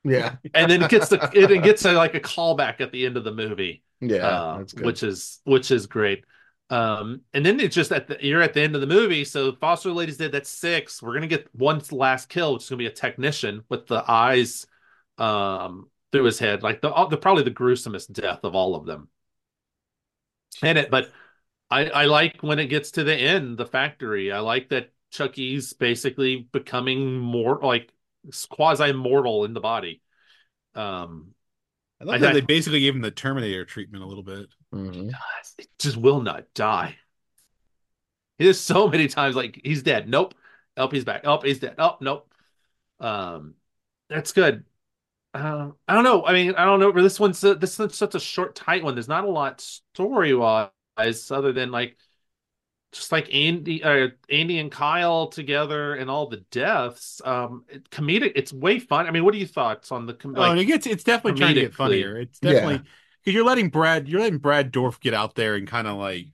Yeah. 0.04 0.34
and 0.52 0.70
then 0.70 0.82
it 0.82 0.90
gets 0.90 1.08
the 1.08 1.30
it, 1.32 1.62
gets 1.62 1.84
a, 1.84 1.92
like 1.92 2.14
a 2.14 2.20
callback 2.20 2.80
at 2.80 2.90
the 2.90 3.06
end 3.06 3.16
of 3.16 3.22
the 3.24 3.32
movie, 3.32 3.82
Yeah. 4.00 4.26
uh, 4.26 4.64
which 4.80 5.02
is 5.02 5.40
which 5.44 5.70
is 5.70 5.86
great. 5.86 6.24
Um, 6.70 7.22
and 7.34 7.44
then 7.44 7.58
it's 7.60 7.74
just 7.74 7.92
at 7.92 8.08
the 8.08 8.18
you're 8.20 8.42
at 8.42 8.54
the 8.54 8.62
end 8.62 8.74
of 8.74 8.80
the 8.80 8.86
movie. 8.86 9.24
So 9.24 9.52
foster 9.52 9.90
ladies 9.92 10.16
did 10.16 10.32
that's 10.32 10.50
six. 10.50 11.02
We're 11.02 11.14
gonna 11.14 11.28
get 11.28 11.48
one 11.54 11.80
last 11.92 12.28
kill, 12.28 12.54
which 12.54 12.64
is 12.64 12.68
gonna 12.68 12.78
be 12.78 12.86
a 12.86 12.90
technician 12.90 13.62
with 13.68 13.86
the 13.86 14.04
eyes 14.06 14.66
um 15.18 15.88
through 16.12 16.24
his 16.24 16.38
head, 16.38 16.62
like 16.62 16.80
the, 16.80 16.90
the 17.10 17.16
probably 17.16 17.44
the 17.44 17.50
gruesomest 17.50 18.12
death 18.12 18.40
of 18.44 18.54
all 18.54 18.74
of 18.74 18.86
them. 18.86 19.08
And 20.62 20.78
it, 20.78 20.90
but 20.90 21.10
I 21.70 21.86
I 21.86 22.04
like 22.06 22.42
when 22.42 22.58
it 22.58 22.66
gets 22.66 22.92
to 22.92 23.04
the 23.04 23.14
end, 23.14 23.56
the 23.58 23.66
factory. 23.66 24.32
I 24.32 24.40
like 24.40 24.70
that 24.70 24.90
Chucky's 25.10 25.72
basically 25.72 26.48
becoming 26.52 27.18
more 27.18 27.60
like 27.62 27.92
quasi 28.48 28.92
mortal 28.92 29.44
in 29.44 29.54
the 29.54 29.60
body. 29.60 30.02
Um, 30.74 31.34
I 32.00 32.04
love 32.04 32.14
I- 32.16 32.18
that 32.18 32.30
I- 32.30 32.32
they 32.34 32.40
basically 32.40 32.80
gave 32.80 32.94
him 32.94 33.00
the 33.02 33.10
Terminator 33.10 33.64
treatment 33.64 34.02
a 34.04 34.06
little 34.06 34.24
bit. 34.24 34.48
Mhm. 34.74 35.12
it 35.58 35.68
just 35.78 35.96
will 35.96 36.20
not 36.20 36.52
die. 36.54 36.96
There's 38.38 38.58
so 38.60 38.88
many 38.88 39.06
times 39.08 39.36
like 39.36 39.60
he's 39.64 39.82
dead. 39.82 40.08
Nope. 40.08 40.34
Up, 40.76 40.92
he's 40.92 41.04
back. 41.04 41.26
Up, 41.26 41.44
he's 41.44 41.58
dead. 41.58 41.74
Up, 41.78 42.00
nope. 42.00 42.32
Um, 42.98 43.54
that's 44.08 44.32
good. 44.32 44.64
Uh, 45.32 45.70
I 45.86 45.94
don't 45.94 46.04
know. 46.04 46.24
I 46.24 46.32
mean, 46.32 46.54
I 46.56 46.64
don't 46.64 46.80
know. 46.80 46.92
But 46.92 47.02
this 47.02 47.20
one's 47.20 47.42
uh, 47.44 47.54
this 47.54 47.78
is 47.78 47.94
such 47.94 48.14
a 48.14 48.20
short, 48.20 48.54
tight 48.54 48.82
one. 48.82 48.94
There's 48.94 49.08
not 49.08 49.24
a 49.24 49.30
lot 49.30 49.60
story 49.60 50.34
wise, 50.34 51.30
other 51.30 51.52
than 51.52 51.70
like 51.70 51.96
just 52.92 53.12
like 53.12 53.32
Andy, 53.32 53.82
uh, 53.84 54.08
Andy 54.28 54.58
and 54.58 54.72
Kyle 54.72 55.28
together, 55.28 55.94
and 55.94 56.10
all 56.10 56.26
the 56.26 56.38
deaths. 56.50 57.22
Um, 57.24 57.64
it, 57.68 57.88
comedic. 57.90 58.32
It's 58.34 58.52
way 58.52 58.80
fun. 58.80 59.06
I 59.06 59.12
mean, 59.12 59.24
what 59.24 59.34
are 59.34 59.38
your 59.38 59.46
thoughts 59.46 59.92
on 59.92 60.06
the 60.06 60.14
com- 60.14 60.34
oh, 60.36 60.40
like? 60.40 60.58
it 60.58 60.64
gets 60.64 60.86
it's 60.86 61.04
definitely 61.04 61.38
trying 61.38 61.54
to 61.54 61.60
get 61.60 61.74
funnier. 61.74 62.18
It's 62.18 62.40
definitely 62.40 62.78
because 62.78 63.34
you're 63.34 63.44
letting 63.44 63.68
Brad 63.68 64.08
you're 64.08 64.20
letting 64.20 64.38
Brad 64.38 64.72
Dourif 64.72 65.00
get 65.00 65.14
out 65.14 65.36
there 65.36 65.54
and 65.54 65.68
kind 65.68 65.86
of 65.86 65.96
like 65.96 66.26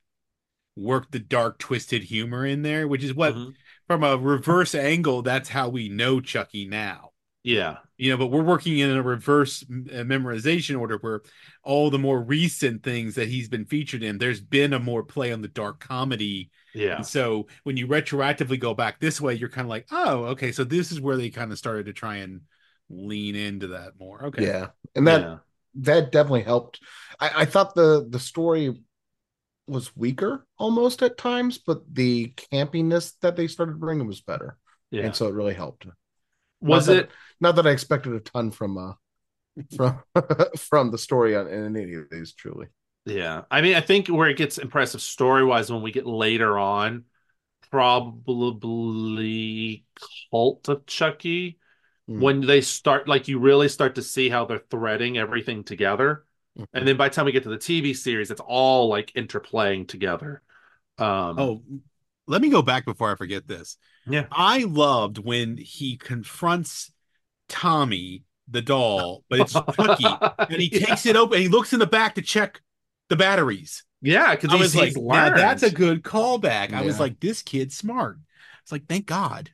work 0.76 1.10
the 1.10 1.18
dark, 1.18 1.58
twisted 1.58 2.04
humor 2.04 2.46
in 2.46 2.62
there, 2.62 2.88
which 2.88 3.04
is 3.04 3.14
what 3.14 3.34
Mhm. 3.34 3.54
from 3.86 4.04
a 4.04 4.16
reverse 4.16 4.74
angle. 4.74 5.22
That's 5.22 5.48
how 5.50 5.68
we 5.68 5.88
know 5.88 6.20
Chucky 6.20 6.66
now. 6.66 7.12
Yeah. 7.42 7.78
You 7.98 8.10
know, 8.10 8.18
but 8.18 8.26
we're 8.26 8.42
working 8.42 8.78
in 8.78 8.90
a 8.90 9.02
reverse 9.02 9.62
uh, 9.62 10.04
memorization 10.04 10.78
order 10.78 10.98
where 10.98 11.22
all 11.62 11.88
the 11.90 11.98
more 11.98 12.20
recent 12.20 12.82
things 12.82 13.14
that 13.14 13.28
he's 13.28 13.48
been 13.48 13.64
featured 13.64 14.02
in, 14.02 14.18
there's 14.18 14.40
been 14.40 14.74
a 14.74 14.78
more 14.78 15.02
play 15.02 15.32
on 15.32 15.40
the 15.40 15.48
dark 15.48 15.80
comedy. 15.80 16.50
Yeah. 16.74 16.96
And 16.96 17.06
so 17.06 17.46
when 17.64 17.78
you 17.78 17.86
retroactively 17.86 18.60
go 18.60 18.74
back 18.74 19.00
this 19.00 19.18
way, 19.18 19.34
you're 19.34 19.48
kind 19.48 19.64
of 19.64 19.70
like, 19.70 19.86
oh, 19.90 20.24
okay, 20.24 20.52
so 20.52 20.62
this 20.62 20.92
is 20.92 21.00
where 21.00 21.16
they 21.16 21.30
kind 21.30 21.52
of 21.52 21.58
started 21.58 21.86
to 21.86 21.94
try 21.94 22.16
and 22.16 22.42
lean 22.90 23.34
into 23.34 23.68
that 23.68 23.98
more. 23.98 24.26
Okay. 24.26 24.46
Yeah, 24.46 24.68
and 24.94 25.06
that 25.06 25.20
yeah. 25.22 25.36
that 25.76 26.12
definitely 26.12 26.42
helped. 26.42 26.80
I, 27.18 27.30
I 27.42 27.44
thought 27.46 27.74
the 27.74 28.06
the 28.08 28.20
story 28.20 28.76
was 29.66 29.96
weaker 29.96 30.46
almost 30.58 31.02
at 31.02 31.18
times, 31.18 31.58
but 31.58 31.82
the 31.92 32.32
campiness 32.52 33.14
that 33.22 33.36
they 33.36 33.48
started 33.48 33.80
bringing 33.80 34.06
was 34.06 34.20
better, 34.20 34.58
Yeah. 34.90 35.04
and 35.04 35.16
so 35.16 35.26
it 35.26 35.34
really 35.34 35.54
helped. 35.54 35.86
Was 36.60 36.88
Not 36.88 36.94
that- 36.94 37.04
it? 37.04 37.10
Not 37.40 37.56
that 37.56 37.66
I 37.66 37.70
expected 37.70 38.14
a 38.14 38.20
ton 38.20 38.50
from 38.50 38.78
uh 38.78 38.92
from 39.76 40.02
from 40.58 40.90
the 40.90 40.98
story 40.98 41.36
on 41.36 41.48
in 41.48 41.76
any 41.76 41.94
of 41.94 42.04
these. 42.10 42.32
Truly, 42.34 42.66
Yeah. 43.04 43.42
I 43.50 43.60
mean, 43.60 43.76
I 43.76 43.80
think 43.80 44.08
where 44.08 44.28
it 44.28 44.36
gets 44.38 44.58
impressive 44.58 45.02
story 45.02 45.44
wise 45.44 45.70
when 45.70 45.82
we 45.82 45.92
get 45.92 46.06
later 46.06 46.58
on, 46.58 47.04
probably 47.70 49.84
Cult 50.30 50.68
of 50.68 50.86
Chucky, 50.86 51.58
Hmm. 52.08 52.20
when 52.20 52.40
they 52.40 52.60
start, 52.60 53.08
like, 53.08 53.26
you 53.26 53.40
really 53.40 53.68
start 53.68 53.96
to 53.96 54.02
see 54.02 54.28
how 54.28 54.44
they're 54.44 54.62
threading 54.70 55.18
everything 55.18 55.64
together. 55.64 56.24
Mhm. 56.56 56.66
And 56.72 56.86
then 56.86 56.96
by 56.96 57.08
the 57.08 57.14
time 57.16 57.26
we 57.26 57.32
get 57.32 57.42
to 57.42 57.48
the 57.48 57.58
TV 57.58 57.94
series, 57.94 58.30
it's 58.30 58.40
all 58.40 58.86
like 58.88 59.12
interplaying 59.14 59.88
together. 59.88 60.40
Um, 60.98 61.36
Oh, 61.38 61.62
let 62.26 62.42
me 62.42 62.48
go 62.48 62.62
back 62.62 62.84
before 62.84 63.10
I 63.10 63.14
forget 63.16 63.46
this. 63.46 63.76
yeah. 64.06 64.26
I 64.30 64.64
loved 64.64 65.18
when 65.18 65.56
he 65.56 65.96
confronts 65.96 66.90
Tommy, 67.48 68.24
the 68.48 68.62
doll, 68.62 69.24
but 69.28 69.40
it's 69.40 69.52
Chucky, 69.52 70.04
and 70.38 70.60
he 70.60 70.70
takes 70.70 71.06
it 71.06 71.16
open 71.16 71.34
and 71.36 71.42
he 71.42 71.48
looks 71.48 71.72
in 71.72 71.78
the 71.78 71.86
back 71.86 72.14
to 72.16 72.22
check 72.22 72.60
the 73.08 73.16
batteries. 73.16 73.84
Yeah, 74.02 74.34
because 74.34 74.50
I 74.52 74.56
was 74.56 74.76
like, 74.76 74.94
that's 74.94 75.62
a 75.62 75.70
good 75.70 76.02
callback. 76.02 76.72
I 76.72 76.82
was 76.82 77.00
like, 77.00 77.18
this 77.20 77.42
kid's 77.42 77.76
smart. 77.76 78.18
It's 78.62 78.72
like, 78.72 78.86
thank 78.86 79.06
God. 79.06 79.50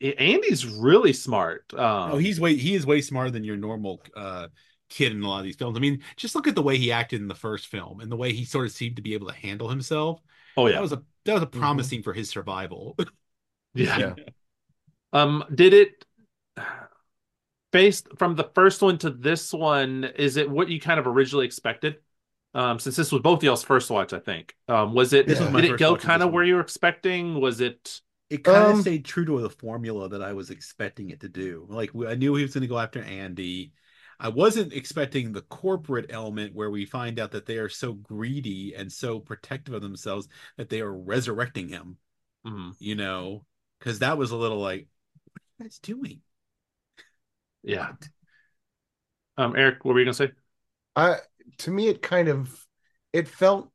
Andy's 0.00 0.66
really 0.66 1.12
smart. 1.12 1.64
Um, 1.74 2.12
Oh, 2.12 2.16
he's 2.18 2.40
way 2.40 2.56
he 2.56 2.74
is 2.74 2.86
way 2.86 3.00
smarter 3.00 3.30
than 3.30 3.44
your 3.44 3.56
normal 3.56 4.02
uh 4.16 4.48
kid 4.88 5.12
in 5.12 5.22
a 5.22 5.28
lot 5.28 5.38
of 5.38 5.44
these 5.44 5.56
films. 5.56 5.76
I 5.76 5.80
mean, 5.80 6.02
just 6.16 6.34
look 6.34 6.46
at 6.46 6.54
the 6.54 6.62
way 6.62 6.78
he 6.78 6.92
acted 6.92 7.20
in 7.20 7.28
the 7.28 7.34
first 7.34 7.66
film 7.66 8.00
and 8.00 8.10
the 8.10 8.16
way 8.16 8.32
he 8.32 8.44
sort 8.44 8.66
of 8.66 8.72
seemed 8.72 8.96
to 8.96 9.02
be 9.02 9.14
able 9.14 9.26
to 9.28 9.34
handle 9.34 9.68
himself. 9.68 10.20
oh 10.56 10.66
yeah, 10.66 10.74
That 10.74 10.82
was 10.82 10.92
a 10.92 11.02
that 11.26 11.34
was 11.34 11.42
a 11.42 11.46
Mhm. 11.46 11.58
promising 11.58 12.02
for 12.02 12.12
his 12.12 12.28
survival. 12.30 12.96
yeah. 13.74 13.98
Yeah. 13.98 14.14
Um, 15.12 15.44
did 15.54 15.74
it 15.74 16.04
based 17.72 18.08
from 18.18 18.34
the 18.36 18.50
first 18.54 18.82
one 18.82 18.98
to 18.98 19.10
this 19.10 19.52
one? 19.52 20.04
Is 20.16 20.36
it 20.36 20.50
what 20.50 20.68
you 20.68 20.80
kind 20.80 20.98
of 21.00 21.06
originally 21.06 21.46
expected? 21.46 21.96
Um, 22.54 22.78
since 22.78 22.96
this 22.96 23.12
was 23.12 23.20
both 23.20 23.42
y'all's 23.42 23.64
first 23.64 23.90
watch, 23.90 24.12
I 24.12 24.18
think. 24.18 24.54
Um, 24.68 24.94
was 24.94 25.12
it? 25.12 25.26
This 25.26 25.40
was 25.40 25.50
did 25.50 25.64
it 25.64 25.76
go 25.76 25.96
kind 25.96 26.22
of 26.22 26.32
where 26.32 26.44
you 26.44 26.54
were 26.54 26.60
expecting? 26.60 27.40
Was 27.40 27.60
it? 27.60 28.00
It 28.30 28.44
kind 28.44 28.70
of 28.70 28.76
Um, 28.76 28.80
stayed 28.80 29.04
true 29.04 29.24
to 29.26 29.40
the 29.40 29.50
formula 29.50 30.08
that 30.08 30.22
I 30.22 30.32
was 30.32 30.50
expecting 30.50 31.10
it 31.10 31.20
to 31.20 31.28
do. 31.28 31.66
Like 31.68 31.90
I 31.94 32.14
knew 32.14 32.34
he 32.34 32.42
was 32.42 32.54
going 32.54 32.62
to 32.62 32.68
go 32.68 32.78
after 32.78 33.02
Andy. 33.02 33.72
I 34.18 34.28
wasn't 34.28 34.72
expecting 34.72 35.32
the 35.32 35.42
corporate 35.42 36.06
element 36.10 36.54
where 36.54 36.70
we 36.70 36.86
find 36.86 37.18
out 37.18 37.32
that 37.32 37.46
they 37.46 37.58
are 37.58 37.68
so 37.68 37.92
greedy 37.92 38.74
and 38.74 38.90
so 38.90 39.20
protective 39.20 39.74
of 39.74 39.82
themselves 39.82 40.28
that 40.56 40.68
they 40.68 40.80
are 40.80 40.92
resurrecting 40.92 41.68
him. 41.68 41.98
Mhm. 42.46 42.74
You 42.78 42.94
know, 42.94 43.44
because 43.78 43.98
that 44.00 44.18
was 44.18 44.30
a 44.30 44.36
little 44.36 44.58
like, 44.58 44.88
what 45.24 45.42
are 45.42 45.44
you 45.58 45.64
guys 45.64 45.78
doing? 45.78 46.22
Yeah. 47.62 47.92
Um, 49.36 49.54
Eric, 49.56 49.84
what 49.84 49.92
were 49.92 50.00
you 50.00 50.06
gonna 50.06 50.14
say? 50.14 50.32
I 50.94 51.18
to 51.58 51.70
me 51.70 51.88
it 51.88 52.00
kind 52.02 52.28
of 52.28 52.66
it 53.12 53.28
felt 53.28 53.70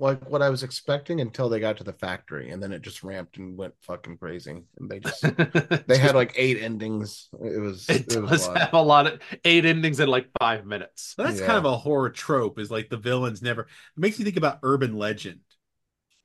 like 0.00 0.28
what 0.28 0.42
I 0.42 0.50
was 0.50 0.64
expecting 0.64 1.20
until 1.20 1.48
they 1.48 1.60
got 1.60 1.76
to 1.78 1.84
the 1.84 1.92
factory, 1.92 2.50
and 2.50 2.62
then 2.62 2.72
it 2.72 2.82
just 2.82 3.04
ramped 3.04 3.36
and 3.36 3.56
went 3.56 3.74
fucking 3.82 4.18
crazy. 4.18 4.50
And 4.78 4.90
they 4.90 4.98
just 5.00 5.22
they 5.86 5.98
had 5.98 6.14
like 6.16 6.32
eight 6.36 6.58
endings. 6.60 7.28
It 7.40 7.60
was 7.60 7.88
It 7.88 8.06
it, 8.08 8.20
was 8.20 8.48
a 8.48 8.50
lot. 8.50 8.58
have 8.58 8.74
a 8.74 8.82
lot 8.82 9.06
of 9.06 9.20
eight 9.44 9.64
endings 9.64 10.00
in 10.00 10.08
like 10.08 10.28
five 10.40 10.66
minutes. 10.66 11.14
So 11.16 11.22
that's 11.22 11.40
Yeah. 11.40 11.46
kind 11.46 11.58
of 11.58 11.64
a 11.64 11.76
horror 11.76 12.10
trope. 12.10 12.58
Is 12.58 12.70
like 12.70 12.88
the 12.90 12.96
villains 12.96 13.40
never. 13.42 13.62
It 13.62 13.68
makes 13.96 14.18
you 14.18 14.24
think 14.24 14.36
about 14.36 14.58
Urban 14.64 14.96
Legend, 14.96 15.40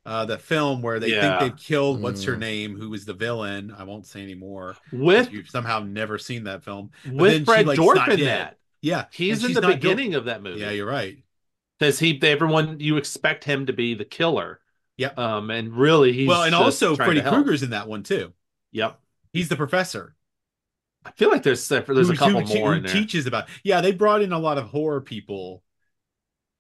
uh, 0.05 0.26
the 0.26 0.38
film 0.39 0.82
where 0.82 0.99
they 0.99 1.09
Yeah. 1.09 1.39
think 1.39 1.39
they've 1.39 1.59
killed 1.65 2.01
what's 2.01 2.24
her 2.24 2.38
name, 2.38 2.76
who 2.78 2.89
was 2.89 3.05
the 3.05 3.13
villain. 3.13 3.72
I 3.78 3.84
won't 3.84 4.07
say 4.07 4.24
anymore. 4.24 4.76
With 4.91 5.32
You've 5.32 5.49
somehow 5.49 5.80
never 5.82 6.17
seen 6.17 6.45
that 6.45 6.63
film. 6.63 6.91
then 7.03 7.17
with 7.17 7.34
she, 7.39 7.45
Fred 7.45 7.67
like, 7.67 7.78
Dourif 7.80 8.07
in 8.07 8.17
dead. 8.17 8.26
that. 8.26 8.57
Yeah, 8.82 9.05
He's 9.11 9.43
in 9.43 9.53
the 9.53 9.61
not 9.61 9.80
guilty. 9.82 9.95
beginning 9.95 10.15
of 10.15 10.26
that 10.26 10.41
movie. 10.41 10.61
Yeah, 10.61 10.72
you're 10.72 10.88
right. 10.88 11.17
Because 11.80 11.99
he 11.99 12.19
everyone 12.21 12.80
you 12.80 12.97
expect 12.97 13.43
him 13.43 13.65
to 13.67 13.73
be 13.73 13.93
the 13.93 14.05
killer. 14.05 14.59
Yep. 14.97 15.17
Um, 15.17 15.49
and 15.49 15.73
really 15.73 16.11
he's 16.11 16.27
well, 16.27 16.43
and 16.43 16.53
also 16.53 16.95
Freddy. 16.95 17.21
Krueger's 17.21 17.63
in 17.63 17.69
that 17.69 17.88
one 17.88 18.03
too. 18.03 18.34
Yep. 18.73 18.99
He's 19.32 19.47
the 19.47 19.55
professor. 19.55 20.15
I 21.05 21.11
feel 21.11 21.30
like 21.30 21.43
there's 21.43 21.65
there's 21.67 22.09
a 22.09 22.15
couple 22.15 22.41
who, 22.41 22.55
more 22.59 22.71
who 22.71 22.77
in 22.77 22.84
there. 22.84 22.93
teaches 22.93 23.25
about. 23.25 23.47
Yeah, 23.63 23.80
they 23.80 23.93
brought 23.93 24.21
in 24.21 24.34
a 24.34 24.39
lot 24.39 24.57
of 24.57 24.65
horror 24.65 24.99
people 24.99 25.63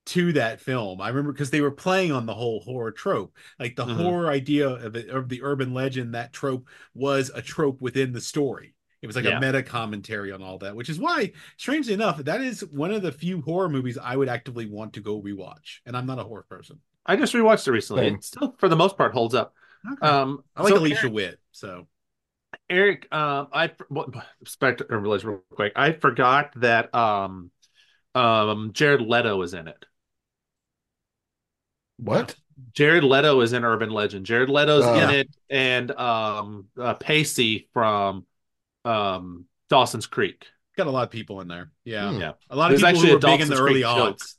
to 0.07 0.33
that 0.33 0.61
film. 0.61 1.01
I 1.01 1.09
remember 1.09 1.33
because 1.33 1.51
they 1.51 1.61
were 1.61 1.71
playing 1.71 2.11
on 2.13 2.25
the 2.25 2.33
whole 2.33 2.61
horror 2.61 2.91
trope, 2.91 3.35
like 3.59 3.75
the 3.75 3.85
Mhm. 3.85 3.95
horror 3.97 4.29
idea 4.29 4.69
of 4.69 4.95
it, 4.95 5.09
of 5.09 5.27
the 5.29 5.43
urban 5.43 5.73
legend. 5.73 6.15
That 6.15 6.31
trope 6.33 6.67
was 6.93 7.29
a 7.35 7.41
trope 7.41 7.81
within 7.81 8.13
the 8.13 8.21
story. 8.21 8.73
It 9.01 9.07
was 9.07 9.15
like 9.15 9.25
Yeah. 9.25 9.37
a 9.37 9.41
meta 9.41 9.63
commentary 9.63 10.31
on 10.31 10.41
all 10.41 10.57
that, 10.59 10.75
which 10.75 10.89
is 10.89 10.99
why, 10.99 11.31
strangely 11.57 11.93
enough, 11.93 12.17
that 12.17 12.41
is 12.41 12.61
one 12.65 12.91
of 12.91 13.01
the 13.01 13.11
few 13.11 13.41
horror 13.41 13.69
movies 13.69 13.97
I 13.97 14.15
would 14.17 14.27
actively 14.27 14.65
want 14.65 14.93
to 14.93 15.01
go 15.01 15.21
rewatch. 15.21 15.79
And 15.85 15.95
I'm 15.95 16.05
not 16.05 16.19
a 16.19 16.23
horror 16.23 16.45
person. 16.49 16.79
I 17.05 17.15
just 17.15 17.33
rewatched 17.33 17.67
it 17.67 17.71
recently. 17.71 18.03
Same. 18.03 18.15
It 18.15 18.23
still, 18.23 18.55
for 18.57 18.67
the 18.67 18.75
most 18.75 18.97
part, 18.97 19.13
holds 19.13 19.33
up. 19.35 19.53
Okay. 19.93 20.05
Um, 20.05 20.43
I 20.55 20.63
like 20.63 20.73
so 20.73 20.79
Alicia 20.79 21.01
Eric, 21.03 21.13
Witt, 21.13 21.39
so 21.51 21.87
Eric 22.69 23.07
um, 23.13 23.47
I 23.53 23.71
what, 23.87 24.09
respect 24.41 24.81
or 24.89 24.99
realize 24.99 25.23
real 25.23 25.41
quick. 25.51 25.71
I 25.77 25.93
forgot 25.93 26.51
that 26.57 26.93
um, 26.93 27.51
um, 28.15 28.71
Jared 28.73 29.01
Leto 29.01 29.41
is 29.43 29.53
in 29.53 29.69
it. 29.69 29.85
What? 31.97 32.35
Jared 32.73 33.03
Leto 33.05 33.39
is 33.41 33.53
in 33.53 33.63
Urban 33.63 33.89
Legend. 33.89 34.25
Jared 34.25 34.49
Leto's 34.49 34.83
Oh. 34.85 34.93
in 34.99 35.09
it, 35.11 35.29
and 35.49 35.91
um, 35.91 36.65
uh, 36.77 36.93
Pacey 36.95 37.69
from 37.73 38.25
um, 38.89 39.45
Dawson's 39.69 40.07
Creek. 40.07 40.47
got 40.77 40.87
a 40.87 40.91
lot 40.91 41.03
of 41.03 41.09
people 41.11 41.41
in 41.41 41.47
there. 41.47 41.71
Yeah, 41.83 42.11
Hmm. 42.11 42.21
Yeah. 42.21 42.31
a 42.49 42.55
lot 42.55 42.69
There's 42.69 42.81
of 42.83 42.87
people 42.89 42.99
actually 43.01 43.07
who 43.09 43.13
were 43.15 43.19
big 43.19 43.41
in 43.41 43.49
the 43.49 43.55
Dawson's 43.55 43.59
early 43.59 43.81
Creek 43.81 43.83
joke. 43.83 44.13
odds. 44.13 44.35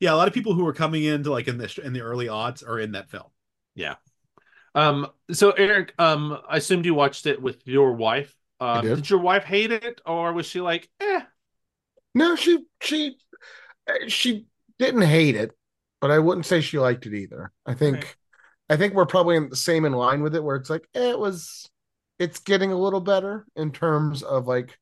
Yeah, 0.00 0.12
a 0.12 0.16
lot 0.16 0.28
of 0.28 0.34
people 0.34 0.54
who 0.54 0.64
were 0.64 0.72
coming 0.72 1.04
into 1.04 1.30
like 1.30 1.46
in 1.48 1.56
the 1.58 1.80
in 1.84 1.92
the 1.92 2.00
early 2.00 2.28
odds 2.28 2.62
are 2.62 2.78
in 2.80 2.92
that 2.92 3.10
film. 3.10 3.28
Yeah. 3.74 3.94
Um, 4.74 5.06
so 5.30 5.52
Eric, 5.52 5.94
um, 5.98 6.38
I 6.48 6.56
assumed 6.56 6.84
you 6.84 6.94
watched 6.94 7.26
it 7.26 7.40
with 7.40 7.66
your 7.66 7.92
wife. 7.92 8.34
Um, 8.60 8.82
did. 8.84 8.96
did 8.96 9.10
your 9.10 9.20
wife 9.20 9.44
hate 9.44 9.70
it, 9.70 10.00
or 10.04 10.32
was 10.32 10.46
she 10.46 10.60
like, 10.60 10.88
eh? 11.00 11.20
No, 12.14 12.34
she 12.36 12.64
she 12.80 13.16
she 14.08 14.46
didn't 14.78 15.02
hate 15.02 15.36
it, 15.36 15.52
but 16.00 16.10
I 16.10 16.18
wouldn't 16.18 16.46
say 16.46 16.60
she 16.60 16.78
liked 16.78 17.06
it 17.06 17.14
either. 17.14 17.52
I 17.64 17.74
think 17.74 17.96
Right. 17.96 18.16
I 18.70 18.76
think 18.76 18.94
we're 18.94 19.06
probably 19.06 19.36
in 19.36 19.48
the 19.48 19.56
same 19.56 19.84
in 19.84 19.92
line 19.92 20.22
with 20.22 20.34
it, 20.34 20.42
where 20.42 20.56
it's 20.56 20.70
like 20.70 20.88
eh, 20.94 21.10
it 21.10 21.18
was 21.18 21.68
it's 22.18 22.38
getting 22.40 22.72
a 22.72 22.78
little 22.78 23.00
better 23.00 23.46
in 23.56 23.72
terms 23.72 24.22
of 24.22 24.46
like 24.46 24.78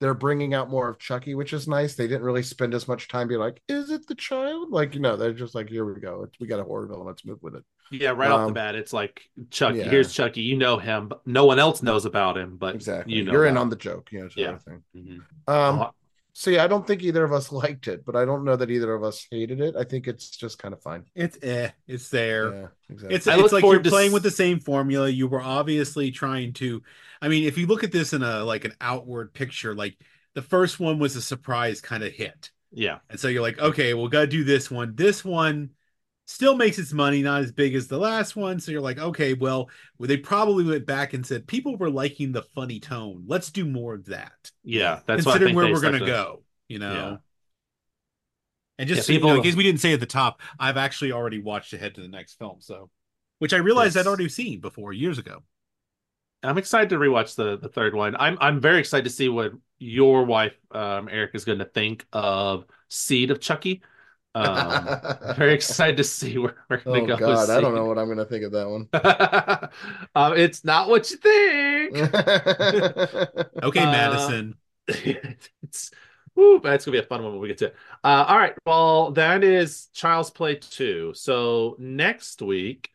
they're 0.00 0.14
bringing 0.14 0.54
out 0.54 0.70
more 0.70 0.88
of 0.88 0.98
Chucky, 0.98 1.34
which 1.34 1.52
is 1.52 1.68
nice. 1.68 1.94
They 1.94 2.08
didn't 2.08 2.22
really 2.22 2.42
spend 2.42 2.72
as 2.72 2.88
much 2.88 3.06
time 3.08 3.28
being 3.28 3.38
like, 3.40 3.60
"Is 3.68 3.90
it 3.90 4.06
the 4.06 4.14
child?" 4.14 4.70
Like, 4.70 4.94
you 4.94 5.00
know, 5.00 5.14
they're 5.16 5.34
just 5.34 5.54
like, 5.54 5.68
"Here 5.68 5.84
we 5.84 6.00
go. 6.00 6.26
We 6.40 6.46
got 6.46 6.58
a 6.58 6.64
horror 6.64 6.86
villain. 6.86 7.06
Let's 7.06 7.24
move 7.26 7.42
with 7.42 7.54
it." 7.54 7.64
Yeah, 7.90 8.10
right 8.10 8.30
off 8.30 8.40
the 8.40 8.46
Um, 8.46 8.54
bat, 8.54 8.76
it's 8.76 8.94
like 8.94 9.20
Chucky. 9.50 9.78
yeah. 9.80 9.90
Here's 9.90 10.14
Chucky. 10.14 10.40
You 10.40 10.56
know 10.56 10.78
him, 10.78 11.08
but 11.08 11.26
no 11.26 11.44
one 11.44 11.58
else 11.58 11.82
knows 11.82 12.06
about 12.06 12.38
him. 12.38 12.56
But 12.56 12.76
Exactly. 12.76 13.12
you 13.14 13.24
know, 13.24 13.32
You're 13.32 13.46
in 13.46 13.58
on 13.58 13.68
the 13.68 13.76
joke, 13.76 14.10
you 14.10 14.20
know, 14.20 14.28
sort 14.28 14.38
Yeah. 14.38 14.52
of 14.54 14.62
thing. 14.62 14.82
Mhm. 14.96 15.20
Um, 15.52 15.90
So 16.32 16.50
yeah, 16.50 16.64
I 16.64 16.66
don't 16.66 16.86
think 16.86 17.02
either 17.02 17.24
of 17.24 17.32
us 17.32 17.52
liked 17.52 17.88
it, 17.88 18.04
but 18.04 18.16
I 18.16 18.24
don't 18.24 18.44
know 18.44 18.56
that 18.56 18.70
either 18.70 18.92
of 18.94 19.02
us 19.04 19.26
hated 19.30 19.60
it. 19.60 19.76
I 19.76 19.84
think 19.84 20.06
it's 20.08 20.30
just 20.30 20.58
kind 20.58 20.74
of 20.74 20.82
fine. 20.82 21.04
It's 21.14 21.38
eh, 21.42 21.70
it's 21.86 22.08
there. 22.08 22.50
Yeah, 22.52 22.68
exactly. 22.88 23.14
It's 23.16 23.26
it's 23.26 23.52
like 23.52 23.70
you're 23.70 23.80
to 23.82 23.88
playing 23.88 24.12
s- 24.12 24.12
with 24.12 24.22
the 24.22 24.30
same 24.30 24.60
formula. 24.60 25.08
You 25.08 25.28
were 25.28 25.40
obviously 25.42 26.10
trying 26.10 26.52
to. 26.54 26.82
I 27.20 27.28
mean, 27.28 27.44
if 27.46 27.58
you 27.58 27.66
look 27.66 27.84
at 27.84 27.92
this 27.92 28.12
in 28.12 28.22
a 28.22 28.44
like 28.44 28.64
an 28.64 28.74
outward 28.80 29.34
picture, 29.34 29.74
like 29.74 29.98
the 30.34 30.42
first 30.42 30.80
one 30.80 30.98
was 30.98 31.16
a 31.16 31.22
surprise 31.22 31.80
kind 31.80 32.02
of 32.04 32.12
hit, 32.12 32.50
yeah, 32.72 32.98
and 33.10 33.18
so 33.18 33.28
you're 33.28 33.42
like, 33.42 33.58
okay, 33.58 33.94
we'll 33.94 34.08
gotta 34.08 34.26
do 34.26 34.44
this 34.44 34.70
one. 34.70 34.94
This 34.94 35.24
one 35.24 35.70
still 36.30 36.54
makes 36.54 36.78
its 36.78 36.92
money, 36.92 37.22
not 37.22 37.42
as 37.42 37.50
big 37.50 37.74
as 37.74 37.88
the 37.88 37.98
last 37.98 38.36
one. 38.36 38.60
So 38.60 38.70
you're 38.70 38.80
like, 38.80 38.98
okay, 38.98 39.34
well, 39.34 39.68
they 39.98 40.16
probably 40.16 40.62
went 40.64 40.86
back 40.86 41.12
and 41.12 41.26
said 41.26 41.44
people 41.48 41.76
were 41.76 41.90
liking 41.90 42.30
the 42.30 42.42
funny 42.54 42.78
tone. 42.78 43.24
Let's 43.26 43.50
do 43.50 43.64
more 43.64 43.94
of 43.94 44.06
that. 44.06 44.52
yeah. 44.62 45.00
That's 45.06 45.24
considering 45.24 45.48
think 45.48 45.56
where 45.56 45.72
we're 45.72 45.80
gonna 45.80 45.98
to- 45.98 46.06
go. 46.06 46.42
You 46.68 46.78
know. 46.78 46.92
Yeah. 46.94 47.16
And 48.78 48.88
just 48.88 48.98
Yeah, 48.98 49.02
so 49.02 49.12
you 49.12 49.18
know, 49.18 49.26
people- 49.26 49.36
in 49.38 49.42
case 49.42 49.56
we 49.56 49.64
didn't 49.64 49.80
say 49.80 49.92
at 49.92 49.98
the 50.00 50.06
top, 50.06 50.40
I've 50.58 50.76
actually 50.76 51.10
already 51.12 51.40
watched 51.40 51.72
ahead 51.72 51.96
to 51.96 52.00
the 52.00 52.08
next 52.08 52.38
film, 52.38 52.60
so 52.60 52.90
which 53.40 53.52
I 53.52 53.56
realized 53.56 53.96
Yes. 53.96 54.06
I'd 54.06 54.08
already 54.08 54.28
seen 54.28 54.60
before 54.60 54.92
years 54.92 55.18
ago. 55.18 55.42
I'm 56.42 56.58
excited 56.58 56.90
to 56.90 56.96
rewatch 56.96 57.34
the 57.34 57.58
the 57.58 57.68
third 57.68 57.94
one. 57.94 58.14
I'm 58.16 58.38
I'm 58.40 58.60
very 58.60 58.78
excited 58.78 59.04
to 59.04 59.10
see 59.10 59.28
what 59.28 59.52
your 59.80 60.24
wife, 60.24 60.56
um, 60.70 61.08
Eric, 61.10 61.32
is 61.34 61.44
going 61.44 61.58
to 61.58 61.64
think 61.64 62.06
of 62.12 62.66
Seed 62.88 63.30
of 63.30 63.40
Chucky. 63.40 63.82
Um, 64.34 64.86
very 65.36 65.54
excited 65.54 65.96
to 65.96 66.04
see 66.04 66.38
where 66.38 66.56
we're 66.68 66.78
going 66.82 67.04
oh 67.04 67.06
to 67.06 67.16
go. 67.16 67.34
God, 67.34 67.50
I 67.50 67.60
don't 67.60 67.74
know 67.74 67.84
what 67.86 67.98
I'm 67.98 68.08
gonna 68.08 68.24
think 68.24 68.44
of 68.44 68.52
that 68.52 68.68
one. 68.68 68.88
um, 70.14 70.34
it's 70.38 70.64
not 70.64 70.88
what 70.88 71.10
you 71.10 71.16
think. 71.16 71.94
one. 71.94 73.46
Okay, 73.62 73.80
Uh, 73.80 73.90
Madison. 73.90 74.54
it's 74.88 75.90
woo, 76.36 76.60
that's 76.60 76.84
gonna 76.84 76.94
be 76.96 77.00
a 77.04 77.06
fun 77.06 77.22
one 77.22 77.32
when 77.32 77.40
we 77.40 77.48
get 77.48 77.58
to 77.58 77.66
it. 77.66 77.76
Uh, 78.04 78.24
all 78.28 78.38
right, 78.38 78.54
well, 78.66 79.12
that 79.12 79.44
is 79.44 79.88
Child's 79.92 80.30
Play 80.30 80.56
2. 80.56 81.12
So 81.14 81.76
next 81.78 82.40
week, 82.42 82.90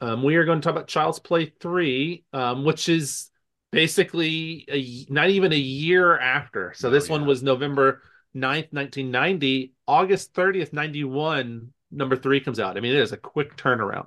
um, 0.00 0.22
we 0.22 0.36
are 0.36 0.44
going 0.44 0.60
to 0.60 0.64
talk 0.64 0.72
about 0.74 0.88
Child's 0.88 1.18
Play 1.18 1.52
3, 1.60 2.24
um, 2.32 2.64
which 2.64 2.88
is 2.88 3.30
basically 3.72 4.64
a, 4.70 5.12
not 5.12 5.28
even 5.30 5.52
a 5.52 5.56
year 5.56 6.18
after. 6.18 6.72
So 6.74 6.88
Oh, 6.88 6.90
this 6.90 7.08
one 7.08 7.26
was 7.26 7.42
November 7.42 8.02
9th, 8.40 8.72
1990. 8.72 9.72
August 9.86 10.34
30th, 10.34 10.72
91, 10.72 11.72
number 11.90 12.16
three 12.16 12.40
comes 12.40 12.60
out. 12.60 12.76
I 12.76 12.80
mean, 12.80 12.92
it 12.94 13.00
is 13.00 13.12
a 13.12 13.16
quick 13.16 13.56
turnaround. 13.56 14.06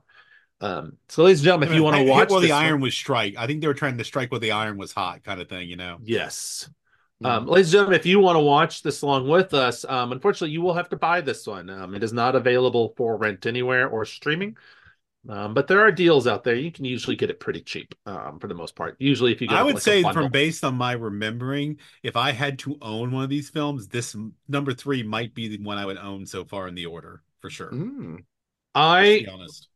Um, 0.62 0.98
so, 1.10 1.24
ladies 1.24 1.40
and 1.40 1.46
gentlemen, 1.46 1.70
if 1.70 1.76
you 1.76 1.84
want 1.84 1.98
to 1.98 2.04
watch 2.04 2.30
while 2.30 2.40
the 2.40 2.48
this 2.48 2.54
one- 2.54 2.66
iron 2.66 2.82
was 2.82 2.94
strike, 2.94 3.36
I 3.38 3.48
think 3.48 3.62
they 3.62 3.68
were 3.68 3.74
trying 3.74 3.98
to 3.98 4.04
strike 4.04 4.32
while 4.32 4.40
the 4.40 4.52
iron 4.52 4.78
was 4.78 4.94
hot, 4.94 5.24
kind 5.24 5.42
of 5.42 5.50
thing. 5.50 5.68
You 5.68 5.76
know. 5.76 5.98
yes. 6.04 6.70
Hmm. 7.20 7.26
Um, 7.26 7.46
ladies 7.48 7.68
and 7.68 7.74
gentlemen, 7.74 8.00
if 8.00 8.06
you 8.06 8.20
want 8.20 8.36
to 8.36 8.42
watch 8.42 8.84
this 8.84 9.02
along 9.02 9.28
with 9.28 9.54
us, 9.54 9.86
um, 9.86 10.12
unfortunately, 10.12 10.52
you 10.52 10.62
will 10.62 10.74
have 10.74 10.90
to 10.90 10.98
buy 10.98 11.22
this 11.22 11.46
one. 11.46 11.70
Um, 11.70 11.96
it 11.96 12.04
is 12.04 12.14
not 12.14 12.36
available 12.36 12.94
for 12.98 13.18
rent 13.18 13.46
anywhere 13.46 13.88
or 13.88 14.06
streaming, 14.06 14.56
um, 15.30 15.54
but 15.54 15.68
there 15.68 15.82
are 15.82 15.92
deals 15.92 16.26
out 16.26 16.44
there. 16.44 16.56
You 16.56 16.72
can 16.72 16.84
usually 16.84 17.16
get 17.16 17.30
it 17.30 17.40
pretty 17.40 17.62
cheap 17.62 17.94
um, 18.08 18.40
for 18.40 18.48
the 18.48 18.56
most 18.56 18.76
part. 18.76 18.96
Usually, 19.00 19.32
if 19.32 19.42
you 19.42 19.48
I 19.52 19.62
would 19.62 19.76
like 19.76 19.84
say 19.84 20.02
from 20.02 20.32
based 20.32 20.64
on 20.64 20.76
my 20.76 20.94
remembering, 20.94 21.78
if 22.02 22.16
I 22.16 22.32
had 22.32 22.58
to 22.60 22.78
own 22.82 23.12
one 23.12 23.24
of 23.24 23.30
these 23.30 23.50
films, 23.50 23.88
this 23.88 24.16
number 24.48 24.74
three 24.74 25.04
might 25.04 25.36
be 25.36 25.48
the 25.48 25.64
one 25.64 25.78
I 25.78 25.86
would 25.86 25.98
own 25.98 26.26
so 26.26 26.44
far 26.44 26.68
in 26.68 26.74
the 26.74 26.88
order 26.88 27.22
for 27.40 27.52
sure. 27.52 27.72
Mm. 27.72 28.24
I 28.74 29.20
be 29.20 29.28
honest. 29.28 29.68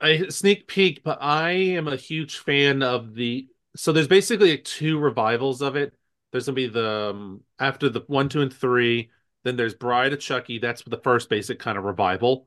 a 0.00 0.30
sneak 0.30 0.68
peek, 0.68 1.02
but 1.02 1.18
I 1.20 1.50
am 1.50 1.88
a 1.88 1.96
huge 1.96 2.38
fan 2.38 2.82
of 2.82 3.14
the. 3.14 3.48
So 3.74 3.92
there's 3.92 4.08
basically 4.08 4.52
like 4.52 4.64
two 4.64 4.98
revivals 4.98 5.62
of 5.62 5.74
it. 5.74 5.94
There's 6.30 6.46
gonna 6.46 6.54
be 6.54 6.68
the 6.68 7.10
um, 7.10 7.40
after 7.58 7.88
the 7.88 8.04
one, 8.06 8.28
two, 8.28 8.42
and 8.42 8.52
three. 8.52 9.10
Then 9.42 9.56
there's 9.56 9.74
Bride 9.74 10.12
of 10.12 10.20
Chucky. 10.20 10.60
That's 10.60 10.82
the 10.82 11.00
first 11.02 11.28
basic 11.28 11.58
kind 11.58 11.76
of 11.76 11.84
revival 11.84 12.46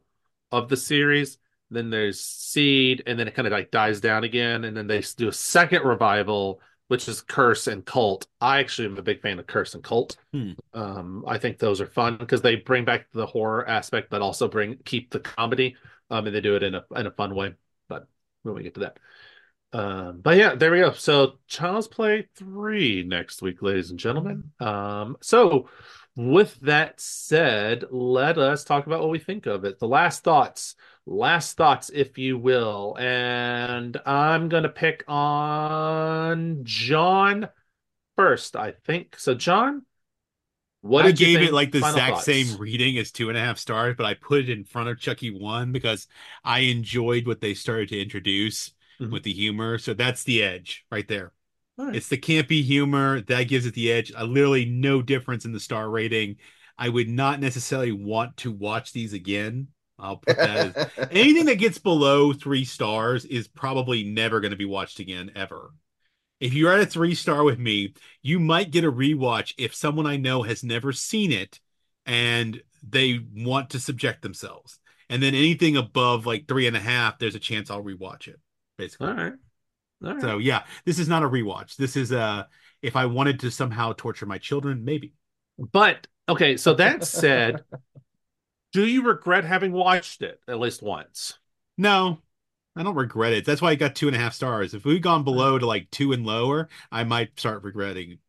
of 0.54 0.70
the 0.70 0.78
series. 0.78 1.38
Then 1.72 1.89
there's 1.89 2.20
Seed, 2.22 3.03
and 3.05 3.20
then 3.20 3.28
it 3.28 3.36
kind 3.36 3.47
of 3.47 3.51
like 3.51 3.72
dies 3.72 4.01
down 4.01 4.24
again. 4.24 4.63
And 4.63 4.76
then 4.76 4.88
they 4.88 5.01
do 5.17 5.28
a 5.28 5.34
second 5.34 5.84
revival, 5.84 6.61
which 6.88 7.07
is 7.07 7.22
Curse 7.22 7.67
and 7.67 7.86
Cult. 7.86 8.28
I 8.41 8.59
actually 8.59 8.88
am 8.88 8.97
a 8.97 9.03
big 9.03 9.22
fan 9.22 9.39
of 9.39 9.47
Curse 9.47 9.76
and 9.76 9.84
Cult. 9.84 10.17
Hmm. 10.34 10.51
Um, 10.74 11.24
I 11.28 11.38
think 11.38 11.59
those 11.59 11.82
are 11.82 11.88
fun 11.88 12.17
because 12.17 12.41
they 12.41 12.55
bring 12.55 12.86
back 12.86 13.07
the 13.13 13.26
horror 13.26 13.67
aspect, 13.67 14.09
but 14.09 14.22
also 14.22 14.47
bring 14.47 14.78
keep 14.86 15.11
the 15.11 15.20
comedy. 15.20 15.76
Um, 16.09 16.26
and 16.26 16.36
they 16.36 16.41
do 16.41 16.55
it 16.55 16.63
in 16.63 16.76
a 16.76 16.84
in 16.95 17.05
a 17.05 17.11
fun 17.11 17.36
way. 17.36 17.53
But 17.88 18.07
when 18.43 18.55
we 18.55 18.63
get 18.63 18.74
to 18.76 18.80
that, 18.82 18.97
um, 19.72 20.22
but 20.22 20.38
yeah, 20.38 20.55
there 20.55 20.72
we 20.72 20.80
go. 20.80 20.93
So 20.93 21.34
Child's 21.47 21.88
Play 21.88 22.28
three 22.36 23.03
next 23.03 23.41
week, 23.41 23.61
ladies 23.61 23.91
and 23.91 23.99
gentlemen. 23.99 24.51
Um, 24.59 25.17
so 25.22 25.70
with 26.16 26.60
that 26.62 26.99
said, 26.99 27.86
let 27.91 28.38
us 28.38 28.64
talk 28.64 28.88
about 28.88 28.99
what 29.01 29.10
we 29.10 29.20
think 29.20 29.45
of 29.45 29.64
it. 29.66 29.80
The 29.80 29.88
last 29.88 30.24
thoughts, 30.24 30.76
last 31.05 31.55
thoughts, 31.57 31.89
if 31.93 32.18
you 32.18 32.38
will. 32.38 32.97
And 32.99 33.99
I'm 34.05 34.49
gonna 34.49 34.70
pick 34.70 35.03
on 35.07 36.62
John 36.64 37.49
first. 38.16 38.55
I 38.55 38.74
think 38.86 39.18
so. 39.18 39.34
John, 39.34 39.86
what 40.82 41.05
I 41.05 41.12
gave 41.12 41.41
it 41.41 41.53
like 41.53 41.72
the 41.72 41.80
Final 41.80 41.95
exact 41.95 42.14
thoughts. 42.14 42.26
same 42.26 42.57
reading 42.57 42.97
as 42.97 43.12
two 43.12 43.30
and 43.30 43.38
a 43.38 43.41
half 43.41 43.57
stars, 43.57 43.95
but 43.97 44.05
I 44.05 44.14
put 44.14 44.39
it 44.39 44.49
in 44.49 44.64
front 44.64 44.89
of 44.89 44.99
Chucky 44.99 45.30
one 45.32 45.72
because 45.72 46.07
I 46.43 46.60
enjoyed 46.62 47.28
what 47.28 47.41
they 47.41 47.53
started 47.53 47.89
to 47.89 48.01
introduce 48.01 48.74
Mhm. 48.99 49.12
with 49.12 49.24
the 49.24 49.34
humor. 49.34 49.78
So 49.78 49.93
that's 49.93 50.24
the 50.24 50.43
edge 50.43 50.86
right 50.91 51.07
there. 51.07 51.34
Right. 51.80 51.96
It's 51.96 52.10
the 52.10 52.18
campy 52.18 52.62
humor 52.62 53.22
that 53.22 53.48
gives 53.48 53.66
it 53.66 53.74
the 53.74 53.90
edge. 53.90 54.12
Uh, 54.14 54.26
literally 54.26 54.66
no 54.66 55.02
difference 55.02 55.46
in 55.46 55.54
the 55.54 55.62
star 55.62 55.90
rating. 55.90 56.36
I 56.78 56.90
would 56.90 57.08
not 57.08 57.40
necessarily 57.40 57.94
want 57.94 58.36
to 58.38 58.52
watch 58.52 58.92
these 58.92 59.14
again. 59.14 59.70
I'll 59.98 60.18
put 60.18 60.36
that 60.36 60.76
as 60.76 61.08
anything 61.12 61.46
that 61.46 61.56
gets 61.56 61.78
below 61.78 62.34
three 62.34 62.66
stars 62.66 63.24
is 63.24 63.48
probably 63.48 64.04
never 64.04 64.42
going 64.42 64.52
to 64.52 64.58
be 64.58 64.66
watched 64.66 65.00
again 65.00 65.32
ever. 65.38 65.72
If 66.42 66.54
you're 66.54 66.74
at 66.74 66.82
a 66.82 66.86
three 66.86 67.16
star 67.16 67.46
with 67.46 67.60
me, 67.60 67.94
you 68.22 68.42
might 68.42 68.72
get 68.72 68.84
a 68.84 68.92
rewatch 68.92 69.54
if 69.58 69.74
someone 69.74 70.06
I 70.06 70.18
know 70.18 70.44
has 70.44 70.66
never 70.66 70.92
seen 70.92 71.32
it 71.32 71.62
and 72.06 72.62
they 72.84 73.22
want 73.38 73.70
to 73.70 73.80
subject 73.80 74.22
themselves. 74.22 74.80
And 75.10 75.24
then 75.24 75.34
anything 75.34 75.78
above 75.78 76.26
like 76.26 76.46
three 76.46 76.68
and 76.68 76.76
a 76.76 76.82
half, 76.82 77.20
there's 77.20 77.36
a 77.36 77.40
chance 77.40 77.72
I'll 77.72 77.84
rewatch 77.84 78.28
it. 78.28 78.40
Basically. 78.78 79.08
All 79.08 79.14
right. 79.14 79.34
Right. 80.02 80.22
So 80.22 80.38
yeah, 80.38 80.64
this 80.86 81.00
is 81.00 81.08
not 81.08 81.24
a 81.24 81.30
rewatch. 81.30 81.76
This 81.76 81.95
is 81.95 82.12
uh 82.12 82.45
if 82.82 82.95
I 82.95 83.06
wanted 83.06 83.39
to 83.41 83.52
somehow 83.52 83.93
torture 83.93 84.26
my 84.26 84.38
children, 84.38 84.86
maybe. 84.86 85.13
But 85.58 86.08
okay, 86.28 86.58
so 86.58 86.74
that 86.76 87.04
said, 87.05 87.63
do 88.71 88.86
you 88.86 89.04
regret 89.04 89.43
having 89.43 89.71
watched 89.71 90.21
it 90.21 90.39
at 90.47 90.59
least 90.59 90.82
once? 90.82 91.38
No, 91.78 92.20
I 92.76 92.84
don't 92.84 92.96
regret 92.96 93.34
it. 93.34 93.46
That's 93.46 93.62
why 93.62 93.71
I 93.71 93.76
got 93.76 93.96
two 93.96 94.08
and 94.08 94.16
a 94.16 94.20
half 94.20 94.34
stars. 94.34 94.74
If 94.74 94.86
we'd 94.86 95.04
gone 95.04 95.24
below 95.24 95.58
to 95.58 95.66
like 95.66 95.92
two 95.92 96.13
and 96.13 96.26
lower, 96.26 96.70
I 96.92 97.04
might 97.04 97.38
start 97.38 97.63
regretting. 97.63 98.20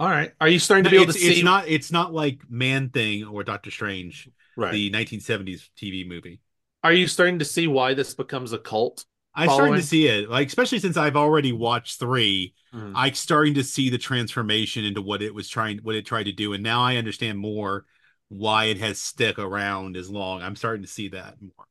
All 0.00 0.08
right. 0.08 0.32
Are 0.40 0.48
you 0.48 0.58
starting 0.58 0.84
to 0.84 0.90
be 0.90 0.96
able 0.96 1.10
it's, 1.10 1.18
to 1.18 1.24
see? 1.24 1.32
it's 1.32 1.44
not 1.44 1.68
it's 1.68 1.92
not 1.92 2.12
like 2.12 2.40
Man 2.50 2.90
Thing 2.90 3.24
or 3.24 3.44
Doctor 3.44 3.70
Strange, 3.70 4.28
right. 4.56 4.72
the 4.72 4.90
1970s 4.90 5.70
TV 5.80 6.06
movie. 6.06 6.40
Are 6.82 6.92
you 6.92 7.06
starting 7.06 7.38
to 7.38 7.44
see 7.46 7.66
why 7.66 7.94
this 7.94 8.14
becomes 8.14 8.52
a 8.52 8.58
cult? 8.58 9.06
I'm 9.34 9.48
starting 9.48 9.74
to 9.76 9.82
see 9.82 10.06
it, 10.06 10.30
like 10.30 10.48
especially 10.48 10.78
since 10.78 10.96
I've 10.96 11.16
already 11.16 11.52
watched 11.52 11.98
three. 11.98 12.54
Mhm. 12.74 12.92
I'm 12.94 13.14
starting 13.14 13.54
to 13.54 13.64
see 13.64 13.90
the 13.90 13.98
transformation 13.98 14.84
into 14.84 15.02
what 15.02 15.22
it 15.22 15.34
was 15.34 15.48
trying, 15.48 15.78
what 15.78 15.96
it 15.96 16.06
tried 16.06 16.24
to 16.24 16.32
do, 16.32 16.52
and 16.52 16.62
now 16.62 16.82
I 16.82 16.96
understand 16.96 17.38
more 17.38 17.84
why 18.28 18.66
it 18.66 18.78
has 18.78 18.98
stuck 18.98 19.38
around 19.38 19.96
as 19.96 20.08
long. 20.10 20.42
I'm 20.42 20.56
starting 20.56 20.82
to 20.82 20.88
see 20.88 21.08
that 21.08 21.36
more. 21.40 21.66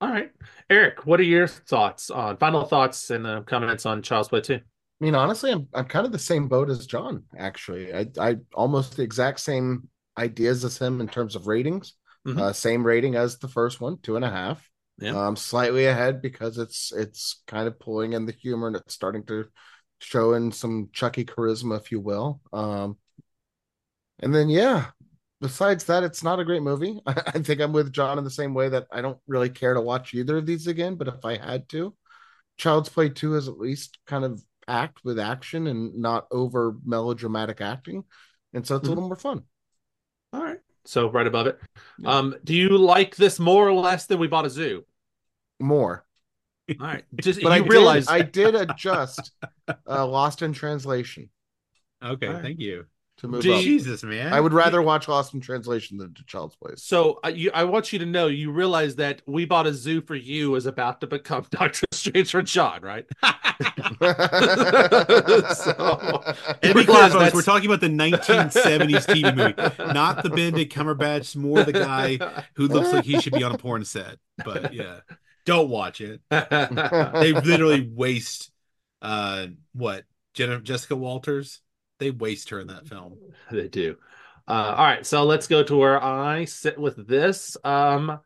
All 0.00 0.10
right, 0.10 0.30
Eric. 0.70 1.06
What 1.06 1.18
are 1.18 1.24
your 1.24 1.48
thoughts 1.48 2.10
on 2.10 2.36
final 2.36 2.64
thoughts 2.64 3.10
and 3.10 3.26
uh, 3.26 3.42
comments 3.42 3.84
on 3.84 4.02
Child's 4.02 4.28
Play 4.28 4.40
Two? 4.42 4.54
I 4.54 5.04
mean, 5.04 5.14
honestly, 5.14 5.50
I'm 5.50 5.68
I'm 5.74 5.86
kind 5.86 6.06
of 6.06 6.12
the 6.12 6.18
same 6.18 6.48
boat 6.48 6.70
as 6.70 6.86
John. 6.86 7.24
Actually, 7.36 7.92
I 7.94 8.06
I 8.18 8.36
almost 8.54 8.96
the 8.96 9.02
exact 9.02 9.40
same 9.40 9.88
ideas 10.16 10.64
as 10.64 10.78
him 10.78 11.00
in 11.00 11.08
terms 11.08 11.36
of 11.36 11.46
ratings. 11.46 11.94
Mhm. 12.26 12.38
Uh, 12.38 12.52
same 12.52 12.84
rating 12.84 13.14
as 13.16 13.38
the 13.38 13.48
first 13.48 13.80
one, 13.80 13.98
two 14.02 14.16
and 14.16 14.24
a 14.24 14.30
half. 14.30 14.68
Yeah. 15.00 15.26
Um, 15.28 15.36
slightly 15.36 15.86
ahead 15.86 16.20
because 16.20 16.58
it's 16.58 16.92
it's 16.92 17.42
kind 17.46 17.68
of 17.68 17.78
pulling 17.78 18.14
in 18.14 18.26
the 18.26 18.32
humor 18.32 18.66
and 18.66 18.76
it's 18.76 18.94
starting 18.94 19.24
to 19.26 19.46
show 20.00 20.34
in 20.34 20.50
some 20.52 20.90
Chucky 20.92 21.24
charisma, 21.24 21.80
if 21.80 21.92
you 21.92 22.00
will. 22.00 22.40
Um, 22.52 22.98
and 24.20 24.34
then 24.34 24.48
yeah, 24.48 24.86
besides 25.40 25.84
that, 25.84 26.02
it's 26.02 26.22
not 26.22 26.40
a 26.40 26.44
great 26.44 26.62
movie. 26.62 27.00
I, 27.06 27.22
I 27.26 27.38
think 27.38 27.60
I'm 27.60 27.72
with 27.72 27.92
John 27.92 28.18
in 28.18 28.24
the 28.24 28.30
same 28.30 28.54
way 28.54 28.68
that 28.70 28.86
I 28.90 29.00
don't 29.00 29.18
really 29.26 29.50
care 29.50 29.74
to 29.74 29.80
watch 29.80 30.14
either 30.14 30.38
of 30.38 30.46
these 30.46 30.66
again. 30.66 30.96
But 30.96 31.08
if 31.08 31.24
I 31.24 31.36
had 31.36 31.68
to, 31.70 31.94
Child's 32.56 32.88
Play 32.88 33.08
2 33.08 33.36
is 33.36 33.48
at 33.48 33.58
least 33.58 33.98
kind 34.06 34.24
of 34.24 34.42
packed 34.66 35.04
with 35.04 35.18
action 35.18 35.66
and 35.68 35.94
not 35.96 36.26
over 36.30 36.76
melodramatic 36.84 37.60
acting. 37.60 38.04
and 38.54 38.66
so 38.66 38.76
it's 38.76 38.84
Mhm. 38.84 38.86
a 38.86 38.94
little 38.94 39.08
more 39.08 39.16
fun. 39.16 39.42
All 40.32 40.42
right. 40.42 40.58
So 40.84 41.10
right 41.10 41.26
above 41.26 41.46
it. 41.46 41.60
Um, 42.04 42.34
do 42.44 42.54
you 42.54 42.78
like 42.78 43.14
this 43.14 43.38
more 43.38 43.68
or 43.68 43.74
less 43.74 44.06
than 44.06 44.18
we 44.18 44.26
bought 44.26 44.46
a 44.46 44.50
zoo? 44.50 44.84
More, 45.60 46.04
All 46.70 46.76
right. 46.86 47.04
Just 47.16 47.42
but 47.42 47.48
you 47.58 47.64
I 47.64 47.66
realize 47.66 48.06
did, 48.06 48.12
I 48.14 48.22
did 48.22 48.54
adjust 48.70 49.32
uh, 49.86 50.06
Lost 50.06 50.42
in 50.42 50.52
Translation 50.52 51.30
Okay, 52.04 52.26
All 52.28 52.34
right. 52.34 52.42
thank 52.42 52.60
you. 52.60 52.86
to 53.18 53.26
move 53.28 53.42
Do 53.42 53.54
up. 53.54 53.58
you- 53.62 53.64
Jesus, 53.78 54.04
man. 54.04 54.32
I 54.32 54.40
would 54.40 54.52
rather 54.52 54.80
watch 54.82 55.08
Lost 55.08 55.34
in 55.34 55.40
Translation 55.40 55.98
than 55.98 56.14
to 56.14 56.24
Child's 56.26 56.54
Place. 56.56 56.82
so 56.84 57.18
uh, 57.24 57.28
you, 57.28 57.50
I 57.52 57.64
want 57.64 57.92
you 57.92 57.98
to 57.98 58.06
know 58.06 58.28
you 58.28 58.52
realize 58.52 58.94
that 58.96 59.20
we 59.26 59.44
bought 59.44 59.66
a 59.66 59.74
zoo 59.74 60.00
for 60.00 60.14
you 60.14 60.54
is 60.54 60.66
about 60.66 61.00
to 61.00 61.06
become 61.08 61.44
Doctor 61.50 61.86
Strange 61.92 62.30
for 62.30 62.42
John, 62.42 62.82
right? 62.82 63.04
So- 65.54 66.22
And 66.62 66.74
be 66.74 66.80
Realize 66.84 66.84
clear, 66.84 67.10
folks, 67.10 67.34
we're 67.34 67.42
talking 67.42 67.66
about 67.66 67.80
the 67.80 67.88
1970s 67.88 69.06
TV 69.06 69.34
movie, 69.36 69.92
not 69.92 70.22
the 70.22 70.30
Benedict 70.30 70.72
Cumberbatch, 70.72 71.34
more 71.36 71.64
the 71.64 71.72
guy 71.72 72.18
who 72.54 72.68
looks 72.68 72.92
like 72.92 73.04
he 73.04 73.20
should 73.20 73.32
be 73.32 73.42
on 73.42 73.52
a 73.54 73.58
porn 73.58 73.84
set. 73.84 74.18
But 74.44 74.72
yeah, 74.72 75.00
don't 75.48 75.68
watch 75.70 76.00
it. 76.00 76.20
They 76.30 77.32
literally 77.32 77.90
waste, 77.92 78.50
uh, 79.02 79.48
what 79.72 80.04
Jenna, 80.34 80.60
Jessica 80.60 80.94
Walters? 80.94 81.60
They 81.98 82.10
waste 82.10 82.50
her 82.50 82.60
in 82.60 82.68
that 82.68 82.86
film. 82.86 83.18
they 83.50 83.68
do. 83.68 83.96
Uh, 84.46 84.74
all 84.76 84.84
right, 84.84 85.04
so 85.04 85.24
let's 85.24 85.46
go 85.48 85.62
to 85.62 85.76
where 85.76 86.02
I 86.02 86.44
sit 86.44 86.78
with 86.78 87.06
this. 87.08 87.56
Um, 87.64 88.20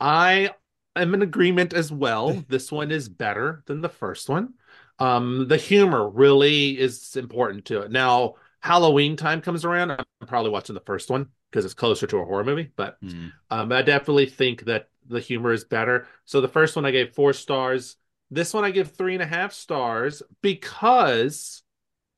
I 0.00 0.50
am 0.96 1.14
in 1.14 1.22
agreement 1.22 1.74
as 1.74 1.92
well. 1.92 2.42
This 2.48 2.72
one 2.72 2.90
is 2.90 3.08
better 3.08 3.62
than 3.66 3.80
the 3.80 3.88
first 3.88 4.28
one. 4.28 4.54
Um, 4.98 5.46
the 5.48 5.56
humor 5.56 6.08
really 6.08 6.78
is 6.78 7.16
important 7.16 7.64
to 7.66 7.82
it. 7.82 7.90
Now, 7.90 8.34
Halloween 8.60 9.16
time 9.16 9.40
comes 9.40 9.64
around. 9.64 9.90
I'm 9.90 10.04
probably 10.26 10.50
watching 10.50 10.74
the 10.74 10.80
first 10.80 11.10
one 11.10 11.28
because 11.50 11.64
it's 11.64 11.74
closer 11.74 12.06
to 12.06 12.18
a 12.18 12.24
horror 12.24 12.44
movie, 12.44 12.70
but 12.76 12.98
Hmm. 13.02 13.28
um, 13.50 13.72
I 13.72 13.82
definitely 13.82 14.26
think 14.26 14.64
that 14.64 14.88
the 15.08 15.20
humor 15.20 15.52
is 15.52 15.64
better. 15.64 16.06
So 16.24 16.40
the 16.40 16.48
first 16.48 16.76
one 16.76 16.86
I 16.86 16.90
gave 16.90 17.14
four 17.14 17.32
stars. 17.32 17.96
This 18.30 18.54
one 18.54 18.64
I 18.64 18.70
give 18.70 18.92
three 18.92 19.14
and 19.14 19.22
a 19.22 19.26
half 19.26 19.52
stars 19.52 20.22
because 20.40 21.62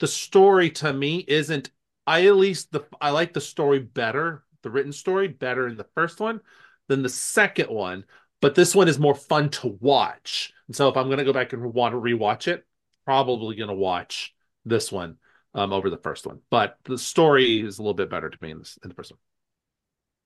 the 0.01 0.07
story 0.07 0.71
to 0.71 0.93
me 0.93 1.25
isn't. 1.27 1.71
I 2.07 2.27
at 2.27 2.37
least 2.37 2.71
the 2.71 2.85
I 3.01 3.11
like 3.11 3.33
the 3.33 3.41
story 3.41 3.79
better, 3.79 4.45
the 4.63 4.71
written 4.71 4.93
story 4.93 5.29
better 5.29 5.67
in 5.69 5.77
the 5.77 5.87
first 5.95 6.21
one 6.21 6.41
than 6.89 7.03
the 7.03 7.09
second 7.09 7.71
one. 7.71 8.05
But 8.41 8.55
this 8.55 8.75
one 8.75 8.89
is 8.89 8.99
more 8.99 9.15
fun 9.15 9.49
to 9.51 9.79
watch. 9.81 10.53
And 10.67 10.77
so 10.77 10.89
if 10.89 10.97
I'm 10.97 11.09
gonna 11.09 11.25
go 11.25 11.33
back 11.33 11.53
and 11.53 11.73
want 11.73 11.95
to 11.95 12.01
rewatch 12.01 12.47
it, 12.47 12.67
probably 13.07 13.57
gonna 13.57 13.75
watch 13.75 14.35
this 14.65 14.93
one 14.93 15.17
um, 15.55 15.73
over 15.73 15.89
the 15.89 15.97
first 15.97 16.27
one. 16.27 16.41
But 16.51 16.79
the 16.85 16.99
story 16.99 17.61
is 17.61 17.79
a 17.79 17.83
little 17.83 17.95
bit 17.95 18.11
better 18.11 18.29
to 18.29 18.39
me 18.43 18.51
in, 18.51 18.59
this, 18.59 18.79
in 18.83 18.89
the 18.89 18.95
first 18.95 19.13
one. 19.13 19.19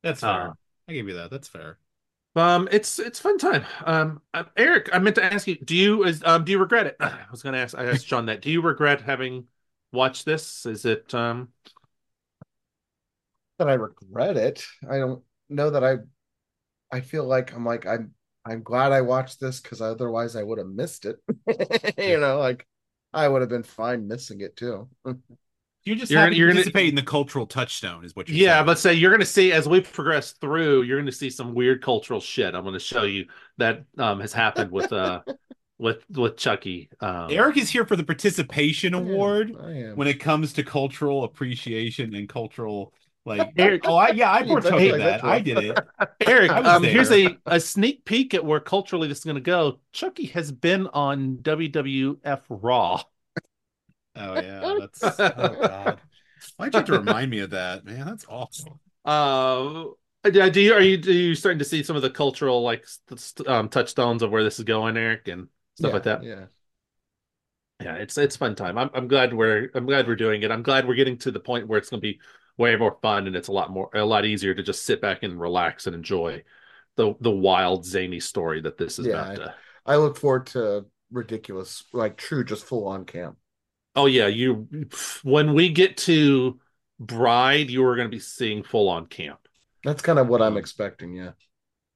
That's 0.02 0.20
fair. 0.20 0.48
Uh, 0.48 0.52
I 0.88 0.92
give 0.92 1.08
you 1.08 1.14
that. 1.14 1.30
That's 1.30 1.48
fair. 1.48 1.78
Um, 2.38 2.68
it's 2.70 2.98
it's 2.98 3.18
fun 3.18 3.38
time. 3.38 3.64
Um, 3.84 4.22
uh, 4.32 4.44
Eric, 4.56 4.90
I 4.92 4.98
meant 4.98 5.16
to 5.16 5.24
ask 5.24 5.46
you, 5.46 5.56
do 5.56 5.74
you 5.74 6.04
is 6.04 6.22
um 6.24 6.44
do 6.44 6.52
you 6.52 6.58
regret 6.58 6.86
it? 6.86 6.96
I 7.00 7.24
was 7.30 7.42
gonna 7.42 7.58
ask 7.58 7.76
I 7.76 7.86
asked 7.86 8.06
John 8.06 8.26
that. 8.26 8.42
Do 8.42 8.50
you 8.50 8.60
regret 8.60 9.00
having 9.00 9.46
watched 9.92 10.24
this? 10.24 10.66
Is 10.66 10.84
it 10.84 11.12
um 11.14 11.48
that 13.58 13.68
I 13.68 13.74
regret 13.74 14.36
it. 14.36 14.64
I 14.88 14.98
don't 14.98 15.22
know 15.48 15.70
that 15.70 15.84
I 15.84 15.96
I 16.90 17.00
feel 17.00 17.24
like 17.24 17.54
I'm 17.54 17.64
like 17.64 17.86
I'm 17.86 18.14
I'm 18.44 18.62
glad 18.62 18.92
I 18.92 19.02
watched 19.02 19.40
this 19.40 19.60
because 19.60 19.80
otherwise 19.80 20.36
I 20.36 20.42
would 20.42 20.58
have 20.58 20.68
missed 20.68 21.04
it. 21.04 21.16
you 21.98 22.18
know, 22.18 22.38
like 22.38 22.66
I 23.12 23.28
would 23.28 23.42
have 23.42 23.50
been 23.50 23.62
fine 23.62 24.08
missing 24.08 24.40
it 24.40 24.56
too. 24.56 24.88
You 25.84 25.94
just 25.94 26.10
You're 26.10 26.20
have 26.20 26.26
gonna- 26.28 26.36
you're 26.36 26.48
gonna- 26.48 26.56
participate 26.60 26.88
in 26.90 26.94
the 26.96 27.02
cultural 27.02 27.46
touchstone, 27.46 28.04
is 28.04 28.14
what 28.14 28.28
you're 28.28 28.36
yeah, 28.36 28.56
saying. 28.56 28.66
but 28.66 28.78
say 28.78 28.94
you're 28.94 29.10
gonna 29.10 29.24
see 29.24 29.52
as 29.52 29.66
we 29.68 29.80
progress 29.80 30.32
through, 30.32 30.82
you're 30.82 30.98
gonna 30.98 31.10
see 31.12 31.30
some 31.30 31.54
weird 31.54 31.82
cultural 31.82 32.20
shit. 32.20 32.54
I'm 32.54 32.64
gonna 32.64 32.78
show 32.78 33.04
you 33.04 33.26
that 33.56 33.84
um 33.96 34.20
has 34.20 34.32
happened 34.32 34.70
with 34.70 34.92
uh 34.92 35.22
with 35.78 36.04
with 36.10 36.36
Chucky. 36.36 36.90
Um 37.00 37.28
Eric 37.30 37.56
is 37.56 37.70
here 37.70 37.86
for 37.86 37.96
the 37.96 38.04
participation 38.04 38.92
award 38.92 39.56
I 39.58 39.70
am. 39.72 39.96
when 39.96 40.08
it 40.08 40.20
comes 40.20 40.52
to 40.54 40.62
cultural 40.62 41.24
appreciation 41.24 42.14
and 42.14 42.28
cultural 42.28 42.92
like 43.24 43.52
Eric- 43.56 43.82
oh 43.86 43.94
I, 43.96 44.10
yeah 44.10 44.30
I 44.30 44.40
You 44.40 44.54
bet 44.56 44.64
partook 44.64 44.80
you 44.82 44.94
I 44.94 44.98
that. 44.98 45.24
I 45.24 45.38
did 45.40 45.58
it 45.58 45.78
Eric, 46.26 46.50
um, 46.50 46.82
here's 46.82 47.10
a, 47.12 47.38
a 47.46 47.60
sneak 47.60 48.04
peek 48.04 48.34
at 48.34 48.44
where 48.44 48.60
culturally 48.60 49.08
this 49.08 49.18
is 49.18 49.24
going 49.24 49.36
to 49.36 49.40
go. 49.40 49.78
Chucky 49.92 50.26
has 50.26 50.50
been 50.52 50.86
on 50.88 51.36
WWF 51.38 52.40
Raw. 52.50 53.02
Oh 54.18 54.34
yeah 54.34 54.74
that's 54.78 55.20
oh 55.20 55.56
god 55.60 56.00
why'd 56.56 56.72
you 56.72 56.78
have 56.78 56.86
to 56.86 56.98
remind 56.98 57.30
me 57.30 57.40
of 57.40 57.50
that 57.50 57.84
man 57.84 58.06
that's 58.06 58.26
awful 58.28 58.78
Uh, 59.04 59.84
do 60.24 60.50
do 60.50 60.60
you 60.60 60.74
are 60.74 60.80
you 60.80 60.96
do 60.96 61.12
you 61.12 61.34
starting 61.34 61.58
to 61.58 61.64
see 61.64 61.82
some 61.82 61.96
of 61.96 62.02
the 62.02 62.10
cultural 62.10 62.62
like 62.62 62.86
st- 62.86 63.20
st- 63.20 63.48
um, 63.48 63.68
touchstones 63.68 64.22
of 64.22 64.30
where 64.30 64.44
this 64.44 64.58
is 64.58 64.64
going, 64.64 64.96
Eric, 64.96 65.28
and 65.28 65.48
stuff 65.76 65.88
yeah, 65.88 65.94
like 65.94 66.02
that? 66.04 66.24
Yeah. 66.24 66.44
Yeah, 67.80 67.94
it's 67.94 68.18
it's 68.18 68.36
fun 68.36 68.56
time. 68.56 68.76
I'm 68.76 68.90
I'm 68.92 69.06
glad 69.06 69.32
we're 69.32 69.70
I'm 69.74 69.86
glad 69.86 70.08
we're 70.08 70.16
doing 70.16 70.42
it. 70.42 70.50
I'm 70.50 70.64
glad 70.64 70.88
we're 70.88 70.96
getting 70.96 71.16
to 71.18 71.30
the 71.30 71.40
point 71.40 71.68
where 71.68 71.78
it's 71.78 71.88
going 71.88 72.00
to 72.00 72.06
be 72.06 72.20
way 72.56 72.74
more 72.74 72.98
fun 73.00 73.28
and 73.28 73.36
it's 73.36 73.48
a 73.48 73.52
lot 73.52 73.70
more 73.70 73.88
a 73.94 74.04
lot 74.04 74.24
easier 74.24 74.52
to 74.52 74.62
just 74.62 74.84
sit 74.84 75.00
back 75.00 75.22
and 75.22 75.40
relax 75.40 75.86
and 75.86 75.94
enjoy 75.94 76.42
the 76.96 77.14
the 77.20 77.30
wild 77.30 77.86
zany 77.86 78.18
story 78.18 78.60
that 78.62 78.76
this 78.76 78.98
is 78.98 79.06
Yeah, 79.06 79.20
about 79.20 79.36
to. 79.36 79.54
I 79.86 79.96
look 79.96 80.16
forward 80.16 80.46
to 80.48 80.86
ridiculous, 81.12 81.84
like 81.92 82.16
true, 82.16 82.44
just 82.44 82.64
full 82.64 82.88
on 82.88 83.04
camp. 83.04 83.36
Oh 83.98 84.06
yeah, 84.06 84.26
you 84.28 84.68
when 85.22 85.54
we 85.54 85.70
get 85.70 85.96
to 85.98 86.60
Bride, 87.00 87.70
you 87.70 87.84
are 87.84 87.96
going 87.96 88.08
to 88.08 88.14
be 88.16 88.20
seeing 88.20 88.62
full 88.62 88.88
on 88.88 89.06
camp. 89.06 89.40
That's 89.84 90.02
kind 90.02 90.18
of 90.18 90.28
what 90.28 90.42
I'm 90.42 90.54
Mm. 90.54 90.58
expecting. 90.58 91.14
Yeah. 91.14 91.32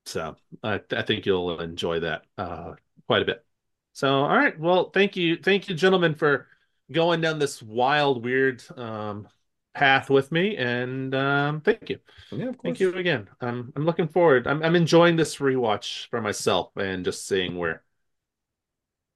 So 0.07 0.37
I, 0.63 0.81
I 0.91 1.03
think 1.03 1.27
you'll 1.27 1.61
enjoy 1.61 2.01
that 2.01 2.25
uh, 2.39 2.75
quite 3.07 3.23
a 3.23 3.25
bit. 3.25 3.45
So 3.93 4.09
all 4.09 4.29
right, 4.37 4.59
well, 4.59 4.91
thank 4.91 5.17
you, 5.17 5.37
thank 5.37 5.69
you, 5.69 5.75
gentlemen, 5.75 6.15
for 6.15 6.49
going 6.91 7.21
down 7.21 7.39
this 7.39 7.63
wild, 7.63 8.25
weird 8.25 8.63
um, 8.79 9.29
path 9.75 10.11
with 10.11 10.33
me, 10.33 10.57
and 10.57 11.15
um, 11.15 11.61
thank 11.61 11.91
you, 11.91 11.99
Yeah, 12.31 12.49
of 12.49 12.59
course. 12.59 12.65
thank 12.65 12.81
you 12.81 12.95
again. 12.95 13.29
I'm 13.41 13.73
I'm 13.77 13.85
looking 13.85 14.09
forward. 14.09 14.47
I'm 14.47 14.63
I'm 14.63 14.77
enjoying 14.77 15.17
this 15.17 15.37
rewatch 15.37 16.09
for 16.09 16.21
myself 16.21 16.77
and 16.77 17.05
just 17.05 17.27
seeing 17.27 17.57
where 17.59 17.83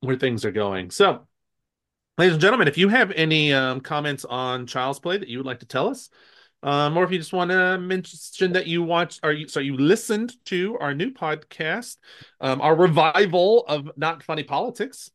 where 0.01 0.17
things 0.17 0.45
are 0.45 0.53
going. 0.53 0.91
So, 0.91 1.27
ladies 2.19 2.35
and 2.35 2.41
gentlemen, 2.41 2.69
if 2.69 2.79
you 2.79 2.89
have 2.89 3.11
any 3.13 3.53
um, 3.53 3.81
comments 3.81 4.25
on 4.25 4.67
Child's 4.67 4.99
Play 4.99 5.19
that 5.19 5.29
you 5.29 5.39
would 5.39 5.47
like 5.47 5.61
to 5.61 5.67
tell 5.67 5.89
us, 5.89 6.09
um, 6.63 6.97
or 6.97 7.05
if 7.05 7.11
you 7.11 7.19
just 7.19 7.33
want 7.33 7.51
to 7.51 7.79
mention 7.79 8.53
that 8.53 8.67
you 8.67 8.83
watched 8.83 9.21
or 9.23 9.33
you 9.33 9.47
so 9.49 9.61
you 9.61 9.77
listened 9.77 10.33
to 10.47 10.79
our 10.81 10.95
new 10.95 11.11
podcast, 11.13 11.97
um, 12.41 12.61
our 12.61 12.75
revival 12.75 13.65
of 13.69 13.91
Not 13.97 14.23
Funny 14.23 14.43
Politics, 14.43 15.11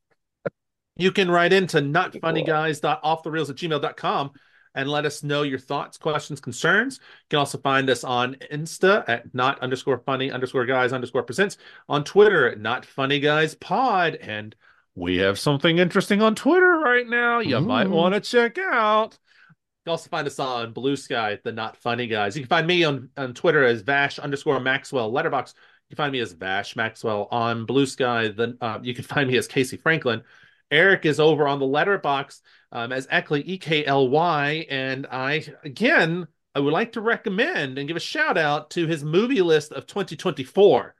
you 0.96 1.12
can 1.12 1.32
write 1.32 1.54
into 1.54 1.78
notfunnyguys.offthereels 1.78 3.50
at 3.50 3.56
gmail.com 3.56 4.32
and 4.74 4.90
let 4.90 5.06
us 5.06 5.24
know 5.24 5.42
your 5.42 5.60
thoughts, 5.60 5.98
questions, 5.98 6.40
concerns. 6.40 7.00
You 7.02 7.26
can 7.32 7.40
also 7.40 7.58
find 7.58 7.90
us 7.90 8.04
on 8.04 8.38
Insta 8.52 9.04
at 9.10 9.34
not 9.34 9.60
underscore 9.60 9.98
funny 10.06 10.32
underscore 10.32 10.66
guys 10.66 10.94
underscore 10.94 11.24
presents, 11.24 11.58
on 11.90 12.04
Twitter 12.04 12.48
at 12.48 12.60
not 12.60 12.86
funny 12.86 13.20
guys 13.20 13.56
pod, 13.56 14.16
and 14.16 14.56
we 14.96 15.18
have 15.18 15.40
something 15.40 15.78
interesting 15.78 16.22
on 16.22 16.36
Twitter 16.36 16.80
right 16.80 17.08
now 17.08 17.40
you 17.40 17.60
might 17.62 17.90
want 17.90 18.14
to 18.14 18.22
check 18.22 18.58
out. 18.58 19.18
You 19.50 19.86
can 19.86 19.92
also 19.92 20.10
find 20.10 20.28
us 20.28 20.38
on 20.38 20.74
Blue 20.74 20.96
Sky, 20.96 21.40
the 21.44 21.52
Not 21.52 21.78
Funny 21.78 22.08
Guys. 22.08 22.36
You 22.36 22.44
can 22.44 22.50
find 22.50 22.68
me 22.68 22.84
on, 22.84 23.10
on 23.18 23.34
Twitter 23.34 23.64
as 23.66 23.82
Vash 23.82 24.20
underscore 24.20 24.60
Maxwell 24.60 25.12
Letterbox. 25.12 25.56
You 25.90 25.96
can 25.96 26.04
find 26.04 26.12
me 26.12 26.20
as 26.20 26.34
Vash 26.34 26.76
Maxwell 26.76 27.28
on 27.32 27.66
Blue 27.66 27.86
Sky. 27.86 28.28
Then 28.28 28.58
uh, 28.62 28.80
you 28.82 28.94
can 28.94 29.04
find 29.04 29.30
me 29.30 29.38
as 29.38 29.48
Casey 29.48 29.78
Franklin. 29.78 30.22
Eric 30.70 31.06
is 31.06 31.20
over 31.20 31.48
on 31.48 31.60
the 31.60 31.66
Letterbox 31.66 32.42
um, 32.72 32.92
as 32.92 33.08
Eckley 33.08 33.44
E 33.46 33.58
K 33.58 33.86
L 33.86 34.08
Y, 34.08 34.66
and 34.70 35.06
I 35.12 35.46
again 35.64 36.28
I 36.56 36.60
would 36.60 36.74
like 36.74 36.94
to 36.94 37.02
recommend 37.02 37.78
and 37.78 37.88
give 37.88 37.98
a 37.98 38.02
shout 38.02 38.38
out 38.38 38.72
to 38.72 38.88
his 38.88 39.04
movie 39.04 39.42
list 39.42 39.72
of 39.72 39.88
2024. 39.88 40.96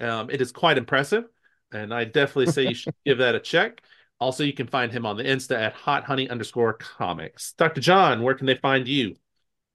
Um, 0.00 0.30
it 0.30 0.40
is 0.40 0.52
quite 0.52 0.78
impressive, 0.78 1.24
and 1.72 1.92
I 1.92 2.04
definitely 2.04 2.52
say 2.52 2.68
you 2.68 2.74
should 2.74 2.94
give 3.06 3.18
that 3.18 3.34
a 3.34 3.40
check. 3.40 3.82
Also, 4.18 4.44
you 4.44 4.52
can 4.52 4.66
find 4.66 4.90
him 4.90 5.04
on 5.04 5.16
the 5.16 5.24
Insta 5.24 5.56
at 5.56 5.74
hot 5.74 6.04
honey 6.04 6.28
underscore 6.28 6.72
comics. 6.74 7.52
Dr. 7.52 7.80
John, 7.80 8.22
where 8.22 8.34
can 8.34 8.46
they 8.46 8.54
find 8.54 8.88
you? 8.88 9.14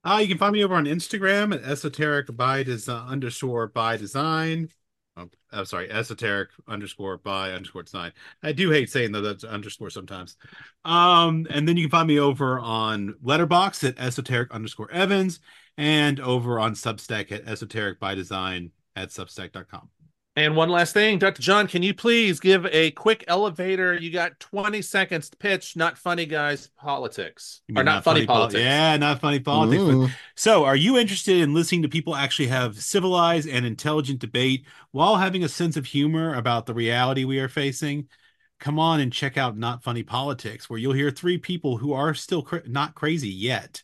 Uh, 0.04 0.18
you 0.22 0.28
can 0.28 0.40
find 0.40 0.54
me 0.54 0.64
over 0.64 0.74
on 0.74 0.86
Instagram 0.86 1.54
at 1.54 1.64
esoteric 1.64 2.36
by 2.36 2.64
design 2.64 3.08
underscore 3.08 3.68
by 3.68 3.98
design. 3.98 4.70
Oh, 5.16 5.30
I'm 5.52 5.66
sorry, 5.66 5.92
esoteric 5.92 6.50
underscore 6.68 7.18
by 7.18 7.52
underscore 7.52 7.84
design. 7.84 8.14
I 8.42 8.54
do 8.54 8.72
hate 8.72 8.90
saying 8.90 9.12
that 9.12 9.22
that's 9.22 9.44
underscore 9.44 9.92
sometimes. 9.92 10.38
Um, 10.86 11.46
and 11.52 11.68
then 11.68 11.78
you 11.78 11.84
can 11.84 11.92
find 11.92 12.08
me 12.08 12.20
over 12.20 12.60
on 12.60 13.16
Letterbox 13.22 13.84
at 13.84 14.00
esoteric 14.00 14.52
underscore 14.52 14.90
Evans 14.90 15.40
and 15.78 16.20
over 16.20 16.60
on 16.60 16.74
Substack 16.74 17.32
at 17.32 17.48
esoteric 17.48 18.00
by 18.00 18.16
design 18.16 18.72
at 18.96 19.10
substack.com. 19.10 19.90
And 20.38 20.56
one 20.56 20.70
last 20.70 20.94
thing, 20.94 21.20
Dr. 21.20 21.42
John, 21.42 21.68
can 21.68 21.84
you 21.84 21.94
please 21.94 22.40
give 22.40 22.66
a 22.68 22.92
quick 22.92 23.26
elevator? 23.28 23.94
You 23.94 24.12
got 24.12 24.40
20 24.40 24.82
seconds 24.82 25.30
to 25.30 25.36
pitch 25.36 25.76
Not 25.76 25.98
Funny 25.98 26.26
Guys 26.26 26.70
Politics. 26.78 27.62
You 27.68 27.74
Or 27.76 27.80
mean 27.80 27.86
Not, 27.86 28.04
Funny, 28.06 28.26
pol- 28.26 28.38
Politics. 28.38 28.62
yeah, 28.64 28.96
not 28.96 29.20
funny 29.20 29.42
politics. 29.42 29.84
but- 29.84 29.90
Ooh. 29.92 30.08
So, 30.36 30.64
are 30.64 30.76
you 30.76 30.98
interested 30.98 31.38
in 31.42 31.54
listening 31.54 31.82
to 31.82 31.90
people 31.90 32.16
actually 32.16 32.48
have 32.48 32.80
civilized 32.80 33.50
and 33.50 33.66
intelligent 33.66 34.20
debate 34.20 34.66
while 34.92 35.18
having 35.18 35.44
a 35.44 35.50
sense 35.50 35.76
of 35.76 35.86
humor 35.86 36.34
about 36.36 36.66
the 36.66 36.74
reality 36.74 37.26
we 37.26 37.40
are 37.40 37.50
facing? 37.50 38.08
Come 38.58 38.80
on 38.80 39.02
and 39.02 39.12
check 39.12 39.38
out 39.38 39.58
Not 39.58 39.84
Funny 39.84 40.04
Politics, 40.04 40.70
where 40.70 40.80
you'll 40.80 40.94
hear 40.94 41.12
three 41.12 41.40
people 41.40 41.76
who 41.78 41.92
are 41.92 42.14
still 42.14 42.42
cra- 42.42 42.64
not 42.70 42.96
crazy 42.96 43.28
yet 43.30 43.84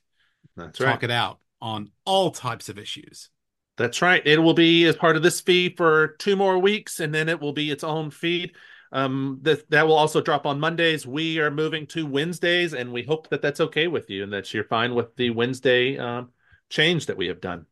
That's 0.55 0.79
talk 0.79 1.03
it 1.03 1.11
out 1.11 1.39
on 1.59 1.91
all 2.05 2.31
types 2.31 2.69
of 2.69 2.77
issues. 2.79 3.29
That's 3.77 4.01
right. 4.01 4.25
It 4.25 4.39
will 4.39 4.55
be 4.55 4.85
as 4.85 4.95
part 4.95 5.15
of 5.15 5.23
this 5.23 5.39
feed 5.39 5.77
for 5.77 6.09
two 6.19 6.35
more 6.35 6.57
weeks, 6.57 6.99
and 6.99 7.13
then 7.13 7.29
it 7.29 7.39
will 7.39 7.53
be 7.53 7.71
its 7.71 7.83
own 7.83 8.09
feed. 8.09 8.55
Um, 8.91 9.39
that 9.43 9.69
that 9.69 9.85
will 9.85 9.97
also 9.97 10.21
drop 10.21 10.45
on 10.45 10.59
Mondays. 10.59 11.05
We 11.05 11.39
are 11.39 11.51
moving 11.51 11.85
to 11.87 12.05
Wednesdays, 12.05 12.73
and 12.73 12.91
we 12.91 13.03
hope 13.03 13.29
that 13.29 13.41
that's 13.41 13.59
okay 13.59 13.87
with 13.87 14.09
you, 14.09 14.23
and 14.23 14.33
that 14.33 14.53
you're 14.53 14.63
fine 14.63 14.95
with 14.95 15.15
the 15.15 15.29
Wednesday 15.29 15.97
um, 15.97 16.29
change 16.69 17.05
that 17.05 17.17
we 17.17 17.27
have 17.27 17.41
done. 17.41 17.65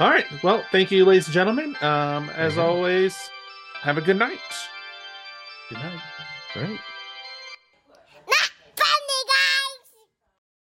All 0.00 0.08
right. 0.08 0.24
Well, 0.42 0.64
thank 0.70 0.90
you, 0.90 1.04
ladies 1.04 1.26
and 1.26 1.34
gentlemen. 1.34 1.76
Um, 1.82 2.30
as 2.30 2.54
Mhm. 2.54 2.62
always, 2.62 3.30
have 3.82 3.98
a 3.98 4.00
good 4.00 4.16
night. 4.16 4.40
Good 5.68 5.78
night. 5.78 6.00
Right. 6.56 6.80